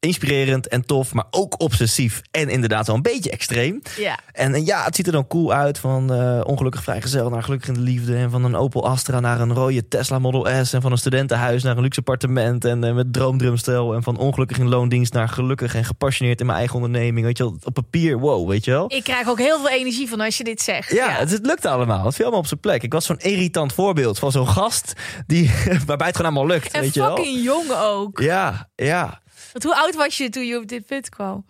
inspirerend 0.00 0.68
en 0.68 0.86
tof, 0.86 1.12
maar 1.12 1.24
ook 1.30 1.60
obsessief. 1.60 2.22
En 2.30 2.48
inderdaad 2.48 2.86
wel 2.86 2.96
een 2.96 3.02
beetje 3.02 3.30
extreem. 3.30 3.82
Ja. 3.96 4.18
En, 4.32 4.54
en 4.54 4.64
ja, 4.64 4.84
het 4.84 4.96
ziet 4.96 5.06
er 5.06 5.12
dan 5.12 5.26
cool 5.26 5.52
uit 5.52 5.78
van 5.78 6.12
eh, 6.12 6.40
ongelukkig 6.44 6.82
vrijgezel 6.82 7.30
naar 7.30 7.42
gelukkig 7.42 7.68
in 7.68 7.74
de 7.74 7.80
liefde. 7.80 8.16
En 8.16 8.30
van 8.30 8.44
een 8.44 8.54
Opel 8.56 8.86
Astra 8.88 9.20
naar 9.20 9.40
een 9.40 9.54
rode 9.54 9.88
Tesla 9.88 10.18
Model 10.18 10.64
S. 10.64 10.72
En 10.72 10.82
van 10.82 10.92
een 10.92 10.98
studentenhuis 10.98 11.62
naar 11.62 11.76
een 11.76 11.82
luxe 11.82 11.98
appartement. 11.98 12.64
En 12.64 12.84
eh, 12.84 12.94
met 12.94 13.12
droomdrumstel. 13.12 13.94
En 13.94 14.02
van 14.02 14.16
ongelukkig 14.16 14.58
in 14.58 14.68
loondienst 14.68 15.12
naar 15.12 15.28
gelukkig 15.28 15.74
en 15.74 15.84
gepassioneerd 15.84 16.40
in 16.40 16.46
mijn 16.46 16.58
eigen 16.58 16.76
onderneming. 16.76 17.26
Weet 17.26 17.38
je 17.38 17.44
wel, 17.44 17.56
op 17.64 17.74
papier, 17.74 18.18
wow, 18.18 18.48
weet 18.48 18.64
je 18.64 18.70
wel. 18.70 18.92
Ik 18.92 19.04
krijg 19.04 19.28
ook 19.28 19.38
heel 19.38 19.58
veel 19.58 19.70
energie 19.70 20.08
van 20.08 20.20
als 20.20 20.36
je 20.36 20.44
dit 20.44 20.60
zegt. 20.62 20.92
Ja, 20.92 21.10
Het, 21.10 21.30
het 21.30 21.46
lukt 21.46 21.66
allemaal. 21.66 22.04
Het 22.04 22.14
viel 22.14 22.24
allemaal 22.24 22.42
op 22.42 22.48
zijn 22.48 22.60
plek. 22.60 22.82
Ik 22.82 22.92
was 22.92 23.04
zo'n 23.04 23.18
irritant 23.18 23.72
voorbeeld 23.72 24.18
van 24.18 24.32
zo'n 24.32 24.48
gast 24.48 24.92
die, 25.26 25.50
waarbij 25.86 26.06
het 26.06 26.16
gewoon 26.16 26.32
allemaal 26.32 26.54
lukt. 26.56 26.72
En 26.72 26.80
weet 26.80 26.94
je 26.94 27.00
wel. 27.00 27.16
fucking 27.16 27.44
jong 27.44 27.70
ook. 27.70 28.20
Ja, 28.20 28.68
ja. 28.76 29.20
Want 29.52 29.64
hoe 29.64 29.76
oud 29.76 29.94
was 29.94 30.16
je 30.16 30.28
toen 30.28 30.46
je 30.46 30.56
op 30.56 30.66
dit 30.66 30.86
punt 30.86 31.08
kwam? 31.08 31.44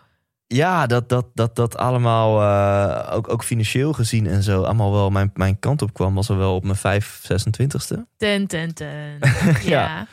Ja, 0.46 0.86
dat 0.86 1.08
dat, 1.08 1.26
dat, 1.34 1.56
dat 1.56 1.76
allemaal, 1.76 2.40
eh, 2.40 3.16
ook, 3.16 3.28
ook 3.28 3.44
financieel 3.44 3.92
gezien 3.92 4.26
en 4.26 4.42
zo, 4.42 4.62
allemaal 4.62 4.92
wel 4.92 5.10
mijn, 5.10 5.30
mijn 5.34 5.58
kant 5.58 5.82
op 5.82 5.92
kwam, 5.92 6.14
was 6.14 6.28
er 6.28 6.36
wel 6.36 6.54
op 6.54 6.64
mijn 6.64 6.76
5, 6.76 7.22
26ste. 7.32 7.98
Ten, 8.16 8.46
ten, 8.46 8.74
ten. 8.74 9.18
Ja. 9.62 9.62
Ja. 9.62 10.06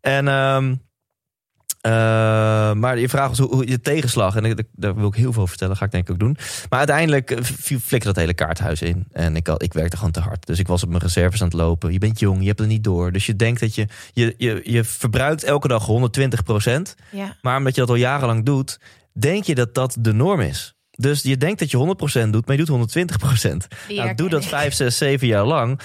En, 0.00 0.28
ehm, 0.28 0.74
eh, 1.80 1.92
maar 2.72 2.98
je 2.98 3.08
vraag 3.08 3.28
was 3.28 3.38
hoe, 3.38 3.54
hoe 3.54 3.68
je 3.68 3.80
tegenslag, 3.80 4.36
en 4.36 4.66
daar 4.72 4.94
wil 4.94 5.08
ik 5.08 5.14
heel 5.14 5.32
veel 5.32 5.42
over 5.42 5.48
vertellen, 5.48 5.76
ga 5.76 5.84
ik 5.84 5.90
denk 5.90 6.08
ik 6.08 6.12
ook 6.12 6.18
doen. 6.18 6.36
Maar 6.68 6.78
uiteindelijk 6.78 7.30
eh, 7.30 7.42
flikkerde 7.42 8.04
dat 8.04 8.16
hele 8.16 8.34
kaarthuis 8.34 8.82
in. 8.82 9.06
En 9.12 9.36
ik, 9.36 9.48
ik 9.48 9.72
werkte 9.72 9.96
gewoon 9.96 10.12
te 10.12 10.20
hard. 10.20 10.46
Dus 10.46 10.58
ik 10.58 10.66
was 10.66 10.82
op 10.82 10.88
mijn 10.88 11.02
reserves 11.02 11.40
aan 11.40 11.48
het 11.48 11.56
lopen. 11.56 11.92
Je 11.92 11.98
bent 11.98 12.18
jong, 12.18 12.40
je 12.40 12.46
hebt 12.46 12.58
het 12.58 12.68
niet 12.68 12.84
door. 12.84 13.12
Dus 13.12 13.26
je 13.26 13.36
denkt 13.36 13.60
dat 13.60 13.74
je, 13.74 13.86
je, 14.12 14.34
je, 14.36 14.60
je 14.64 14.84
verbruikt 14.84 15.44
elke 15.44 15.68
dag 15.68 15.86
120 15.86 16.42
procent. 16.42 16.94
ja. 17.10 17.36
Maar 17.42 17.56
omdat 17.56 17.74
je 17.74 17.80
dat 17.80 17.90
al 17.90 17.96
jarenlang 17.96 18.44
doet, 18.44 18.80
denk 19.12 19.44
je 19.44 19.54
dat 19.54 19.74
dat 19.74 19.96
de 20.00 20.12
norm 20.12 20.40
is. 20.40 20.74
Dus 20.90 21.22
je 21.22 21.36
denkt 21.36 21.58
dat 21.58 21.70
je 21.70 22.22
100% 22.26 22.28
doet, 22.30 22.46
maar 22.46 22.56
je 22.56 22.64
doet 22.64 22.96
120%. 23.50 23.56
Die 23.88 23.96
Nou, 23.96 24.14
doe 24.14 24.28
dat 24.28 24.42
ik. 24.42 24.48
5, 24.48 24.74
6, 24.74 24.96
7 24.98 25.26
jaar 25.26 25.44
lang. 25.44 25.80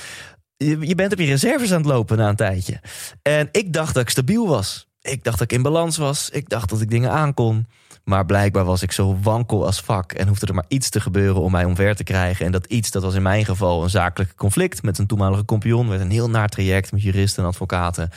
Je, 0.57 0.87
je 0.87 0.95
bent 0.95 1.13
op 1.13 1.19
je 1.19 1.25
reserves 1.25 1.71
aan 1.71 1.77
het 1.77 1.85
lopen 1.85 2.17
na 2.17 2.29
een 2.29 2.35
tijdje. 2.35 2.81
En 3.21 3.49
ik 3.51 3.73
dacht 3.73 3.93
dat 3.93 4.03
ik 4.03 4.09
stabiel 4.09 4.47
was. 4.47 4.87
Ik 5.11 5.23
dacht 5.23 5.37
dat 5.39 5.51
ik 5.51 5.57
in 5.57 5.63
balans 5.63 5.97
was. 5.97 6.29
Ik 6.29 6.49
dacht 6.49 6.69
dat 6.69 6.81
ik 6.81 6.89
dingen 6.89 7.11
aankon. 7.11 7.67
Maar 8.03 8.25
blijkbaar 8.25 8.65
was 8.65 8.81
ik 8.81 8.91
zo 8.91 9.17
wankel 9.21 9.65
als 9.65 9.79
vak. 9.81 10.11
En 10.11 10.27
hoefde 10.27 10.45
er 10.45 10.53
maar 10.53 10.65
iets 10.67 10.89
te 10.89 10.99
gebeuren 10.99 11.41
om 11.41 11.51
mij 11.51 11.65
omver 11.65 11.95
te 11.95 12.03
krijgen. 12.03 12.45
En 12.45 12.51
dat 12.51 12.65
iets, 12.65 12.91
dat 12.91 13.03
was 13.03 13.13
in 13.15 13.21
mijn 13.21 13.45
geval 13.45 13.83
een 13.83 13.89
zakelijk 13.89 14.35
conflict 14.35 14.83
met 14.83 14.97
een 14.97 15.07
toenmalige 15.07 15.45
compagnon. 15.45 15.87
Met 15.87 15.99
een 16.01 16.11
heel 16.11 16.29
naar 16.29 16.49
traject 16.49 16.91
met 16.91 17.01
juristen 17.01 17.43
en 17.43 17.49
advocaten. 17.49 18.09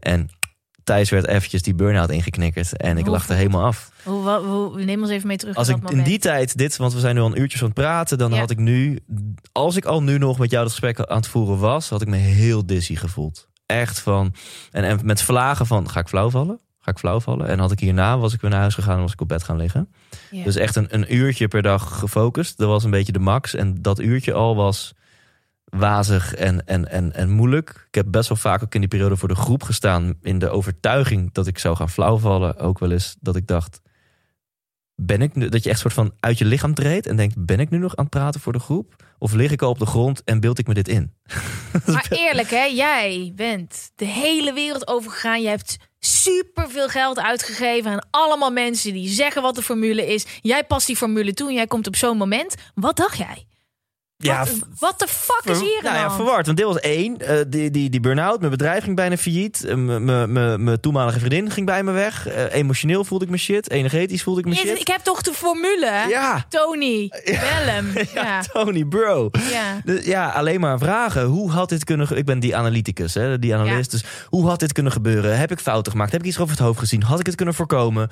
En 0.00 0.28
Thijs 0.84 1.10
werd 1.10 1.26
eventjes 1.26 1.62
die 1.62 1.74
burn-out 1.74 2.10
ingeknikkerd. 2.10 2.76
En 2.76 2.98
ik 2.98 3.06
Hoe- 3.06 3.16
er 3.28 3.34
helemaal 3.34 3.64
af. 3.64 3.90
Hoe, 4.04 4.30
hoe, 4.30 4.84
neem 4.84 5.00
ons 5.00 5.10
even 5.10 5.26
mee 5.26 5.36
terug 5.36 5.54
Als 5.56 5.68
ik 5.68 5.74
dat 5.74 5.82
in 5.82 5.88
moment. 5.96 6.06
die 6.08 6.18
tijd 6.18 6.56
dit, 6.58 6.76
want 6.76 6.92
we 6.92 7.00
zijn 7.00 7.14
nu 7.14 7.20
al 7.20 7.26
een 7.26 7.40
uurtje 7.40 7.58
aan 7.58 7.64
het 7.64 7.74
praten, 7.74 8.18
dan 8.18 8.30
Ja. 8.32 8.38
had 8.38 8.50
ik 8.50 8.58
nu, 8.58 8.98
als 9.52 9.76
ik 9.76 9.84
al 9.84 10.02
nu 10.02 10.18
nog 10.18 10.38
met 10.38 10.50
jou 10.50 10.62
dat 10.62 10.72
gesprek 10.72 11.00
aan 11.00 11.16
het 11.16 11.26
voeren 11.26 11.58
was, 11.58 11.88
had 11.88 12.02
ik 12.02 12.08
me 12.08 12.16
heel 12.16 12.66
dizzy 12.66 12.96
gevoeld. 12.96 13.48
Echt 13.66 14.00
van, 14.00 14.34
en, 14.70 14.84
en 14.84 15.00
met 15.02 15.22
vlagen 15.22 15.66
van, 15.66 15.90
ga 15.90 16.00
ik 16.00 16.08
flauw 16.08 16.30
vallen? 16.30 16.60
Ga 16.78 16.90
ik 16.90 16.98
flauw 16.98 17.20
vallen? 17.20 17.48
En 17.48 17.58
had 17.58 17.72
ik 17.72 17.80
hierna, 17.80 18.18
was 18.18 18.32
ik 18.32 18.40
weer 18.40 18.50
naar 18.50 18.60
huis 18.60 18.74
gegaan 18.74 18.96
en 18.96 19.02
was 19.02 19.12
ik 19.12 19.20
op 19.20 19.28
bed 19.28 19.42
gaan 19.42 19.56
liggen. 19.56 19.88
Dus 20.30 20.56
echt 20.56 20.76
een, 20.76 20.94
een 20.94 21.14
uurtje 21.14 21.48
per 21.48 21.62
dag 21.62 21.98
gefocust. 21.98 22.58
Dat 22.58 22.68
was 22.68 22.84
een 22.84 22.90
beetje 22.90 23.12
de 23.12 23.18
max. 23.18 23.54
En 23.54 23.82
dat 23.82 24.00
uurtje 24.00 24.32
al 24.32 24.56
was 24.56 24.94
wazig 25.64 26.34
en, 26.34 26.66
en, 26.66 26.90
en, 26.90 27.14
en 27.14 27.30
moeilijk. 27.30 27.86
Ik 27.88 27.94
heb 27.94 28.06
best 28.10 28.28
wel 28.28 28.38
vaak 28.38 28.62
ook 28.62 28.74
in 28.74 28.80
die 28.80 28.88
periode 28.88 29.16
voor 29.16 29.28
de 29.28 29.34
groep 29.34 29.62
gestaan. 29.62 30.14
In 30.22 30.38
de 30.38 30.48
overtuiging 30.48 31.32
dat 31.32 31.46
ik 31.46 31.58
zou 31.58 31.76
gaan 31.76 31.90
flauwvallen. 31.90 32.58
Ook 32.58 32.78
wel 32.78 32.90
eens 32.90 33.16
dat 33.20 33.36
ik 33.36 33.46
dacht. 33.46 33.80
Ben 34.94 35.22
ik 35.22 35.34
nu, 35.34 35.48
dat 35.48 35.62
je 35.62 35.70
echt 35.70 35.80
soort 35.80 35.94
van 35.94 36.12
uit 36.20 36.38
je 36.38 36.44
lichaam 36.44 36.74
treedt 36.74 37.06
en 37.06 37.16
denkt: 37.16 37.44
ben 37.44 37.60
ik 37.60 37.70
nu 37.70 37.78
nog 37.78 37.96
aan 37.96 38.04
het 38.04 38.14
praten 38.14 38.40
voor 38.40 38.52
de 38.52 38.58
groep? 38.58 39.04
Of 39.18 39.32
lig 39.32 39.50
ik 39.50 39.62
al 39.62 39.70
op 39.70 39.78
de 39.78 39.86
grond 39.86 40.24
en 40.24 40.40
beeld 40.40 40.58
ik 40.58 40.66
me 40.66 40.74
dit 40.74 40.88
in? 40.88 41.12
Maar 41.86 42.06
eerlijk, 42.10 42.50
hè, 42.50 42.64
jij 42.64 43.32
bent 43.34 43.90
de 43.96 44.04
hele 44.04 44.52
wereld 44.52 44.88
overgegaan. 44.88 45.42
Je 45.42 45.48
hebt 45.48 45.76
super 45.98 46.70
veel 46.70 46.88
geld 46.88 47.18
uitgegeven 47.18 47.90
aan 47.90 48.06
allemaal 48.10 48.50
mensen 48.50 48.92
die 48.92 49.08
zeggen 49.08 49.42
wat 49.42 49.54
de 49.54 49.62
formule 49.62 50.06
is. 50.06 50.26
Jij 50.40 50.64
past 50.64 50.86
die 50.86 50.96
formule 50.96 51.32
toe 51.34 51.48
en 51.48 51.54
jij 51.54 51.66
komt 51.66 51.86
op 51.86 51.96
zo'n 51.96 52.16
moment. 52.16 52.54
Wat 52.74 52.96
dacht 52.96 53.16
jij? 53.18 53.46
Ja, 54.18 54.44
wat, 54.78 54.98
de 54.98 55.06
fuck 55.08 55.42
is 55.44 55.60
hier 55.60 55.76
aan 55.78 55.84
nou 55.94 55.96
ja, 55.96 56.10
verward. 56.10 56.46
Want 56.46 56.58
dit 56.58 56.66
was 56.66 56.80
één. 56.80 57.18
eh, 57.18 57.38
die, 57.48 57.70
die, 57.70 57.90
die 57.90 58.00
burn-out. 58.00 58.38
Mijn 58.38 58.50
bedrijf 58.50 58.84
ging 58.84 58.96
bijna 58.96 59.16
failliet. 59.16 59.64
Eh, 59.64 59.74
Mijn 60.56 60.80
toenmalige 60.80 61.18
vriendin 61.18 61.50
ging 61.50 61.66
bij 61.66 61.82
me 61.82 61.92
weg. 61.92 62.26
Eh, 62.28 62.54
emotioneel 62.54 63.04
voelde 63.04 63.24
ik 63.24 63.30
me 63.30 63.36
shit. 63.36 63.70
Energetisch 63.70 64.22
voelde 64.22 64.40
ik 64.40 64.46
me 64.46 64.54
shit. 64.54 64.80
Ik 64.80 64.86
heb 64.86 65.00
toch 65.00 65.22
de 65.22 65.32
formule? 65.32 66.04
Ja, 66.08 66.44
Tony, 66.48 67.08
bel 67.24 67.64
hem. 67.72 67.92
Ja. 68.14 68.42
Tony, 68.52 68.84
bro. 68.84 69.30
Ja. 69.50 69.80
Dus 69.84 70.04
ja, 70.04 70.28
alleen 70.28 70.60
maar 70.60 70.78
vragen. 70.78 71.24
Hoe 71.24 71.50
had 71.50 71.68
dit 71.68 71.84
kunnen... 71.84 72.16
Ik 72.16 72.24
ben 72.24 72.38
die 72.40 72.56
analyticus, 72.56 73.14
hè, 73.14 73.38
die 73.38 73.54
analist. 73.54 73.90
Dus 73.90 74.04
hoe 74.28 74.46
had 74.48 74.60
dit 74.60 74.72
kunnen 74.72 74.92
gebeuren? 74.92 75.38
Heb 75.38 75.50
ik 75.50 75.58
fouten 75.58 75.92
gemaakt? 75.92 76.12
Heb 76.12 76.20
ik 76.20 76.26
iets 76.26 76.38
over 76.38 76.56
het 76.56 76.64
hoofd 76.64 76.78
gezien? 76.78 77.02
Had 77.02 77.20
ik 77.20 77.26
het 77.26 77.34
kunnen 77.34 77.54
voorkomen? 77.54 78.08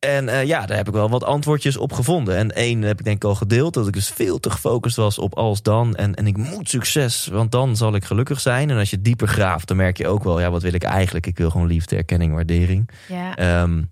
En 0.00 0.28
eh, 0.28 0.44
ja, 0.44 0.66
daar 0.66 0.76
heb 0.76 0.88
ik 0.88 0.94
wel 0.94 1.10
wat 1.10 1.24
antwoordjes 1.24 1.76
op 1.76 1.92
gevonden. 1.92 2.36
En 2.36 2.54
één 2.54 2.82
heb 2.82 2.98
ik 2.98 3.04
denk 3.04 3.16
ik 3.16 3.24
al 3.24 3.34
gedeeld. 3.34 3.74
Dat 3.74 3.86
ik 3.86 3.92
dus 3.92 4.08
veel 4.08 4.40
te 4.40 4.50
gefocust 4.50 4.96
was 4.96 5.18
op 5.18 5.34
als 5.34 5.62
dan. 5.62 5.94
En, 5.94 6.14
en 6.14 6.26
ik 6.26 6.36
moet 6.36 6.68
succes, 6.68 7.26
want 7.26 7.52
dan 7.52 7.76
zal 7.76 7.94
ik 7.94 8.04
gelukkig 8.04 8.40
zijn. 8.40 8.70
En 8.70 8.78
als 8.78 8.90
je 8.90 9.02
dieper 9.02 9.28
graaft, 9.28 9.68
dan 9.68 9.76
merk 9.76 9.96
je 9.96 10.08
ook 10.08 10.24
wel... 10.24 10.40
Ja, 10.40 10.50
wat 10.50 10.62
wil 10.62 10.72
ik 10.72 10.82
eigenlijk? 10.82 11.26
Ik 11.26 11.38
wil 11.38 11.50
gewoon 11.50 11.66
liefde, 11.66 11.96
erkenning, 11.96 12.34
waardering. 12.34 12.90
Ja. 13.08 13.36
Ehm, 13.36 13.82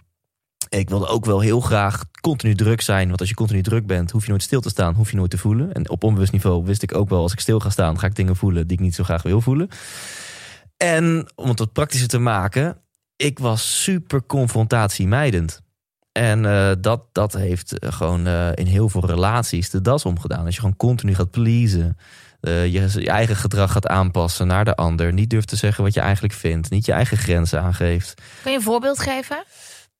ik 0.69 0.89
wilde 0.89 1.07
ook 1.07 1.25
wel 1.25 1.41
heel 1.41 1.61
graag 1.61 2.05
continu 2.21 2.55
druk 2.55 2.81
zijn. 2.81 3.09
Want 3.09 3.21
als 3.21 3.29
je 3.29 3.35
continu 3.35 3.63
druk 3.63 3.87
bent, 3.87 4.11
hoef 4.11 4.25
je 4.25 4.31
nooit 4.31 4.43
stil 4.43 4.61
te 4.61 4.69
staan, 4.69 4.95
hoef 4.95 5.11
je 5.11 5.17
nooit 5.17 5.31
te 5.31 5.39
voelen. 5.39 5.73
En 5.73 5.91
op 5.91 6.05
onbewust 6.05 6.33
niveau 6.33 6.65
wist 6.65 6.83
ik 6.83 6.95
ook 6.95 7.09
wel, 7.09 7.23
als 7.23 7.33
ik 7.33 7.41
stil 7.41 7.61
ga 7.61 7.71
staan, 7.71 7.99
ga 7.99 8.07
ik 8.07 8.17
dingen 8.17 8.37
voelen 8.37 8.67
die 8.67 8.77
ik 8.77 8.83
niet 8.83 8.95
zo 8.95 9.05
graag 9.05 9.23
wil 9.23 9.41
voelen. 9.41 9.69
En 10.77 11.29
om 11.35 11.49
het 11.49 11.59
wat 11.59 11.73
praktischer 11.73 12.09
te 12.09 12.19
maken, 12.19 12.77
ik 13.17 13.39
was 13.39 13.83
super 13.83 14.27
confrontatiemijdend. 14.27 15.67
En 16.19 16.45
eh, 16.45 16.71
dat, 16.81 17.03
dat 17.13 17.33
heeft 17.33 17.79
eh, 17.79 17.93
gewoon 17.93 18.27
eh, 18.27 18.49
in 18.55 18.67
heel 18.67 18.89
veel 18.89 19.07
relaties 19.07 19.71
de 19.71 19.81
das 19.81 20.05
omgedaan. 20.05 20.45
Als 20.45 20.55
je 20.55 20.61
gewoon 20.61 20.77
continu 20.77 21.15
gaat 21.15 21.31
pleasen, 21.31 21.99
je, 22.41 22.91
je 22.93 23.11
eigen 23.11 23.37
gedrag 23.37 23.73
gaat 23.73 23.87
aanpassen 23.87 24.47
naar 24.47 24.65
de 24.65 24.77
ander, 24.77 25.13
niet 25.13 25.31
durft 25.31 25.49
te 25.49 25.57
zeggen 25.57 25.85
wat 25.85 25.95
je 25.95 26.01
eigenlijk 26.01 26.35
vindt, 26.35 26.71
niet 26.71 26.87
je 26.87 26.93
eigen 26.93 27.17
grenzen 27.17 27.63
aangeeft. 27.63 28.23
Kun 28.43 28.51
je 28.51 28.57
een 28.57 28.63
voorbeeld 28.63 29.01
geven? 29.01 29.45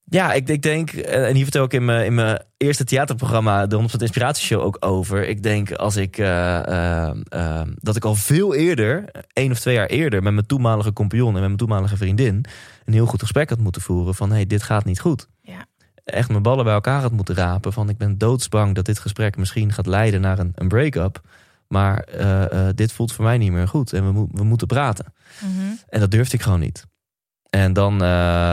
Ja, 0.05 0.33
ik, 0.33 0.49
ik 0.49 0.63
denk, 0.63 0.91
en 0.91 1.35
hier 1.35 1.43
vertel 1.43 1.65
ik 1.65 1.73
in 1.73 1.85
mijn, 1.85 2.05
in 2.05 2.15
mijn 2.15 2.43
eerste 2.57 2.85
theaterprogramma, 2.85 3.67
de 3.67 3.77
100% 3.81 3.81
Inspiratieshow, 3.99 4.63
ook 4.63 4.77
over. 4.81 5.29
Ik 5.29 5.43
denk 5.43 5.73
als 5.73 5.97
ik, 5.97 6.17
dat 7.77 7.97
ik 7.97 8.05
al 8.05 8.15
veel 8.15 8.55
eerder, 8.55 9.05
één 9.33 9.51
of 9.51 9.59
twee 9.59 9.75
jaar 9.75 9.87
eerder, 9.87 10.23
met 10.23 10.33
mijn 10.33 10.47
toenmalige 10.47 10.93
compagnon 10.93 11.29
en 11.29 11.33
met 11.33 11.43
mijn 11.43 11.57
toenmalige 11.57 11.97
vriendin, 11.97 12.45
een 12.85 12.93
heel 12.93 13.07
goed 13.07 13.21
gesprek 13.21 13.49
had 13.49 13.59
moeten 13.59 13.83
voeren 13.83 14.15
van, 14.15 14.29
hé, 14.29 14.35
hey, 14.35 14.47
dit 14.47 14.63
gaat 14.63 14.85
niet 14.85 15.01
goed. 15.01 15.29
Ja. 15.43 15.67
Echt 16.09 16.29
mijn 16.29 16.43
ballen 16.43 16.65
bij 16.65 16.75
elkaar 16.75 17.01
had 17.01 17.13
moeten 17.13 17.35
rapen 17.35 17.73
van, 17.73 17.89
ik 17.89 17.97
ben 17.99 18.19
doodsbang 18.19 18.75
dat 18.75 18.85
dit 18.85 18.99
gesprek 18.99 19.37
misschien 19.37 19.73
gaat 19.73 19.87
leiden 19.87 20.21
naar 20.21 20.39
een, 20.39 20.53
een 20.55 20.69
break-up. 20.69 21.21
Maar 21.69 21.99
eh, 22.03 22.69
eh, 22.69 22.75
dit 22.75 22.93
voelt 22.93 23.13
voor 23.13 23.25
mij 23.25 23.39
niet 23.39 23.53
meer 23.53 23.69
goed 23.69 23.93
en 23.93 24.05
we, 24.07 24.13
mo- 24.13 24.29
we 24.33 24.45
moeten 24.45 24.67
praten. 24.67 25.13
Mhm. 25.41 25.67
En 25.89 26.01
dat 26.01 26.11
durfde 26.11 26.37
ik 26.37 26.43
gewoon 26.43 26.61
niet. 26.61 26.85
En 27.51 27.73
dan, 27.73 27.93
eh, 28.03 28.09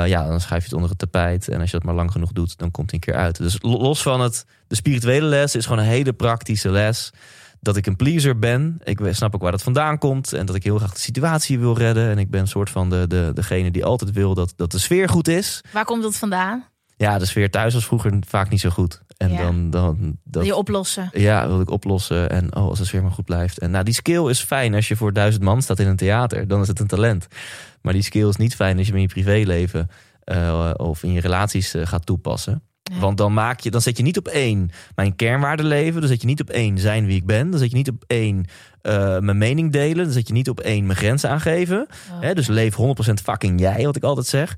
ja, 0.07 0.27
dan 0.27 0.41
schuif 0.41 0.59
je 0.61 0.65
het 0.65 0.73
onder 0.75 0.89
het 0.89 0.99
tapijt. 0.99 1.47
En 1.49 1.59
als 1.59 1.71
je 1.71 1.77
dat 1.77 1.85
maar 1.85 1.95
lang 1.95 2.11
genoeg 2.11 2.31
doet, 2.31 2.57
dan 2.57 2.71
komt 2.71 2.91
hij 2.91 2.99
een 2.99 3.05
keer 3.13 3.21
uit. 3.21 3.37
Dus 3.37 3.57
lo- 3.61 3.77
los 3.77 4.01
van 4.01 4.21
het, 4.21 4.45
de 4.67 4.75
spirituele 4.75 5.25
les 5.25 5.55
is 5.55 5.65
gewoon 5.65 5.79
een 5.79 5.89
hele 5.89 6.13
praktische 6.13 6.69
les. 6.69 7.11
Dat 7.59 7.77
ik 7.77 7.85
een 7.85 7.95
pleaser 7.95 8.39
ben. 8.39 8.77
Ik 8.83 8.99
snap 9.09 9.35
ook 9.35 9.41
waar 9.41 9.51
dat 9.51 9.63
vandaan 9.63 9.97
komt. 9.97 10.33
En 10.33 10.45
dat 10.45 10.55
ik 10.55 10.63
heel 10.63 10.77
graag 10.77 10.93
de 10.93 10.99
situatie 10.99 11.59
wil 11.59 11.77
redden. 11.77 12.09
En 12.09 12.17
ik 12.17 12.29
ben 12.29 12.41
een 12.41 12.47
soort 12.47 12.69
van 12.69 12.89
de, 12.89 13.07
de, 13.07 13.31
degene 13.33 13.71
die 13.71 13.85
altijd 13.85 14.11
wil 14.11 14.33
dat, 14.33 14.53
dat 14.55 14.71
de 14.71 14.79
sfeer 14.79 15.09
goed 15.09 15.27
is. 15.27 15.63
Waar 15.71 15.85
komt 15.85 16.03
dat 16.03 16.15
vandaan? 16.15 16.65
Ja, 16.97 17.17
de 17.17 17.25
sfeer 17.25 17.49
thuis 17.49 17.73
was 17.73 17.85
vroeger 17.85 18.13
vaak 18.27 18.49
niet 18.49 18.59
zo 18.59 18.69
goed. 18.69 19.01
En 19.17 19.31
Ja. 19.31 19.37
dan, 19.41 19.69
dan 19.69 20.17
dat, 20.23 20.45
je 20.45 20.55
oplossen? 20.55 21.09
ja, 21.13 21.47
wil 21.47 21.61
ik 21.61 21.69
oplossen. 21.69 22.29
En 22.29 22.55
oh, 22.55 22.67
als 22.69 22.79
de 22.79 22.85
sfeer 22.85 23.01
maar 23.01 23.11
goed 23.11 23.25
blijft. 23.25 23.59
En 23.59 23.71
nou, 23.71 23.83
die 23.83 23.93
skill 23.93 24.29
is 24.29 24.41
fijn 24.41 24.73
als 24.73 24.87
je 24.87 24.95
voor 24.95 25.13
duizend 25.13 25.43
man 25.43 25.61
staat 25.61 25.79
in 25.79 25.87
een 25.87 25.95
theater. 25.95 26.47
Dan 26.47 26.61
is 26.61 26.67
het 26.67 26.79
een 26.79 26.87
talent. 26.87 27.27
Maar 27.81 27.93
die 27.93 28.01
skill 28.01 28.27
is 28.27 28.35
niet 28.35 28.55
fijn 28.55 28.77
als 28.77 28.85
je 28.87 28.91
hem 28.91 29.01
in 29.01 29.07
je 29.07 29.13
privéleven 29.13 29.89
eh, 30.23 30.71
of 30.77 31.03
in 31.03 31.11
je 31.13 31.21
relaties 31.21 31.73
eh, 31.73 31.85
gaat 31.85 32.05
toepassen. 32.05 32.61
Ja. 32.83 32.99
Want 32.99 33.17
dan 33.17 33.33
maak 33.33 33.59
je, 33.59 33.71
dan 33.71 33.81
zet 33.81 33.97
je 33.97 34.03
niet 34.03 34.17
op 34.17 34.27
één 34.27 34.69
mijn 34.95 35.15
kernwaarden 35.15 35.65
leven. 35.65 35.99
Dan 36.01 36.09
zet 36.09 36.21
je 36.21 36.27
niet 36.27 36.41
op 36.41 36.49
één 36.49 36.77
zijn 36.79 37.05
wie 37.05 37.15
ik 37.15 37.25
ben. 37.25 37.49
Dan 37.49 37.59
zet 37.59 37.69
je 37.69 37.75
niet 37.75 37.89
op 37.89 38.03
één 38.07 38.45
eh, 38.81 39.19
mijn 39.19 39.37
mening 39.37 39.71
delen. 39.71 40.03
Dan 40.03 40.13
zet 40.13 40.27
je 40.27 40.33
niet 40.33 40.49
op 40.49 40.59
één 40.59 40.85
mijn 40.85 40.97
grenzen 40.97 41.29
aangeven. 41.29 41.87
Oh. 42.11 42.21
Hè, 42.21 42.33
dus 42.33 42.47
leef 42.47 42.75
100% 42.75 43.13
fucking 43.23 43.59
jij, 43.59 43.85
wat 43.85 43.95
ik 43.95 44.03
altijd 44.03 44.27
zeg. 44.27 44.57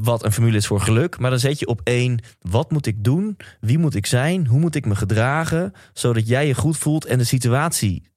Wat 0.00 0.24
een 0.24 0.32
formule 0.32 0.56
is 0.56 0.66
voor 0.66 0.80
geluk. 0.80 1.18
Maar 1.18 1.30
dan 1.30 1.38
zet 1.38 1.58
je 1.58 1.66
op 1.66 1.80
één, 1.84 2.22
wat 2.40 2.70
moet 2.70 2.86
ik 2.86 3.04
doen? 3.04 3.36
Wie 3.60 3.78
moet 3.78 3.94
ik 3.94 4.06
zijn? 4.06 4.46
Hoe 4.46 4.60
moet 4.60 4.74
ik 4.74 4.86
me 4.86 4.96
gedragen? 4.96 5.72
Zodat 5.92 6.28
jij 6.28 6.46
je 6.46 6.54
goed 6.54 6.78
voelt 6.78 7.04
en 7.04 7.18
de 7.18 7.24
situatie 7.24 8.08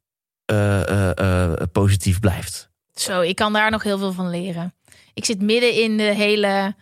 eh, 0.46 0.90
eh, 0.90 1.52
eh, 1.52 1.62
positief 1.72 2.20
blijft. 2.20 2.70
Zo, 2.94 3.22
ik 3.22 3.36
kan 3.36 3.54
daar 3.54 3.72
nog 3.72 3.84
heel 3.84 3.98
veel 3.98 4.14
van 4.14 4.30
leren. 4.30 4.74
Ik 5.14 5.26
zit 5.26 5.42
midden 5.42 5.74
in 5.82 5.98
de 5.98 6.14
hele 6.14 6.76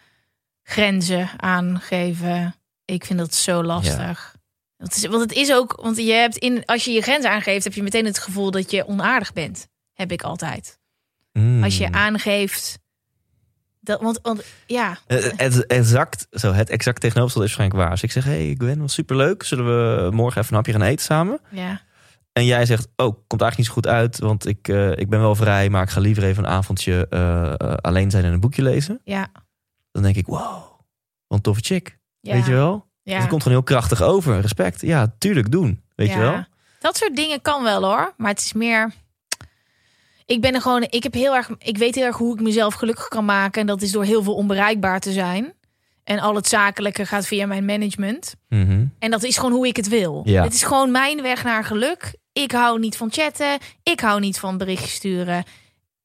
grenzen 0.63 1.29
aangeven. 1.37 2.55
Ik 2.85 3.05
vind 3.05 3.19
dat 3.19 3.33
zo 3.33 3.63
lastig. 3.63 4.35
Is, 4.77 5.05
want 5.05 5.21
het 5.21 5.31
is 5.31 5.53
ook, 5.53 5.79
want 5.81 5.97
je 5.97 6.11
hebt 6.11 6.37
in, 6.37 6.65
als 6.65 6.85
je 6.85 6.91
je 6.91 7.01
grenzen 7.01 7.31
aangeeft, 7.31 7.63
heb 7.63 7.73
je 7.73 7.83
meteen 7.83 8.05
het 8.05 8.19
gevoel 8.19 8.51
dat 8.51 8.71
je 8.71 8.87
onaardig 8.87 9.33
bent. 9.33 9.67
Heb 9.93 10.11
ik 10.11 10.21
altijd. 10.21 10.79
Mm. 11.31 11.63
Als 11.63 11.77
je 11.77 11.91
aangeeft. 11.91 12.79
Dat, 13.79 14.01
want, 14.01 14.19
want 14.21 14.43
ja, 14.65 14.97
Eh, 15.07 15.17
Het, 15.35 15.65
exact, 15.65 16.27
zo, 16.31 16.51
het 16.51 16.69
exact 16.69 17.01
tegenovergestelde 17.01 17.47
is 17.49 17.55
waarschijnlijk 17.55 17.79
waar. 17.81 17.89
Als 17.91 18.03
ik 18.03 18.11
zeg, 18.11 18.23
hey, 18.23 18.55
Gwen, 18.57 18.79
was 18.81 18.93
superleuk. 18.93 19.43
Zullen 19.43 19.65
we 19.65 20.11
morgen 20.11 20.37
even 20.41 20.49
een 20.49 20.55
hapje 20.57 20.71
gaan 20.71 20.81
eten 20.81 21.05
samen? 21.05 21.39
ja, 21.51 21.81
En 22.33 22.45
jij 22.45 22.65
zegt, 22.65 22.87
oh, 22.95 23.15
komt 23.27 23.41
eigenlijk 23.41 23.57
niet 23.57 23.65
zo 23.67 23.73
goed 23.73 23.87
uit. 23.87 24.19
Want 24.19 24.45
ik, 24.47 24.67
eh, 24.67 24.91
ik 24.91 25.09
ben 25.09 25.19
wel 25.19 25.35
vrij, 25.35 25.69
maar 25.69 25.83
ik 25.83 25.89
ga 25.89 25.99
liever 25.99 26.23
even 26.23 26.43
een 26.43 26.49
avondje 26.49 27.07
eh, 27.09 27.45
eh, 27.53 27.73
alleen 27.75 28.11
zijn 28.11 28.23
en 28.25 28.33
een 28.33 28.39
boekje 28.39 28.61
lezen. 28.63 29.01
ja, 29.03 29.27
Dan 29.91 30.03
denk 30.03 30.15
ik, 30.15 30.25
wow, 30.25 30.39
wat 31.27 31.37
een 31.37 31.41
toffe 31.41 31.61
chick. 31.63 31.97
ja. 32.21 32.33
Weet 32.33 32.45
je 32.45 32.51
wel? 32.53 32.87
Ja. 33.03 33.19
Dat 33.19 33.27
komt 33.27 33.41
gewoon 33.43 33.57
heel 33.57 33.67
krachtig 33.67 34.01
over. 34.01 34.39
Respect. 34.41 34.81
Ja, 34.81 35.13
tuurlijk 35.17 35.51
doen. 35.51 35.83
Weet 35.95 36.09
je 36.11 36.17
wel? 36.17 36.43
Dat 36.79 36.97
soort 36.97 37.15
dingen 37.15 37.41
kan 37.41 37.63
wel 37.63 37.83
hoor. 37.83 38.13
Maar 38.17 38.29
het 38.29 38.39
is 38.39 38.53
meer. 38.53 38.91
Ik 40.29 40.41
ben 40.41 40.53
er 40.53 40.61
gewoon. 40.61 40.87
Ik 40.89 41.03
heb 41.03 41.13
heel 41.13 41.35
erg. 41.35 41.49
Ik 41.59 41.77
weet 41.77 41.95
heel 41.95 42.05
erg 42.05 42.17
hoe 42.17 42.33
ik 42.33 42.41
mezelf 42.41 42.73
gelukkig 42.73 43.07
kan 43.07 43.25
maken. 43.25 43.61
En 43.61 43.67
dat 43.67 43.81
is 43.81 43.91
door 43.91 44.03
heel 44.03 44.23
veel 44.23 44.35
onbereikbaar 44.35 44.99
te 44.99 45.11
zijn. 45.11 45.53
En 46.03 46.19
al 46.19 46.35
het 46.35 46.47
zakelijke 46.47 47.05
gaat 47.05 47.27
via 47.27 47.45
mijn 47.45 47.65
management. 47.65 48.35
Mhm. 48.49 48.85
En 48.99 49.11
dat 49.11 49.23
is 49.23 49.37
gewoon 49.37 49.51
hoe 49.51 49.67
ik 49.67 49.75
het 49.75 49.87
wil. 49.87 50.21
Ja. 50.25 50.43
Het 50.43 50.53
is 50.53 50.63
gewoon 50.63 50.91
mijn 50.91 51.21
weg 51.21 51.43
naar 51.43 51.63
geluk. 51.63 52.15
Ik 52.33 52.51
hou 52.51 52.79
niet 52.79 52.97
van 52.97 53.11
chatten. 53.11 53.57
Ik 53.83 53.99
hou 53.99 54.19
niet 54.19 54.39
van 54.39 54.57
berichtjes 54.57 54.93
sturen. 54.93 55.43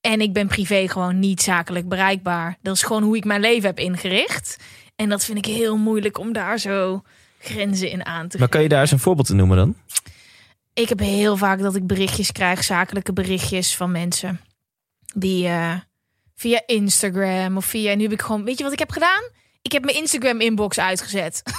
En 0.01 0.21
ik 0.21 0.33
ben 0.33 0.47
privé 0.47 0.89
gewoon 0.89 1.19
niet 1.19 1.43
zakelijk 1.43 1.89
bereikbaar. 1.89 2.59
Dat 2.63 2.75
is 2.75 2.83
gewoon 2.83 3.03
hoe 3.03 3.17
ik 3.17 3.25
mijn 3.25 3.41
leven 3.41 3.67
heb 3.67 3.79
ingericht. 3.79 4.57
En 4.97 5.09
dat 5.09 5.25
vind 5.25 5.39
ik 5.39 5.47
heel 5.47 5.77
moeilijk 5.77 6.19
om 6.19 6.33
daar 6.33 6.59
zo 6.59 7.03
grenzen 7.39 7.91
in 7.91 8.07
aan 8.07 8.29
te 8.29 8.39
Maar 8.39 8.49
kan 8.49 8.63
je 8.63 8.69
daar 8.69 8.81
eens 8.81 8.91
een 8.91 8.99
voorbeeld 8.99 9.29
in 9.29 9.37
noemen 9.37 9.57
dan? 9.57 9.77
Ik 10.75 10.89
heb 10.89 10.99
heel 10.99 11.37
vaak 11.37 11.61
dat 11.61 11.77
ik 11.77 11.87
berichtjes 11.87 12.33
krijg, 12.33 12.65
zakelijke 12.65 13.13
berichtjes 13.13 13.77
van 13.77 13.93
mensen. 13.93 14.41
Die 15.15 15.47
eh, 15.47 15.75
via 16.35 16.63
Instagram 16.67 17.57
of 17.57 17.65
via. 17.65 17.95
Nu 17.95 18.03
heb 18.03 18.13
ik 18.13 18.23
gewoon. 18.23 18.45
Weet 18.45 18.59
je 18.59 18.65
wat 18.65 18.73
ik 18.73 18.79
heb 18.79 18.91
gedaan? 18.91 19.23
Ik 19.63 19.73
heb 19.73 19.85
mijn 19.85 19.97
Instagram 19.97 20.41
inbox 20.41 20.79
uitgezet. 20.79 21.43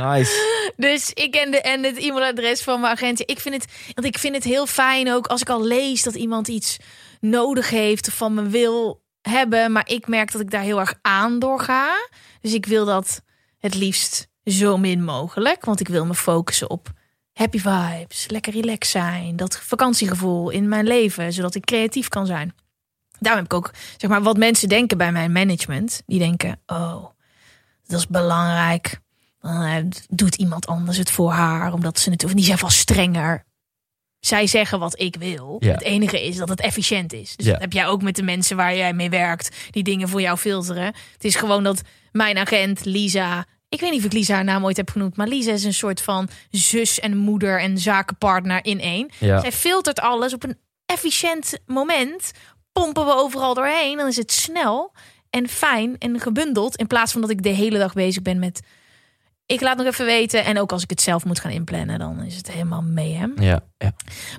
Nice. 0.00 0.72
Dus 0.76 1.10
ik 1.12 1.34
en, 1.34 1.50
de, 1.50 1.60
en 1.60 1.82
het 1.82 1.96
e-mailadres 1.96 2.62
van 2.62 2.80
mijn 2.80 2.92
agentje. 2.92 3.24
Ik 3.26 3.40
vind, 3.40 3.54
het, 3.54 3.92
want 3.94 4.06
ik 4.06 4.18
vind 4.18 4.34
het 4.34 4.44
heel 4.44 4.66
fijn 4.66 5.12
ook 5.12 5.26
als 5.26 5.40
ik 5.40 5.48
al 5.48 5.64
lees 5.64 6.02
dat 6.02 6.14
iemand 6.14 6.48
iets 6.48 6.76
nodig 7.20 7.70
heeft 7.70 8.08
of 8.08 8.14
van 8.14 8.34
me 8.34 8.42
wil 8.42 9.02
hebben. 9.20 9.72
Maar 9.72 9.88
ik 9.88 10.06
merk 10.06 10.32
dat 10.32 10.40
ik 10.40 10.50
daar 10.50 10.62
heel 10.62 10.80
erg 10.80 10.94
aan 11.02 11.38
doorga. 11.38 12.08
Dus 12.40 12.52
ik 12.52 12.66
wil 12.66 12.84
dat 12.84 13.22
het 13.58 13.74
liefst 13.74 14.28
zo 14.44 14.76
min 14.76 15.04
mogelijk. 15.04 15.64
Want 15.64 15.80
ik 15.80 15.88
wil 15.88 16.06
me 16.06 16.14
focussen 16.14 16.70
op 16.70 16.92
happy 17.38 17.58
vibes, 17.58 18.24
lekker 18.28 18.52
relaxed 18.52 18.90
zijn. 19.02 19.36
Dat 19.36 19.56
vakantiegevoel 19.60 20.50
in 20.50 20.68
mijn 20.68 20.86
leven, 20.86 21.32
zodat 21.32 21.54
ik 21.54 21.64
creatief 21.64 22.08
kan 22.08 22.26
zijn. 22.26 22.54
Daarom 23.20 23.42
heb 23.42 23.52
ik 23.52 23.58
ook, 23.58 23.70
zeg 23.96 24.10
maar, 24.10 24.22
wat 24.22 24.36
mensen 24.36 24.68
denken 24.68 24.98
bij 24.98 25.12
mijn 25.12 25.32
management. 25.32 26.02
Die 26.06 26.18
denken, 26.18 26.60
oh, 26.66 27.04
dat 27.86 27.98
is 27.98 28.06
belangrijk. 28.06 28.98
Dan 29.40 29.62
eh, 29.62 29.84
doet 30.08 30.34
iemand 30.34 30.66
anders 30.66 30.96
het 30.98 31.10
voor 31.10 31.30
haar, 31.30 31.72
omdat 31.72 31.98
ze 31.98 32.10
het, 32.10 32.24
of 32.24 32.32
die 32.32 32.44
zijn 32.44 32.58
vast 32.58 32.78
strenger. 32.78 33.44
Zij 34.20 34.46
zeggen 34.46 34.78
wat 34.78 35.00
ik 35.00 35.16
wil. 35.16 35.56
Ja. 35.58 35.72
Het 35.72 35.82
enige 35.82 36.26
is 36.26 36.36
dat 36.36 36.48
het 36.48 36.60
efficiënt 36.60 37.12
is. 37.12 37.36
Dus 37.36 37.46
Ja. 37.46 37.52
dat 37.52 37.60
heb 37.60 37.72
jij 37.72 37.86
ook 37.86 38.02
met 38.02 38.16
de 38.16 38.22
mensen 38.22 38.56
waar 38.56 38.76
jij 38.76 38.92
mee 38.92 39.10
werkt, 39.10 39.56
die 39.70 39.82
dingen 39.82 40.08
voor 40.08 40.20
jou 40.20 40.36
filteren. 40.38 40.84
Het 41.12 41.24
is 41.24 41.34
gewoon 41.34 41.62
dat 41.64 41.82
mijn 42.12 42.38
agent 42.38 42.84
Lisa, 42.84 43.44
ik 43.68 43.80
weet 43.80 43.90
niet 43.90 43.98
of 43.98 44.04
ik 44.06 44.12
Lisa 44.12 44.34
haar 44.34 44.44
naam 44.44 44.64
ooit 44.64 44.76
heb 44.76 44.90
genoemd, 44.90 45.16
maar 45.16 45.26
Lisa 45.28 45.52
is 45.52 45.64
een 45.64 45.74
soort 45.74 46.00
van 46.00 46.28
zus 46.50 47.00
en 47.00 47.16
moeder 47.16 47.60
en 47.60 47.78
zakenpartner 47.78 48.64
in 48.64 48.80
één. 48.80 49.10
Ja. 49.18 49.40
Zij 49.40 49.52
filtert 49.52 50.00
alles 50.00 50.32
op 50.34 50.44
een 50.44 50.58
efficiënt 50.86 51.58
moment. 51.66 52.30
Pompen 52.72 53.04
we 53.06 53.12
overal 53.14 53.54
doorheen. 53.54 53.96
Dan 53.96 54.06
is 54.06 54.16
het 54.16 54.32
snel 54.32 54.92
en 55.30 55.48
fijn 55.48 55.98
en 55.98 56.20
gebundeld. 56.20 56.76
In 56.76 56.86
plaats 56.86 57.12
van 57.12 57.20
dat 57.20 57.30
ik 57.30 57.42
de 57.42 57.48
hele 57.48 57.78
dag 57.78 57.92
bezig 57.92 58.22
ben 58.22 58.38
met. 58.38 58.60
Ik 59.46 59.60
laat 59.60 59.76
nog 59.76 59.86
even 59.86 60.04
weten. 60.04 60.44
En 60.44 60.58
ook 60.58 60.72
als 60.72 60.82
ik 60.82 60.90
het 60.90 61.00
zelf 61.00 61.24
moet 61.24 61.40
gaan 61.40 61.50
inplannen, 61.50 61.98
dan 61.98 62.22
is 62.22 62.36
het 62.36 62.50
helemaal 62.52 62.82
mayhem. 62.82 63.32
Ja, 63.40 63.60
ja. 63.78 63.92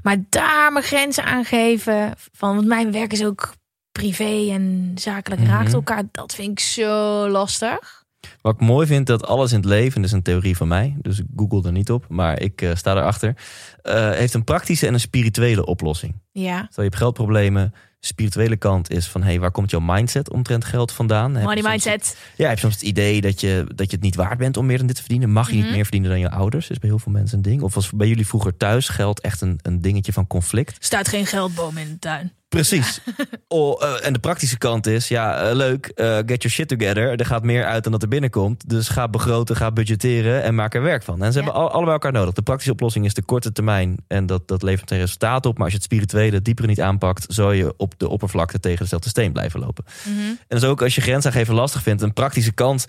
Maar 0.03 0.17
daar 0.29 0.71
mijn 0.71 0.85
grenzen 0.85 1.23
aangeven. 1.23 2.13
Van, 2.31 2.55
want 2.55 2.67
mijn 2.67 2.91
werk 2.91 3.13
is 3.13 3.23
ook 3.25 3.53
privé 3.91 4.49
en 4.51 4.91
zakelijk 4.95 5.41
Mhm. 5.41 5.49
raakt 5.49 5.73
elkaar. 5.73 6.03
Dat 6.11 6.35
vind 6.35 6.51
ik 6.51 6.59
zo 6.59 7.27
lastig. 7.27 7.98
Wat 8.41 8.53
ik 8.53 8.59
mooi 8.61 8.87
vind, 8.87 9.07
dat 9.07 9.25
alles 9.25 9.51
in 9.51 9.57
het 9.57 9.65
leven, 9.65 10.01
dat 10.01 10.09
is 10.09 10.15
een 10.15 10.21
theorie 10.23 10.57
van 10.57 10.67
mij, 10.67 10.95
dus 11.01 11.19
ik 11.19 11.25
google 11.35 11.63
er 11.63 11.71
niet 11.71 11.91
op, 11.91 12.05
maar 12.09 12.39
ik 12.41 12.61
eh, 12.61 12.75
sta 12.75 12.91
erachter, 12.95 13.35
eh 13.81 14.11
heeft 14.11 14.33
een 14.33 14.43
praktische 14.43 14.87
en 14.87 14.93
een 14.93 14.99
spirituele 14.99 15.65
oplossing. 15.65 16.13
Ja. 16.31 16.57
Stel 16.57 16.83
je 16.83 16.89
hebt 16.89 16.95
geldproblemen, 17.01 17.73
spirituele 17.99 18.57
kant 18.57 18.89
is 18.91 19.07
van, 19.07 19.21
hé, 19.21 19.27
hey, 19.27 19.39
waar 19.39 19.51
komt 19.51 19.71
jouw 19.71 19.79
mindset 19.79 20.29
omtrent 20.31 20.65
geld 20.65 20.91
vandaan? 20.91 21.31
Money 21.31 21.55
soms- 21.55 21.67
mindset. 21.67 22.17
Ja, 22.35 22.45
heb 22.47 22.55
je 22.55 22.61
soms 22.61 22.73
het 22.73 22.83
idee 22.83 23.21
dat 23.21 23.41
je, 23.41 23.65
dat 23.75 23.89
je 23.89 23.95
het 23.95 24.05
niet 24.05 24.15
waard 24.15 24.37
bent 24.37 24.57
om 24.57 24.65
meer 24.65 24.77
dan 24.77 24.87
dit 24.87 24.95
te 24.95 25.01
verdienen? 25.01 25.31
Mag 25.31 25.49
je 25.49 25.55
niet 25.55 25.63
Mhm. 25.63 25.73
meer 25.73 25.83
verdienen 25.83 26.09
dan 26.09 26.19
je 26.19 26.29
ouders? 26.29 26.63
Dat 26.67 26.71
is 26.75 26.79
bij 26.81 26.89
heel 26.89 26.99
veel 26.99 27.11
mensen 27.11 27.37
een 27.37 27.43
ding. 27.43 27.61
Of 27.61 27.73
was 27.73 27.89
bij 27.91 28.07
jullie 28.07 28.27
vroeger 28.27 28.57
thuis 28.57 28.89
geld 28.89 29.19
echt 29.21 29.41
een, 29.41 29.59
een 29.61 29.81
dingetje 29.81 30.13
van 30.13 30.27
conflict? 30.27 30.75
Staat 30.79 31.07
geen 31.07 31.25
geldboom 31.25 31.77
in 31.77 31.87
de 31.87 31.99
tuin. 31.99 32.31
Precies. 32.49 32.99
Oh, 33.51 33.83
eh, 33.83 34.05
en 34.07 34.13
de 34.13 34.19
praktische 34.19 34.57
kant 34.57 34.87
is, 34.87 35.07
ja, 35.07 35.41
eh, 35.49 35.55
leuk, 35.55 35.85
eh, 35.85 36.15
get 36.15 36.27
your 36.41 36.49
shit 36.49 36.67
together. 36.67 37.19
Er 37.19 37.25
gaat 37.25 37.43
meer 37.43 37.65
uit 37.65 37.83
dan 37.83 37.91
dat 37.91 38.01
er 38.01 38.07
binnenkomt. 38.07 38.69
Dus 38.69 38.87
ga 38.89 39.07
begroten, 39.07 39.55
ga 39.55 39.71
budgetteren 39.71 40.43
en 40.43 40.55
maak 40.55 40.75
er 40.75 40.81
werk 40.81 41.03
van. 41.03 41.23
En 41.23 41.31
ze 41.33 41.39
Ja. 41.39 41.43
hebben 41.45 41.61
al, 41.61 41.69
allebei 41.71 41.91
elkaar 41.91 42.11
nodig. 42.11 42.33
De 42.33 42.41
praktische 42.41 42.71
oplossing 42.71 43.05
is 43.05 43.13
de 43.13 43.21
korte 43.21 43.51
termijn 43.51 43.97
en 44.07 44.25
dat, 44.25 44.47
dat 44.47 44.61
levert 44.63 44.91
een 44.91 44.97
resultaat 44.97 45.45
op. 45.45 45.53
Maar 45.53 45.63
als 45.63 45.71
je 45.71 45.77
het 45.77 45.85
spirituele, 45.85 46.35
het 46.35 46.45
diepere 46.45 46.67
niet 46.67 46.81
aanpakt, 46.81 47.25
zal 47.27 47.51
je 47.51 47.73
op 47.77 47.93
de 47.97 48.09
oppervlakte 48.09 48.59
tegen 48.59 48.79
dezelfde 48.79 49.09
steen 49.09 49.31
blijven 49.31 49.59
lopen. 49.59 49.83
Mhm. 50.03 50.17
En 50.19 50.35
dus 50.47 50.63
ook 50.63 50.81
als 50.81 50.95
je 50.95 51.01
grensaangeven 51.01 51.53
lastig 51.53 51.81
vindt, 51.81 52.01
een 52.01 52.13
praktische 52.13 52.51
kant. 52.51 52.85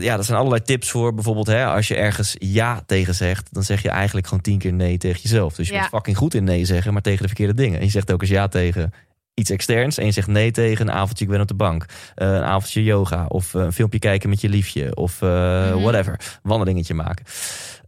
ja, 0.00 0.16
dat 0.16 0.24
zijn 0.24 0.38
allerlei 0.38 0.62
tips 0.62 0.90
voor. 0.90 1.14
Bijvoorbeeld, 1.14 1.46
hè, 1.46 1.64
als 1.66 1.88
je 1.88 1.94
ergens 1.94 2.36
ja 2.38 2.82
tegen 2.86 3.14
zegt, 3.14 3.48
dan 3.50 3.62
zeg 3.62 3.82
je 3.82 3.88
eigenlijk 3.88 4.26
gewoon 4.26 4.42
tien 4.42 4.58
keer 4.58 4.72
nee 4.72 4.98
tegen 4.98 5.20
jezelf. 5.22 5.54
Dus 5.54 5.66
je 5.66 5.72
Ja. 5.72 5.78
bent 5.80 5.90
fucking 5.92 6.16
goed 6.16 6.34
in 6.34 6.44
nee 6.44 6.64
zeggen, 6.64 6.92
maar 6.92 7.02
tegen 7.02 7.20
de 7.22 7.26
verkeerde 7.28 7.54
dingen. 7.54 7.78
En 7.78 7.84
je 7.84 7.90
zegt 7.90 8.12
ook 8.12 8.20
eens 8.20 8.30
ja 8.30 8.48
tegen 8.48 8.60
iets 9.34 9.50
externs. 9.50 9.98
En 9.98 10.04
je 10.06 10.12
zegt 10.12 10.26
nee 10.28 10.50
tegen 10.50 10.88
een 10.88 10.94
avondje, 10.94 11.24
ik 11.24 11.30
ben 11.30 11.40
op 11.40 11.48
de 11.48 11.54
bank. 11.54 11.84
eh, 12.14 12.28
een 12.28 12.42
avondje 12.42 12.82
yoga. 12.84 13.26
Of 13.28 13.54
eh, 13.54 13.62
een 13.62 13.72
filmpje 13.72 13.98
kijken 13.98 14.28
met 14.28 14.40
je 14.40 14.48
liefje. 14.48 14.94
Of 14.96 15.22
eh, 15.22 15.28
Mhm. 15.70 15.80
whatever. 15.80 16.38
Wandelingetje 16.42 16.94
maken. 16.94 17.24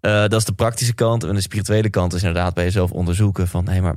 Dat 0.01 0.33
is 0.33 0.45
de 0.45 0.53
praktische 0.55 0.95
kant. 0.95 1.25
En 1.25 1.35
de 1.35 1.41
spirituele 1.41 1.91
kant 1.91 2.13
is 2.15 2.23
inderdaad 2.23 2.55
bij 2.55 2.65
jezelf 2.65 2.91
onderzoeken 2.91 3.49
van... 3.49 3.69
hé, 3.69 3.81
maar 3.81 3.97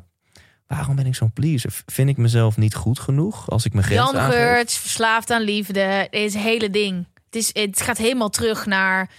waarom 0.67 0.95
ben 0.95 1.05
ik 1.05 1.15
zo'n 1.15 1.33
pleaser? 1.33 1.81
Vind 1.85 2.09
ik 2.09 2.17
mezelf 2.17 2.57
niet 2.57 2.75
goed 2.75 2.99
genoeg 2.99 3.49
als 3.49 3.65
ik 3.65 3.73
mijn 3.73 3.85
grenzen 3.85 4.05
Jan 4.13 4.21
aangeef? 4.23 4.37
Geurts, 4.39 4.77
verslaafd 4.77 5.31
aan 5.31 5.41
liefde. 5.41 6.07
Dit 6.11 6.37
hele 6.37 6.69
ding. 6.69 7.07
Het, 7.25 7.35
is, 7.35 7.49
het 7.53 7.81
gaat 7.81 7.97
helemaal 7.97 8.29
terug 8.29 8.65
naar 8.65 9.09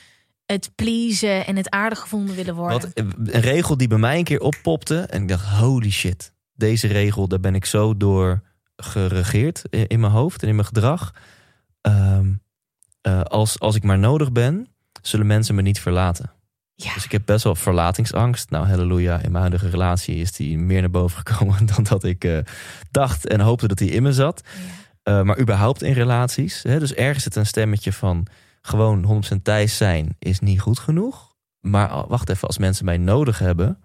het 0.47 0.70
pleasen 0.74 1.47
en 1.47 1.56
het 1.56 1.70
aardig 1.70 1.98
gevonden 2.01 2.35
willen 2.35 2.55
worden. 2.55 2.80
Wat, 2.80 3.05
een 3.35 3.40
regel 3.40 3.76
die 3.76 3.89
bij 3.89 3.98
mij 3.98 4.18
een 4.18 4.24
keer 4.24 4.40
oppopte. 4.40 4.98
En 5.01 5.22
ik 5.22 5.28
dacht, 5.28 5.47
holy 5.47 5.90
shit. 5.90 6.32
Deze 6.59 6.86
regel, 6.86 7.28
daar 7.28 7.40
ben 7.40 7.55
ik 7.55 7.64
zo 7.64 7.97
door 7.97 8.43
geregeerd 8.76 9.62
in, 9.70 9.86
in 9.86 10.01
mijn 10.01 10.12
hoofd 10.12 10.43
en 10.43 10.48
in 10.48 10.55
mijn 10.55 10.66
gedrag. 10.66 11.14
Ehm, 11.80 12.32
eh, 13.01 13.20
als, 13.20 13.59
als 13.59 13.74
ik 13.74 13.82
maar 13.82 13.98
nodig 13.98 14.32
ben, 14.32 14.68
zullen 15.02 15.26
mensen 15.26 15.55
me 15.55 15.62
niet 15.62 15.80
verlaten. 15.80 16.32
Ja. 16.74 16.94
Dus 16.94 17.05
ik 17.05 17.12
heb 17.12 17.22
best 17.24 17.44
wel 17.44 17.55
verlatingsangst. 17.55 18.51
Nou, 18.51 18.66
halleluja, 18.66 19.14
in 19.14 19.30
mijn 19.30 19.43
huidige 19.43 19.68
relatie 19.68 20.16
is 20.16 20.32
die 20.32 20.59
meer 20.59 20.80
naar 20.80 20.90
boven 20.90 21.18
gekomen 21.26 21.66
dan 21.66 21.85
dat 21.85 22.05
ik 22.05 22.24
eh, 22.24 22.39
dacht 22.90 23.26
en 23.26 23.40
hoopte 23.40 23.68
dat 23.68 23.78
die 23.78 23.90
in 23.90 24.02
me 24.02 24.12
zat. 24.12 24.43
Ja. 24.44 25.18
Uh, 25.18 25.22
maar 25.22 25.40
überhaupt 25.40 25.82
in 25.82 25.93
relaties. 25.93 26.62
Hè? 26.62 26.78
Dus 26.78 26.94
ergens 26.94 27.22
zit 27.24 27.36
een 27.36 27.47
stemmetje 27.47 27.93
van... 27.93 28.26
gewoon 28.60 29.22
100% 29.39 29.43
Thijs 29.43 29.76
zijn 29.76 30.16
is 30.18 30.40
niet 30.40 30.60
goed 30.60 30.78
genoeg. 30.78 31.35
Maar 31.60 31.97
oh, 31.97 32.09
wacht 32.09 32.28
even, 32.28 32.47
als 32.47 32.59
mensen 32.59 32.85
mij 32.85 32.98
nodig 32.98 33.39
hebben, 33.39 33.78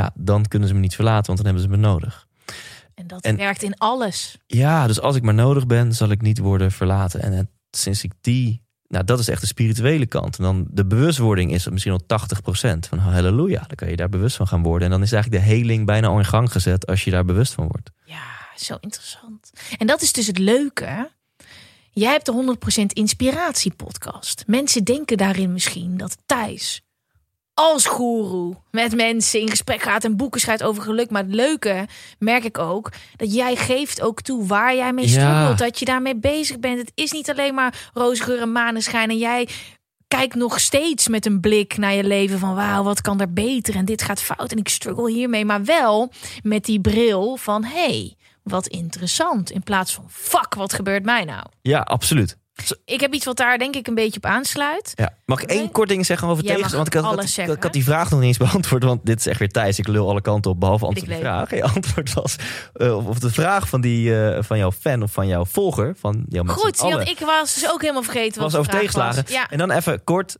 ja, 0.00 0.10
dan 0.14 0.44
kunnen 0.48 0.68
ze 0.68 0.74
me 0.74 0.80
niet 0.80 0.94
verlaten, 0.94 1.26
want 1.26 1.36
dan 1.38 1.46
hebben 1.46 1.62
ze 1.62 1.68
me 1.80 1.88
nodig. 1.88 2.26
En 2.94 3.06
dat 3.06 3.24
En- 3.24 3.36
werkt 3.36 3.62
in 3.62 3.78
alles. 3.78 4.38
Ja, 4.46 4.86
dus 4.86 5.00
als 5.00 5.16
ik 5.16 5.22
maar 5.22 5.34
nodig 5.34 5.66
ben, 5.66 5.92
zal 5.94 6.10
ik 6.10 6.20
niet 6.22 6.38
worden 6.38 6.72
verlaten. 6.72 7.22
En, 7.22 7.32
en 7.32 7.50
sinds 7.70 8.04
ik 8.04 8.12
die, 8.20 8.62
nou 8.88 9.04
dat 9.04 9.18
is 9.18 9.28
echt 9.28 9.40
de 9.40 9.46
spirituele 9.46 10.06
kant. 10.06 10.38
En 10.38 10.44
dan 10.44 10.66
de 10.70 10.86
bewustwording 10.86 11.52
is 11.52 11.68
misschien 11.68 11.92
al 11.92 12.02
80% 12.76 12.78
van 12.88 12.98
halleluja. 12.98 13.58
Dan 13.60 13.74
kan 13.76 13.88
je 13.90 13.96
daar 13.96 14.08
bewust 14.08 14.36
van 14.36 14.46
gaan 14.46 14.62
worden. 14.62 14.84
En 14.84 14.90
dan 14.90 15.02
is 15.02 15.12
eigenlijk 15.12 15.44
de 15.44 15.50
heling 15.50 15.86
bijna 15.86 16.08
al 16.08 16.18
in 16.18 16.24
gang 16.24 16.52
gezet 16.52 16.86
als 16.86 17.04
je 17.04 17.10
daar 17.10 17.24
bewust 17.24 17.52
van 17.52 17.66
wordt. 17.66 17.90
Ja, 18.04 18.24
zo 18.56 18.76
interessant. 18.80 19.50
En 19.78 19.86
dat 19.86 20.02
is 20.02 20.12
dus 20.12 20.26
het 20.26 20.38
leuke. 20.38 21.10
Jij 21.90 22.10
hebt 22.12 22.26
de 22.26 22.56
100% 22.82 22.86
inspiratie 22.92 23.74
podcast. 23.74 24.44
Mensen 24.46 24.84
denken 24.84 25.16
daarin 25.16 25.52
misschien 25.52 25.96
dat 25.96 26.16
Thijs 26.26 26.82
als 27.58 27.86
goeroe 27.86 28.56
met 28.70 28.96
mensen 28.96 29.40
in 29.40 29.50
gesprek 29.50 29.82
gaat 29.82 30.04
en 30.04 30.16
boeken 30.16 30.40
schrijft 30.40 30.62
over 30.62 30.82
geluk. 30.82 31.10
Maar 31.10 31.22
het 31.22 31.34
leuke 31.34 31.86
merk 32.18 32.44
ik 32.44 32.58
ook 32.58 32.92
dat 33.16 33.34
jij 33.34 33.56
geeft 33.56 34.00
ook 34.00 34.20
toe 34.22 34.46
waar 34.46 34.74
jij 34.74 34.92
mee 34.92 35.08
Ja. 35.08 35.10
struggelt. 35.10 35.58
Dat 35.58 35.78
je 35.78 35.84
daarmee 35.84 36.16
bezig 36.16 36.58
bent. 36.58 36.78
Het 36.78 36.92
is 36.94 37.12
niet 37.12 37.30
alleen 37.30 37.54
maar 37.54 37.90
roze 37.94 38.22
geur 38.22 38.40
en 38.40 38.52
maneschijn. 38.52 39.10
En 39.10 39.18
jij 39.18 39.48
kijkt 40.08 40.34
nog 40.34 40.60
steeds 40.60 41.08
met 41.08 41.26
een 41.26 41.40
blik 41.40 41.76
naar 41.76 41.94
je 41.94 42.04
leven 42.04 42.38
van 42.38 42.54
wauw, 42.54 42.82
wat 42.82 43.00
kan 43.00 43.20
er 43.20 43.32
beter 43.32 43.74
en 43.74 43.84
dit 43.84 44.02
gaat 44.02 44.22
fout 44.22 44.52
en 44.52 44.58
ik 44.58 44.68
struggle 44.68 45.10
hiermee. 45.10 45.44
Maar 45.44 45.64
wel 45.64 46.12
met 46.42 46.64
die 46.64 46.80
bril 46.80 47.36
van 47.36 47.64
hey, 47.64 48.14
wat 48.42 48.66
interessant. 48.66 49.50
In 49.50 49.62
plaats 49.62 49.94
van 49.94 50.04
fuck, 50.10 50.54
wat 50.54 50.72
gebeurt 50.72 51.04
mij 51.04 51.24
nou? 51.24 51.44
Ja, 51.62 51.80
absoluut. 51.80 52.36
Ik 52.84 53.00
heb 53.00 53.14
iets 53.14 53.24
wat 53.24 53.36
daar 53.36 53.58
denk 53.58 53.76
ik 53.76 53.86
een 53.86 53.94
beetje 53.94 54.16
op 54.16 54.24
aansluit. 54.26 54.92
Ja. 54.94 55.14
Mag 55.24 55.42
ik 55.42 55.50
één 55.50 55.58
Nee. 55.58 55.70
kort 55.70 55.88
ding 55.88 56.06
zeggen 56.06 56.28
over 56.28 56.44
mag 56.44 56.72
Want 56.72 56.86
ik 56.86 56.94
had, 56.94 57.24
ik, 57.56 57.62
had 57.62 57.72
die 57.72 57.84
vraag 57.84 58.10
nog 58.10 58.20
niet 58.20 58.28
eens 58.28 58.38
beantwoord. 58.50 58.82
Want 58.82 59.06
dit 59.06 59.18
is 59.18 59.26
echt 59.26 59.38
weer 59.38 59.48
Thijs. 59.48 59.78
Ik 59.78 59.86
lul 59.88 60.08
alle 60.08 60.20
kanten 60.20 60.50
op, 60.50 60.60
behalve 60.60 60.86
antwoord 60.86 61.10
de 61.10 61.16
vraag. 61.16 61.50
Je 61.50 61.64
antwoord 61.74 62.12
was, 62.12 62.36
eh, 62.72 63.06
of- 63.08 63.18
de 63.18 63.30
vraag 63.30 63.68
van, 63.68 63.80
die, 63.80 64.24
eh, 64.24 64.42
van 64.42 64.58
jouw 64.58 64.72
fan 64.72 65.02
of 65.02 65.12
van 65.12 65.26
jouw 65.26 65.44
volger. 65.44 65.94
Van 65.98 66.24
jou 66.28 66.44
met 66.46 66.54
Goed, 66.54 66.78
want 66.78 67.08
ik 67.08 67.18
was 67.18 67.54
dus 67.54 67.70
ook 67.70 67.80
helemaal 67.80 68.02
vergeten 68.02 68.42
wat 68.42 68.50
was 68.52 68.60
over 68.60 68.72
tegenslagen. 68.72 69.24
Ja. 69.28 69.50
En 69.50 69.58
dan 69.58 69.70
even 69.70 70.04
kort, 70.04 70.36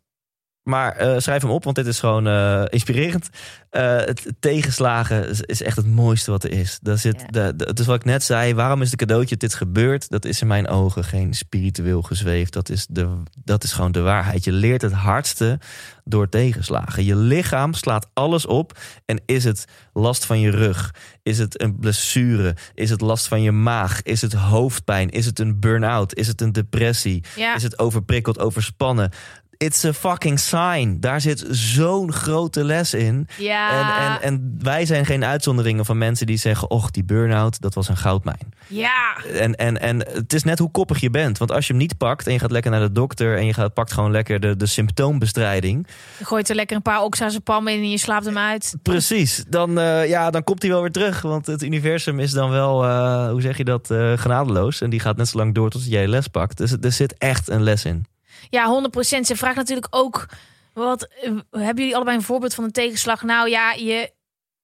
maar 0.67 0.93
eh, 0.97 1.15
schrijf 1.19 1.43
hem 1.43 1.51
op, 1.51 1.65
want 1.65 1.77
dit 1.77 1.87
is 1.87 1.99
gewoon 1.99 2.27
eh, 2.27 2.63
inspirerend. 2.69 3.29
Eh, 3.71 3.97
het 3.97 4.27
tegenslagen 4.41 5.29
is, 5.29 5.41
is 5.41 5.63
echt 5.63 5.77
het 5.77 5.87
mooiste 5.87 6.31
wat 6.31 6.45
er 6.45 6.51
is. 6.53 6.79
Daar 6.83 6.99
zit, 6.99 7.21
Ja. 7.21 7.27
de, 7.27 7.57
de, 7.57 7.65
het 7.65 7.79
is 7.79 7.87
wat 7.87 7.97
ik 7.97 8.05
net 8.05 8.23
zei, 8.23 8.55
waarom 8.55 8.83
is 8.83 8.91
het 8.91 8.99
cadeautje 8.99 9.37
dat 9.37 9.41
dit 9.51 9.55
gebeurt? 9.55 10.09
Dat 10.09 10.25
is 10.25 10.41
in 10.41 10.47
mijn 10.47 10.69
ogen 10.69 11.05
geen 11.05 11.35
spiritueel 11.35 12.03
gezweef. 12.03 12.49
Dat 12.49 12.69
is, 12.69 12.87
de, 12.91 13.09
dat 13.45 13.65
is 13.65 13.73
gewoon 13.73 13.93
de 13.93 14.01
waarheid. 14.01 14.45
Je 14.45 14.53
leert 14.53 14.83
het 14.83 14.93
hardste 14.93 15.59
door 16.05 16.29
tegenslagen. 16.29 17.05
Je 17.05 17.17
lichaam 17.17 17.75
slaat 17.75 18.09
alles 18.13 18.47
op. 18.47 18.79
En 19.05 19.21
is 19.27 19.45
het 19.45 19.65
last 19.93 20.25
van 20.27 20.41
je 20.41 20.51
rug? 20.51 20.95
Is 21.23 21.39
het 21.39 21.61
een 21.63 21.77
blessure? 21.79 22.57
Is 22.75 22.91
het 22.91 23.01
last 23.01 23.29
van 23.29 23.43
je 23.43 23.53
maag? 23.53 24.03
Is 24.03 24.21
het 24.23 24.33
hoofdpijn? 24.33 25.11
Is 25.11 25.27
het 25.27 25.39
een 25.39 25.61
burn-out? 25.61 26.15
Is 26.15 26.27
het 26.27 26.41
een 26.41 26.53
depressie? 26.53 27.25
Ja. 27.37 27.55
Is 27.55 27.63
het 27.63 27.79
overprikkeld, 27.79 28.39
overspannen? 28.39 29.11
It's 29.57 29.85
a 29.85 29.93
fucking 29.93 30.39
sign. 30.39 30.97
Daar 31.01 31.21
zit 31.21 31.45
zo'n 31.51 32.13
grote 32.13 32.65
les 32.65 32.95
in. 32.95 33.29
Ja. 33.39 33.71
En, 33.71 34.05
en, 34.05 34.23
en 34.23 34.57
wij 34.59 34.87
zijn 34.87 35.07
geen 35.07 35.25
uitzonderingen 35.25 35.85
van 35.85 35.99
mensen 35.99 36.27
die 36.27 36.37
zeggen... 36.37 36.71
och, 36.71 36.91
die 36.91 37.05
burn-out, 37.05 37.61
dat 37.61 37.75
was 37.75 37.89
een 37.89 37.97
goudmijn. 37.97 38.53
ja. 38.67 39.17
En, 39.35 39.55
en, 39.55 39.81
en 39.81 39.99
het 39.99 40.33
is 40.33 40.43
net 40.43 40.59
hoe 40.59 40.71
koppig 40.71 41.01
je 41.01 41.11
bent. 41.11 41.39
Want 41.39 41.53
als 41.53 41.67
je 41.67 41.73
hem 41.73 41.83
niet 41.83 41.97
pakt 41.97 42.27
en 42.27 42.33
je 42.33 42.39
gaat 42.39 42.51
lekker 42.51 42.71
naar 42.71 42.81
de 42.81 42.93
dokter... 42.93 43.37
en 43.37 43.47
je 43.47 43.55
gaat, 43.55 43.75
pakt 43.75 43.93
gewoon 43.93 44.11
lekker 44.11 44.41
de, 44.41 44.57
de 44.57 44.67
symptoombestrijding... 44.67 45.87
Je 46.19 46.25
gooit 46.25 46.49
er 46.49 46.55
lekker 46.55 46.77
een 46.77 46.83
paar 46.83 47.03
oxazepam 47.03 47.69
in 47.69 47.79
en 47.79 47.91
je 47.91 47.99
slaapt 47.99 48.25
hem 48.25 48.39
uit. 48.39 48.77
Precies, 48.83 49.45
dan, 49.49 49.79
eh, 49.79 50.09
ja, 50.09 50.31
dan 50.31 50.45
komt 50.45 50.63
hij 50.63 50.71
wel 50.71 50.81
weer 50.81 50.91
terug. 50.91 51.23
Want 51.23 51.47
het 51.47 51.63
universum 51.63 52.21
is 52.21 52.31
dan 52.31 52.51
wel, 52.51 52.85
eh, 52.85 53.31
hoe 53.31 53.41
zeg 53.41 53.57
je 53.57 53.65
dat, 53.65 53.91
eh, 53.91 54.13
genadeloos. 54.17 54.81
En 54.81 54.91
die 54.91 55.01
gaat 55.01 55.17
net 55.17 55.29
zo 55.29 55.39
lang 55.39 55.55
door 55.55 55.71
tot 55.71 55.87
jij 55.87 56.07
les 56.07 56.29
pakt. 56.29 56.57
Dus 56.57 56.73
er 56.81 56.93
zit 56.93 57.15
echt 57.19 57.51
een 57.51 57.63
les 57.63 57.85
in. 57.85 58.07
Ja, 58.51 58.83
100%. 58.91 59.21
Ze 59.21 59.37
vraagt 59.37 59.57
natuurlijk 59.57 59.87
ook... 59.91 60.27
Wat, 60.73 61.09
eh, 61.23 61.33
hebben 61.51 61.77
jullie 61.77 61.95
allebei 61.95 62.17
een 62.17 62.23
voorbeeld 62.23 62.55
van 62.55 62.65
een 62.65 62.73
tegenslag? 62.73 63.23
Nou 63.23 63.49
ja, 63.49 63.73
je, 63.73 64.13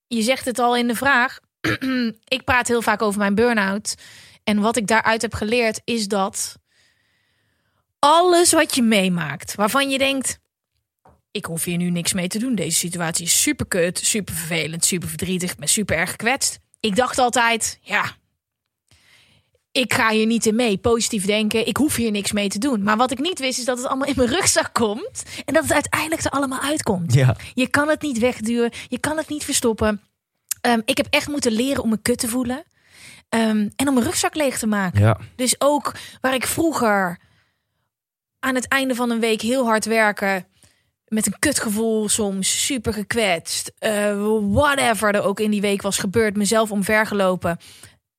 je 0.06 0.22
zegt 0.22 0.44
het 0.44 0.58
al 0.58 0.76
in 0.76 0.88
de 0.88 0.94
vraag. 0.94 1.38
ik 2.36 2.44
praat 2.44 2.68
heel 2.68 2.82
vaak 2.82 3.02
over 3.02 3.18
mijn 3.18 3.34
burn-out. 3.34 3.94
En 4.44 4.60
wat 4.60 4.76
ik 4.76 4.86
daaruit 4.86 5.22
heb 5.22 5.34
geleerd 5.34 5.80
is 5.84 6.08
dat... 6.08 6.56
alles 7.98 8.52
wat 8.52 8.74
je 8.74 8.82
meemaakt, 8.82 9.54
waarvan 9.54 9.90
je 9.90 9.98
denkt... 9.98 10.38
ik 11.30 11.44
hoef 11.44 11.64
hier 11.64 11.76
nu 11.76 11.90
niks 11.90 12.12
mee 12.12 12.28
te 12.28 12.38
doen. 12.38 12.54
Deze 12.54 12.78
situatie 12.78 13.24
is 13.24 13.42
super 13.42 13.66
kut, 13.66 13.98
super 13.98 14.34
vervelend, 14.34 14.84
super 14.84 15.08
verdrietig... 15.08 15.50
ik 15.50 15.58
ben 15.58 15.68
super 15.68 15.96
erg 15.96 16.10
gekwetst. 16.10 16.58
Ik 16.80 16.96
dacht 16.96 17.18
altijd, 17.18 17.78
ja, 17.82 18.16
ik 19.72 19.92
ga 19.94 20.10
hier 20.10 20.26
niet 20.26 20.46
in 20.46 20.54
mee. 20.54 20.76
Positief 20.78 21.24
denken, 21.26 21.66
ik 21.66 21.76
hoef 21.76 21.96
hier 21.96 22.10
niks 22.10 22.32
mee 22.32 22.48
te 22.48 22.58
doen. 22.58 22.82
Maar 22.82 22.96
wat 22.96 23.10
ik 23.10 23.18
niet 23.18 23.38
wist, 23.38 23.58
is 23.58 23.64
dat 23.64 23.78
het 23.78 23.86
allemaal 23.86 24.08
in 24.08 24.14
mijn 24.16 24.28
rugzak 24.28 24.70
komt. 24.72 25.22
En 25.44 25.54
dat 25.54 25.62
het 25.62 25.72
uiteindelijk 25.72 26.24
er 26.24 26.30
allemaal 26.30 26.60
uitkomt. 26.60 27.12
Ja, 27.14 27.36
Je 27.54 27.68
kan 27.68 27.88
het 27.88 28.02
niet 28.02 28.18
wegduwen, 28.18 28.70
je 28.88 28.98
kan 28.98 29.16
het 29.16 29.28
niet 29.28 29.44
verstoppen. 29.44 30.00
Ehm, 30.60 30.80
ik 30.84 30.96
heb 30.96 31.06
echt 31.10 31.28
moeten 31.28 31.52
leren 31.52 31.82
om 31.82 31.88
me 31.88 31.98
kut 32.02 32.18
te 32.18 32.28
voelen. 32.28 32.64
Ehm, 33.28 33.68
en 33.76 33.88
om 33.88 33.94
mijn 33.94 34.06
rugzak 34.06 34.34
leeg 34.34 34.58
te 34.58 34.66
maken. 34.66 35.00
ja. 35.00 35.18
Dus 35.36 35.54
ook 35.58 35.92
waar 36.20 36.34
ik 36.34 36.46
vroeger 36.46 37.18
aan 38.38 38.54
het 38.54 38.68
einde 38.68 38.94
van 38.94 39.10
een 39.10 39.20
week 39.20 39.40
heel 39.40 39.64
hard 39.64 39.84
werken. 39.84 40.46
Met 41.06 41.26
een 41.26 41.38
kutgevoel, 41.38 42.08
soms 42.08 42.64
super 42.66 42.92
gekwetst. 42.92 43.72
eh, 43.78 44.38
whatever 44.40 45.14
er 45.14 45.22
ook 45.22 45.40
in 45.40 45.50
die 45.50 45.60
week 45.60 45.82
was 45.82 45.98
gebeurd. 45.98 46.36
Mezelf 46.36 46.70
omvergelopen. 46.70 47.58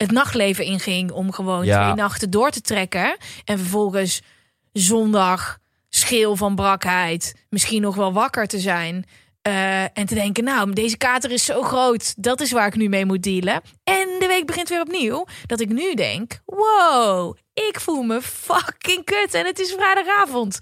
Het 0.03 0.11
nachtleven 0.11 0.65
inging 0.65 1.11
om 1.11 1.31
gewoon 1.31 1.65
Ja. 1.65 1.83
twee 1.83 1.95
nachten 1.95 2.29
door 2.29 2.49
te 2.51 2.61
trekken. 2.61 3.17
En 3.45 3.59
vervolgens 3.59 4.21
zondag 4.73 5.57
scheel 5.89 6.35
van 6.35 6.55
brakheid. 6.55 7.35
Misschien 7.49 7.81
nog 7.81 7.95
wel 7.95 8.13
wakker 8.13 8.47
te 8.47 8.59
zijn. 8.59 9.05
eh, 9.41 9.81
en 9.83 10.05
te 10.05 10.13
denken, 10.15 10.43
nou, 10.43 10.73
deze 10.73 10.97
kater 10.97 11.31
is 11.31 11.45
zo 11.45 11.61
groot. 11.61 12.13
Dat 12.23 12.41
is 12.41 12.51
waar 12.51 12.67
ik 12.67 12.75
nu 12.75 12.89
mee 12.89 13.05
moet 13.05 13.23
dealen. 13.23 13.61
En 13.83 14.07
de 14.19 14.25
week 14.27 14.45
begint 14.45 14.69
weer 14.69 14.81
opnieuw. 14.81 15.25
Dat 15.45 15.59
ik 15.59 15.69
nu 15.69 15.93
denk, 15.93 16.39
wow, 16.45 17.35
ik 17.53 17.79
voel 17.79 18.01
me 18.03 18.21
fucking 18.21 19.03
kut. 19.05 19.33
En 19.33 19.45
het 19.45 19.59
is 19.59 19.71
vrijdagavond. 19.73 20.59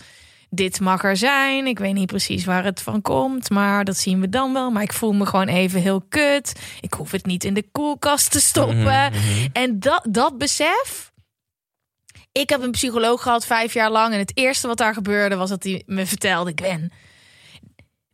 Dit 0.54 0.80
mag 0.80 1.04
er 1.04 1.18
zijn. 1.18 1.66
Ik 1.68 1.80
weet 1.80 1.94
niet 1.94 2.08
precies 2.08 2.46
waar 2.46 2.64
het 2.64 2.82
van 2.82 3.02
komt. 3.02 3.50
Maar 3.50 3.86
dat 3.86 3.98
zien 3.98 4.20
we 4.20 4.30
dan 4.30 4.54
wel. 4.54 4.72
Maar 4.72 4.84
ik 4.84 4.94
voel 4.94 5.14
me 5.14 5.26
gewoon 5.26 5.48
even 5.48 5.82
heel 5.82 6.02
kut. 6.10 6.60
Ik 6.82 6.94
hoef 6.94 7.12
het 7.12 7.26
niet 7.26 7.44
in 7.44 7.54
de 7.54 7.66
koelkast 7.72 8.32
te 8.32 8.42
stoppen. 8.42 9.12
En 9.54 9.80
dat, 9.80 10.08
dat 10.10 10.38
besef. 10.38 11.12
Ik 12.32 12.50
heb 12.50 12.62
een 12.62 12.72
psycholoog 12.72 13.22
gehad 13.22 13.46
vijf 13.46 13.74
jaar 13.74 13.92
lang. 13.92 14.14
En 14.14 14.20
het 14.20 14.32
eerste 14.38 14.68
wat 14.68 14.78
daar 14.78 14.94
gebeurde 14.94 15.36
was 15.36 15.50
dat 15.50 15.64
hij 15.64 15.84
me 15.86 16.06
vertelde: 16.06 16.52
Gwen, 16.56 16.92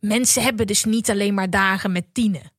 mensen 0.00 0.42
hebben 0.42 0.66
dus 0.66 0.84
niet 0.84 1.10
alleen 1.10 1.34
maar 1.34 1.50
dagen 1.50 1.92
met 1.92 2.14
tienen. 2.14 2.52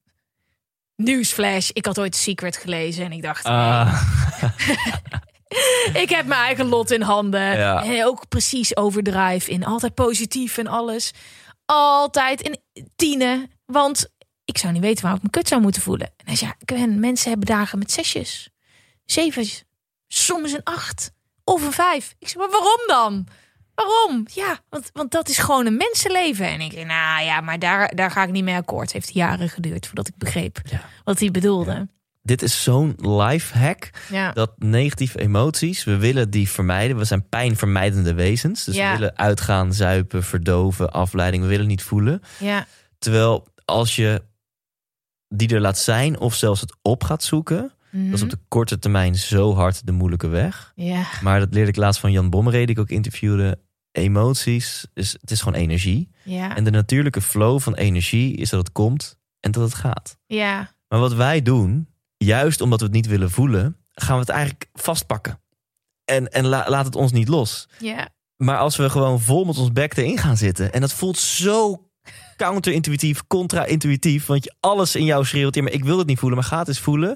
Nieuwsflash, 0.95 1.69
ik 1.69 1.85
had 1.85 1.99
ooit 1.99 2.15
Secret 2.15 2.57
gelezen 2.57 3.05
en 3.05 3.11
ik 3.11 3.21
dacht, 3.21 3.45
Ah, 3.45 4.03
ik 6.03 6.09
heb 6.09 6.25
mijn 6.25 6.41
eigen 6.41 6.65
lot 6.65 6.91
in 6.91 7.01
handen. 7.01 7.57
Ja. 7.57 7.83
En 7.83 8.05
ook 8.05 8.27
precies 8.27 8.75
overdrive 8.75 9.51
in. 9.51 9.65
Altijd 9.65 9.93
positief 9.93 10.57
en 10.57 10.67
alles. 10.67 11.11
Altijd 11.65 12.41
in 12.41 12.59
tienen. 12.95 13.51
Want 13.65 14.07
ik 14.45 14.57
zou 14.57 14.73
niet 14.73 14.81
weten 14.81 15.05
waar 15.05 15.15
ik 15.15 15.23
me 15.23 15.29
kut 15.29 15.47
zou 15.47 15.61
moeten 15.61 15.81
voelen. 15.81 16.07
En 16.07 16.25
hij 16.25 16.35
zei, 16.35 16.51
Gwen, 16.65 16.99
mensen 16.99 17.29
hebben 17.29 17.47
dagen 17.47 17.79
met 17.79 17.91
zesjes. 17.91 18.49
Zevens. 19.05 19.63
Soms 20.07 20.51
een 20.51 20.63
acht. 20.63 21.11
Of 21.43 21.65
een 21.65 21.71
vijf. 21.71 22.15
Ik 22.19 22.27
zei, 22.27 22.39
maar 22.43 22.51
waarom 22.51 22.87
dan? 22.87 23.27
Waarom? 23.75 24.25
Ja, 24.33 24.59
want, 24.69 24.89
want 24.93 25.11
dat 25.11 25.29
is 25.29 25.37
gewoon 25.37 25.65
een 25.65 25.77
mensenleven. 25.77 26.47
En 26.47 26.61
ik 26.61 26.71
zei, 26.71 26.85
nou 26.85 27.23
ja, 27.23 27.41
maar 27.41 27.59
daar, 27.59 27.95
daar 27.95 28.11
ga 28.11 28.23
ik 28.23 28.31
niet 28.31 28.43
mee 28.43 28.55
akkoord. 28.55 28.83
Het 28.83 28.93
heeft 28.93 29.13
jaren 29.13 29.49
geduurd 29.49 29.85
voordat 29.85 30.07
ik 30.07 30.17
begreep 30.17 30.61
Ja. 30.63 30.81
wat 31.03 31.19
hij 31.19 31.31
bedoelde. 31.31 31.87
Dit 32.29 32.41
is 32.41 32.63
zo'n 32.63 32.95
life 33.01 33.57
hack. 33.57 33.89
Ja. 34.11 34.31
Dat 34.31 34.51
negatieve 34.57 35.19
emoties, 35.19 35.83
we 35.83 35.97
willen 35.97 36.29
die 36.29 36.49
vermijden. 36.49 36.97
We 36.97 37.03
zijn 37.03 37.29
pijnvermijdende 37.29 38.13
wezens. 38.13 38.63
Dus 38.63 38.75
Ja. 38.75 38.91
we 38.91 38.97
willen 38.97 39.17
uitgaan, 39.17 39.73
zuipen, 39.73 40.23
verdoven, 40.23 40.91
afleiding. 40.91 41.43
We 41.43 41.49
willen 41.49 41.67
niet 41.67 41.83
voelen. 41.83 42.21
ja. 42.39 42.65
Terwijl 42.99 43.47
als 43.65 43.95
je 43.95 44.21
die 45.27 45.49
er 45.53 45.61
laat 45.61 45.77
zijn 45.77 46.19
of 46.19 46.35
zelfs 46.35 46.61
het 46.61 46.75
op 46.81 47.03
gaat 47.03 47.23
zoeken... 47.23 47.71
dat 47.91 48.13
is 48.13 48.21
op 48.21 48.29
de 48.29 48.39
korte 48.47 48.79
termijn 48.79 49.15
zo 49.15 49.55
hard 49.55 49.85
de 49.85 49.91
moeilijke 49.91 50.27
weg. 50.27 50.71
Ja. 50.75 51.03
Maar 51.21 51.39
dat 51.39 51.53
leerde 51.53 51.69
ik 51.69 51.75
laatst 51.75 51.99
van 52.01 52.11
Jan 52.11 52.29
Bommeré, 52.29 52.57
die 52.59 52.75
ik 52.75 52.79
ook 52.79 52.89
interviewde. 52.89 53.59
Emoties, 53.91 54.85
is, 54.93 55.11
het 55.21 55.31
is 55.31 55.41
gewoon 55.41 55.59
energie. 55.59 56.09
Ja. 56.23 56.55
En 56.55 56.63
de 56.63 56.71
natuurlijke 56.71 57.21
flow 57.21 57.59
van 57.59 57.75
energie 57.75 58.35
is 58.35 58.49
dat 58.49 58.59
het 58.59 58.71
komt 58.71 59.17
en 59.39 59.51
dat 59.51 59.63
het 59.63 59.73
gaat. 59.73 60.17
Ja. 60.25 60.71
Maar 60.87 60.99
wat 60.99 61.13
wij 61.13 61.41
doen, 61.41 61.87
juist 62.25 62.61
omdat 62.61 62.79
we 62.79 62.85
het 62.85 62.93
niet 62.95 63.07
willen 63.07 63.31
voelen, 63.31 63.77
gaan 63.89 64.13
we 64.15 64.19
het 64.21 64.29
eigenlijk 64.29 64.69
vastpakken. 64.73 65.41
En, 66.05 66.27
en 66.31 66.45
la- 66.47 66.69
laat 66.69 66.85
het 66.85 66.95
ons 66.95 67.11
niet 67.11 67.27
los. 67.27 67.69
Ja. 67.79 68.09
Maar 68.35 68.57
als 68.57 68.75
we 68.75 68.89
gewoon 68.89 69.19
vol 69.21 69.45
met 69.45 69.57
ons 69.57 69.71
bek 69.71 69.97
erin 69.97 70.17
gaan 70.17 70.37
zitten. 70.37 70.73
En 70.73 70.81
dat 70.81 70.93
voelt 70.93 71.17
zo 71.17 71.87
counterintuïtief, 72.37 73.27
contra-intuïtief. 73.27 74.25
Want 74.25 74.43
je 74.43 74.55
alles 74.59 74.95
in 74.95 75.05
jou 75.05 75.25
schreeuwt. 75.25 75.55
Ja, 75.55 75.61
maar 75.63 75.71
ik 75.71 75.83
wil 75.83 75.97
het 75.97 76.07
niet 76.07 76.19
voelen, 76.19 76.37
maar 76.39 76.47
ga 76.47 76.59
het 76.59 76.67
eens 76.67 76.79
voelen. 76.79 77.15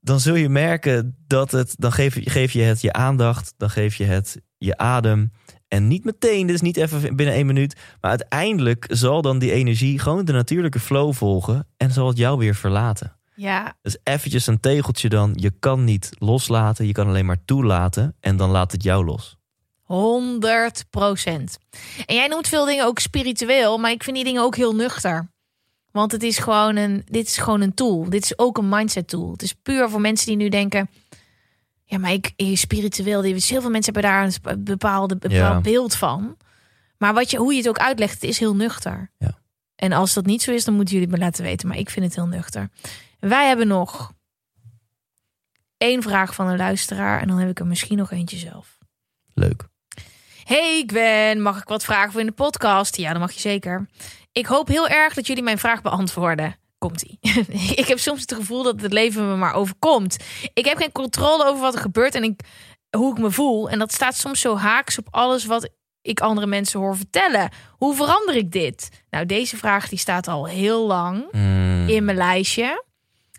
Dan 0.00 0.20
zul 0.20 0.34
je 0.34 0.48
merken 0.48 1.16
dat 1.26 1.50
het. 1.50 1.74
Dan 1.78 1.92
geef, 1.92 2.14
je- 2.14 2.30
geef 2.30 2.52
je 2.52 2.62
het 2.62 2.80
je 2.80 2.92
aandacht. 2.92 3.54
Dan 3.56 3.70
geef 3.70 3.94
je 3.94 4.04
het 4.04 4.40
je 4.58 4.76
adem. 4.76 5.32
En 5.68 5.88
niet 5.88 6.04
meteen, 6.04 6.46
dus 6.46 6.60
niet 6.60 6.76
even 6.76 7.16
binnen 7.16 7.34
één 7.34 7.46
minuut. 7.46 7.76
Maar 8.00 8.10
uiteindelijk 8.10 8.84
zal 8.88 9.22
dan 9.22 9.38
die 9.38 9.52
energie 9.52 9.98
gewoon 9.98 10.24
de 10.24 10.32
natuurlijke 10.32 10.80
flow 10.80 11.12
volgen. 11.14 11.66
En 11.76 11.92
zal 11.92 12.06
het 12.08 12.16
jou 12.16 12.38
weer 12.38 12.54
verlaten. 12.54 13.17
Ja, 13.40 13.74
Dus 13.82 13.96
eventjes 14.02 14.46
een 14.46 14.60
tegeltje 14.60 15.08
dan. 15.08 15.32
Je 15.36 15.50
kan 15.50 15.84
niet 15.84 16.10
loslaten, 16.18 16.86
je 16.86 16.92
kan 16.92 17.06
alleen 17.08 17.26
maar 17.26 17.44
toelaten. 17.44 18.16
En 18.20 18.36
dan 18.36 18.50
laat 18.50 18.72
het 18.72 18.82
jou 18.82 19.04
los. 19.04 19.36
100 19.82 20.84
procent. 20.90 21.58
En 22.06 22.14
jij 22.14 22.26
noemt 22.28 22.48
veel 22.48 22.64
dingen 22.64 22.84
ook 22.86 22.98
spiritueel, 22.98 23.78
maar 23.78 23.90
ik 23.90 24.02
vind 24.02 24.16
die 24.16 24.24
dingen 24.24 24.42
ook 24.42 24.56
heel 24.56 24.74
nuchter. 24.74 25.30
Want 25.90 26.12
het 26.12 26.22
is 26.22 26.38
gewoon 26.38 26.76
een, 26.76 27.02
dit 27.04 27.26
is 27.26 27.36
gewoon 27.36 27.60
een 27.60 27.74
tool. 27.74 28.10
Dit 28.10 28.24
is 28.24 28.38
ook 28.38 28.58
een 28.58 28.68
mindset 28.68 29.08
tool. 29.08 29.30
Het 29.32 29.42
is 29.42 29.52
puur 29.54 29.88
voor 29.88 30.00
mensen 30.00 30.26
die 30.26 30.36
nu 30.36 30.48
denken, 30.48 30.90
ja, 31.84 31.98
maar 31.98 32.12
ik 32.12 32.32
eh, 32.36 32.54
spiritueel. 32.56 33.22
Heel 33.22 33.40
veel 33.40 33.70
mensen 33.70 33.92
hebben 33.94 34.02
daar 34.12 34.24
een 34.24 34.64
bepaalde 34.64 35.16
bepaald 35.16 35.34
Ja. 35.54 35.60
beeld 35.60 35.94
van. 35.94 36.36
Maar 36.98 37.14
wat 37.14 37.30
je, 37.30 37.36
hoe 37.36 37.52
je 37.52 37.58
het 37.58 37.68
ook 37.68 37.78
uitlegt, 37.78 38.14
het 38.14 38.22
is 38.24 38.38
heel 38.38 38.56
nuchter. 38.56 39.10
Ja. 39.18 39.38
En 39.76 39.92
als 39.92 40.14
dat 40.14 40.26
niet 40.26 40.42
zo 40.42 40.52
is, 40.52 40.64
dan 40.64 40.74
moeten 40.74 40.94
jullie 40.94 41.08
het 41.10 41.18
me 41.18 41.24
laten 41.24 41.44
weten. 41.44 41.68
Maar 41.68 41.76
ik 41.78 41.90
vind 41.90 42.04
het 42.04 42.14
heel 42.14 42.26
nuchter. 42.26 42.70
Wij 43.18 43.46
hebben 43.46 43.66
nog 43.68 44.12
één 45.76 46.02
vraag 46.02 46.34
van 46.34 46.46
een 46.46 46.56
luisteraar. 46.56 47.20
En 47.20 47.28
dan 47.28 47.38
heb 47.38 47.48
ik 47.50 47.58
er 47.58 47.66
misschien 47.66 47.98
nog 47.98 48.10
eentje 48.10 48.36
zelf. 48.36 48.78
Leuk. 49.34 49.64
Hey 50.44 50.82
Gwen, 50.86 51.42
mag 51.42 51.60
ik 51.60 51.68
wat 51.68 51.84
vragen 51.84 52.10
voor 52.12 52.20
in 52.20 52.26
de 52.26 52.32
podcast? 52.32 52.96
Ja, 52.96 53.10
dat 53.10 53.20
mag 53.20 53.32
je 53.32 53.40
zeker. 53.40 53.88
Ik 54.32 54.46
hoop 54.46 54.68
heel 54.68 54.88
erg 54.88 55.14
dat 55.14 55.26
jullie 55.26 55.42
mijn 55.42 55.58
vraag 55.58 55.82
beantwoorden. 55.82 56.56
Komt-ie. 56.78 57.18
ik 57.82 57.86
heb 57.88 57.98
soms 57.98 58.20
het 58.20 58.34
gevoel 58.34 58.62
dat 58.62 58.80
het 58.80 58.92
leven 58.92 59.28
me 59.28 59.36
maar 59.36 59.54
overkomt. 59.54 60.16
Ik 60.54 60.64
heb 60.64 60.76
geen 60.76 60.92
controle 60.92 61.44
over 61.46 61.60
wat 61.60 61.74
er 61.74 61.80
gebeurt 61.80 62.14
en 62.14 62.22
ik, 62.22 62.40
hoe 62.96 63.12
ik 63.12 63.18
me 63.22 63.30
voel. 63.30 63.70
En 63.70 63.78
dat 63.78 63.92
staat 63.92 64.16
soms 64.16 64.40
zo 64.40 64.56
haaks 64.56 64.98
op 64.98 65.06
alles 65.10 65.44
wat 65.44 65.70
ik 66.02 66.20
andere 66.20 66.46
mensen 66.46 66.80
hoor 66.80 66.96
vertellen. 66.96 67.50
Hoe 67.70 67.94
verander 67.94 68.36
ik 68.36 68.52
dit? 68.52 68.88
Nou, 69.10 69.26
deze 69.26 69.56
vraag 69.56 69.88
die 69.88 69.98
staat 69.98 70.28
al 70.28 70.44
heel 70.46 70.86
lang 70.86 71.26
Mm. 71.32 71.88
in 71.88 72.04
mijn 72.04 72.16
lijstje. 72.16 72.84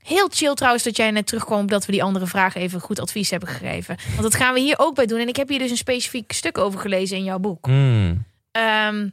Heel 0.10 0.30
chill 0.32 0.54
trouwens 0.54 0.84
dat 0.84 0.98
jij 0.98 1.12
net 1.12 1.28
terugkwam 1.28 1.68
dat 1.68 1.86
we 1.86 1.92
die 1.92 2.04
andere 2.04 2.28
vraag 2.28 2.56
even 2.56 2.80
goed 2.80 3.00
advies 3.00 3.30
hebben 3.30 3.50
gegeven. 3.50 3.98
Want 4.10 4.22
dat 4.22 4.36
gaan 4.36 4.54
we 4.54 4.60
hier 4.60 4.76
ook 4.80 4.96
bij 4.96 5.06
doen. 5.06 5.20
En 5.20 5.28
ik 5.28 5.36
heb 5.36 5.50
hier 5.50 5.60
dus 5.60 5.72
een 5.72 5.78
specifiek 5.78 6.32
stuk 6.32 6.58
over 6.58 6.80
gelezen 6.80 7.18
in 7.18 7.24
jouw 7.24 7.40
boek. 7.40 7.68
Mm. 7.68 8.26
Ehm, 8.52 9.10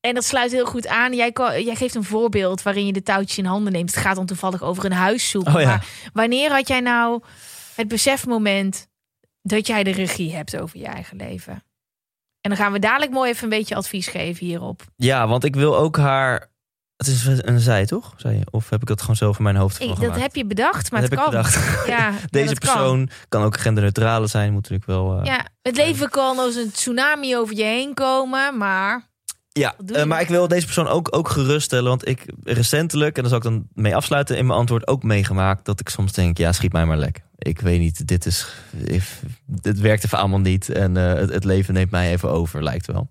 en 0.00 0.14
dat 0.14 0.24
sluit 0.24 0.52
heel 0.52 0.66
goed 0.66 0.86
aan. 0.86 1.14
Jij, 1.14 1.32
jij 1.64 1.74
geeft 1.74 1.94
een 1.94 2.04
voorbeeld 2.04 2.62
waarin 2.62 2.86
je 2.86 2.92
de 2.92 3.02
touwtjes 3.02 3.38
in 3.38 3.44
handen 3.44 3.72
neemt. 3.72 3.94
Het 3.94 4.04
gaat 4.04 4.16
dan 4.16 4.26
toevallig 4.26 4.62
over 4.62 4.84
een 4.84 4.92
huis 4.92 5.30
zoeken. 5.30 5.54
Oh 5.54 5.60
ja. 5.60 5.66
Maar 5.66 5.86
wanneer 6.12 6.50
had 6.50 6.68
jij 6.68 6.80
nou 6.80 7.22
het 7.74 7.88
besefmoment 7.88 8.88
dat 9.42 9.66
jij 9.66 9.84
de 9.84 9.92
regie 9.92 10.34
hebt 10.34 10.56
over 10.56 10.78
je 10.78 10.86
eigen 10.86 11.16
leven? 11.16 11.52
En 12.40 12.50
dan 12.50 12.56
gaan 12.56 12.72
we 12.72 12.78
dadelijk 12.78 13.12
mooi 13.12 13.30
even 13.30 13.42
een 13.42 13.58
beetje 13.58 13.74
advies 13.74 14.06
geven 14.06 14.46
hierop. 14.46 14.82
Ja, 14.96 15.28
want 15.28 15.44
ik 15.44 15.54
wil 15.54 15.76
ook 15.76 15.96
haar. 15.96 16.51
Het 17.06 17.14
is 17.14 17.26
een 17.42 17.60
zij, 17.60 17.86
toch? 17.86 18.12
Zei 18.16 18.36
je? 18.38 18.42
Of 18.50 18.70
heb 18.70 18.80
ik 18.80 18.86
dat 18.88 19.00
gewoon 19.00 19.16
zo 19.16 19.32
van 19.32 19.42
mijn 19.44 19.56
hoofd 19.56 19.80
Ik, 19.80 19.88
dat 19.88 19.98
gemaakt? 19.98 20.20
heb 20.20 20.34
je 20.34 20.46
bedacht, 20.46 20.90
maar 20.90 21.00
Dat 21.00 21.10
het 21.10 21.18
heb 21.20 21.30
kan. 21.32 21.44
Ja, 21.96 22.12
Deze 22.30 22.54
persoon 22.54 23.08
kan. 23.28 23.42
ook 23.42 23.56
genderneutrale 23.58 24.26
zijn, 24.26 24.52
moet 24.52 24.62
natuurlijk 24.70 24.86
wel. 24.88 25.18
eh, 25.18 25.24
Ja, 25.24 25.46
het 25.62 25.76
leven 25.76 26.10
kan 26.10 26.38
als 26.38 26.54
een 26.56 26.70
tsunami 26.70 27.36
over 27.36 27.56
je 27.56 27.62
heen 27.64 27.94
komen, 27.94 28.56
maar 28.58 29.10
Ja, 29.52 29.74
eh, 29.92 30.04
maar 30.04 30.20
ik 30.20 30.28
wil 30.28 30.48
deze 30.48 30.64
persoon 30.64 30.88
ook, 30.88 31.16
ook 31.16 31.28
geruststellen. 31.28 31.88
Want 31.88 32.08
ik 32.08 32.24
recentelijk, 32.44 33.16
en 33.16 33.20
daar 33.22 33.30
zal 33.30 33.38
ik 33.38 33.44
dan 33.44 33.66
mee 33.74 33.96
afsluiten 33.96 34.36
in 34.36 34.46
mijn 34.46 34.58
antwoord, 34.58 34.86
ook 34.86 35.02
meegemaakt 35.02 35.64
dat 35.64 35.80
ik 35.80 35.88
soms 35.88 36.12
denk: 36.12 36.38
ja, 36.38 36.52
schiet 36.52 36.72
mij 36.72 36.84
maar 36.86 36.98
lek. 36.98 37.22
Ik 37.38 37.60
weet 37.60 37.78
niet, 37.80 38.06
dit 38.08 38.26
is. 38.26 38.46
if- 38.84 39.22
dit 39.46 39.80
werkt 39.80 40.04
even 40.04 40.18
allemaal 40.18 40.40
niet. 40.40 40.68
En 40.68 40.96
eh, 40.96 41.14
het, 41.14 41.32
het 41.32 41.44
leven 41.44 41.74
neemt 41.74 41.90
mij 41.90 42.10
even 42.12 42.30
over, 42.30 42.62
lijkt 42.62 42.86
wel. 42.86 43.08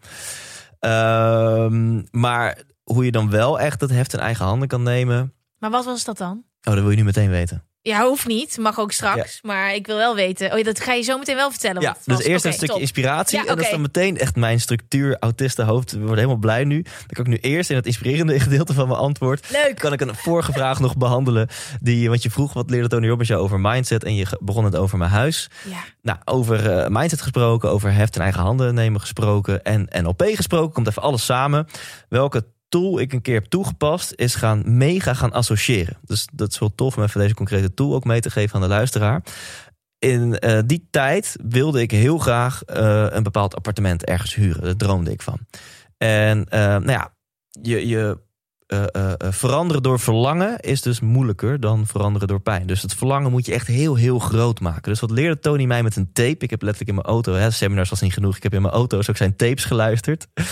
Ehm, 0.79 2.01
maar 2.11 2.57
hoe 2.93 3.05
je 3.05 3.11
dan 3.11 3.29
wel 3.29 3.59
echt 3.59 3.79
dat 3.79 3.89
heft 3.89 4.13
in 4.13 4.19
eigen 4.19 4.45
handen 4.45 4.67
kan 4.67 4.83
nemen. 4.83 5.33
Maar 5.57 5.69
wat 5.69 5.85
was 5.85 6.03
dat 6.03 6.17
dan? 6.17 6.43
Oh, 6.63 6.73
dat 6.73 6.81
wil 6.83 6.89
je 6.89 6.97
nu 6.97 7.03
meteen 7.03 7.29
weten. 7.29 7.63
Ja, 7.83 8.03
hoeft 8.03 8.27
niet. 8.27 8.57
Mag 8.57 8.79
ook 8.79 8.91
straks. 8.91 9.39
Maar 9.41 9.73
ik 9.75 9.87
wil 9.87 9.97
wel 9.97 10.15
weten. 10.15 10.51
Oh, 10.51 10.57
ja, 10.57 10.63
dat 10.63 10.79
ga 10.79 10.93
je 10.93 11.01
zo 11.01 11.17
meteen 11.17 11.35
wel 11.35 11.51
vertellen. 11.51 11.81
Ja, 11.81 11.97
dus 12.05 12.15
was. 12.15 12.25
eerst 12.25 12.45
een 12.45 12.53
stukje 12.53 12.73
top. 12.73 12.81
inspiratie. 12.81 13.37
Ja, 13.37 13.45
En 13.45 13.55
dat 13.55 13.65
is 13.65 13.71
dan 13.71 13.81
meteen 13.81 14.17
echt 14.17 14.35
mijn 14.35 14.59
structuur, 14.59 15.17
autistenhoofd. 15.19 15.91
We 15.91 15.97
worden 15.97 16.15
helemaal 16.15 16.35
blij 16.35 16.63
nu. 16.63 16.81
Dan 16.81 17.07
kan 17.07 17.25
ik 17.25 17.31
nu 17.31 17.37
eerst 17.37 17.69
in 17.69 17.75
het 17.75 17.85
inspirerende 17.85 18.39
gedeelte 18.45 18.73
van 18.73 18.87
mijn 18.87 18.99
antwoord... 18.99 19.49
Leuk. 19.51 19.75
kan 19.75 19.93
ik 19.93 20.01
een 20.01 20.15
vorige 20.15 20.51
vraag 20.51 20.79
nog 20.79 20.97
behandelen. 20.97 21.47
Die, 21.79 22.09
want 22.09 22.23
je 22.23 22.31
vroeg, 22.31 22.53
wat 22.53 22.69
leerde 22.69 22.87
Tony 22.87 23.07
Robbins 23.07 23.29
jou 23.29 23.41
over 23.41 23.59
mindset? 23.59 24.03
En 24.03 24.15
je 24.15 24.37
begon 24.39 24.65
het 24.65 24.75
over 24.75 24.97
mijn 24.97 25.11
huis. 25.11 25.49
Ja. 25.69 25.83
Nou, 26.01 26.19
over 26.25 26.71
eh, 26.71 26.87
mindset 26.89 27.21
gesproken, 27.21 27.69
over 27.69 27.93
heft 27.93 28.15
in 28.15 28.21
eigen 28.21 28.41
handen 28.41 28.73
nemen 28.73 28.99
gesproken... 28.99 29.63
en 29.63 29.87
NLP 30.01 30.23
gesproken, 30.33 30.73
komt 30.73 30.87
even 30.87 31.01
alles 31.01 31.25
samen. 31.25 31.67
Welke 32.09 32.45
tool 32.71 32.99
ik 32.99 33.13
een 33.13 33.21
keer 33.21 33.33
heb 33.33 33.45
toegepast, 33.45 34.13
is 34.15 34.35
gaan 34.35 34.77
mega 34.77 35.13
gaan 35.13 35.31
associëren. 35.31 35.97
Dus 36.01 36.27
dat 36.33 36.51
is 36.51 36.59
wel 36.59 36.75
tof 36.75 36.97
om 36.97 37.03
even 37.03 37.19
deze 37.19 37.33
concrete 37.33 37.73
tool 37.73 37.93
ook 37.93 38.03
mee 38.03 38.21
te 38.21 38.29
geven 38.29 38.55
aan 38.55 38.61
de 38.61 38.67
luisteraar. 38.67 39.23
In 39.99 40.39
eh, 40.39 40.59
die 40.65 40.87
tijd 40.89 41.35
wilde 41.43 41.81
ik 41.81 41.91
heel 41.91 42.17
graag 42.17 42.63
eh, 42.63 43.05
een 43.09 43.23
bepaald 43.23 43.55
appartement 43.55 44.05
ergens 44.05 44.35
huren. 44.35 44.61
Daar 44.61 44.75
droomde 44.75 45.11
ik 45.11 45.21
van. 45.21 45.37
En 45.97 46.49
eh, 46.49 46.59
nou 46.59 46.91
ja, 46.91 47.13
je, 47.61 47.87
je 47.87 48.17
eh, 48.71 48.83
eh, 48.91 49.13
eh, 49.17 49.31
veranderen 49.31 49.83
door 49.83 49.99
verlangen 49.99 50.59
is 50.59 50.81
dus 50.81 50.99
moeilijker 50.99 51.59
dan 51.59 51.87
veranderen 51.87 52.27
door 52.27 52.39
pijn. 52.39 52.67
Dus 52.67 52.81
het 52.81 52.93
verlangen 52.93 53.31
moet 53.31 53.45
je 53.45 53.53
echt 53.53 53.67
heel, 53.67 53.95
heel 53.95 54.19
groot 54.19 54.59
maken. 54.59 54.81
Dus 54.81 54.99
wat 54.99 55.11
leerde 55.11 55.39
Tony 55.39 55.65
mij 55.65 55.83
met 55.83 55.95
een 55.95 56.11
tape? 56.13 56.43
Ik 56.43 56.49
heb 56.49 56.61
letterlijk 56.61 56.89
in 56.89 56.95
mijn 56.95 57.07
auto, 57.07 57.33
hè, 57.33 57.51
seminars 57.51 57.89
was 57.89 58.01
niet 58.01 58.13
genoeg. 58.13 58.35
Ik 58.35 58.43
heb 58.43 58.53
in 58.53 58.61
mijn 58.61 58.73
auto's 58.73 59.09
ook 59.09 59.17
zijn 59.17 59.35
tapes 59.35 59.65
geluisterd. 59.65 60.27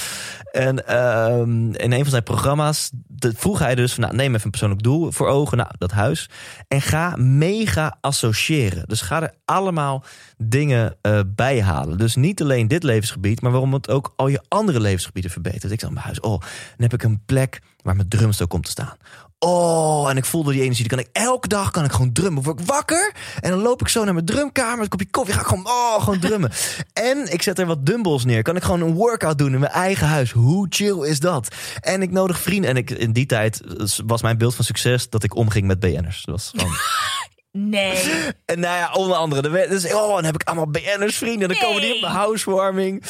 En 0.52 0.88
ehm, 0.88 1.72
in 1.72 1.92
een 1.92 2.02
van 2.02 2.10
zijn 2.10 2.24
programma's 2.24 2.92
vroeg 3.20 3.60
hij 3.60 3.76
dus: 3.76 3.94
van, 3.94 4.04
nou, 4.04 4.16
neem 4.16 4.34
even 4.34 4.46
een 4.46 4.50
persoonlijk 4.50 4.84
doel 4.84 5.12
voor 5.12 5.28
ogen, 5.28 5.58
nou, 5.58 5.70
dat 5.78 5.92
huis. 5.92 6.30
En 6.68 6.82
ga 6.82 7.16
mega 7.18 7.98
associëren. 8.02 8.84
Dus 8.88 9.02
ga 9.02 9.22
er 9.22 9.34
allemaal 9.46 10.04
dingen 10.38 10.98
bij 11.36 11.62
halen. 11.62 11.98
Dus 11.98 12.16
niet 12.16 12.42
alleen 12.42 12.68
dit 12.68 12.84
levensgebied, 12.84 13.42
maar 13.42 13.52
waarom 13.52 13.74
het 13.74 13.90
ook 13.90 14.14
al 14.16 14.28
je 14.28 14.42
andere 14.48 14.80
levensgebieden 14.80 15.32
verbetert. 15.32 15.72
Ik 15.72 15.80
zag 15.80 15.90
mijn 15.90 16.06
huis, 16.06 16.20
oh, 16.20 16.40
dan 16.40 16.50
heb 16.78 16.94
ik 16.94 17.04
een 17.04 17.22
plek 17.26 17.62
waar 17.90 17.98
mijn 17.98 18.20
drumstok 18.20 18.50
komt 18.50 18.66
te 18.66 18.72
staan. 18.72 18.98
Oh, 19.40 20.10
en 20.10 20.18
ik 20.18 20.26
voelde 20.26 20.52
die 20.52 20.62
energie. 20.62 20.88
Dan 20.88 20.98
kan 20.98 21.08
ik 21.08 21.26
elke 21.26 21.48
dag 21.48 21.72
kan 21.72 21.84
ik 21.84 21.92
gewoon 21.92 22.12
drummen. 22.12 22.44
Word 22.44 22.60
ik 22.60 22.66
wakker 22.66 23.14
en 23.40 23.50
dan 23.50 23.60
loop 23.60 23.82
ik 23.82 23.88
zo 23.88 24.04
naar 24.04 24.14
mijn 24.14 24.26
drumkamer. 24.26 24.76
Met 24.76 24.84
een 24.84 24.90
kopje 24.90 25.10
koffie. 25.10 25.34
Ga 25.34 25.40
ik 25.40 25.46
gewoon, 25.48 25.68
oh, 25.68 26.04
gewoon 26.04 26.20
drummen. 26.20 26.52
en 26.94 27.32
ik 27.34 27.42
zet 27.42 27.60
er 27.60 27.66
wat 27.66 27.86
dumbbells 27.86 28.26
neer. 28.26 28.42
Kan 28.42 28.56
ik 28.56 28.64
gewoon 28.64 28.82
een 28.82 28.94
workout 28.94 29.38
doen 29.38 29.54
in 29.54 29.60
mijn 29.60 29.72
eigen 29.72 30.08
huis. 30.08 30.32
Hoe 30.32 30.68
chill 30.70 31.06
is 31.06 31.20
dat? 31.20 31.56
En 31.82 32.02
ik 32.02 32.12
nodig 32.12 32.40
vrienden. 32.40 32.70
En 32.70 32.78
ik, 32.78 32.90
in 32.90 33.14
die 33.14 33.26
tijd 33.26 33.62
was 34.06 34.22
mijn 34.22 34.38
beeld 34.38 34.56
van 34.56 34.66
succes 34.66 35.10
dat 35.10 35.24
ik 35.24 35.36
omging 35.36 35.68
met 35.68 35.80
BN'ers. 35.80 36.24
Dat 36.26 36.36
was 36.36 36.52
gewoon 36.56 36.76
Nee. 37.52 37.94
en 38.46 38.60
nou 38.60 38.78
ja, 38.78 38.92
onder 38.92 39.18
andere. 39.18 39.50
werd- 39.50 39.70
Dus, 39.70 39.94
oh, 39.94 40.16
dan 40.16 40.24
heb 40.24 40.36
ik 40.36 40.44
allemaal 40.48 40.68
BN'ers 40.70 41.18
vrienden. 41.18 41.50
En 41.50 41.56
dan 41.56 41.64
komen 41.64 41.82
die 41.82 41.94
op 41.96 42.02
mijn 42.02 42.14
housewarming. 42.14 43.04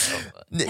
Nee. 0.50 0.68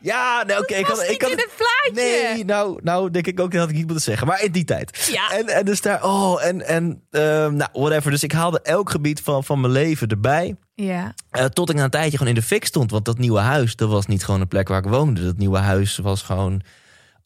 Ja, 0.00 0.42
nou, 0.46 0.60
oké. 0.60 0.74
ik 0.74 0.86
had, 0.86 1.02
ik 1.08 1.22
had, 1.22 1.30
in 1.30 1.36
het 1.38 1.50
plaatje. 1.56 2.10
Nee, 2.34 2.44
nou, 2.44 2.80
nou 2.82 3.10
denk 3.10 3.26
ik 3.26 3.40
ook 3.40 3.50
dat 3.50 3.60
had 3.60 3.68
ik 3.70 3.74
niet 3.76 3.84
moeten 3.86 4.04
zeggen. 4.04 4.26
Maar 4.26 4.42
in 4.42 4.52
die 4.52 4.64
tijd. 4.64 5.08
Ja. 5.12 5.30
En, 5.30 5.46
en 5.48 5.64
dus 5.64 5.80
daar, 5.80 6.04
oh, 6.04 6.44
en, 6.44 6.66
en 6.66 7.02
ehm, 7.10 7.56
nou, 7.56 7.70
whatever. 7.72 8.10
Dus 8.10 8.22
ik 8.22 8.32
haalde 8.32 8.60
elk 8.62 8.90
gebied 8.90 9.20
van, 9.20 9.44
van 9.44 9.60
mijn 9.60 9.72
leven 9.72 10.08
erbij. 10.08 10.56
Ja. 10.74 11.14
Eh, 11.30 11.44
tot 11.44 11.70
ik 11.70 11.76
na 11.76 11.84
een 11.84 11.90
tijdje 11.90 12.18
gewoon 12.18 12.34
in 12.34 12.40
de 12.40 12.46
fik 12.46 12.64
stond. 12.64 12.90
Want 12.90 13.04
dat 13.04 13.18
nieuwe 13.18 13.40
huis, 13.40 13.76
dat 13.76 13.88
was 13.88 14.06
niet 14.06 14.24
gewoon 14.24 14.40
een 14.40 14.48
plek 14.48 14.68
waar 14.68 14.84
ik 14.84 14.90
woonde. 14.90 15.24
Dat 15.24 15.36
nieuwe 15.36 15.58
huis 15.58 15.96
was 15.98 16.22
gewoon 16.22 16.60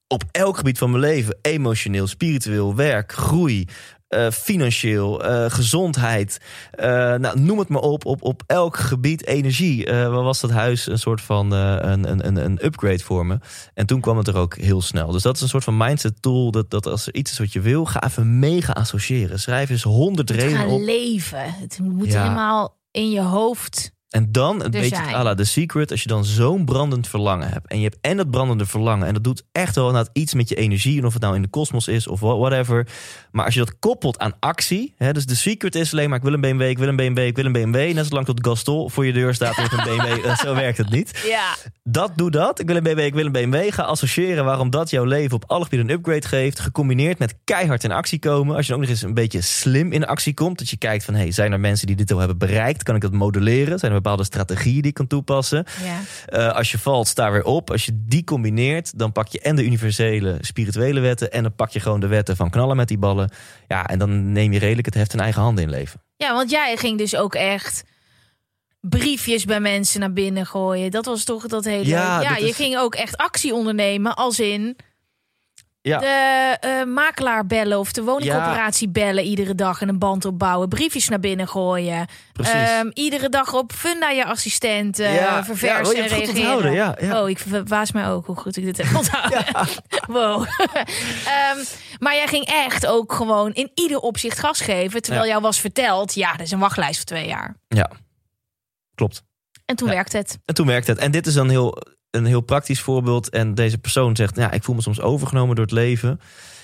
op 0.07 0.23
elk 0.31 0.57
gebied 0.57 0.79
van 0.79 0.91
mijn 0.91 1.03
leven. 1.03 1.39
Emotioneel, 1.43 2.07
spiritueel, 2.07 2.75
werk, 2.75 3.13
groei. 3.13 3.69
Eh, 4.11 4.31
financieel, 4.31 5.25
eh, 5.25 5.51
gezondheid, 5.51 6.39
eh, 6.71 6.87
nou, 7.15 7.41
noem 7.41 7.59
het 7.59 7.69
maar 7.69 7.81
op, 7.81 8.05
op, 8.05 8.23
op 8.23 8.43
elk 8.47 8.77
gebied 8.77 9.27
energie. 9.27 9.85
wat 9.87 10.23
was 10.23 10.41
dat 10.41 10.51
huis 10.51 10.87
een 10.87 10.99
soort 10.99 11.21
van 11.21 11.51
een, 11.51 12.27
een, 12.27 12.45
een, 12.45 12.65
upgrade 12.65 12.99
voor 12.99 13.27
me. 13.27 13.39
En 13.75 13.87
toen 13.87 14.01
kwam 14.01 14.17
het 14.17 14.29
er 14.29 14.37
ook 14.37 14.57
heel 14.57 14.83
snel. 14.83 15.11
Dus 15.11 15.23
dat 15.23 15.35
is 15.37 15.41
een 15.43 15.49
soort 15.49 15.65
van 15.65 15.77
mindset 15.77 16.23
tool. 16.23 16.51
Dat, 16.51 16.71
dat 16.71 16.87
als 16.87 17.07
er 17.07 17.15
iets 17.15 17.31
is 17.31 17.39
wat 17.39 17.53
je 17.53 17.61
wil, 17.61 17.85
ga 17.85 18.03
even 18.03 18.39
mega 18.39 18.73
associëren. 18.73 19.41
Schrijf 19.41 19.71
eens 19.71 19.83
honderd 19.83 20.31
redenen 20.31 20.57
Gaan 20.59 20.69
op. 20.69 20.81
leven. 20.81 21.55
Het 21.61 21.79
moet 21.83 22.13
Ja. 22.13 22.23
helemaal 22.23 22.79
in 22.91 23.11
je 23.11 23.23
hoofd 23.23 23.93
En 24.11 24.33
dan 24.33 24.65
een 24.65 24.71
Dus 24.71 24.89
beetje 24.89 25.15
à 25.15 25.23
la 25.23 25.35
The 25.35 25.45
Secret, 25.45 25.91
als 25.91 26.03
je 26.03 26.09
dan 26.09 26.25
zo'n 26.25 26.65
brandend 26.65 27.09
verlangen 27.09 27.49
hebt. 27.49 27.67
En 27.69 27.77
je 27.77 27.83
hebt 27.83 27.97
en 28.01 28.17
dat 28.17 28.31
brandende 28.31 28.67
verlangen. 28.67 29.07
En 29.07 29.15
dat 29.15 29.25
doet 29.25 29.43
echt 29.53 29.75
wel 29.75 29.87
inderdaad 29.89 30.11
iets 30.13 30.35
met 30.35 30.49
je 30.49 30.55
energie. 30.55 30.99
En 30.99 31.07
of 31.07 31.13
het 31.13 31.23
nou 31.23 31.35
in 31.35 31.43
de 31.43 31.49
kosmos 31.49 31.89
is 31.89 32.07
of 32.07 32.21
wha- 32.21 32.37
whatever. 32.37 32.87
Maar 33.31 33.45
als 33.45 33.55
je 33.55 33.61
dat 33.61 33.79
koppelt 33.79 34.19
aan 34.19 34.33
actie. 34.41 34.95
Hè, 34.97 35.13
dus 35.13 35.25
The 35.27 35.37
Secret 35.37 35.75
is 35.75 35.93
alleen 35.93 36.09
maar 36.09 36.19
ik 36.19 36.25
wil 36.25 36.33
een 36.33 36.41
BMW, 36.41 36.63
ik 36.69 36.79
wil 36.79 36.89
een 36.89 36.97
BMW, 36.97 37.19
ik 37.19 37.37
wil 37.37 37.45
een 37.45 37.53
BMW. 37.53 37.95
Net 37.95 38.07
zolang 38.07 38.27
tot 38.27 38.47
Gaston 38.47 38.91
voor 38.91 39.07
je 39.07 39.13
deur 39.13 39.35
staat 39.35 39.57
met 39.57 39.73
een 39.73 39.85
BMW. 39.85 40.25
eh, 40.27 40.37
Zo 40.39 40.55
werkt 40.55 40.79
het 40.79 40.91
niet. 40.91 41.25
Ja. 41.29 41.55
Dat 41.83 42.13
doe 42.17 42.31
dat. 42.31 42.61
Ik 42.61 42.67
wil 42.67 42.77
een 42.77 42.83
BMW, 42.83 42.99
ik 42.99 43.15
wil 43.15 43.27
een 43.27 43.33
BMW. 43.33 43.73
Ga 43.73 43.83
associëren 43.83 44.45
waarom 44.45 44.71
dat 44.71 44.91
jouw 44.91 45.05
leven 45.05 45.37
op 45.37 45.45
alle 45.47 45.65
gebieden 45.65 45.89
een 45.89 45.95
upgrade 45.97 46.27
geeft. 46.29 46.61
Gecombineerd 46.61 47.19
met 47.19 47.35
keihard 47.45 47.85
in 47.85 47.93
actie 47.93 48.19
komen. 48.19 48.57
Als 48.57 48.67
je 48.67 48.73
dan 48.73 48.81
ook 48.81 48.89
nog 48.89 48.95
eens 48.97 49.03
een 49.05 49.15
beetje 49.15 49.41
slim 49.41 49.93
in 49.93 50.07
actie 50.07 50.35
komt. 50.35 50.59
Dat 50.59 50.71
je 50.71 50.77
kijkt 50.77 51.05
van, 51.05 51.15
hey, 51.15 51.31
zijn 51.33 51.53
er 51.53 51.61
mensen 51.61 51.87
die 51.87 51.97
dit 51.97 52.13
al 52.13 52.19
hebben 52.19 52.39
bereikt? 52.39 52.83
Kan 52.83 52.95
ik 52.95 53.01
dat 53.01 53.13
modelleren? 53.13 53.79
Zijn 53.79 53.93
er 53.93 54.00
bepaalde 54.03 54.25
strategieën 54.25 54.83
die 54.83 54.93
kan 54.93 55.07
toepassen? 55.07 55.65
ja. 55.85 56.01
Eh, 56.27 56.55
als 56.57 56.71
je 56.71 56.79
valt, 56.79 57.09
sta 57.09 57.31
weer 57.31 57.45
op. 57.45 57.71
Als 57.71 57.85
je 57.87 57.93
die 58.07 58.25
combineert, 58.25 58.99
dan 58.99 59.13
pak 59.13 59.29
je 59.29 59.41
en 59.41 59.57
de 59.57 59.65
universele 59.65 60.39
spirituele 60.41 61.01
wetten... 61.01 61.33
en 61.33 61.43
dan 61.43 61.55
pak 61.55 61.71
je 61.71 61.81
gewoon 61.81 62.01
de 62.01 62.07
wetten 62.07 62.37
van 62.37 62.51
knallen 62.51 62.77
met 62.77 62.89
die 62.89 62.99
ballen. 62.99 63.31
Ja, 63.69 63.87
en 63.87 63.99
dan 63.99 64.33
neem 64.33 64.53
je 64.53 64.59
redelijk 64.59 64.87
het 64.87 64.95
heft 64.95 65.13
in 65.13 65.21
eigen 65.21 65.43
handen 65.43 65.65
in 65.65 65.71
leven. 65.71 66.03
Ja, 66.17 66.35
want 66.35 66.51
jij 66.51 66.77
ging 66.77 66.99
dus 66.99 67.17
ook 67.17 67.35
echt 67.35 67.83
briefjes 68.81 69.45
bij 69.45 69.61
mensen 69.61 70.01
naar 70.01 70.13
binnen 70.13 70.47
gooien. 70.47 70.91
Dat 70.91 71.05
was 71.05 71.25
toch 71.25 71.47
dat 71.47 71.65
hele... 71.65 71.87
Ja, 71.87 72.21
Ja, 72.23 72.29
dat 72.29 72.39
je 72.41 72.49
is- 72.49 72.57
ging 72.57 72.77
ook 72.77 72.95
echt 72.95 73.17
actie 73.17 73.55
ondernemen. 73.55 74.17
Als 74.17 74.41
in 74.41 74.77
Ja. 75.83 75.99
de 75.99 76.57
eh, 76.61 76.85
makelaar 76.85 77.47
bellen 77.47 77.79
of 77.79 77.93
de 77.93 78.03
woningcorporatie 78.03 78.89
bellen 78.89 79.25
iedere 79.25 79.55
dag 79.55 79.81
en 79.81 79.89
een 79.89 79.99
band 79.99 80.25
opbouwen. 80.25 80.69
Briefjes 80.69 81.09
naar 81.09 81.21
binnen 81.21 81.49
gooien. 81.49 82.07
Ehm, 82.43 82.91
iedere 82.95 83.29
dag 83.29 83.55
op 83.55 83.73
Funda 83.73 84.11
je 84.11 84.25
assistent 84.25 84.99
eh, 84.99 85.15
Ja, 85.15 85.45
verversen 85.45 85.97
ja, 85.97 86.05
oh, 86.05 86.11
en 86.13 86.19
reageren. 86.19 86.73
ja. 86.73 87.23
Oh, 87.23 87.29
ik 87.29 87.39
verbaas 87.39 87.93
mij 87.93 88.09
ook 88.09 88.27
hoe 88.27 88.37
goed 88.37 88.57
ik 88.57 88.65
dit 88.65 88.77
heb 88.77 88.97
onthouden. 88.97 89.45
wow. 90.19 90.47
Ehm, 91.27 91.65
maar 91.99 92.15
jij 92.15 92.27
ging 92.27 92.45
echt 92.45 92.87
ook 92.87 93.13
gewoon 93.13 93.53
in 93.53 93.71
ieder 93.75 93.99
opzicht 93.99 94.39
gas 94.39 94.61
geven. 94.61 95.03
Terwijl 95.03 95.27
jou 95.27 95.41
was 95.43 95.61
verteld, 95.61 96.15
ja, 96.15 96.35
er 96.35 96.41
is 96.41 96.51
een 96.51 96.59
wachtlijst 96.59 96.97
voor 96.97 97.07
twee 97.07 97.27
jaar. 97.27 97.57
Ja, 97.69 97.91
klopt. 98.95 99.23
En 99.65 99.77
toen 99.77 99.89
Ja. 99.89 99.95
werkte 99.95 100.17
het. 100.17 100.39
En 100.45 100.55
toen 100.55 100.67
werkte 100.67 100.91
het. 100.91 101.01
En 101.01 101.11
dit 101.11 101.27
is 101.27 101.35
dan 101.35 101.49
heel, 101.49 101.79
een 102.11 102.25
heel 102.25 102.41
praktisch 102.41 102.81
voorbeeld. 102.81 103.29
En 103.29 103.55
deze 103.55 103.79
persoon 103.79 104.17
zegt, 104.17 104.37
ja, 104.37 104.51
ik 104.51 104.63
voel 104.65 104.75
me 104.75 104.83
soms 104.83 105.01
overgenomen 105.01 105.55
door 105.57 105.65
het 105.65 105.75
leven. 105.75 106.21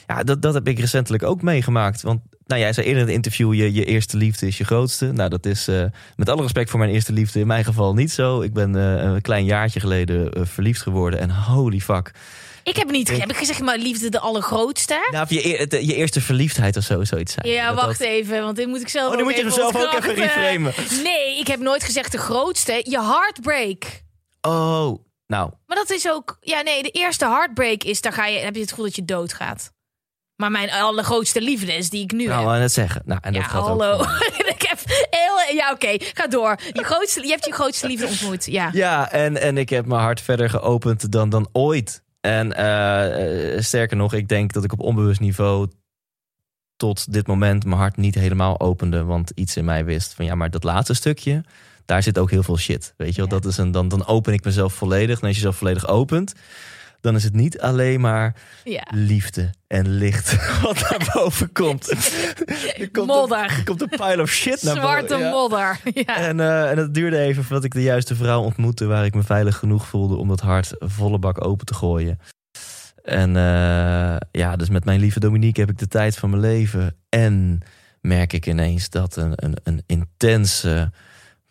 Ja, 0.06 0.22
dat, 0.22 0.42
dat 0.42 0.54
heb 0.54 0.68
ik 0.68 0.78
recentelijk 0.78 1.22
ook 1.22 1.42
meegemaakt. 1.42 2.02
Want 2.02 2.20
nou, 2.46 2.60
jij 2.60 2.72
zei 2.72 2.86
eerder 2.86 3.00
in 3.02 3.06
het 3.08 3.16
interview, 3.16 3.54
je, 3.54 3.72
je 3.72 3.84
eerste 3.84 4.16
liefde 4.16 4.46
is 4.46 4.58
je 4.58 4.64
grootste. 4.64 5.12
Nou, 5.12 5.28
dat 5.30 5.46
is 5.46 5.68
eh, 5.68 5.84
met 6.16 6.28
alle 6.28 6.42
respect 6.42 6.70
voor 6.70 6.78
mijn 6.78 6.90
eerste 6.90 7.12
liefde 7.12 7.40
in 7.40 7.46
mijn 7.46 7.64
geval 7.64 7.94
niet 7.94 8.10
zo. 8.12 8.40
Ik 8.40 8.52
ben 8.52 8.76
eh, 8.76 9.02
een 9.12 9.20
klein 9.20 9.44
jaartje 9.44 9.80
geleden 9.80 10.32
eh, 10.32 10.42
verliefd 10.44 10.82
geworden. 10.82 11.20
En 11.20 11.30
holy 11.30 11.80
fuck. 11.80 12.10
Ik 12.62 12.76
heb 12.76 12.90
niet, 12.90 13.18
heb 13.20 13.30
ik 13.30 13.36
gezegd, 13.36 13.60
maar 13.60 13.78
liefde 13.78 14.08
de 14.08 14.20
allergrootste. 14.20 15.08
Nou, 15.10 15.24
of 15.24 15.30
je, 15.30 15.66
je 15.86 15.94
eerste 15.94 16.20
verliefdheid 16.20 16.76
of 16.76 16.84
zo, 16.84 17.04
zoiets 17.04 17.32
zijn. 17.32 17.48
Ja, 17.48 17.66
Dat- 17.72 17.84
wacht 17.84 17.98
dat- 17.98 18.08
even, 18.08 18.42
want 18.42 18.56
dit 18.56 18.66
moet 18.66 18.80
ik 18.80 18.88
zelf 18.88 19.10
Oh, 19.10 19.12
nu 19.12 19.18
ook 19.18 19.24
moet 19.28 19.36
je 19.36 19.42
hem 19.42 19.52
zelf 19.52 19.76
ook 19.76 19.92
even 19.94 20.14
reframen. 20.14 20.72
Nee, 21.02 21.38
ik 21.38 21.46
heb 21.46 21.60
nooit 21.60 21.84
gezegd 21.84 22.12
de 22.12 22.18
grootste. 22.18 22.72
Je 22.88 23.00
heartbreak. 23.02 24.02
Oh, 24.40 25.05
nou, 25.26 25.50
Maar 25.66 25.76
dat 25.76 25.90
is 25.90 26.08
ook... 26.08 26.36
Ja, 26.40 26.60
nee, 26.60 26.82
de 26.82 26.90
eerste 26.90 27.24
heartbreak 27.24 27.82
is... 27.82 28.00
Daar 28.00 28.12
ga 28.12 28.26
je, 28.26 28.38
heb 28.38 28.54
je 28.54 28.60
het 28.60 28.70
gevoel 28.70 28.84
dat 28.84 28.96
je 28.96 29.04
doodgaat. 29.04 29.72
Maar 30.36 30.50
mijn 30.50 30.70
allergrootste 30.70 31.40
liefde 31.40 31.74
is 31.74 31.90
die 31.90 32.02
ik 32.02 32.12
nu 32.12 32.26
nou, 32.26 32.40
heb. 32.40 32.48
aan 32.48 32.60
het 32.60 32.72
zeggen. 32.72 33.02
Nou, 33.04 33.20
en 33.22 33.32
dat 33.32 33.42
ja, 33.42 33.48
gaat 33.48 33.62
hallo. 33.62 34.00
ik 34.54 34.62
heb 34.68 34.78
heel... 35.10 35.56
Ja, 35.56 35.72
oké, 35.72 35.96
ga 35.98 36.26
door. 36.26 36.58
Je, 36.72 36.84
grootste, 36.84 37.22
je 37.22 37.30
hebt 37.30 37.44
je 37.44 37.52
grootste 37.52 37.86
liefde 37.86 38.06
ontmoet, 38.06 38.44
ja. 38.44 38.70
Ja, 38.72 39.10
en, 39.10 39.40
en 39.40 39.58
ik 39.58 39.68
heb 39.68 39.86
mijn 39.86 40.00
hart 40.00 40.20
verder 40.20 40.50
geopend 40.50 41.12
dan, 41.12 41.28
dan 41.28 41.48
ooit. 41.52 42.02
En 42.20 42.52
eh, 42.52 43.54
eh, 43.54 43.62
sterker 43.62 43.96
nog, 43.96 44.12
ik 44.12 44.28
denk 44.28 44.52
dat 44.52 44.64
ik 44.64 44.72
op 44.72 44.80
onbewust 44.80 45.20
niveau 45.20 45.68
tot 46.76 47.12
dit 47.12 47.26
moment 47.26 47.64
mijn 47.64 47.80
hart 47.80 47.96
niet 47.96 48.14
helemaal 48.14 48.60
opende. 48.60 49.04
Want 49.04 49.32
iets 49.34 49.56
in 49.56 49.64
mij 49.64 49.84
wist 49.84 50.14
van 50.14 50.24
ja, 50.24 50.34
maar 50.34 50.50
dat 50.50 50.64
laatste 50.64 50.94
stukje, 50.94 51.44
daar 51.86 52.02
zit 52.02 52.18
ook 52.18 52.30
heel 52.30 52.42
veel 52.42 52.58
shit. 52.58 52.94
Weet 52.96 53.14
je 53.14 53.20
wel, 53.20 53.30
Ja. 53.30 53.40
dat 53.40 53.44
is 53.50 53.56
een, 53.58 53.70
dan, 53.70 53.88
dan 53.88 54.06
open 54.06 54.32
ik 54.32 54.44
mezelf 54.44 54.74
volledig. 54.74 55.20
En 55.20 55.26
als 55.26 55.30
je 55.30 55.36
jezelf 55.36 55.56
volledig 55.56 55.88
opent, 55.88 56.32
dan 57.00 57.14
is 57.14 57.24
het 57.24 57.34
niet 57.34 57.60
alleen 57.60 58.00
maar 58.00 58.34
ja. 58.64 58.86
liefde 58.90 59.50
en 59.66 59.88
licht 59.88 60.36
wat 60.62 60.80
naar 60.80 61.10
boven 61.14 61.52
komt. 61.52 61.90
er 62.80 62.90
komt 62.92 63.06
Modder. 63.06 63.38
Een, 63.38 63.50
er 63.50 63.64
komt 63.64 63.82
een 63.82 63.88
pile 63.88 64.22
of 64.22 64.30
shit 64.30 64.62
naar 64.62 64.74
boven. 64.74 64.88
Zwarte 64.88 65.16
Ja. 65.16 65.30
modder. 65.30 65.80
Ja. 66.06 66.16
En, 66.16 66.40
eh, 66.40 66.70
en 66.70 66.78
het 66.78 66.94
duurde 66.94 67.18
even 67.18 67.44
voordat 67.44 67.64
ik 67.64 67.72
de 67.72 67.82
juiste 67.82 68.14
vrouw 68.14 68.42
ontmoette 68.42 68.86
waar 68.86 69.04
ik 69.04 69.14
me 69.14 69.22
veilig 69.22 69.56
genoeg 69.56 69.86
voelde 69.86 70.16
om 70.16 70.28
dat 70.28 70.40
hart 70.40 70.74
volle 70.78 71.18
bak 71.18 71.44
open 71.44 71.66
te 71.66 71.74
gooien. 71.74 72.18
En 73.04 73.36
eh, 73.36 74.16
ja, 74.30 74.56
dus 74.56 74.68
met 74.68 74.84
mijn 74.84 75.00
lieve 75.00 75.20
Dominique 75.20 75.60
heb 75.60 75.70
ik 75.70 75.78
de 75.78 75.88
tijd 75.88 76.16
van 76.16 76.30
mijn 76.30 76.42
leven. 76.42 76.96
En 77.08 77.60
merk 78.00 78.32
ik 78.32 78.46
ineens 78.46 78.90
dat 78.90 79.16
een, 79.16 79.32
een, 79.34 79.56
een 79.62 79.82
intense 79.86 80.90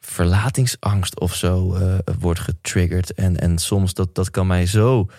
verlatingsangst 0.06 1.20
of 1.20 1.36
zo 1.36 1.74
eh, 1.74 1.98
wordt 2.20 2.40
getriggerd. 2.40 3.14
En, 3.14 3.40
en 3.40 3.58
soms 3.58 3.94
dat, 3.94 4.16
dat 4.16 4.32
kan 4.32 4.48
mij 4.48 4.66
zo 4.66 5.10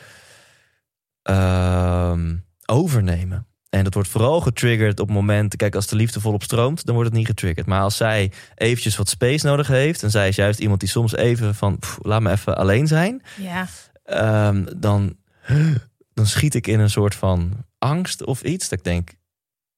ehm, 1.22 2.36
overnemen. 2.66 3.46
En 3.70 3.84
dat 3.84 3.94
wordt 3.94 4.08
vooral 4.08 4.40
getriggerd 4.40 5.00
op 5.00 5.10
momenten... 5.10 5.58
Kijk, 5.58 5.74
als 5.74 5.86
de 5.86 5.96
liefde 5.96 6.20
volop 6.20 6.42
stroomt, 6.42 6.84
dan 6.84 6.94
wordt 6.94 7.10
het 7.10 7.18
niet 7.18 7.28
getriggerd. 7.28 7.66
Maar 7.66 7.80
als 7.80 7.96
zij 7.96 8.32
eventjes 8.54 8.96
wat 8.96 9.08
space 9.08 9.46
nodig 9.46 9.66
heeft... 9.66 10.02
en 10.02 10.10
zij 10.10 10.28
is 10.28 10.36
juist 10.36 10.60
iemand 10.60 10.80
die 10.80 10.88
soms 10.88 11.16
even 11.16 11.54
van... 11.54 11.78
pff, 11.78 11.98
laat 12.02 12.20
me 12.20 12.30
even 12.30 12.56
alleen 12.56 12.86
zijn... 12.86 13.22
ja. 13.36 13.68
ehm, 14.04 14.64
dan, 14.76 15.16
dan 16.14 16.26
schiet 16.26 16.54
ik 16.54 16.66
in 16.66 16.80
een 16.80 16.90
soort 16.90 17.14
van 17.14 17.64
angst 17.78 18.24
of 18.24 18.42
iets. 18.42 18.68
Dat 18.68 18.78
ik 18.78 18.84
denk... 18.84 19.10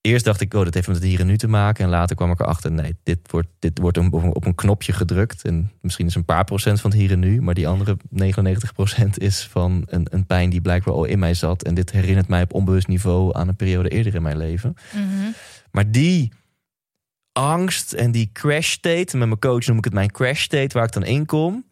Eerst 0.01 0.25
dacht 0.25 0.41
ik, 0.41 0.55
oh, 0.55 0.65
dat 0.65 0.75
heeft 0.75 0.87
met 0.87 0.97
het 0.97 1.05
hier 1.05 1.21
en 1.21 1.27
nu 1.27 1.37
te 1.39 1.49
maken. 1.49 1.85
En 1.85 1.91
later 1.91 2.17
kwam 2.17 2.31
ik 2.31 2.41
erachter, 2.41 2.73
nee, 2.73 2.95
dit 3.03 3.19
wordt, 3.31 3.49
dit 3.59 3.79
wordt 3.79 3.97
een- 3.97 4.13
op, 4.13 4.23
een, 4.23 4.35
op 4.35 4.47
een 4.47 4.55
knopje 4.55 4.93
gedrukt. 4.93 5.45
En 5.45 5.71
misschien 5.81 6.07
is 6.07 6.15
een 6.15 6.25
paar 6.25 6.45
procent 6.45 6.81
van 6.81 6.91
het 6.91 7.01
hier 7.01 7.11
en 7.11 7.19
nu. 7.19 7.41
Maar 7.43 7.55
die 7.55 7.69
andere 7.69 7.97
99 8.11 8.73
procent 8.73 9.19
is 9.29 9.47
van 9.51 9.83
een, 9.87 10.07
een 10.11 10.27
pijn 10.27 10.51
die 10.51 10.61
blijkbaar 10.61 10.95
al 10.95 11.05
in 11.05 11.19
mij 11.19 11.35
zat. 11.35 11.63
En 11.63 11.75
dit 11.75 11.91
herinnert 11.91 12.29
mij 12.29 12.43
op 12.43 12.53
onbewust 12.55 12.87
niveau 12.89 13.37
aan 13.37 13.49
een 13.49 13.57
periode 13.57 13.89
eerder 13.89 14.15
in 14.15 14.23
mijn 14.23 14.37
leven. 14.37 14.75
Mhm. 14.95 15.31
Maar 15.71 15.91
die 15.91 16.33
angst 17.33 17.93
en 17.93 18.13
die 18.13 18.31
crash 18.33 18.71
state, 18.71 19.17
met 19.17 19.29
mijn 19.29 19.39
coach 19.39 19.67
noem 19.67 19.79
ik 19.79 19.85
het 19.85 19.93
mijn 19.95 20.11
crash 20.11 20.43
state, 20.43 20.75
waar 20.79 20.87
ik 20.87 20.93
dan 20.93 21.05
in 21.05 21.27
kom. 21.27 21.65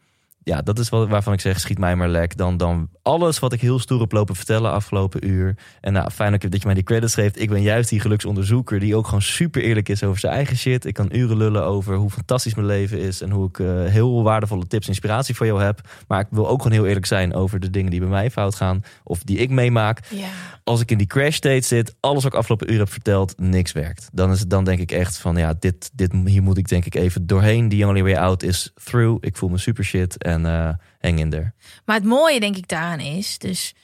Ja, 0.49 0.63
dat 0.63 0.79
is 0.79 0.89
wat, 0.89 1.09
waarvan 1.09 1.33
ik 1.33 1.41
zeg, 1.41 1.61
schiet 1.61 1.79
mij 1.79 1.97
maar 1.97 2.09
lek. 2.09 2.37
Dan, 2.37 2.57
dan 2.57 2.89
alles 3.03 3.39
wat 3.39 3.53
ik 3.53 3.61
heel 3.61 3.79
stoer 3.79 4.01
heb 4.01 4.13
lopen 4.13 4.37
vertellen 4.37 4.73
afgelopen 4.73 5.27
uur. 5.29 5.57
En 5.81 5.93
nou, 5.93 6.11
fijn 6.11 6.31
dat 6.33 6.43
je 6.43 6.61
mij 6.65 6.75
die 6.75 6.83
credits 6.83 7.15
geeft. 7.15 7.41
Ik 7.41 7.49
ben 7.49 7.63
juist 7.63 7.89
die 7.91 8.01
geluksonderzoeker 8.01 8.81
die 8.81 8.97
ook 8.97 9.05
gewoon 9.05 9.23
super 9.23 9.63
eerlijk 9.63 9.89
is 9.89 10.03
over 10.03 10.21
zijn 10.21 10.33
eigen 10.33 10.57
shit. 10.57 10.85
Ik 10.85 10.95
kan 10.95 11.09
uren 11.13 11.37
lullen 11.37 11.65
over 11.65 11.95
hoe 11.97 12.11
fantastisch 12.11 12.55
mijn 12.55 12.67
leven 12.67 12.99
is. 12.99 13.21
En 13.21 13.31
hoe 13.31 13.49
ik 13.49 13.59
eh, 13.59 13.67
heel 13.85 14.23
waardevolle 14.23 14.67
tips 14.67 14.83
en 14.85 14.89
inspiratie 14.93 15.35
voor 15.35 15.47
jou 15.47 15.63
heb. 15.63 15.81
Maar 16.09 16.21
ik 16.21 16.27
wil 16.31 16.49
ook 16.49 16.63
gewoon 16.63 16.77
heel 16.79 16.87
eerlijk 16.87 17.07
zijn 17.07 17.35
over 17.35 17.61
de 17.61 17.71
dingen 17.71 17.91
die 17.91 18.01
bij 18.01 18.09
mij 18.09 18.31
fout 18.31 18.55
gaan. 18.55 18.83
Of 19.05 19.23
die 19.23 19.39
ik 19.39 19.51
meemaak 19.51 20.01
ja. 20.11 20.29
als 20.65 20.81
ik 20.81 20.91
in 20.91 20.99
die 20.99 21.07
crash 21.07 21.35
state 21.37 21.67
zit, 21.67 21.95
alles 22.01 22.23
wat 22.23 22.33
ik 22.33 22.39
afgelopen 22.39 22.73
uur 22.73 22.79
heb 22.79 22.91
verteld, 22.93 23.35
niks 23.39 23.73
werkt. 23.73 24.09
Dan, 24.13 24.31
is, 24.31 24.41
het- 24.41 24.51
dan 24.51 24.65
denk 24.65 24.81
ik 24.81 24.93
echt 24.93 25.19
van, 25.19 25.37
ja, 25.37 25.55
dit, 25.59 25.91
dit, 25.95 26.13
hier 26.25 26.43
moet 26.43 26.59
ik 26.59 26.69
denk 26.69 26.85
ik 26.85 26.95
even 26.95 27.27
doorheen. 27.27 27.69
The 27.69 27.87
only 27.87 28.03
way 28.03 28.15
out 28.15 28.43
is 28.43 28.73
through. 28.85 29.17
Ik 29.27 29.37
voel 29.37 29.49
me 29.49 29.59
super 29.59 29.85
shit 29.85 30.23
en 30.23 30.36
eh 30.45 30.75
hang 31.01 31.19
in 31.19 31.31
there. 31.31 31.53
Maar 31.85 31.97
het 31.97 32.05
mooie, 32.05 32.41
denk 32.41 32.57
ik, 32.57 32.69
daaraan 32.69 33.01
is... 33.01 33.39
Dus 33.39 33.75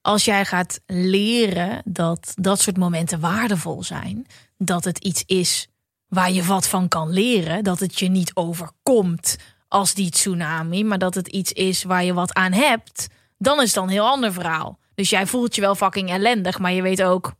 als 0.00 0.24
jij 0.24 0.44
gaat 0.44 0.80
leren 0.86 1.82
dat 1.84 2.32
dat 2.34 2.60
soort 2.60 2.76
momenten 2.76 3.20
waardevol 3.20 3.82
zijn... 3.82 4.26
dat 4.56 4.84
het 4.84 4.98
iets 4.98 5.22
is 5.26 5.68
waar 6.08 6.30
je 6.30 6.44
wat 6.44 6.68
van 6.68 6.88
kan 6.88 7.10
leren... 7.10 7.64
dat 7.64 7.80
het 7.80 7.98
je 7.98 8.08
niet 8.08 8.30
overkomt 8.34 9.36
als 9.68 9.94
die 9.94 10.10
tsunami... 10.10 10.84
maar 10.84 10.98
dat 10.98 11.14
het 11.14 11.28
iets 11.28 11.52
is 11.52 11.82
waar 11.82 12.04
je 12.04 12.14
wat 12.14 12.34
aan 12.34 12.52
hebt... 12.52 13.06
dan 13.38 13.56
is 13.56 13.64
het 13.64 13.74
dan 13.74 13.84
een 13.84 13.90
heel 13.90 14.08
ander 14.08 14.32
verhaal. 14.32 14.78
Dus 14.94 15.10
jij 15.10 15.26
voelt 15.26 15.54
je 15.54 15.60
wel 15.60 15.74
fucking 15.74 16.10
ellendig... 16.10 16.58
maar 16.58 16.72
je 16.72 16.82
weet 16.82 17.02
ook, 17.02 17.32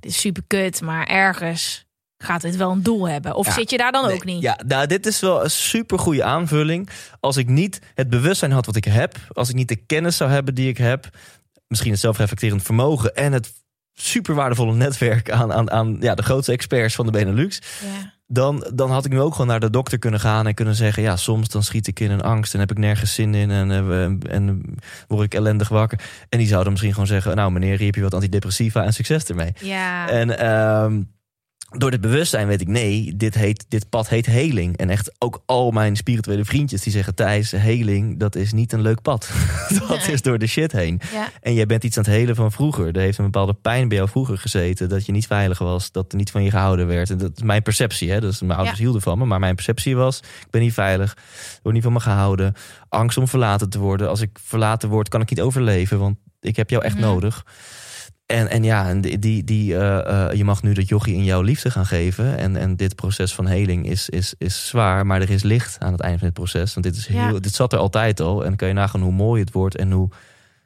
dit 0.00 0.10
is 0.10 0.20
super 0.20 0.42
kut... 0.46 0.80
maar 0.80 1.06
ergens 1.06 1.83
gaat 2.24 2.42
het 2.42 2.56
wel 2.56 2.70
een 2.70 2.82
doel 2.82 3.08
hebben. 3.08 3.34
Of 3.34 3.46
Ja. 3.46 3.52
zit 3.52 3.70
je 3.70 3.76
daar 3.76 3.92
dan 3.92 4.06
Nee, 4.06 4.14
ook 4.14 4.24
niet? 4.24 4.42
Ja, 4.42 4.58
nou, 4.66 4.86
dit 4.86 5.06
is 5.06 5.20
wel 5.20 5.44
een 5.44 5.50
super 5.50 5.98
goede 5.98 6.24
aanvulling. 6.24 6.88
Als 7.20 7.36
ik 7.36 7.48
niet 7.48 7.80
het 7.94 8.10
bewustzijn 8.10 8.52
had 8.52 8.66
wat 8.66 8.76
ik 8.76 8.84
heb, 8.84 9.16
als 9.32 9.48
ik 9.48 9.54
niet 9.54 9.68
de 9.68 9.76
kennis 9.76 10.16
zou 10.16 10.30
hebben 10.30 10.54
die 10.54 10.68
ik 10.68 10.78
heb, 10.78 11.08
misschien 11.68 11.90
het 11.92 12.00
zelfreflecterend 12.00 12.62
vermogen 12.62 13.14
en 13.14 13.32
het 13.32 13.52
super 13.96 14.34
waardevolle 14.34 14.74
netwerk 14.74 15.30
aan, 15.30 15.52
aan, 15.52 15.70
aan 15.70 15.96
ja, 16.00 16.14
de 16.14 16.22
grootste 16.22 16.52
experts 16.52 16.94
van 16.94 17.06
de 17.06 17.12
Benelux, 17.12 17.58
Ja. 17.82 18.12
dan, 18.26 18.70
dan 18.74 18.90
had 18.90 19.04
ik 19.04 19.12
nu 19.12 19.20
ook 19.20 19.32
gewoon 19.32 19.46
naar 19.46 19.60
de 19.60 19.70
dokter 19.70 19.98
kunnen 19.98 20.20
gaan 20.20 20.46
en 20.46 20.54
kunnen 20.54 20.74
zeggen: 20.74 21.02
Ja, 21.02 21.16
soms 21.16 21.48
dan 21.48 21.62
schiet 21.62 21.86
ik 21.86 22.00
in 22.00 22.10
een 22.10 22.22
angst 22.22 22.54
en 22.54 22.60
heb 22.60 22.70
ik 22.70 22.78
nergens 22.78 23.14
zin 23.14 23.34
in 23.34 23.50
en, 23.50 23.70
eh, 23.70 24.34
en 24.34 24.62
word 25.08 25.24
ik 25.24 25.34
ellendig 25.34 25.68
wakker. 25.68 26.00
En 26.28 26.38
die 26.38 26.48
zouden 26.48 26.70
misschien 26.72 26.92
gewoon 26.92 27.08
zeggen: 27.08 27.36
Nou, 27.36 27.52
meneer, 27.52 27.76
hier 27.76 27.86
heb 27.86 27.94
je 27.94 28.02
wat 28.02 28.14
antidepressiva 28.14 28.84
en 28.84 28.92
succes 28.92 29.24
ermee. 29.24 29.52
Ja. 29.60 30.08
En 30.08 30.38
ehm, 30.38 31.02
door 31.78 31.90
dit 31.90 32.00
bewustzijn 32.00 32.46
weet 32.46 32.60
ik, 32.60 32.68
nee, 32.68 33.16
dit, 33.16 33.34
heet, 33.34 33.64
dit 33.68 33.88
pad 33.88 34.08
heet 34.08 34.26
heling. 34.26 34.76
En 34.76 34.90
echt 34.90 35.12
ook 35.18 35.42
al 35.46 35.70
mijn 35.70 35.96
spirituele 35.96 36.44
vriendjes 36.44 36.82
die 36.82 36.92
zeggen... 36.92 37.14
Thijs, 37.14 37.50
heling, 37.50 38.18
dat 38.18 38.36
is 38.36 38.52
niet 38.52 38.72
een 38.72 38.80
leuk 38.80 39.02
pad. 39.02 39.30
dat 39.88 40.08
is 40.08 40.22
door 40.22 40.38
de 40.38 40.46
shit 40.46 40.72
heen. 40.72 41.00
Ja. 41.12 41.28
En 41.40 41.54
jij 41.54 41.66
bent 41.66 41.84
iets 41.84 41.96
aan 41.98 42.04
het 42.04 42.12
helen 42.12 42.34
van 42.34 42.52
vroeger. 42.52 42.86
Er 42.96 43.00
heeft 43.00 43.18
een 43.18 43.24
bepaalde 43.24 43.54
pijn 43.54 43.88
bij 43.88 43.96
jou 43.96 44.08
vroeger 44.08 44.38
gezeten. 44.38 44.88
Dat 44.88 45.06
je 45.06 45.12
niet 45.12 45.26
veilig 45.26 45.58
was, 45.58 45.92
dat 45.92 46.12
er 46.12 46.18
niet 46.18 46.30
van 46.30 46.42
je 46.42 46.50
gehouden 46.50 46.86
werd. 46.86 47.10
En 47.10 47.18
dat 47.18 47.30
is 47.36 47.42
mijn 47.42 47.62
perceptie. 47.62 48.10
Hè? 48.10 48.20
Dus 48.20 48.40
mijn 48.40 48.52
ouders 48.58 48.76
Ja. 48.78 48.82
hielden 48.82 49.02
van 49.02 49.18
me. 49.18 49.24
Maar 49.24 49.40
mijn 49.40 49.54
perceptie 49.54 49.96
was, 49.96 50.18
ik 50.18 50.50
ben 50.50 50.60
niet 50.60 50.72
veilig. 50.74 51.16
Wordt 51.52 51.72
niet 51.72 51.82
van 51.82 51.92
me 51.92 52.00
gehouden. 52.00 52.54
Angst 52.88 53.16
om 53.18 53.28
verlaten 53.28 53.68
te 53.70 53.78
worden. 53.78 54.08
Als 54.08 54.20
ik 54.20 54.38
verlaten 54.44 54.88
word, 54.88 55.08
kan 55.08 55.20
ik 55.20 55.30
niet 55.30 55.40
overleven. 55.40 55.98
Want 55.98 56.16
ik 56.40 56.56
heb 56.56 56.70
jou 56.70 56.84
echt 56.84 56.94
Mhm. 56.96 57.04
nodig. 57.04 57.44
En, 58.26 58.48
en 58.48 58.64
ja, 58.64 58.88
en 58.88 59.00
die, 59.00 59.44
die, 59.44 59.76
eh, 59.76 60.26
eh, 60.28 60.36
je 60.36 60.44
mag 60.44 60.62
nu 60.62 60.72
dat 60.72 60.88
jochie 60.88 61.14
in 61.14 61.24
jouw 61.24 61.42
liefde 61.42 61.70
gaan 61.70 61.86
geven. 61.86 62.38
En, 62.38 62.56
en 62.56 62.76
dit 62.76 62.94
proces 62.94 63.34
van 63.34 63.46
heling 63.46 63.86
is, 63.88 64.08
is, 64.08 64.34
is 64.38 64.66
zwaar. 64.66 65.06
Maar 65.06 65.20
er 65.20 65.30
is 65.30 65.42
licht 65.42 65.76
aan 65.80 65.92
het 65.92 66.00
einde 66.00 66.18
van 66.18 66.26
dit 66.26 66.36
proces. 66.36 66.74
Want 66.74 66.86
dit, 66.86 66.96
is 66.96 67.06
Ja. 67.06 67.26
heel, 67.26 67.40
dit 67.40 67.54
zat 67.54 67.72
er 67.72 67.78
altijd 67.78 68.20
al. 68.20 68.40
En 68.40 68.48
dan 68.48 68.56
kan 68.56 68.68
je 68.68 68.74
nagaan 68.74 69.00
hoe 69.00 69.12
mooi 69.12 69.40
het 69.40 69.52
wordt. 69.52 69.76
En 69.76 69.90
hoe 69.90 70.08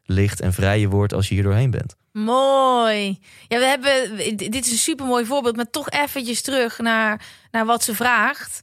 licht 0.04 0.40
en 0.40 0.52
vrij 0.52 0.80
je 0.80 0.88
wordt 0.88 1.12
als 1.12 1.28
je 1.28 1.34
hier 1.34 1.42
doorheen 1.42 1.70
bent. 1.70 1.96
Mooi. 2.12 3.18
Ja, 3.48 3.58
we 3.58 3.64
hebben. 3.64 4.16
Dit 4.36 4.64
is 4.64 4.70
een 4.70 4.76
super 4.78 5.06
mooi 5.06 5.24
voorbeeld, 5.24 5.56
maar 5.56 5.70
toch 5.70 5.90
eventjes 5.90 6.42
terug 6.42 6.78
naar, 6.78 7.26
naar 7.50 7.66
wat 7.66 7.82
ze 7.84 7.94
vraagt. 7.94 8.60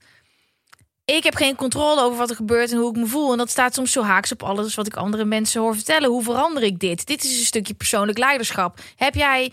Ik 1.05 1.23
heb 1.23 1.35
geen 1.35 1.55
controle 1.55 2.01
over 2.01 2.17
wat 2.17 2.29
er 2.29 2.35
gebeurt 2.35 2.71
en 2.71 2.77
hoe 2.77 2.89
ik 2.89 2.95
me 2.95 3.05
voel. 3.05 3.31
En 3.31 3.37
dat 3.37 3.49
staat 3.49 3.73
soms 3.73 3.91
zo 3.91 4.03
haaks 4.03 4.31
op 4.31 4.43
alles 4.43 4.75
wat 4.75 4.87
ik 4.87 4.95
andere 4.95 5.25
mensen 5.25 5.61
hoor 5.61 5.75
vertellen. 5.75 6.09
Hoe 6.09 6.23
verander 6.23 6.63
ik 6.63 6.79
dit? 6.79 7.05
Dit 7.05 7.23
is 7.23 7.39
een 7.39 7.45
stukje 7.45 7.73
persoonlijk 7.73 8.17
leiderschap. 8.17 8.79
Heb 8.95 9.15
jij 9.15 9.51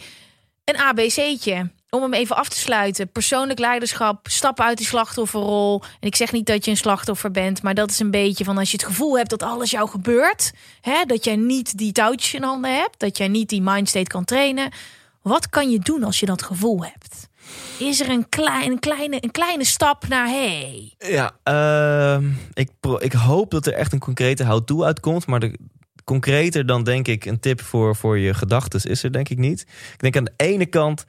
een 0.65 0.79
ABC'tje? 0.79 1.70
Om 1.91 2.03
hem 2.03 2.12
even 2.12 2.37
af 2.37 2.49
te 2.49 2.59
sluiten. 2.59 3.09
Persoonlijk 3.09 3.59
leiderschap. 3.59 4.29
Stap 4.29 4.61
uit 4.61 4.77
die 4.77 4.87
slachtofferrol. 4.87 5.83
En 6.01 6.07
ik 6.07 6.16
zeg 6.16 6.33
niet 6.33 6.47
dat 6.47 6.65
je 6.65 6.70
een 6.70 6.77
slachtoffer 6.77 7.31
bent. 7.31 7.62
Maar 7.62 7.74
dat 7.74 7.91
is 7.91 7.99
een 7.99 8.11
beetje 8.11 8.45
van 8.45 8.59
als 8.59 8.70
je 8.70 8.77
het 8.77 8.87
gevoel 8.87 9.16
hebt 9.16 9.31
dat 9.31 9.43
alles 9.43 9.70
jou 9.70 9.89
gebeurt. 9.89 10.53
Hè, 10.81 11.05
dat 11.05 11.24
jij 11.24 11.37
niet 11.37 11.79
die 11.79 11.93
touwtjes 11.93 12.35
in 12.35 12.43
handen 12.43 12.74
hebt. 12.74 13.01
Dat 13.01 13.16
jij 13.16 13.29
niet 13.29 13.49
die 13.49 13.62
mindstate 13.62 14.07
kan 14.07 14.24
trainen. 14.24 14.70
Wat 15.23 15.49
kan 15.49 15.70
je 15.70 15.79
doen 15.79 16.05
als 16.05 16.20
je 16.20 16.27
dat 16.27 16.43
gevoel 16.43 16.85
hebt? 16.85 17.29
Is 17.79 18.01
er 18.01 18.09
een, 18.09 18.29
klein, 18.29 18.70
een, 18.70 18.79
kleine, 18.79 19.16
een 19.20 19.31
kleine 19.31 19.65
stap 19.65 20.09
naar 20.09 20.29
hey? 20.29 20.95
Ja, 20.99 21.37
ehm, 21.43 22.31
ik, 22.55 22.70
ik 22.99 23.12
hoop 23.12 23.51
dat 23.51 23.66
er 23.66 23.73
echt 23.73 23.93
een 23.93 23.99
concrete 23.99 24.45
how-to 24.45 24.85
uitkomt. 24.85 25.27
Maar 25.27 25.51
concreter 26.05 26.66
dan 26.66 26.85
denk 26.85 27.09
ik 27.09 27.24
een 27.24 27.41
tip 27.41 27.61
voor, 27.61 27.97
voor 27.97 28.19
je 28.19 28.35
gedachten 28.35 28.91
is 28.91 29.03
er 29.03 29.12
denk 29.12 29.29
ik 29.29 29.39
niet. 29.39 29.61
Ik 29.93 29.99
denk 30.01 30.16
aan 30.16 30.24
de 30.24 30.33
ene 30.37 30.66
kant, 30.66 31.05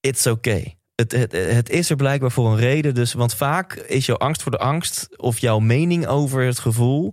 it's 0.00 0.26
okay. 0.26 0.76
Het, 0.94 1.12
het, 1.12 1.32
het 1.32 1.70
is 1.70 1.90
er 1.90 1.96
blijkbaar 1.96 2.30
voor 2.30 2.50
een 2.50 2.56
reden. 2.56 2.94
Dus, 2.94 3.12
want 3.12 3.34
vaak 3.34 3.74
is 3.74 4.06
jouw 4.06 4.16
angst 4.16 4.42
voor 4.42 4.50
de 4.50 4.58
angst 4.58 5.08
of 5.16 5.38
jouw 5.38 5.58
mening 5.58 6.06
over 6.06 6.42
het 6.42 6.58
gevoel 6.58 7.12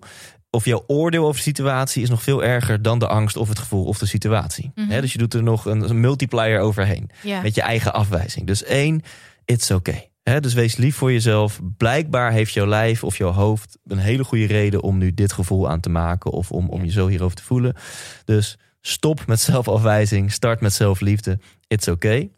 of 0.56 0.66
jouw 0.66 0.84
oordeel 0.88 1.24
over 1.24 1.36
de 1.36 1.42
situatie 1.42 2.04
is 2.04 2.10
nog 2.10 2.24
veel 2.24 2.44
erger 2.44 2.82
dan 2.82 3.00
de 3.00 3.08
angst 3.08 3.38
of 3.38 3.50
het 3.50 3.60
gevoel 3.60 3.86
of 3.86 3.98
de 3.98 4.06
situatie. 4.06 4.72
Mhm. 4.76 5.02
Dus 5.02 5.12
je 5.12 5.18
doet 5.18 5.34
er 5.34 5.44
nog 5.44 5.66
een, 5.66 5.90
een 5.90 6.00
multiplier 6.00 6.60
overheen 6.60 7.10
met 7.42 7.56
je 7.56 7.62
eigen 7.62 7.94
afwijzing. 7.94 8.48
Dus 8.48 8.64
één, 8.64 9.02
it's 9.46 9.72
okay. 9.72 10.10
Dus 10.40 10.54
wees 10.54 10.76
lief 10.76 10.96
voor 10.96 11.12
jezelf. 11.12 11.60
Blijkbaar 11.78 12.32
heeft 12.32 12.54
jouw 12.54 12.66
lijf 12.66 13.04
of 13.04 13.18
jouw 13.18 13.32
hoofd 13.32 13.78
een 13.88 13.98
hele 13.98 14.24
goede 14.24 14.46
reden 14.46 14.82
om 14.82 14.98
nu 14.98 15.14
dit 15.14 15.34
gevoel 15.34 15.70
aan 15.70 15.80
te 15.80 15.90
maken 15.90 16.32
of 16.32 16.52
om, 16.52 16.70
om 16.70 16.84
je 16.84 16.92
zo 16.92 17.08
hierover 17.08 17.36
te 17.36 17.44
voelen. 17.44 17.76
Dus 18.24 18.58
stop 18.82 19.26
met 19.28 19.40
zelfafwijzing, 19.40 20.32
start 20.32 20.62
met 20.62 20.74
zelfliefde. 20.74 21.40
It's 21.68 21.88
okay. 21.88 22.30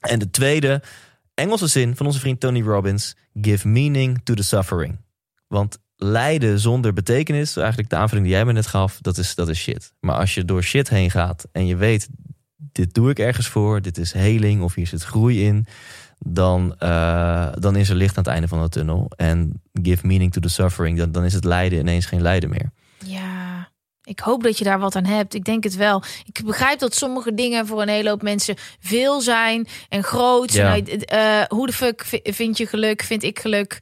En 0.00 0.18
de 0.18 0.30
tweede, 0.30 0.82
Engelse 1.34 1.66
zin 1.66 1.96
van 1.96 2.06
onze 2.06 2.18
vriend 2.18 2.40
Tony 2.40 2.62
Robbins: 2.62 3.16
give 3.40 3.68
meaning 3.68 4.20
to 4.24 4.34
the 4.34 4.42
suffering. 4.42 4.98
Want 5.46 5.78
lijden 6.00 6.58
zonder 6.58 6.92
betekenis, 6.92 7.56
eigenlijk 7.56 7.90
de 7.90 7.96
aanvulling 7.96 8.26
die 8.26 8.36
jij 8.36 8.44
me 8.44 8.52
net 8.52 8.66
gaf, 8.66 8.98
dat 9.00 9.18
is, 9.18 9.34
dat 9.34 9.48
is 9.48 9.58
shit. 9.58 9.92
Maar 10.00 10.16
als 10.16 10.34
je 10.34 10.44
door 10.44 10.62
shit 10.62 10.88
heen 10.88 11.10
gaat 11.10 11.46
en 11.52 11.66
je 11.66 11.76
weet, 11.76 12.08
dit 12.56 12.94
doe 12.94 13.10
ik 13.10 13.18
ergens 13.18 13.48
voor, 13.48 13.82
dit 13.82 13.98
is 13.98 14.12
heling 14.12 14.62
of 14.62 14.74
hier 14.74 14.86
zit 14.86 15.02
groei 15.02 15.44
in, 15.46 15.66
dan, 16.18 16.74
eh, 16.78 17.48
dan 17.58 17.76
is 17.76 17.88
er 17.88 17.94
licht 17.96 18.16
aan 18.16 18.22
het 18.24 18.32
einde 18.32 18.48
van 18.48 18.62
de 18.62 18.68
tunnel. 18.68 19.10
En 19.16 19.62
give 19.82 20.06
meaning 20.06 20.32
to 20.32 20.40
the 20.40 20.48
suffering, 20.48 20.98
dan, 20.98 21.12
dan 21.12 21.24
is 21.24 21.32
het 21.34 21.44
lijden 21.44 21.78
ineens 21.78 22.06
geen 22.06 22.22
lijden 22.22 22.50
meer. 22.50 22.70
Ja, 23.04 23.68
ik 24.02 24.18
hoop 24.20 24.42
dat 24.42 24.58
je 24.58 24.64
daar 24.64 24.78
wat 24.78 24.96
aan 24.96 25.04
hebt. 25.04 25.34
Ik 25.34 25.44
denk 25.44 25.64
het 25.64 25.76
wel. 25.76 26.02
Ik 26.24 26.40
begrijp 26.44 26.78
dat 26.78 26.94
sommige 26.94 27.34
dingen 27.34 27.66
voor 27.66 27.82
een 27.82 27.88
hele 27.88 28.08
hoop 28.08 28.22
mensen 28.22 28.54
veel 28.80 29.20
zijn 29.20 29.66
en 29.88 30.02
groot. 30.02 30.52
Ja. 30.52 30.68
Nou, 30.68 30.82
eh, 30.98 31.42
hoe 31.48 31.66
de 31.66 31.72
fuck 31.72 32.04
vi- 32.04 32.20
vind 32.24 32.56
je 32.56 32.66
geluk? 32.66 33.02
Vind 33.02 33.22
ik 33.22 33.38
geluk? 33.38 33.78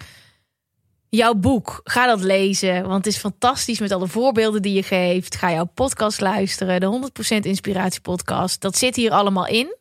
Jouw 1.08 1.34
boek, 1.34 1.80
ga 1.84 2.06
dat 2.06 2.20
lezen. 2.20 2.82
Want 2.82 3.04
het 3.04 3.14
is 3.14 3.20
fantastisch 3.20 3.78
met 3.78 3.92
alle 3.92 4.08
voorbeelden 4.08 4.62
die 4.62 4.72
je 4.74 4.82
geeft. 4.82 5.36
Ga 5.36 5.52
jouw 5.52 5.64
podcast 5.64 6.20
luisteren, 6.20 6.80
de 6.80 7.10
100% 7.36 7.38
Inspiratie 7.38 8.00
Podcast. 8.00 8.60
Dat 8.60 8.76
zit 8.76 8.96
hier 8.96 9.10
allemaal 9.10 9.46
in. 9.46 9.76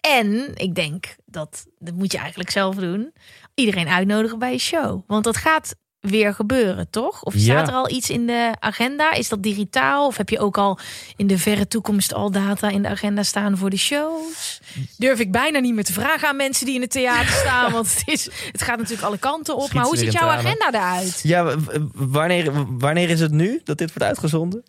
En 0.00 0.52
ik 0.54 0.74
denk 0.74 1.16
dat, 1.24 1.66
dat 1.78 1.94
moet 1.94 2.12
je 2.12 2.18
eigenlijk 2.18 2.50
zelf 2.50 2.74
doen. 2.74 3.12
Iedereen 3.54 3.88
uitnodigen 3.88 4.38
bij 4.38 4.52
je 4.52 4.58
show. 4.58 5.02
Want 5.06 5.24
dat 5.24 5.36
gaat 5.36 5.74
weer 6.00 6.34
gebeuren, 6.34 6.90
toch? 6.90 7.22
Of 7.22 7.34
Ja. 7.34 7.40
staat 7.40 7.68
er 7.68 7.74
al 7.74 7.90
iets 7.90 8.10
in 8.10 8.26
de 8.26 8.52
agenda? 8.58 9.12
Is 9.12 9.28
dat 9.28 9.42
digitaal? 9.42 10.06
Of 10.06 10.16
heb 10.16 10.28
je 10.28 10.38
ook 10.38 10.58
al 10.58 10.78
in 11.16 11.26
de 11.26 11.38
verre 11.38 11.68
toekomst 11.68 12.14
al 12.14 12.30
data 12.30 12.68
in 12.68 12.82
de 12.82 12.88
agenda 12.88 13.22
staan 13.22 13.56
voor 13.56 13.70
de 13.70 13.76
shows? 13.76 14.60
Durf 14.96 15.18
ik 15.20 15.32
bijna 15.32 15.58
niet 15.58 15.74
meer 15.74 15.84
te 15.84 15.92
vragen 15.92 16.28
aan 16.28 16.36
mensen 16.36 16.66
die 16.66 16.74
in 16.74 16.80
het 16.80 16.90
theater 16.90 17.34
staan. 17.44 17.72
Want 17.72 17.94
het, 17.94 18.02
is, 18.06 18.24
het 18.52 18.62
gaat 18.62 18.76
natuurlijk 18.78 19.06
alle 19.06 19.18
kanten 19.18 19.54
op. 19.56 19.60
Schiet 19.62 19.74
maar 19.74 19.84
hoe 19.84 19.96
ziet 19.96 20.12
jouw 20.12 20.22
tranen. 20.22 20.44
agenda 20.44 20.68
eruit? 20.78 21.20
Ja, 21.22 21.54
wanneer, 21.94 22.52
wanneer 22.78 23.10
is 23.10 23.20
het 23.20 23.32
nu 23.32 23.60
dat 23.64 23.78
dit 23.78 23.88
wordt 23.88 24.08
uitgezonden? 24.08 24.62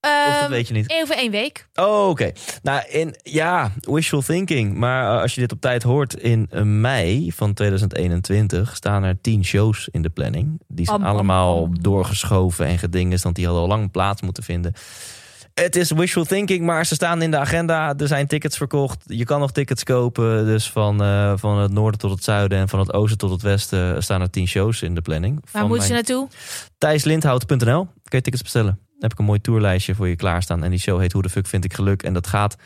Of 0.00 0.10
dat 0.24 0.42
Ehm, 0.42 0.50
weet 0.50 0.68
je 0.68 0.74
niet? 0.74 0.92
Over 1.02 1.16
één 1.16 1.30
week. 1.30 1.68
Oh, 1.74 2.08
oké. 2.08 2.32
Nou, 2.62 2.82
in, 2.88 3.14
ja, 3.22 3.72
wishful 3.80 4.22
thinking. 4.22 4.74
Maar 4.74 5.14
eh, 5.14 5.22
als 5.22 5.34
je 5.34 5.40
dit 5.40 5.52
op 5.52 5.60
tijd 5.60 5.82
hoort, 5.82 6.14
in 6.14 6.46
eh, 6.50 6.62
mei 6.62 7.32
van 7.32 7.54
2021 7.54 8.76
staan 8.76 9.02
er 9.02 9.20
tien 9.20 9.44
shows 9.44 9.88
in 9.92 10.02
de 10.02 10.08
planning. 10.08 10.60
Die 10.66 10.86
zijn 10.86 11.02
allemaal 11.02 11.68
doorgeschoven 11.80 12.66
en 12.66 12.78
gedingen, 12.78 13.18
want 13.22 13.36
die 13.36 13.44
hadden 13.44 13.62
al 13.62 13.68
lang 13.68 13.90
plaats 13.90 14.22
moeten 14.22 14.42
vinden. 14.42 14.72
Het 15.60 15.76
is 15.76 15.90
wishful 15.90 16.24
thinking, 16.24 16.64
maar 16.64 16.86
ze 16.86 16.94
staan 16.94 17.22
in 17.22 17.30
de 17.30 17.36
agenda. 17.36 17.94
Er 17.96 18.06
zijn 18.06 18.26
tickets 18.26 18.56
verkocht. 18.56 19.02
Je 19.06 19.24
kan 19.24 19.40
nog 19.40 19.52
tickets 19.52 19.84
kopen. 19.84 20.44
Dus 20.44 20.70
van, 20.70 21.02
eh, 21.02 21.32
van 21.36 21.58
het 21.58 21.72
noorden 21.72 22.00
tot 22.00 22.10
het 22.10 22.24
zuiden 22.24 22.58
en 22.58 22.68
van 22.68 22.78
het 22.78 22.92
oosten 22.92 23.18
tot 23.18 23.30
het 23.30 23.42
westen 23.42 24.02
staan 24.02 24.20
er 24.20 24.30
tien 24.30 24.48
shows 24.48 24.82
in 24.82 24.94
de 24.94 25.00
planning. 25.00 25.44
Waar 25.52 25.62
ze 25.62 25.68
mijn- 25.68 25.92
naartoe? 25.92 26.28
thijslindhout.nl. 26.78 27.84
Kun 27.84 28.18
je 28.18 28.20
tickets 28.20 28.42
bestellen. 28.42 28.78
Dan 28.82 28.96
heb 28.98 29.12
ik 29.12 29.18
een 29.18 29.24
mooi 29.24 29.40
tourlijstje 29.40 29.94
voor 29.94 30.08
je 30.08 30.16
klaarstaan. 30.16 30.64
En 30.64 30.70
die 30.70 30.78
show 30.78 31.00
heet 31.00 31.12
Hoe 31.12 31.22
de 31.22 31.28
fuck 31.28 31.46
vind 31.46 31.64
ik 31.64 31.74
geluk. 31.74 32.02
En 32.02 32.12
dat 32.12 32.26
gaat... 32.26 32.56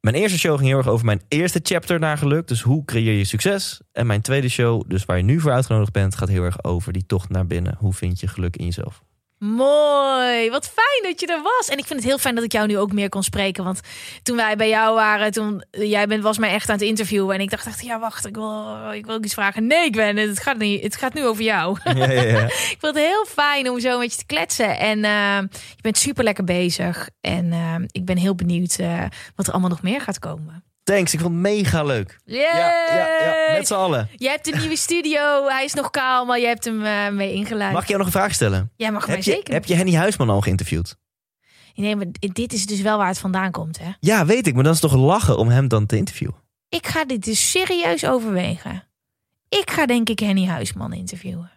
Mijn 0.00 0.16
eerste 0.16 0.38
show 0.38 0.56
ging 0.56 0.68
heel 0.68 0.78
erg 0.78 0.88
over 0.88 1.06
mijn 1.06 1.22
eerste 1.28 1.60
chapter 1.62 1.98
naar 1.98 2.18
geluk. 2.18 2.48
Dus 2.48 2.62
hoe 2.62 2.84
creëer 2.84 3.18
je 3.18 3.24
succes? 3.24 3.80
En 3.92 4.06
mijn 4.06 4.20
tweede 4.20 4.48
show, 4.48 4.82
dus 4.86 5.04
waar 5.04 5.16
je 5.16 5.22
nu 5.22 5.40
voor 5.40 5.52
uitgenodigd 5.52 5.92
bent... 5.92 6.14
gaat 6.16 6.28
heel 6.28 6.42
erg 6.42 6.64
over 6.64 6.92
die 6.92 7.06
tocht 7.06 7.28
naar 7.28 7.46
binnen. 7.46 7.74
Hoe 7.78 7.92
vind 7.92 8.20
je 8.20 8.26
geluk 8.28 8.56
in 8.56 8.64
jezelf? 8.64 9.02
Mooi, 9.38 10.50
wat 10.50 10.72
fijn 10.74 11.12
dat 11.12 11.20
je 11.20 11.26
er 11.26 11.42
was. 11.42 11.68
En 11.68 11.78
ik 11.78 11.86
vind 11.86 12.00
het 12.00 12.08
heel 12.08 12.18
fijn 12.18 12.34
dat 12.34 12.44
ik 12.44 12.52
jou 12.52 12.66
nu 12.66 12.78
ook 12.78 12.92
meer 12.92 13.08
kon 13.08 13.22
spreken. 13.22 13.64
Want 13.64 13.80
toen 14.22 14.36
wij 14.36 14.56
bij 14.56 14.68
jou 14.68 14.94
waren, 14.94 15.32
toen 15.32 15.64
jij 15.70 16.06
bent, 16.06 16.22
was 16.22 16.38
mij 16.38 16.50
echt 16.50 16.68
aan 16.68 16.76
het 16.76 16.84
interviewen. 16.84 17.34
En 17.34 17.40
ik 17.40 17.50
dacht 17.50 17.66
echt, 17.66 17.84
ja 17.84 17.98
wacht, 17.98 18.26
ik 18.26 18.34
wil, 18.34 18.92
ik 18.92 19.06
wil 19.06 19.14
ook 19.14 19.24
iets 19.24 19.34
vragen. 19.34 19.66
Nee, 19.66 19.84
ik 19.84 19.92
ben, 19.92 20.16
het 20.16 20.40
gaat, 20.40 20.58
niet, 20.58 20.82
het 20.82 20.96
gaat 20.96 21.14
nu 21.14 21.26
over 21.26 21.42
jou. 21.42 21.78
Ja, 21.84 21.92
ja, 21.92 22.22
ja. 22.22 22.44
ik 22.74 22.76
vond 22.80 22.94
het 22.94 23.04
heel 23.04 23.24
fijn 23.26 23.70
om 23.70 23.80
zo 23.80 23.98
met 23.98 24.12
je 24.12 24.18
te 24.18 24.26
kletsen. 24.26 24.78
En 24.78 25.04
eh, 25.04 25.38
je 25.50 25.82
bent 25.82 25.98
super 25.98 26.24
lekker 26.24 26.44
bezig. 26.44 27.08
En 27.20 27.52
eh, 27.52 27.74
ik 27.90 28.04
ben 28.04 28.16
heel 28.16 28.34
benieuwd 28.34 28.78
eh, 28.78 29.04
wat 29.34 29.46
er 29.46 29.52
allemaal 29.52 29.70
nog 29.70 29.82
meer 29.82 30.00
gaat 30.00 30.18
komen. 30.18 30.67
Thanks, 30.94 31.12
ik 31.12 31.20
vond 31.20 31.32
het 31.32 31.42
mega 31.42 31.82
leuk. 31.82 32.18
Yay! 32.24 32.40
Ja, 32.40 32.94
ja, 32.94 33.06
ja, 33.20 33.52
met 33.52 33.66
z'n 33.66 33.74
allen. 33.74 34.08
Je 34.16 34.28
hebt 34.28 34.52
een 34.52 34.58
nieuwe 34.58 34.76
studio. 34.76 35.46
Hij 35.48 35.64
is 35.64 35.72
nog 35.74 35.90
kaal, 35.90 36.24
maar 36.24 36.38
je 36.38 36.46
hebt 36.46 36.64
hem 36.64 36.84
eh, 36.84 37.08
mee 37.08 37.32
ingeleid. 37.32 37.72
Mag 37.72 37.82
ik 37.82 37.88
jou 37.88 37.98
nog 37.98 38.06
een 38.06 38.20
vraag 38.20 38.34
stellen? 38.34 38.72
Jij 38.76 38.92
mag 38.92 39.06
mij 39.06 39.14
Heb 39.14 39.24
je, 39.24 39.30
zeker. 39.30 39.54
heb 39.54 39.64
je 39.64 39.74
Henny 39.74 39.94
Huisman 39.94 40.30
al 40.30 40.40
geïnterviewd? 40.40 40.96
Nee, 41.74 41.96
maar 41.96 42.06
dit 42.20 42.52
is 42.52 42.66
dus 42.66 42.80
wel 42.80 42.98
waar 42.98 43.08
het 43.08 43.18
vandaan 43.18 43.50
komt, 43.50 43.78
hè? 43.78 43.90
Ja, 44.00 44.26
weet 44.26 44.46
ik. 44.46 44.54
Maar 44.54 44.62
dan 44.62 44.72
is 44.72 44.80
het 44.80 44.90
toch 44.90 45.00
lachen 45.00 45.38
om 45.38 45.48
hem 45.48 45.68
dan 45.68 45.86
te 45.86 45.96
interviewen? 45.96 46.34
Ik 46.68 46.86
ga 46.86 47.04
dit 47.04 47.24
dus 47.24 47.50
serieus 47.50 48.04
overwegen. 48.04 48.88
Ik 49.48 49.70
ga 49.70 49.86
denk 49.86 50.08
ik 50.08 50.18
Henny 50.18 50.46
Huisman 50.46 50.92
interviewen. 50.92 51.50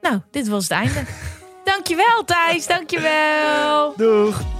Nou, 0.00 0.20
dit 0.30 0.48
was 0.48 0.62
het 0.62 0.72
einde. 0.72 1.02
dankjewel 1.64 2.24
Thijs, 2.24 2.66
dankjewel. 2.66 3.94
Doeg! 3.96 4.55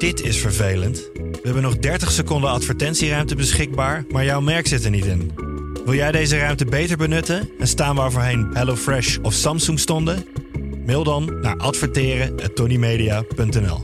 Dit 0.00 0.22
is 0.22 0.40
vervelend. 0.40 1.10
We 1.14 1.38
hebben 1.42 1.62
nog 1.62 1.76
30 1.76 2.10
seconden 2.10 2.50
advertentieruimte 2.50 3.34
beschikbaar, 3.34 4.04
maar 4.08 4.24
jouw 4.24 4.40
merk 4.40 4.66
zit 4.66 4.84
er 4.84 4.90
niet 4.90 5.04
in. 5.04 5.32
Wil 5.84 5.94
jij 5.94 6.12
deze 6.12 6.38
ruimte 6.38 6.64
beter 6.64 6.96
benutten 6.96 7.50
en 7.58 7.66
staan 7.68 7.96
waar 7.96 8.12
voorheen 8.12 8.50
HelloFresh 8.52 9.18
of 9.22 9.32
Samsung 9.32 9.78
stonden? 9.78 10.26
Mail 10.86 11.04
dan 11.04 11.40
naar 11.40 11.56
adverteren@tonymedia.nl. 11.56 13.82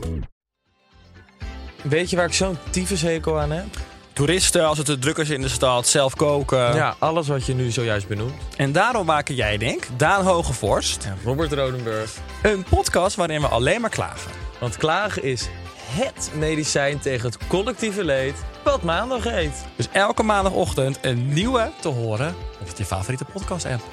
Weet 1.83 2.09
je 2.09 2.15
waar 2.15 2.25
ik 2.25 2.33
zo'n 2.33 2.57
tyfushekel 2.69 3.39
aan 3.39 3.51
heb? 3.51 3.65
Toeristen, 4.13 4.67
als 4.67 4.77
het 4.77 4.87
te 4.87 4.99
druk 4.99 5.17
is 5.17 5.29
in 5.29 5.41
de 5.41 5.49
stad, 5.49 5.87
zelf 5.87 6.15
koken. 6.15 6.75
Ja, 6.75 6.95
alles 6.99 7.27
wat 7.27 7.45
je 7.45 7.53
nu 7.53 7.71
zojuist 7.71 8.07
benoemt. 8.07 8.33
En 8.55 8.71
daarom 8.71 9.05
maken 9.05 9.35
jij, 9.35 9.57
denk 9.57 9.83
Daan 9.97 10.25
Hogevorst, 10.25 11.03
En 11.05 11.17
Robert 11.23 11.53
Rodenburg. 11.53 12.11
een 12.43 12.63
podcast 12.69 13.15
waarin 13.15 13.41
we 13.41 13.47
alleen 13.47 13.81
maar 13.81 13.89
klagen. 13.89 14.31
Want 14.59 14.77
klagen 14.77 15.23
is 15.23 15.49
HET 15.87 16.31
medicijn 16.35 16.99
tegen 16.99 17.29
het 17.29 17.47
collectieve 17.47 18.03
leed 18.03 18.35
wat 18.63 18.83
maandag 18.83 19.23
heet. 19.23 19.65
Dus 19.75 19.87
elke 19.91 20.23
maandagochtend 20.23 20.97
een 21.01 21.33
nieuwe 21.33 21.71
te 21.81 21.87
horen 21.87 22.35
op 22.61 22.77
je 22.77 22.85
favoriete 22.85 23.25
podcast-app. 23.25 23.83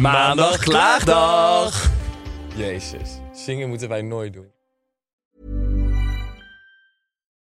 Maandag 0.00 0.58
Klaagdag! 0.58 1.90
Jezus, 2.56 3.10
zingen 3.32 3.68
moeten 3.68 3.88
wij 3.88 4.02
nooit 4.02 4.32
doen. 4.32 4.54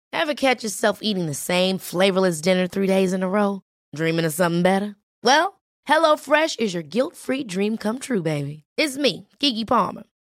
Ever 0.10 0.34
catch 0.34 0.62
yourself 0.62 1.02
eating 1.02 1.28
the 1.28 1.34
same 1.34 1.80
flavorless 1.80 2.42
dinner 2.42 2.68
three 2.68 2.88
days 2.88 3.12
in 3.12 3.24
a 3.24 3.28
row? 3.28 3.60
Dreaming 3.90 4.28
of 4.28 4.34
something 4.34 4.64
better? 4.64 4.96
Well, 5.20 5.60
HelloFresh 5.90 6.56
is 6.58 6.72
your 6.72 6.86
guilt-free 6.90 7.46
dream 7.46 7.78
come 7.78 8.00
true, 8.00 8.22
baby. 8.22 8.64
It's 8.78 8.98
me, 8.98 9.28
Kiki 9.38 9.66
Palmer. 9.66 10.04